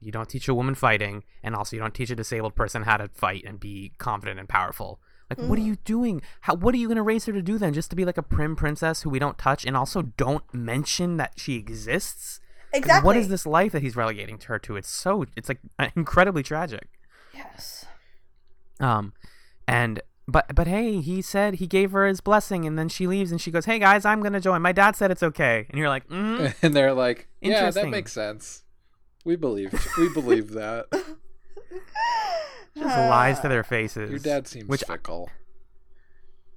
you 0.00 0.10
don't 0.10 0.28
teach 0.28 0.48
a 0.48 0.54
woman 0.54 0.74
fighting, 0.74 1.24
and 1.42 1.54
also 1.54 1.76
you 1.76 1.80
don't 1.80 1.94
teach 1.94 2.10
a 2.10 2.16
disabled 2.16 2.54
person 2.54 2.82
how 2.82 2.96
to 2.96 3.08
fight 3.08 3.44
and 3.46 3.60
be 3.60 3.92
confident 3.98 4.40
and 4.40 4.48
powerful. 4.48 5.00
Like, 5.30 5.38
what 5.48 5.58
are 5.58 5.62
Mm. 5.62 5.66
you 5.66 5.76
doing? 5.84 6.22
How? 6.42 6.54
What 6.54 6.74
are 6.74 6.78
you 6.78 6.86
gonna 6.88 7.02
raise 7.02 7.24
her 7.26 7.32
to 7.32 7.42
do 7.42 7.58
then? 7.58 7.72
Just 7.72 7.90
to 7.90 7.96
be 7.96 8.04
like 8.04 8.18
a 8.18 8.22
prim 8.22 8.56
princess 8.56 9.02
who 9.02 9.10
we 9.10 9.18
don't 9.18 9.38
touch, 9.38 9.64
and 9.64 9.76
also 9.76 10.02
don't 10.02 10.44
mention 10.52 11.16
that 11.16 11.32
she 11.36 11.54
exists? 11.54 12.40
Exactly. 12.72 13.06
What 13.06 13.16
is 13.16 13.28
this 13.28 13.46
life 13.46 13.72
that 13.72 13.82
he's 13.82 13.96
relegating 13.96 14.38
her 14.46 14.58
to? 14.60 14.76
It's 14.76 14.90
so. 14.90 15.24
It's 15.36 15.48
like 15.48 15.60
incredibly 15.96 16.42
tragic. 16.42 16.88
Yes. 17.32 17.86
Um, 18.80 19.12
and 19.68 20.00
but 20.28 20.54
but 20.54 20.66
hey, 20.66 21.00
he 21.00 21.22
said 21.22 21.54
he 21.54 21.66
gave 21.66 21.92
her 21.92 22.06
his 22.06 22.20
blessing, 22.20 22.66
and 22.66 22.78
then 22.78 22.88
she 22.88 23.06
leaves, 23.06 23.30
and 23.30 23.40
she 23.40 23.50
goes, 23.50 23.64
"Hey 23.64 23.78
guys, 23.78 24.04
I'm 24.04 24.22
gonna 24.22 24.40
join. 24.40 24.60
My 24.62 24.72
dad 24.72 24.96
said 24.96 25.10
it's 25.10 25.22
okay." 25.22 25.66
And 25.70 25.78
you're 25.78 25.88
like, 25.88 26.06
mm, 26.08 26.52
and 26.62 26.74
they're 26.76 26.92
like, 26.92 27.28
"Yeah, 27.40 27.70
that 27.70 27.88
makes 27.88 28.12
sense. 28.12 28.62
We 29.24 29.36
believe. 29.36 29.72
We 29.96 30.08
believe 30.10 30.50
that." 30.52 30.86
just 32.76 32.96
lies 32.96 33.40
to 33.40 33.48
their 33.48 33.64
faces. 33.64 34.10
Your 34.10 34.18
dad 34.18 34.46
seems 34.48 34.68
which 34.68 34.82
fickle. 34.82 35.30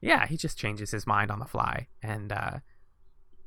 yeah, 0.02 0.26
he 0.28 0.38
just 0.38 0.58
changes 0.58 0.92
his 0.92 1.06
mind 1.08 1.32
on 1.32 1.40
the 1.40 1.46
fly. 1.46 1.88
And 2.02 2.32
uh, 2.32 2.60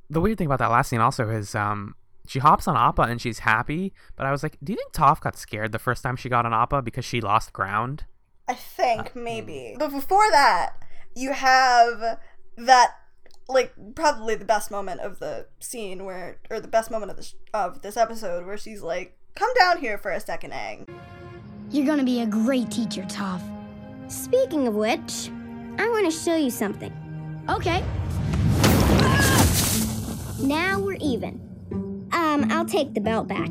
the 0.09 0.21
weird 0.21 0.39
thing 0.39 0.47
about 0.47 0.59
that 0.61 0.71
last 0.71 0.89
scene 0.91 1.01
also 1.01 1.29
is 1.29 1.55
um, 1.55 1.95
she 2.27 2.39
hops 2.39 2.69
on 2.69 2.77
Appa 2.77 3.03
and 3.03 3.21
she's 3.21 3.41
happy. 3.41 3.93
But 4.17 4.27
I 4.27 4.31
was 4.31 4.43
like, 4.43 4.57
do 4.63 4.73
you 4.73 4.77
think 4.77 4.93
Toph 4.93 5.21
got 5.21 5.37
scared 5.37 5.73
the 5.73 5.79
first 5.79 6.03
time 6.03 6.17
she 6.17 6.29
got 6.29 6.47
on 6.47 6.53
Appa 6.55 6.83
because 6.83 7.05
she 7.05 7.21
lost 7.21 7.53
ground? 7.53 8.05
I 8.49 8.55
think 8.55 9.15
maybe. 9.15 9.77
But 9.79 9.91
before 9.91 10.31
that, 10.31 10.75
you 11.15 11.33
have 11.33 12.19
that 12.57 12.95
like 13.49 13.73
probably 13.97 14.37
the 14.37 14.45
best 14.45 14.71
moment 14.71 15.01
of 15.01 15.19
the 15.19 15.47
scene 15.59 16.05
where 16.05 16.39
or 16.51 16.61
the 16.61 16.69
best 16.69 16.91
moment 16.91 17.11
of 17.11 17.17
this 17.17 17.35
of 17.53 17.83
this 17.83 17.97
episode 17.97 18.47
where 18.47 18.57
she's 18.59 18.83
like, 18.83 19.17
"Come 19.35 19.53
down 19.59 19.79
here 19.79 19.99
for 19.99 20.11
a 20.11 20.21
second, 20.21 20.53
Aang." 20.53 20.89
You're 21.73 21.87
gonna 21.87 22.05
be 22.05 22.21
a 22.23 22.27
great 22.27 22.71
teacher, 22.71 23.03
Toph. 23.03 23.43
Speaking 24.11 24.67
of 24.67 24.75
which, 24.75 25.31
I 25.79 25.89
want 25.89 26.05
to 26.05 26.11
show 26.11 26.35
you 26.35 26.51
something. 26.51 26.93
Okay. 27.49 27.85
Now 30.43 30.81
we're 30.81 30.99
even. 31.01 31.41
Um, 32.13 32.51
I'll 32.51 32.65
take 32.65 32.95
the 32.95 33.01
belt 33.01 33.29
back. 33.29 33.51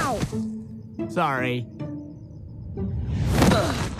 Ow! 0.00 0.18
Sorry. 1.08 1.66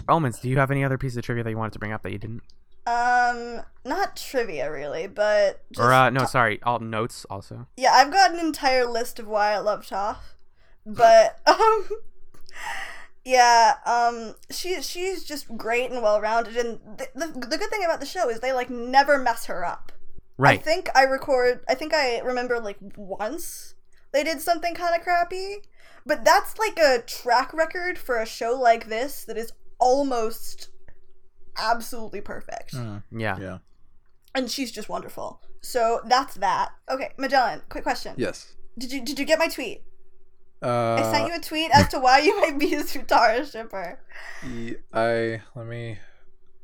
Romans, 0.08 0.40
do 0.40 0.48
you 0.48 0.58
have 0.58 0.72
any 0.72 0.82
other 0.82 0.98
piece 0.98 1.16
of 1.16 1.22
trivia 1.22 1.44
that 1.44 1.50
you 1.50 1.56
wanted 1.56 1.72
to 1.74 1.78
bring 1.78 1.92
up 1.92 2.02
that 2.02 2.10
you 2.10 2.18
didn't? 2.18 2.42
Um, 2.86 3.62
not 3.84 4.16
trivia 4.16 4.70
really, 4.70 5.08
but 5.08 5.60
just 5.72 5.80
or 5.80 5.92
uh, 5.92 6.10
no, 6.10 6.24
sorry, 6.24 6.62
all 6.62 6.78
notes 6.78 7.26
also. 7.28 7.66
yeah, 7.76 7.92
I've 7.92 8.12
got 8.12 8.32
an 8.32 8.38
entire 8.38 8.86
list 8.86 9.18
of 9.18 9.26
why 9.26 9.52
I 9.52 9.58
love 9.58 9.84
Toph, 9.84 10.18
but 10.84 11.40
um, 11.46 11.88
yeah, 13.24 13.74
um, 13.84 14.36
she 14.50 14.80
she's 14.82 15.24
just 15.24 15.56
great 15.56 15.90
and 15.90 16.00
well 16.00 16.20
rounded, 16.20 16.56
and 16.56 16.78
the, 16.96 17.08
the 17.14 17.26
the 17.46 17.58
good 17.58 17.70
thing 17.70 17.84
about 17.84 17.98
the 17.98 18.06
show 18.06 18.28
is 18.28 18.38
they 18.38 18.52
like 18.52 18.70
never 18.70 19.18
mess 19.18 19.46
her 19.46 19.64
up. 19.64 19.90
Right. 20.38 20.60
I 20.60 20.62
think 20.62 20.88
I 20.94 21.02
record. 21.02 21.64
I 21.68 21.74
think 21.74 21.92
I 21.92 22.20
remember 22.20 22.60
like 22.60 22.78
once 22.96 23.74
they 24.12 24.22
did 24.22 24.40
something 24.40 24.74
kind 24.74 24.94
of 24.94 25.02
crappy, 25.02 25.56
but 26.04 26.24
that's 26.24 26.56
like 26.56 26.78
a 26.78 27.02
track 27.02 27.52
record 27.52 27.98
for 27.98 28.20
a 28.20 28.26
show 28.26 28.52
like 28.52 28.88
this 28.88 29.24
that 29.24 29.36
is 29.36 29.52
almost 29.80 30.68
absolutely 31.58 32.20
perfect. 32.20 32.74
Yeah. 32.74 33.38
Yeah. 33.38 33.58
And 34.34 34.50
she's 34.50 34.70
just 34.70 34.88
wonderful. 34.88 35.40
So 35.60 36.00
that's 36.04 36.34
that. 36.36 36.70
Okay, 36.90 37.12
Magellan, 37.16 37.62
quick 37.68 37.82
question. 37.82 38.14
Yes. 38.16 38.54
Did 38.78 38.92
you 38.92 39.04
did 39.04 39.18
you 39.18 39.24
get 39.24 39.38
my 39.38 39.48
tweet? 39.48 39.82
Uh, 40.62 40.94
I 40.94 41.12
sent 41.12 41.28
you 41.28 41.34
a 41.34 41.40
tweet 41.40 41.70
as 41.72 41.88
to 41.88 41.98
why 42.00 42.18
you 42.20 42.38
might 42.40 42.58
be 42.58 42.74
a 42.74 42.82
Zutara 42.82 43.50
shipper. 43.50 43.98
I 44.92 45.42
let 45.54 45.66
me 45.66 45.98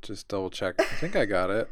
just 0.02 0.28
double 0.28 0.51
check. 0.51 0.74
I 0.81 0.85
think 0.85 1.16
I 1.16 1.24
got 1.24 1.51
it. 1.51 1.70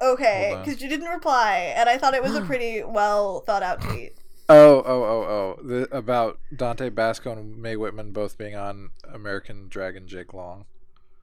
Okay, 0.00 0.56
because 0.58 0.80
you 0.80 0.88
didn't 0.88 1.08
reply, 1.08 1.74
and 1.76 1.88
I 1.88 1.98
thought 1.98 2.14
it 2.14 2.22
was 2.22 2.34
a 2.34 2.40
pretty 2.46 2.82
well 2.84 3.40
thought 3.40 3.62
out 3.62 3.80
tweet. 3.80 4.14
Oh, 4.48 4.82
oh, 4.86 5.02
oh, 5.04 5.22
oh! 5.22 5.62
The, 5.62 5.96
about 5.96 6.38
Dante 6.54 6.88
Basco 6.88 7.32
and 7.32 7.58
Mae 7.58 7.76
Whitman 7.76 8.12
both 8.12 8.38
being 8.38 8.54
on 8.54 8.90
American 9.12 9.68
Dragon 9.68 10.06
Jake 10.06 10.32
Long. 10.32 10.64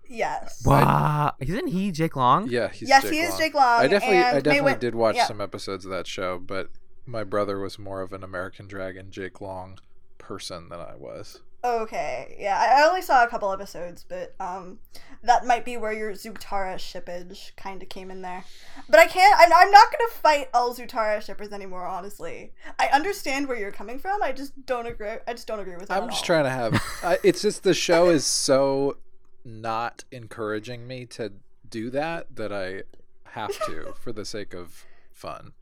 Yes. 0.07 0.63
Wow, 0.65 1.33
isn't 1.39 1.67
he 1.67 1.91
Jake 1.91 2.15
Long? 2.15 2.49
Yeah, 2.49 2.69
he's 2.69 2.89
Yes, 2.89 3.03
Jake 3.03 3.13
he 3.13 3.19
is 3.19 3.29
Long. 3.31 3.39
Jake 3.39 3.53
Long, 3.53 3.81
I 3.81 3.87
definitely, 3.87 4.17
I 4.17 4.21
and 4.21 4.35
Mae 4.35 4.41
definitely 4.41 4.71
Whit- 4.71 4.81
did 4.81 4.95
watch 4.95 5.15
yeah. 5.15 5.25
some 5.27 5.41
episodes 5.41 5.85
of 5.85 5.91
that 5.91 6.07
show, 6.07 6.39
but 6.39 6.69
my 7.05 7.23
brother 7.23 7.59
was 7.59 7.77
more 7.77 8.01
of 8.01 8.13
an 8.13 8.23
American 8.23 8.67
Dragon 8.67 9.11
Jake 9.11 9.41
Long 9.41 9.79
person 10.17 10.69
than 10.69 10.79
I 10.79 10.95
was. 10.95 11.41
Okay, 11.63 12.37
yeah, 12.39 12.59
I 12.59 12.81
I 12.83 12.87
only 12.87 13.01
saw 13.01 13.23
a 13.23 13.27
couple 13.27 13.51
episodes, 13.51 14.05
but 14.07 14.35
um, 14.39 14.77
that 15.23 15.47
might 15.47 15.65
be 15.65 15.77
where 15.77 15.91
your 15.91 16.11
Zutara 16.11 16.75
shippage 16.75 17.55
kind 17.55 17.81
of 17.81 17.89
came 17.89 18.11
in 18.11 18.21
there. 18.21 18.43
But 18.87 18.99
I 18.99 19.07
can't. 19.07 19.35
I'm, 19.39 19.51
I'm 19.51 19.71
not 19.71 19.91
gonna 19.91 20.11
fight 20.11 20.49
all 20.53 20.75
Zutara 20.75 21.21
shippers 21.23 21.51
anymore. 21.51 21.87
Honestly, 21.87 22.53
I 22.77 22.89
understand 22.93 23.47
where 23.47 23.57
you're 23.57 23.71
coming 23.71 23.97
from. 23.97 24.21
I 24.21 24.31
just 24.31 24.65
don't 24.67 24.85
agree. 24.85 25.09
I 25.27 25.33
just 25.33 25.47
don't 25.47 25.59
agree 25.59 25.75
with 25.75 25.89
it. 25.89 25.91
I'm 25.91 26.03
at 26.03 26.09
just 26.11 26.21
all. 26.21 26.25
trying 26.27 26.43
to 26.43 26.51
have. 26.51 26.83
I, 27.03 27.17
it's 27.23 27.41
just 27.41 27.63
the 27.63 27.73
show 27.73 28.09
is 28.09 28.25
so 28.25 28.97
not 29.45 30.03
encouraging 30.11 30.87
me 30.87 31.05
to 31.05 31.33
do 31.69 31.89
that 31.91 32.35
that 32.35 32.51
I 32.51 32.83
have 33.31 33.51
to 33.67 33.93
for 34.01 34.11
the 34.11 34.25
sake 34.25 34.53
of 34.53 34.85
fun. 35.11 35.53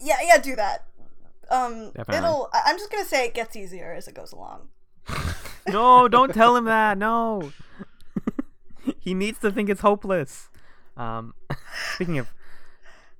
Yeah, 0.00 0.16
yeah, 0.24 0.38
do 0.38 0.56
that. 0.56 0.84
Um, 1.50 1.90
Definitely. 1.90 2.16
it'll. 2.16 2.48
I- 2.52 2.62
I'm 2.66 2.78
just 2.78 2.90
gonna 2.90 3.04
say 3.04 3.26
it 3.26 3.34
gets 3.34 3.56
easier 3.56 3.92
as 3.92 4.08
it 4.08 4.14
goes 4.14 4.32
along. 4.32 4.68
no, 5.68 6.08
don't 6.08 6.32
tell 6.32 6.56
him 6.56 6.64
that. 6.64 6.96
No. 6.96 7.52
he 9.00 9.12
needs 9.14 9.38
to 9.40 9.50
think 9.50 9.68
it's 9.68 9.82
hopeless. 9.82 10.48
Um, 10.96 11.34
speaking 11.94 12.18
of, 12.18 12.32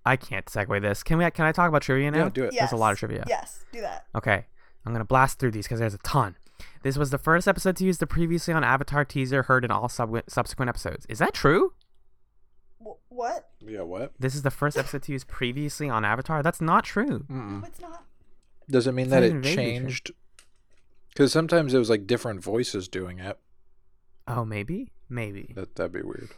I 0.06 0.16
can't 0.16 0.46
segue 0.46 0.80
this. 0.80 1.02
Can 1.02 1.18
we? 1.18 1.30
Can 1.30 1.44
I 1.44 1.52
talk 1.52 1.68
about 1.68 1.82
trivia 1.82 2.10
now? 2.10 2.24
Yeah, 2.24 2.28
do 2.30 2.44
it. 2.44 2.54
There's 2.56 2.72
a 2.72 2.76
lot 2.76 2.92
of 2.92 2.98
trivia. 2.98 3.24
Yes, 3.28 3.64
do 3.72 3.80
that. 3.82 4.06
Okay, 4.14 4.46
I'm 4.86 4.92
gonna 4.92 5.04
blast 5.04 5.38
through 5.38 5.50
these 5.50 5.66
because 5.66 5.80
there's 5.80 5.94
a 5.94 5.98
ton. 5.98 6.36
This 6.84 6.96
was 6.98 7.10
the 7.10 7.18
first 7.18 7.48
episode 7.48 7.76
to 7.78 7.84
use 7.84 7.98
the 7.98 8.06
previously 8.06 8.52
on 8.54 8.62
Avatar 8.62 9.04
teaser 9.06 9.44
heard 9.44 9.64
in 9.64 9.70
all 9.70 9.88
sub- 9.88 10.22
subsequent 10.28 10.68
episodes. 10.68 11.06
Is 11.08 11.18
that 11.18 11.32
true? 11.34 11.72
Wh- 12.78 13.00
what? 13.10 13.48
Yeah, 13.60 13.80
what? 13.80 14.12
This 14.20 14.34
is 14.34 14.42
the 14.42 14.50
first 14.50 14.76
episode 14.76 15.02
to 15.04 15.12
use 15.12 15.24
previously 15.24 15.88
on 15.88 16.04
Avatar. 16.04 16.42
That's 16.42 16.60
not 16.60 16.84
true. 16.84 17.20
Mm-mm. 17.30 17.66
It's 17.66 17.80
not. 17.80 18.04
Does 18.70 18.86
it 18.86 18.92
mean 18.92 19.06
It's 19.06 19.10
that 19.12 19.22
it 19.22 19.26
even 19.28 19.42
vaguely 19.42 19.54
true. 19.56 19.64
changed? 19.64 20.10
Because 21.08 21.32
sometimes 21.32 21.72
it 21.72 21.78
was 21.78 21.88
like 21.88 22.06
different 22.06 22.42
voices 22.42 22.86
doing 22.86 23.18
it. 23.18 23.38
Oh, 24.28 24.44
maybe, 24.44 24.92
maybe. 25.08 25.52
That 25.54 25.74
that'd 25.76 25.92
be 25.92 26.02
weird. 26.02 26.28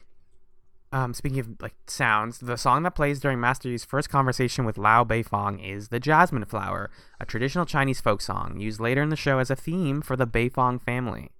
Um, 0.92 1.14
speaking 1.14 1.40
of 1.40 1.48
like 1.60 1.74
sounds, 1.86 2.38
the 2.38 2.56
song 2.56 2.84
that 2.84 2.94
plays 2.94 3.20
during 3.20 3.40
Master 3.40 3.68
Yu's 3.68 3.84
first 3.84 4.08
conversation 4.08 4.64
with 4.64 4.78
Lao 4.78 5.04
Beifong 5.04 5.62
is 5.62 5.88
"The 5.88 6.00
Jasmine 6.00 6.44
Flower," 6.44 6.90
a 7.20 7.26
traditional 7.26 7.66
Chinese 7.66 8.00
folk 8.00 8.20
song 8.20 8.60
used 8.60 8.80
later 8.80 9.02
in 9.02 9.08
the 9.08 9.16
show 9.16 9.38
as 9.38 9.50
a 9.50 9.56
theme 9.56 10.00
for 10.00 10.16
the 10.16 10.26
Beifong 10.26 10.80
family. 10.80 11.30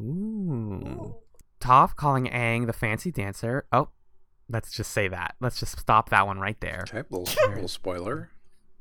Ooh. 0.00 1.16
Toph 1.60 1.94
calling 1.94 2.26
Aang 2.26 2.66
the 2.66 2.72
fancy 2.72 3.10
dancer. 3.10 3.66
Oh, 3.70 3.90
let's 4.48 4.72
just 4.72 4.90
say 4.92 5.08
that. 5.08 5.36
Let's 5.40 5.60
just 5.60 5.78
stop 5.78 6.08
that 6.08 6.26
one 6.26 6.38
right 6.38 6.60
there. 6.60 6.84
Okay, 6.88 7.02
little, 7.10 7.28
little 7.48 7.68
spoiler, 7.68 8.30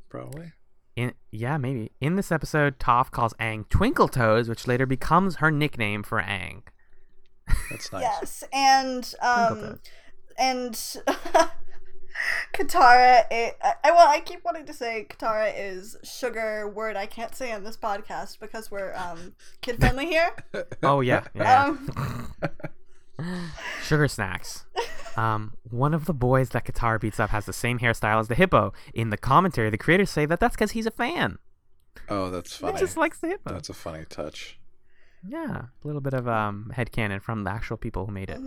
probably. 0.09 0.53
In 0.95 1.13
yeah, 1.31 1.57
maybe. 1.57 1.91
In 2.01 2.15
this 2.15 2.31
episode, 2.31 2.79
Toph 2.79 3.11
calls 3.11 3.33
Aang 3.35 3.67
Twinkle 3.69 4.07
Toes, 4.07 4.49
which 4.49 4.67
later 4.67 4.85
becomes 4.85 5.37
her 5.37 5.51
nickname 5.51 6.03
for 6.03 6.21
Aang. 6.21 6.63
That's 7.69 7.91
nice. 7.91 8.01
Yes, 8.01 8.43
and 8.53 9.13
um, 9.21 9.79
and 10.37 10.73
Katara. 12.53 13.25
It, 13.31 13.57
I, 13.63 13.73
I 13.83 13.91
well, 13.91 14.07
I 14.07 14.19
keep 14.19 14.43
wanting 14.43 14.65
to 14.65 14.73
say 14.73 15.05
Katara 15.09 15.53
is 15.55 15.95
sugar 16.03 16.67
word 16.67 16.95
I 16.95 17.05
can't 17.05 17.33
say 17.35 17.51
on 17.51 17.63
this 17.63 17.77
podcast 17.77 18.39
because 18.39 18.69
we're 18.71 18.93
um 18.95 19.33
kid 19.61 19.79
friendly 19.79 20.05
here. 20.07 20.31
Oh 20.83 21.01
yeah, 21.01 21.23
yeah. 21.35 21.65
Um, 21.65 22.33
Sugar 23.83 24.07
snacks. 24.07 24.65
Um, 25.17 25.53
one 25.69 25.93
of 25.93 26.05
the 26.05 26.13
boys 26.13 26.49
that 26.49 26.65
Katara 26.65 26.99
beats 27.01 27.19
up 27.19 27.31
has 27.31 27.45
the 27.45 27.51
same 27.53 27.79
hairstyle 27.79 28.19
as 28.19 28.27
the 28.29 28.35
hippo. 28.35 28.71
In 28.93 29.09
the 29.09 29.17
commentary, 29.17 29.69
the 29.69 29.77
creators 29.77 30.09
say 30.09 30.25
that 30.25 30.39
that's 30.39 30.55
because 30.55 30.71
he's 30.71 30.85
a 30.85 30.91
fan. 30.91 31.37
Oh, 32.07 32.29
that's 32.29 32.57
He 32.57 32.61
funny. 32.61 32.79
just 32.79 32.95
likes 32.95 33.19
the 33.19 33.27
hippo. 33.27 33.51
That's 33.53 33.69
a 33.69 33.73
funny 33.73 34.05
touch. 34.05 34.58
Yeah, 35.27 35.63
a 35.83 35.87
little 35.87 36.01
bit 36.01 36.13
of 36.13 36.27
um 36.27 36.71
headcanon 36.75 37.21
from 37.21 37.43
the 37.43 37.51
actual 37.51 37.77
people 37.77 38.05
who 38.05 38.11
made 38.11 38.29
it. 38.29 38.39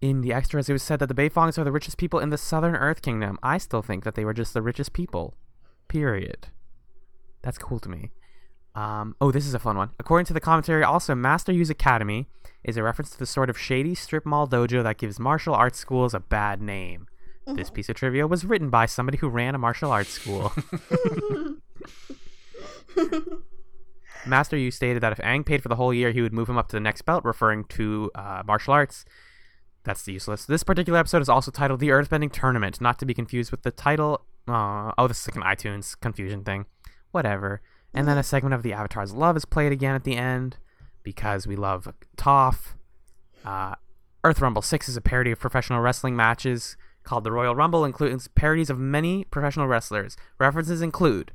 In 0.00 0.22
the 0.22 0.32
extras, 0.32 0.68
it 0.68 0.72
was 0.72 0.82
said 0.82 0.98
that 1.00 1.06
the 1.06 1.14
Beifongs 1.14 1.58
are 1.58 1.64
the 1.64 1.72
richest 1.72 1.98
people 1.98 2.20
in 2.20 2.30
the 2.30 2.38
Southern 2.38 2.74
Earth 2.74 3.02
Kingdom. 3.02 3.38
I 3.42 3.58
still 3.58 3.82
think 3.82 4.04
that 4.04 4.14
they 4.14 4.24
were 4.24 4.32
just 4.32 4.54
the 4.54 4.62
richest 4.62 4.92
people. 4.92 5.34
Period. 5.88 6.48
That's 7.42 7.58
cool 7.58 7.78
to 7.80 7.88
me. 7.88 8.10
Um, 8.74 9.14
oh, 9.20 9.30
this 9.30 9.46
is 9.46 9.52
a 9.52 9.58
fun 9.58 9.76
one. 9.76 9.90
According 9.98 10.26
to 10.26 10.32
the 10.32 10.40
commentary, 10.40 10.84
also 10.84 11.14
Master 11.14 11.52
Yu's 11.52 11.70
Academy 11.70 12.28
is 12.64 12.76
a 12.76 12.82
reference 12.82 13.10
to 13.10 13.18
the 13.18 13.26
sort 13.26 13.50
of 13.50 13.58
shady 13.58 13.94
strip 13.94 14.24
mall 14.24 14.46
dojo 14.46 14.82
that 14.82 14.96
gives 14.96 15.18
martial 15.18 15.54
arts 15.54 15.78
schools 15.78 16.14
a 16.14 16.20
bad 16.20 16.62
name. 16.62 17.06
This 17.46 17.70
piece 17.70 17.88
of 17.88 17.96
trivia 17.96 18.28
was 18.28 18.44
written 18.44 18.70
by 18.70 18.86
somebody 18.86 19.18
who 19.18 19.28
ran 19.28 19.56
a 19.56 19.58
martial 19.58 19.90
arts 19.90 20.10
school. 20.10 20.52
Master 24.26 24.56
Yu 24.56 24.70
stated 24.70 25.02
that 25.02 25.12
if 25.12 25.18
Aang 25.18 25.44
paid 25.44 25.62
for 25.62 25.68
the 25.68 25.76
whole 25.76 25.94
year, 25.94 26.12
he 26.12 26.20
would 26.20 26.32
move 26.32 26.48
him 26.48 26.58
up 26.58 26.68
to 26.68 26.76
the 26.76 26.80
next 26.80 27.02
belt, 27.02 27.24
referring 27.24 27.64
to 27.64 28.10
uh, 28.14 28.42
martial 28.46 28.74
arts. 28.74 29.04
That's 29.84 30.06
useless. 30.06 30.44
This 30.44 30.62
particular 30.62 30.98
episode 30.98 31.22
is 31.22 31.28
also 31.28 31.50
titled 31.50 31.80
The 31.80 31.88
Earthbending 31.88 32.32
Tournament, 32.32 32.80
not 32.80 32.98
to 32.98 33.06
be 33.06 33.14
confused 33.14 33.50
with 33.50 33.62
the 33.62 33.70
title. 33.70 34.26
Uh, 34.46 34.92
oh, 34.98 35.08
this 35.08 35.20
is 35.20 35.28
like 35.28 35.36
an 35.36 35.42
iTunes 35.42 35.98
confusion 36.00 36.44
thing. 36.44 36.66
Whatever. 37.12 37.62
And 37.94 38.06
then 38.06 38.18
a 38.18 38.22
segment 38.22 38.54
of 38.54 38.62
the 38.62 38.72
Avatar's 38.72 39.14
Love 39.14 39.36
is 39.36 39.44
played 39.44 39.72
again 39.72 39.94
at 39.94 40.04
the 40.04 40.16
end 40.16 40.58
because 41.02 41.46
we 41.46 41.56
love 41.56 41.92
Toph. 42.16 42.74
Uh, 43.44 43.74
Earth 44.22 44.40
Rumble 44.40 44.62
6 44.62 44.88
is 44.88 44.96
a 44.96 45.00
parody 45.00 45.30
of 45.30 45.40
professional 45.40 45.80
wrestling 45.80 46.14
matches 46.14 46.76
called 47.02 47.24
the 47.24 47.32
Royal 47.32 47.54
Rumble, 47.54 47.84
includes 47.84 48.28
parodies 48.28 48.68
of 48.68 48.78
many 48.78 49.24
professional 49.24 49.66
wrestlers. 49.66 50.16
References 50.38 50.82
include 50.82 51.32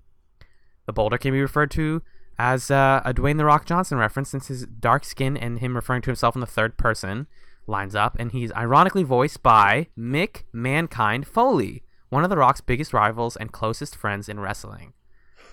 the 0.86 0.94
boulder 0.94 1.18
can 1.18 1.34
be 1.34 1.42
referred 1.42 1.72
to 1.72 2.04
as 2.38 2.70
uh, 2.72 3.02
a 3.06 3.14
Dwayne 3.14 3.38
The 3.38 3.46
Rock 3.46 3.66
Johnson 3.66 3.98
reference 3.98 4.30
since 4.30 4.48
his 4.48 4.66
dark 4.66 5.06
skin 5.06 5.38
and 5.38 5.60
him 5.60 5.76
referring 5.76 6.02
to 6.04 6.10
himself 6.10 6.36
in 6.36 6.42
the 6.42 6.48
third 6.48 6.78
person 6.78 7.28
lines 7.68 7.96
up, 7.96 8.16
and 8.20 8.32
he's 8.32 8.52
ironically 8.54 9.04
voiced 9.04 9.42
by 9.42 9.88
Mick 9.98 10.44
Mankind 10.54 11.28
Foley, 11.28 11.84
one 12.10 12.24
of 12.24 12.30
The 12.30 12.38
Rock's 12.38 12.62
biggest 12.62 12.94
rivals 12.94 13.36
and 13.36 13.52
closest 13.52 13.96
friends 13.96 14.30
in 14.30 14.40
wrestling. 14.40 14.94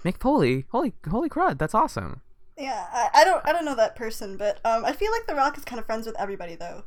Mick 0.05 0.19
Foley, 0.19 0.67
holy 0.71 0.95
holy 1.09 1.29
crud, 1.29 1.59
that's 1.59 1.75
awesome. 1.75 2.21
yeah, 2.59 2.87
I, 2.93 3.21
I 3.21 3.25
don't 3.25 3.47
I 3.49 3.53
don't 3.53 3.65
know 3.65 3.77
that 3.77 3.97
person, 3.97 4.37
but 4.37 4.61
um, 4.65 4.85
I 4.85 4.93
feel 4.93 5.13
like 5.13 5.27
The 5.27 5.35
Rock 5.35 5.57
is 5.57 5.65
kind 5.65 5.79
of 5.79 5.87
friends 5.87 6.07
with 6.07 6.19
everybody 6.19 6.57
though. 6.57 6.83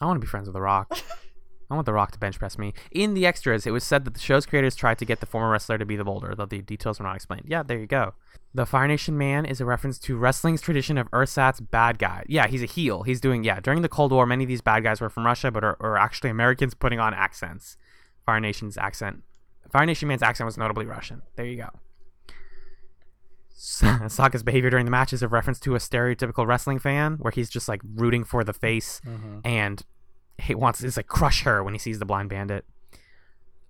I 0.00 0.06
want 0.06 0.16
to 0.16 0.20
be 0.20 0.26
friends 0.28 0.46
with 0.46 0.54
The 0.54 0.60
Rock. 0.60 0.92
I 1.70 1.74
want 1.74 1.86
The 1.86 1.92
Rock 1.92 2.10
to 2.12 2.18
bench 2.18 2.38
press 2.38 2.58
me. 2.58 2.74
In 2.90 3.14
the 3.14 3.24
extras, 3.26 3.64
it 3.66 3.70
was 3.70 3.84
said 3.84 4.04
that 4.04 4.14
the 4.14 4.20
show's 4.20 4.44
creators 4.44 4.74
tried 4.74 4.98
to 4.98 5.04
get 5.04 5.20
the 5.20 5.26
former 5.26 5.50
wrestler 5.50 5.78
to 5.78 5.84
be 5.86 5.94
the 5.96 6.02
boulder, 6.04 6.34
though 6.36 6.46
the 6.46 6.62
details 6.62 6.98
were 6.98 7.06
not 7.06 7.14
explained. 7.16 7.44
Yeah, 7.46 7.62
there 7.62 7.78
you 7.78 7.86
go. 7.86 8.14
The 8.52 8.66
Fire 8.66 8.88
Nation 8.88 9.16
man 9.16 9.44
is 9.46 9.60
a 9.60 9.64
reference 9.64 9.98
to 10.00 10.16
wrestling's 10.16 10.60
tradition 10.60 10.98
of 10.98 11.08
Ursat's 11.12 11.60
bad 11.60 11.98
guy. 12.00 12.24
Yeah, 12.26 12.48
he's 12.48 12.62
a 12.64 12.66
heel. 12.66 13.04
He's 13.04 13.20
doing, 13.20 13.44
yeah, 13.44 13.60
during 13.60 13.82
the 13.82 13.88
Cold 13.88 14.10
War, 14.10 14.26
many 14.26 14.42
of 14.44 14.48
these 14.48 14.60
bad 14.60 14.82
guys 14.82 15.00
were 15.00 15.08
from 15.10 15.24
Russia, 15.24 15.52
but 15.52 15.62
are, 15.62 15.76
are 15.80 15.96
actually 15.96 16.30
Americans 16.30 16.74
putting 16.74 16.98
on 16.98 17.14
accents. 17.14 17.76
Fire 18.26 18.40
Nation's 18.40 18.76
accent. 18.76 19.22
Fire 19.70 19.86
Nation 19.86 20.08
man's 20.08 20.22
accent 20.22 20.46
was 20.46 20.56
notably 20.58 20.86
Russian. 20.86 21.22
There 21.36 21.46
you 21.46 21.56
go. 21.58 21.68
Sokka's 23.60 24.42
behavior 24.42 24.70
during 24.70 24.84
the 24.86 24.90
match 24.90 25.12
is 25.12 25.22
a 25.22 25.28
reference 25.28 25.60
to 25.60 25.74
a 25.74 25.78
stereotypical 25.78 26.46
wrestling 26.46 26.78
fan, 26.78 27.14
where 27.20 27.30
he's 27.30 27.50
just 27.50 27.68
like 27.68 27.80
rooting 27.94 28.24
for 28.24 28.42
the 28.42 28.52
face 28.52 29.00
Mhm. 29.06 29.40
and 29.44 29.82
he 30.40 30.54
wants 30.54 30.80
to 30.80 30.92
like 30.96 31.06
crush 31.06 31.42
her 31.42 31.62
when 31.62 31.74
he 31.74 31.78
sees 31.78 31.98
the 31.98 32.04
blind 32.04 32.28
bandit. 32.28 32.64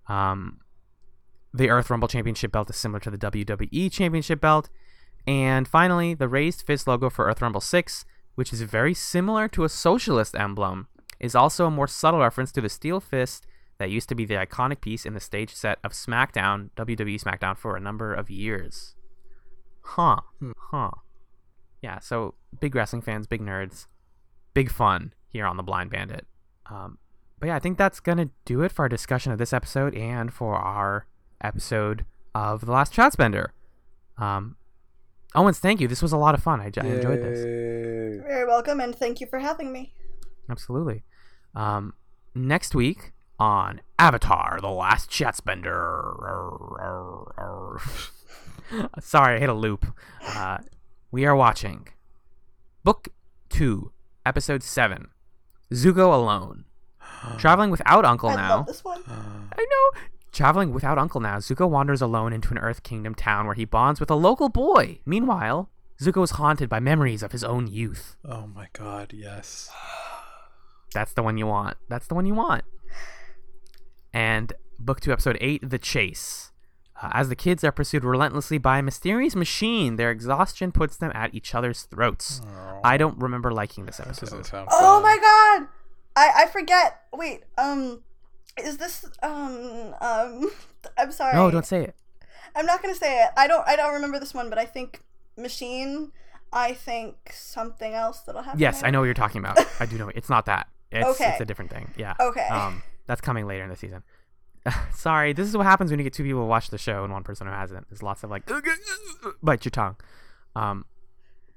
Um, 0.09 0.61
the 1.53 1.71
Earth 1.71 1.91
Rumble 1.91 2.09
Championship 2.09 2.53
belt 2.53 2.71
is 2.71 2.77
similar 2.77 3.01
to 3.01 3.11
the 3.11 3.19
WWE 3.19 3.91
Championship 3.91 4.41
belt, 4.41 4.69
and 5.27 5.67
finally, 5.67 6.15
the 6.15 6.29
raised 6.29 6.63
fist 6.63 6.87
logo 6.87 7.11
for 7.11 7.27
Earth 7.27 7.43
Rumble 7.43 7.61
Six, 7.61 8.05
which 8.35 8.53
is 8.53 8.63
very 8.63 8.95
similar 8.95 9.49
to 9.49 9.65
a 9.65 9.69
socialist 9.69 10.35
emblem, 10.35 10.89
is 11.19 11.35
also 11.35 11.67
a 11.67 11.71
more 11.71 11.87
subtle 11.87 12.21
reference 12.21 12.53
to 12.53 12.61
the 12.61 12.69
steel 12.69 13.01
fist 13.01 13.47
that 13.79 13.91
used 13.91 14.09
to 14.09 14.15
be 14.15 14.25
the 14.25 14.35
iconic 14.35 14.81
piece 14.81 15.07
in 15.07 15.15
the 15.15 15.21
stage 15.21 15.55
set 15.55 15.79
of 15.83 15.93
SmackDown, 15.93 16.71
WWE 16.77 17.21
SmackDown, 17.21 17.57
for 17.57 17.77
a 17.77 17.81
number 17.81 18.13
of 18.15 18.31
years. 18.31 18.95
Huh. 19.83 20.21
Huh. 20.57 20.91
Yeah, 21.83 21.99
so 21.99 22.35
big 22.61 22.75
wrestling 22.75 23.03
fans, 23.03 23.27
big 23.27 23.41
nerds, 23.41 23.87
big 24.55 24.71
fun 24.71 25.15
here 25.29 25.47
on 25.47 25.57
The 25.57 25.63
Blind 25.63 25.91
Bandit. 25.91 26.27
Um, 26.71 26.99
but 27.39 27.49
yeah, 27.49 27.57
I 27.57 27.59
think 27.59 27.79
that's 27.79 28.01
going 28.01 28.19
to 28.19 28.31
do 28.45 28.63
it 28.63 28.71
for 28.71 28.83
our 28.83 28.89
discussion 28.89 29.33
of 29.33 29.39
this 29.39 29.53
episode 29.53 29.95
and 29.95 30.33
for 30.33 30.55
our 30.55 31.07
episode 31.41 32.05
of 32.35 32.67
The 32.67 32.73
Last 32.73 32.93
Chatsbender. 32.93 33.49
Um, 34.19 34.57
Owens, 35.35 35.59
thank 35.59 35.81
you. 35.81 35.89
This 35.89 36.03
was 36.03 36.13
a 36.13 36.17
lot 36.17 36.35
of 36.35 36.43
fun. 36.43 36.61
I, 36.61 36.65
I 36.65 36.87
enjoyed 36.87 37.23
this. 37.23 37.39
You're 37.45 38.23
very 38.23 38.47
welcome, 38.47 38.81
and 38.81 38.95
thank 38.95 39.21
you 39.21 39.27
for 39.27 39.39
having 39.39 39.73
me. 39.73 39.95
Absolutely. 40.51 41.05
Um, 41.55 41.95
next 42.35 42.75
week 42.75 43.13
on 43.39 43.81
Avatar: 43.99 44.59
The 44.61 44.69
Last 44.69 45.11
Chatsbender. 45.11 45.71
Sorry, 49.01 49.37
I 49.37 49.39
hit 49.39 49.49
a 49.49 49.55
loop. 49.55 49.87
Uh, 50.27 50.59
we 51.11 51.25
are 51.25 51.35
watching 51.35 51.89
Book 52.85 53.09
Two, 53.49 53.93
Episode 54.27 54.63
Seven. 54.63 55.09
Zuko 55.73 56.13
alone. 56.13 56.65
Traveling 57.39 57.71
without 57.71 58.05
Uncle 58.05 58.31
I 58.31 58.37
now. 58.37 58.57
love 58.57 58.67
this 58.67 58.83
one. 58.85 59.03
Uh, 59.07 59.13
I 59.57 59.67
know. 59.71 60.01
Traveling 60.33 60.73
without 60.73 60.97
Uncle 60.97 61.21
now, 61.21 61.37
Zuko 61.39 61.69
wanders 61.69 62.01
alone 62.01 62.33
into 62.33 62.51
an 62.51 62.59
Earth 62.59 62.83
Kingdom 62.83 63.15
town 63.15 63.47
where 63.47 63.55
he 63.55 63.65
bonds 63.65 64.01
with 64.01 64.11
a 64.11 64.15
local 64.15 64.49
boy. 64.49 65.01
Meanwhile, 65.05 65.69
Zuko 66.01 66.23
is 66.25 66.33
haunted 66.33 66.69
by 66.69 66.81
memories 66.81 67.23
of 67.23 67.33
his 67.33 67.45
own 67.45 67.67
youth. 67.67 68.17
Oh 68.25 68.47
my 68.47 68.69
god, 68.73 69.13
yes. 69.13 69.71
That's 70.95 71.13
the 71.13 71.23
one 71.23 71.37
you 71.37 71.47
want. 71.47 71.77
That's 71.89 72.07
the 72.07 72.15
one 72.15 72.27
you 72.27 72.35
want. 72.35 72.65
And 74.13 74.53
book 74.79 75.01
two, 75.01 75.13
episode 75.13 75.37
eight, 75.41 75.69
The 75.69 75.79
Chase. 75.79 76.50
Uh, 77.03 77.09
as 77.13 77.29
the 77.29 77.37
kids 77.37 77.65
are 77.65 77.73
pursued 77.73 78.05
relentlessly 78.05 78.59
by 78.59 78.79
a 78.79 78.83
mysterious 78.83 79.35
machine, 79.35 79.97
their 79.97 80.11
exhaustion 80.11 80.71
puts 80.73 80.97
them 80.97 81.11
at 81.15 81.35
each 81.35 81.55
other's 81.55 81.83
throats. 81.85 82.43
I 82.85 82.97
don't 82.97 83.19
remember 83.19 83.51
liking 83.53 83.87
this 83.87 84.01
episode. 84.01 84.47
Oh 84.71 85.01
my 85.03 85.17
god! 85.17 85.69
I 86.17 86.45
I 86.45 86.47
forget. 86.47 87.03
Wait. 87.13 87.45
Um, 87.57 88.03
is 88.63 88.77
this 88.77 89.07
um 89.23 89.95
um? 90.01 90.51
I'm 90.99 91.13
sorry. 91.13 91.35
No, 91.35 91.51
don't 91.51 91.67
say 91.67 91.85
it. 91.85 91.95
I'm 92.55 92.67
not 92.67 92.83
gonna 92.83 92.95
say 92.95 93.23
it. 93.25 93.31
I 93.37 93.47
don't. 93.47 93.67
I 93.67 93.77
don't 93.77 93.95
remember 93.95 94.19
this 94.19 94.35
one, 94.35 94.51
but 94.51 94.59
I 94.59 94.65
think 94.67 95.03
machine. 95.37 96.13
I 96.53 96.73
think 96.73 97.31
something 97.33 97.95
else 97.95 98.21
that'll 98.21 98.43
happen. 98.43 98.59
Yes. 98.61 98.83
I 98.83 98.91
know 98.91 98.99
what 98.99 99.05
you're 99.05 99.15
talking 99.15 99.39
about. 99.39 99.59
I 99.79 99.87
do 99.87 99.97
know. 99.97 100.11
It's 100.15 100.29
not 100.29 100.47
that. 100.47 100.67
It's, 100.91 101.07
Okay. 101.11 101.31
it's 101.31 101.41
a 101.41 101.45
different 101.45 101.71
thing. 101.71 101.93
Yeah. 101.97 102.15
Okay. 102.19 102.49
Um, 102.49 102.83
that's 103.07 103.21
coming 103.21 103.47
later 103.47 103.63
in 103.63 103.71
the 103.71 103.77
season. 103.77 104.03
Sorry, 104.93 105.33
this 105.33 105.49
is 105.49 105.57
what 105.57 105.67
happens 105.67 105.91
when 105.91 105.99
you 105.99 106.05
get 106.05 106.13
two 106.13 106.25
people 106.25 106.43
who 106.43 106.47
watch 106.47 106.71
the 106.71 106.79
show 106.79 107.05
and 107.05 107.13
one 107.13 107.25
person 107.25 107.47
who 107.47 107.53
hasn't. 107.53 107.89
There's 107.89 108.03
lots 108.03 108.23
of 108.23 108.31
like 108.31 108.49
bite 109.43 109.65
your 109.65 109.71
tongue. 109.71 109.97
Um, 110.55 110.85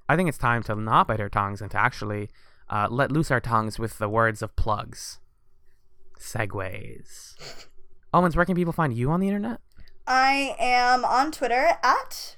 I 0.07 0.15
think 0.15 0.29
it's 0.29 0.37
time 0.37 0.63
to 0.63 0.75
not 0.75 1.07
bite 1.07 1.19
our 1.19 1.29
tongues 1.29 1.61
and 1.61 1.71
to 1.71 1.77
actually 1.77 2.29
uh, 2.69 2.87
let 2.89 3.11
loose 3.11 3.31
our 3.31 3.39
tongues 3.39 3.79
with 3.79 3.97
the 3.97 4.09
words 4.09 4.41
of 4.41 4.55
plugs, 4.55 5.19
segues. 6.19 7.67
Omens, 8.13 8.35
where 8.35 8.45
can 8.45 8.55
people 8.55 8.73
find 8.73 8.93
you 8.93 9.09
on 9.09 9.19
the 9.19 9.27
internet? 9.27 9.59
I 10.05 10.55
am 10.59 11.05
on 11.05 11.31
Twitter 11.31 11.77
at 11.81 12.35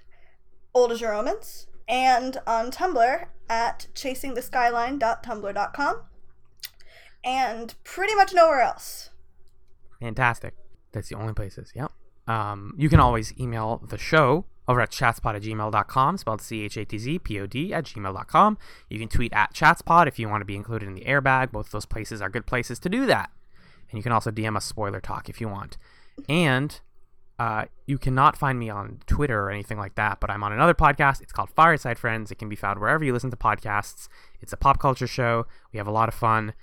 old 0.74 0.92
as 0.92 1.02
your 1.02 1.14
omens 1.14 1.68
and 1.88 2.38
on 2.46 2.70
Tumblr 2.72 3.26
at 3.50 3.88
chasingtheskyline.tumblr.com 3.94 6.02
and 7.24 7.76
pretty 7.84 8.16
much 8.16 8.34
nowhere 8.34 8.62
else. 8.62 9.12
Fantastic. 10.06 10.54
That's 10.92 11.10
the 11.10 11.16
only 11.16 11.34
places. 11.34 11.72
Yep. 11.76 11.92
Um, 12.28 12.76
you 12.78 12.90
can 12.90 13.00
always 13.00 13.34
email 13.40 13.82
the 13.90 13.98
show 13.98 14.46
over 14.68 14.80
at 14.82 14.92
chatzpod 14.92 15.36
at 15.36 15.42
gmail.com, 15.42 16.18
spelled 16.18 16.42
C 16.42 16.62
H 16.62 16.78
A 16.78 16.86
T 16.86 16.98
Z 17.00 17.20
P 17.20 17.40
O 17.40 17.48
D 17.48 17.74
at 17.74 17.86
gmail.com. 17.86 18.58
You 18.88 19.00
can 19.00 19.08
tweet 19.08 19.34
at 19.34 19.56
chatzpod 19.56 20.08
if 20.08 20.20
you 20.20 20.30
want 20.30 20.42
to 20.42 20.46
be 20.46 20.56
included 20.56 20.88
in 20.88 20.94
the 20.94 21.06
airbag. 21.06 21.52
Both 21.52 21.72
those 21.72 21.88
places 21.88 22.22
are 22.22 22.30
good 22.30 22.46
places 22.46 22.78
to 22.80 22.90
do 22.90 23.08
that. 23.08 23.32
And 23.90 23.98
you 23.98 24.04
can 24.04 24.12
also 24.12 24.30
DM 24.30 24.56
us 24.56 24.66
spoiler 24.66 25.00
talk 25.00 25.28
if 25.28 25.42
you 25.42 25.48
want. 25.50 25.78
And 26.30 26.80
uh, 27.40 27.66
you 27.88 27.98
cannot 27.98 28.38
find 28.38 28.60
me 28.60 28.70
on 28.70 29.00
Twitter 29.08 29.42
or 29.42 29.50
anything 29.50 29.80
like 29.80 29.96
that, 29.96 30.20
but 30.20 30.30
I'm 30.30 30.44
on 30.44 30.54
another 30.54 30.76
podcast. 30.76 31.20
It's 31.20 31.32
called 31.34 31.50
Fireside 31.50 31.98
Friends. 31.98 32.30
It 32.30 32.36
can 32.36 32.48
be 32.48 32.56
found 32.56 32.80
wherever 32.80 33.04
you 33.04 33.12
listen 33.12 33.32
to 33.32 33.38
podcasts. 33.38 34.08
It's 34.40 34.54
a 34.54 34.58
pop 34.58 34.80
culture 34.80 35.08
show. 35.08 35.48
We 35.74 35.78
have 35.78 35.88
a 35.88 35.92
lot 35.92 36.10
of 36.10 36.14
fun. 36.14 36.54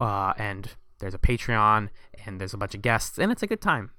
Uh, 0.00 0.32
and 0.36 0.70
there's 0.98 1.14
a 1.14 1.18
Patreon, 1.18 1.88
and 2.24 2.40
there's 2.40 2.54
a 2.54 2.58
bunch 2.58 2.74
of 2.74 2.82
guests, 2.82 3.18
and 3.18 3.32
it's 3.32 3.42
a 3.42 3.46
good 3.46 3.60
time. 3.60 3.90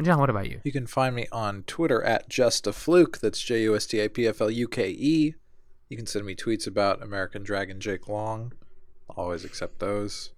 John, 0.00 0.20
what 0.20 0.30
about 0.30 0.48
you? 0.48 0.60
You 0.62 0.70
can 0.70 0.86
find 0.86 1.16
me 1.16 1.26
on 1.32 1.64
Twitter 1.64 2.02
at 2.04 2.28
just 2.28 2.68
a 2.68 2.72
fluke. 2.72 3.18
That's 3.18 3.42
J 3.42 3.62
U 3.62 3.74
S 3.74 3.84
T 3.84 3.98
A 3.98 4.08
P 4.08 4.28
F 4.28 4.40
L 4.40 4.50
U 4.50 4.68
K 4.68 4.90
E. 4.90 5.34
You 5.88 5.96
can 5.96 6.06
send 6.06 6.24
me 6.24 6.36
tweets 6.36 6.68
about 6.68 7.02
American 7.02 7.42
Dragon 7.42 7.80
Jake 7.80 8.08
Long. 8.08 8.52
I'll 9.10 9.24
always 9.24 9.44
accept 9.44 9.80
those 9.80 10.30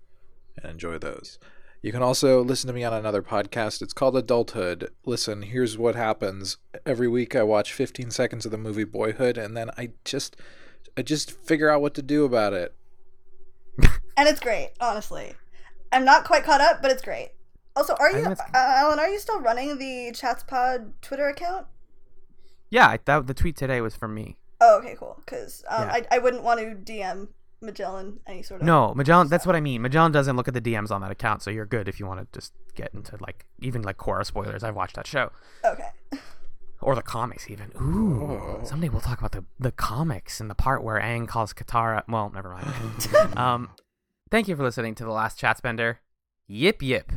and 0.57 0.71
enjoy 0.71 0.97
those. 0.97 1.39
You 1.83 1.93
can 1.93 2.03
also 2.03 2.43
listen 2.43 2.69
to 2.69 2.75
me 2.75 2.85
on 2.85 2.93
another 2.93 3.23
podcast. 3.23 3.83
It's 3.83 3.93
called 3.93 4.17
Adulthood. 4.17 4.91
Listen, 5.05 5.43
here's 5.43 5.77
what 5.77 5.95
happens. 5.95 6.59
Every 6.87 7.09
week 7.09 7.35
I 7.35 7.43
watch 7.43 7.73
15 7.73 8.11
seconds 8.11 8.45
of 8.45 8.53
the 8.53 8.59
movie 8.59 8.85
Boyhood 8.85 9.37
and 9.37 9.57
then 9.57 9.71
I 9.77 9.91
just 10.05 10.37
I 10.97 11.03
just 11.03 11.31
figure 11.31 11.71
out 11.71 11.83
what 11.83 11.95
to 11.95 12.03
do 12.03 12.25
about 12.25 12.53
it. 12.53 12.75
And 14.17 14.29
it's 14.29 14.41
great, 14.41 14.73
honestly. 14.81 15.35
I'm 15.93 16.05
not 16.05 16.25
quite 16.25 16.45
caught 16.45 16.61
up, 16.61 16.83
but 16.83 16.91
it's 16.91 17.03
great. 17.03 17.31
Also, 17.77 17.95
are 17.99 18.11
you, 18.11 18.25
uh, 18.27 18.37
Alan, 18.55 18.99
are 18.99 19.09
you 19.09 19.19
still 19.19 19.41
running 19.41 19.79
the 19.79 20.13
ChatsPod 20.13 20.93
Twitter 21.03 21.29
account? 21.29 21.67
Yeah, 22.69 22.87
I, 22.89 22.99
that, 23.05 23.27
the 23.27 23.35
tweet 23.35 23.57
today 23.57 23.81
was 23.81 23.97
from 23.97 24.15
me. 24.15 24.37
Oh, 24.61 24.79
okay, 24.79 24.95
cool. 24.99 25.17
Because 25.25 25.65
um, 25.69 25.89
Yeah. 25.89 25.95
I, 25.95 26.17
I 26.17 26.19
wouldn't 26.19 26.43
want 26.43 26.61
to 26.61 26.93
DM 26.93 27.29
Magellan 27.61 28.21
any 28.27 28.43
sort 28.43 28.61
of. 28.61 28.67
No, 28.67 28.95
Magellan. 28.95 29.29
That's 29.29 29.47
what 29.47 29.57
I 29.57 29.61
mean. 29.61 29.83
Magellan 29.83 30.13
doesn't 30.13 30.37
look 30.37 30.49
at 30.49 30.55
the 30.55 30.61
DMs 30.61 30.91
on 30.91 31.01
that 31.01 31.11
account, 31.11 31.43
so 31.43 31.51
you're 31.51 31.67
good 31.67 31.89
if 31.89 32.01
you 32.01 32.07
want 32.07 32.21
to 32.21 32.39
just 32.39 32.53
get 32.75 32.93
into 32.95 33.17
like 33.21 33.47
even 33.61 33.83
like 33.83 33.97
Korra 33.99 34.25
spoilers. 34.25 34.63
I've 34.63 34.77
watched 34.77 34.97
that 34.97 35.07
show. 35.07 35.31
Okay. 35.65 35.89
Or 36.83 36.95
the 36.95 37.03
comics, 37.03 37.51
even. 37.51 37.73
Ooh. 37.81 38.61
Someday 38.65 38.89
we'll 38.89 39.03
talk 39.03 39.19
about 39.19 39.33
the, 39.33 39.45
the 39.59 39.73
comics 39.73 40.41
and 40.41 40.49
the 40.49 40.55
part 40.55 40.83
where 40.83 40.99
Aang 40.99 41.29
calls 41.29 41.53
Katara. 41.53 42.03
Well, 42.09 42.31
never 42.31 42.51
mind. 42.51 43.37
um, 43.37 43.71
thank 44.31 44.49
you 44.49 44.57
for 44.57 44.63
listening 44.63 44.95
to 44.97 45.05
the 45.05 45.11
last 45.11 45.39
Chatsbender. 45.39 45.97
Yip 46.47 46.83
yip. 46.83 47.13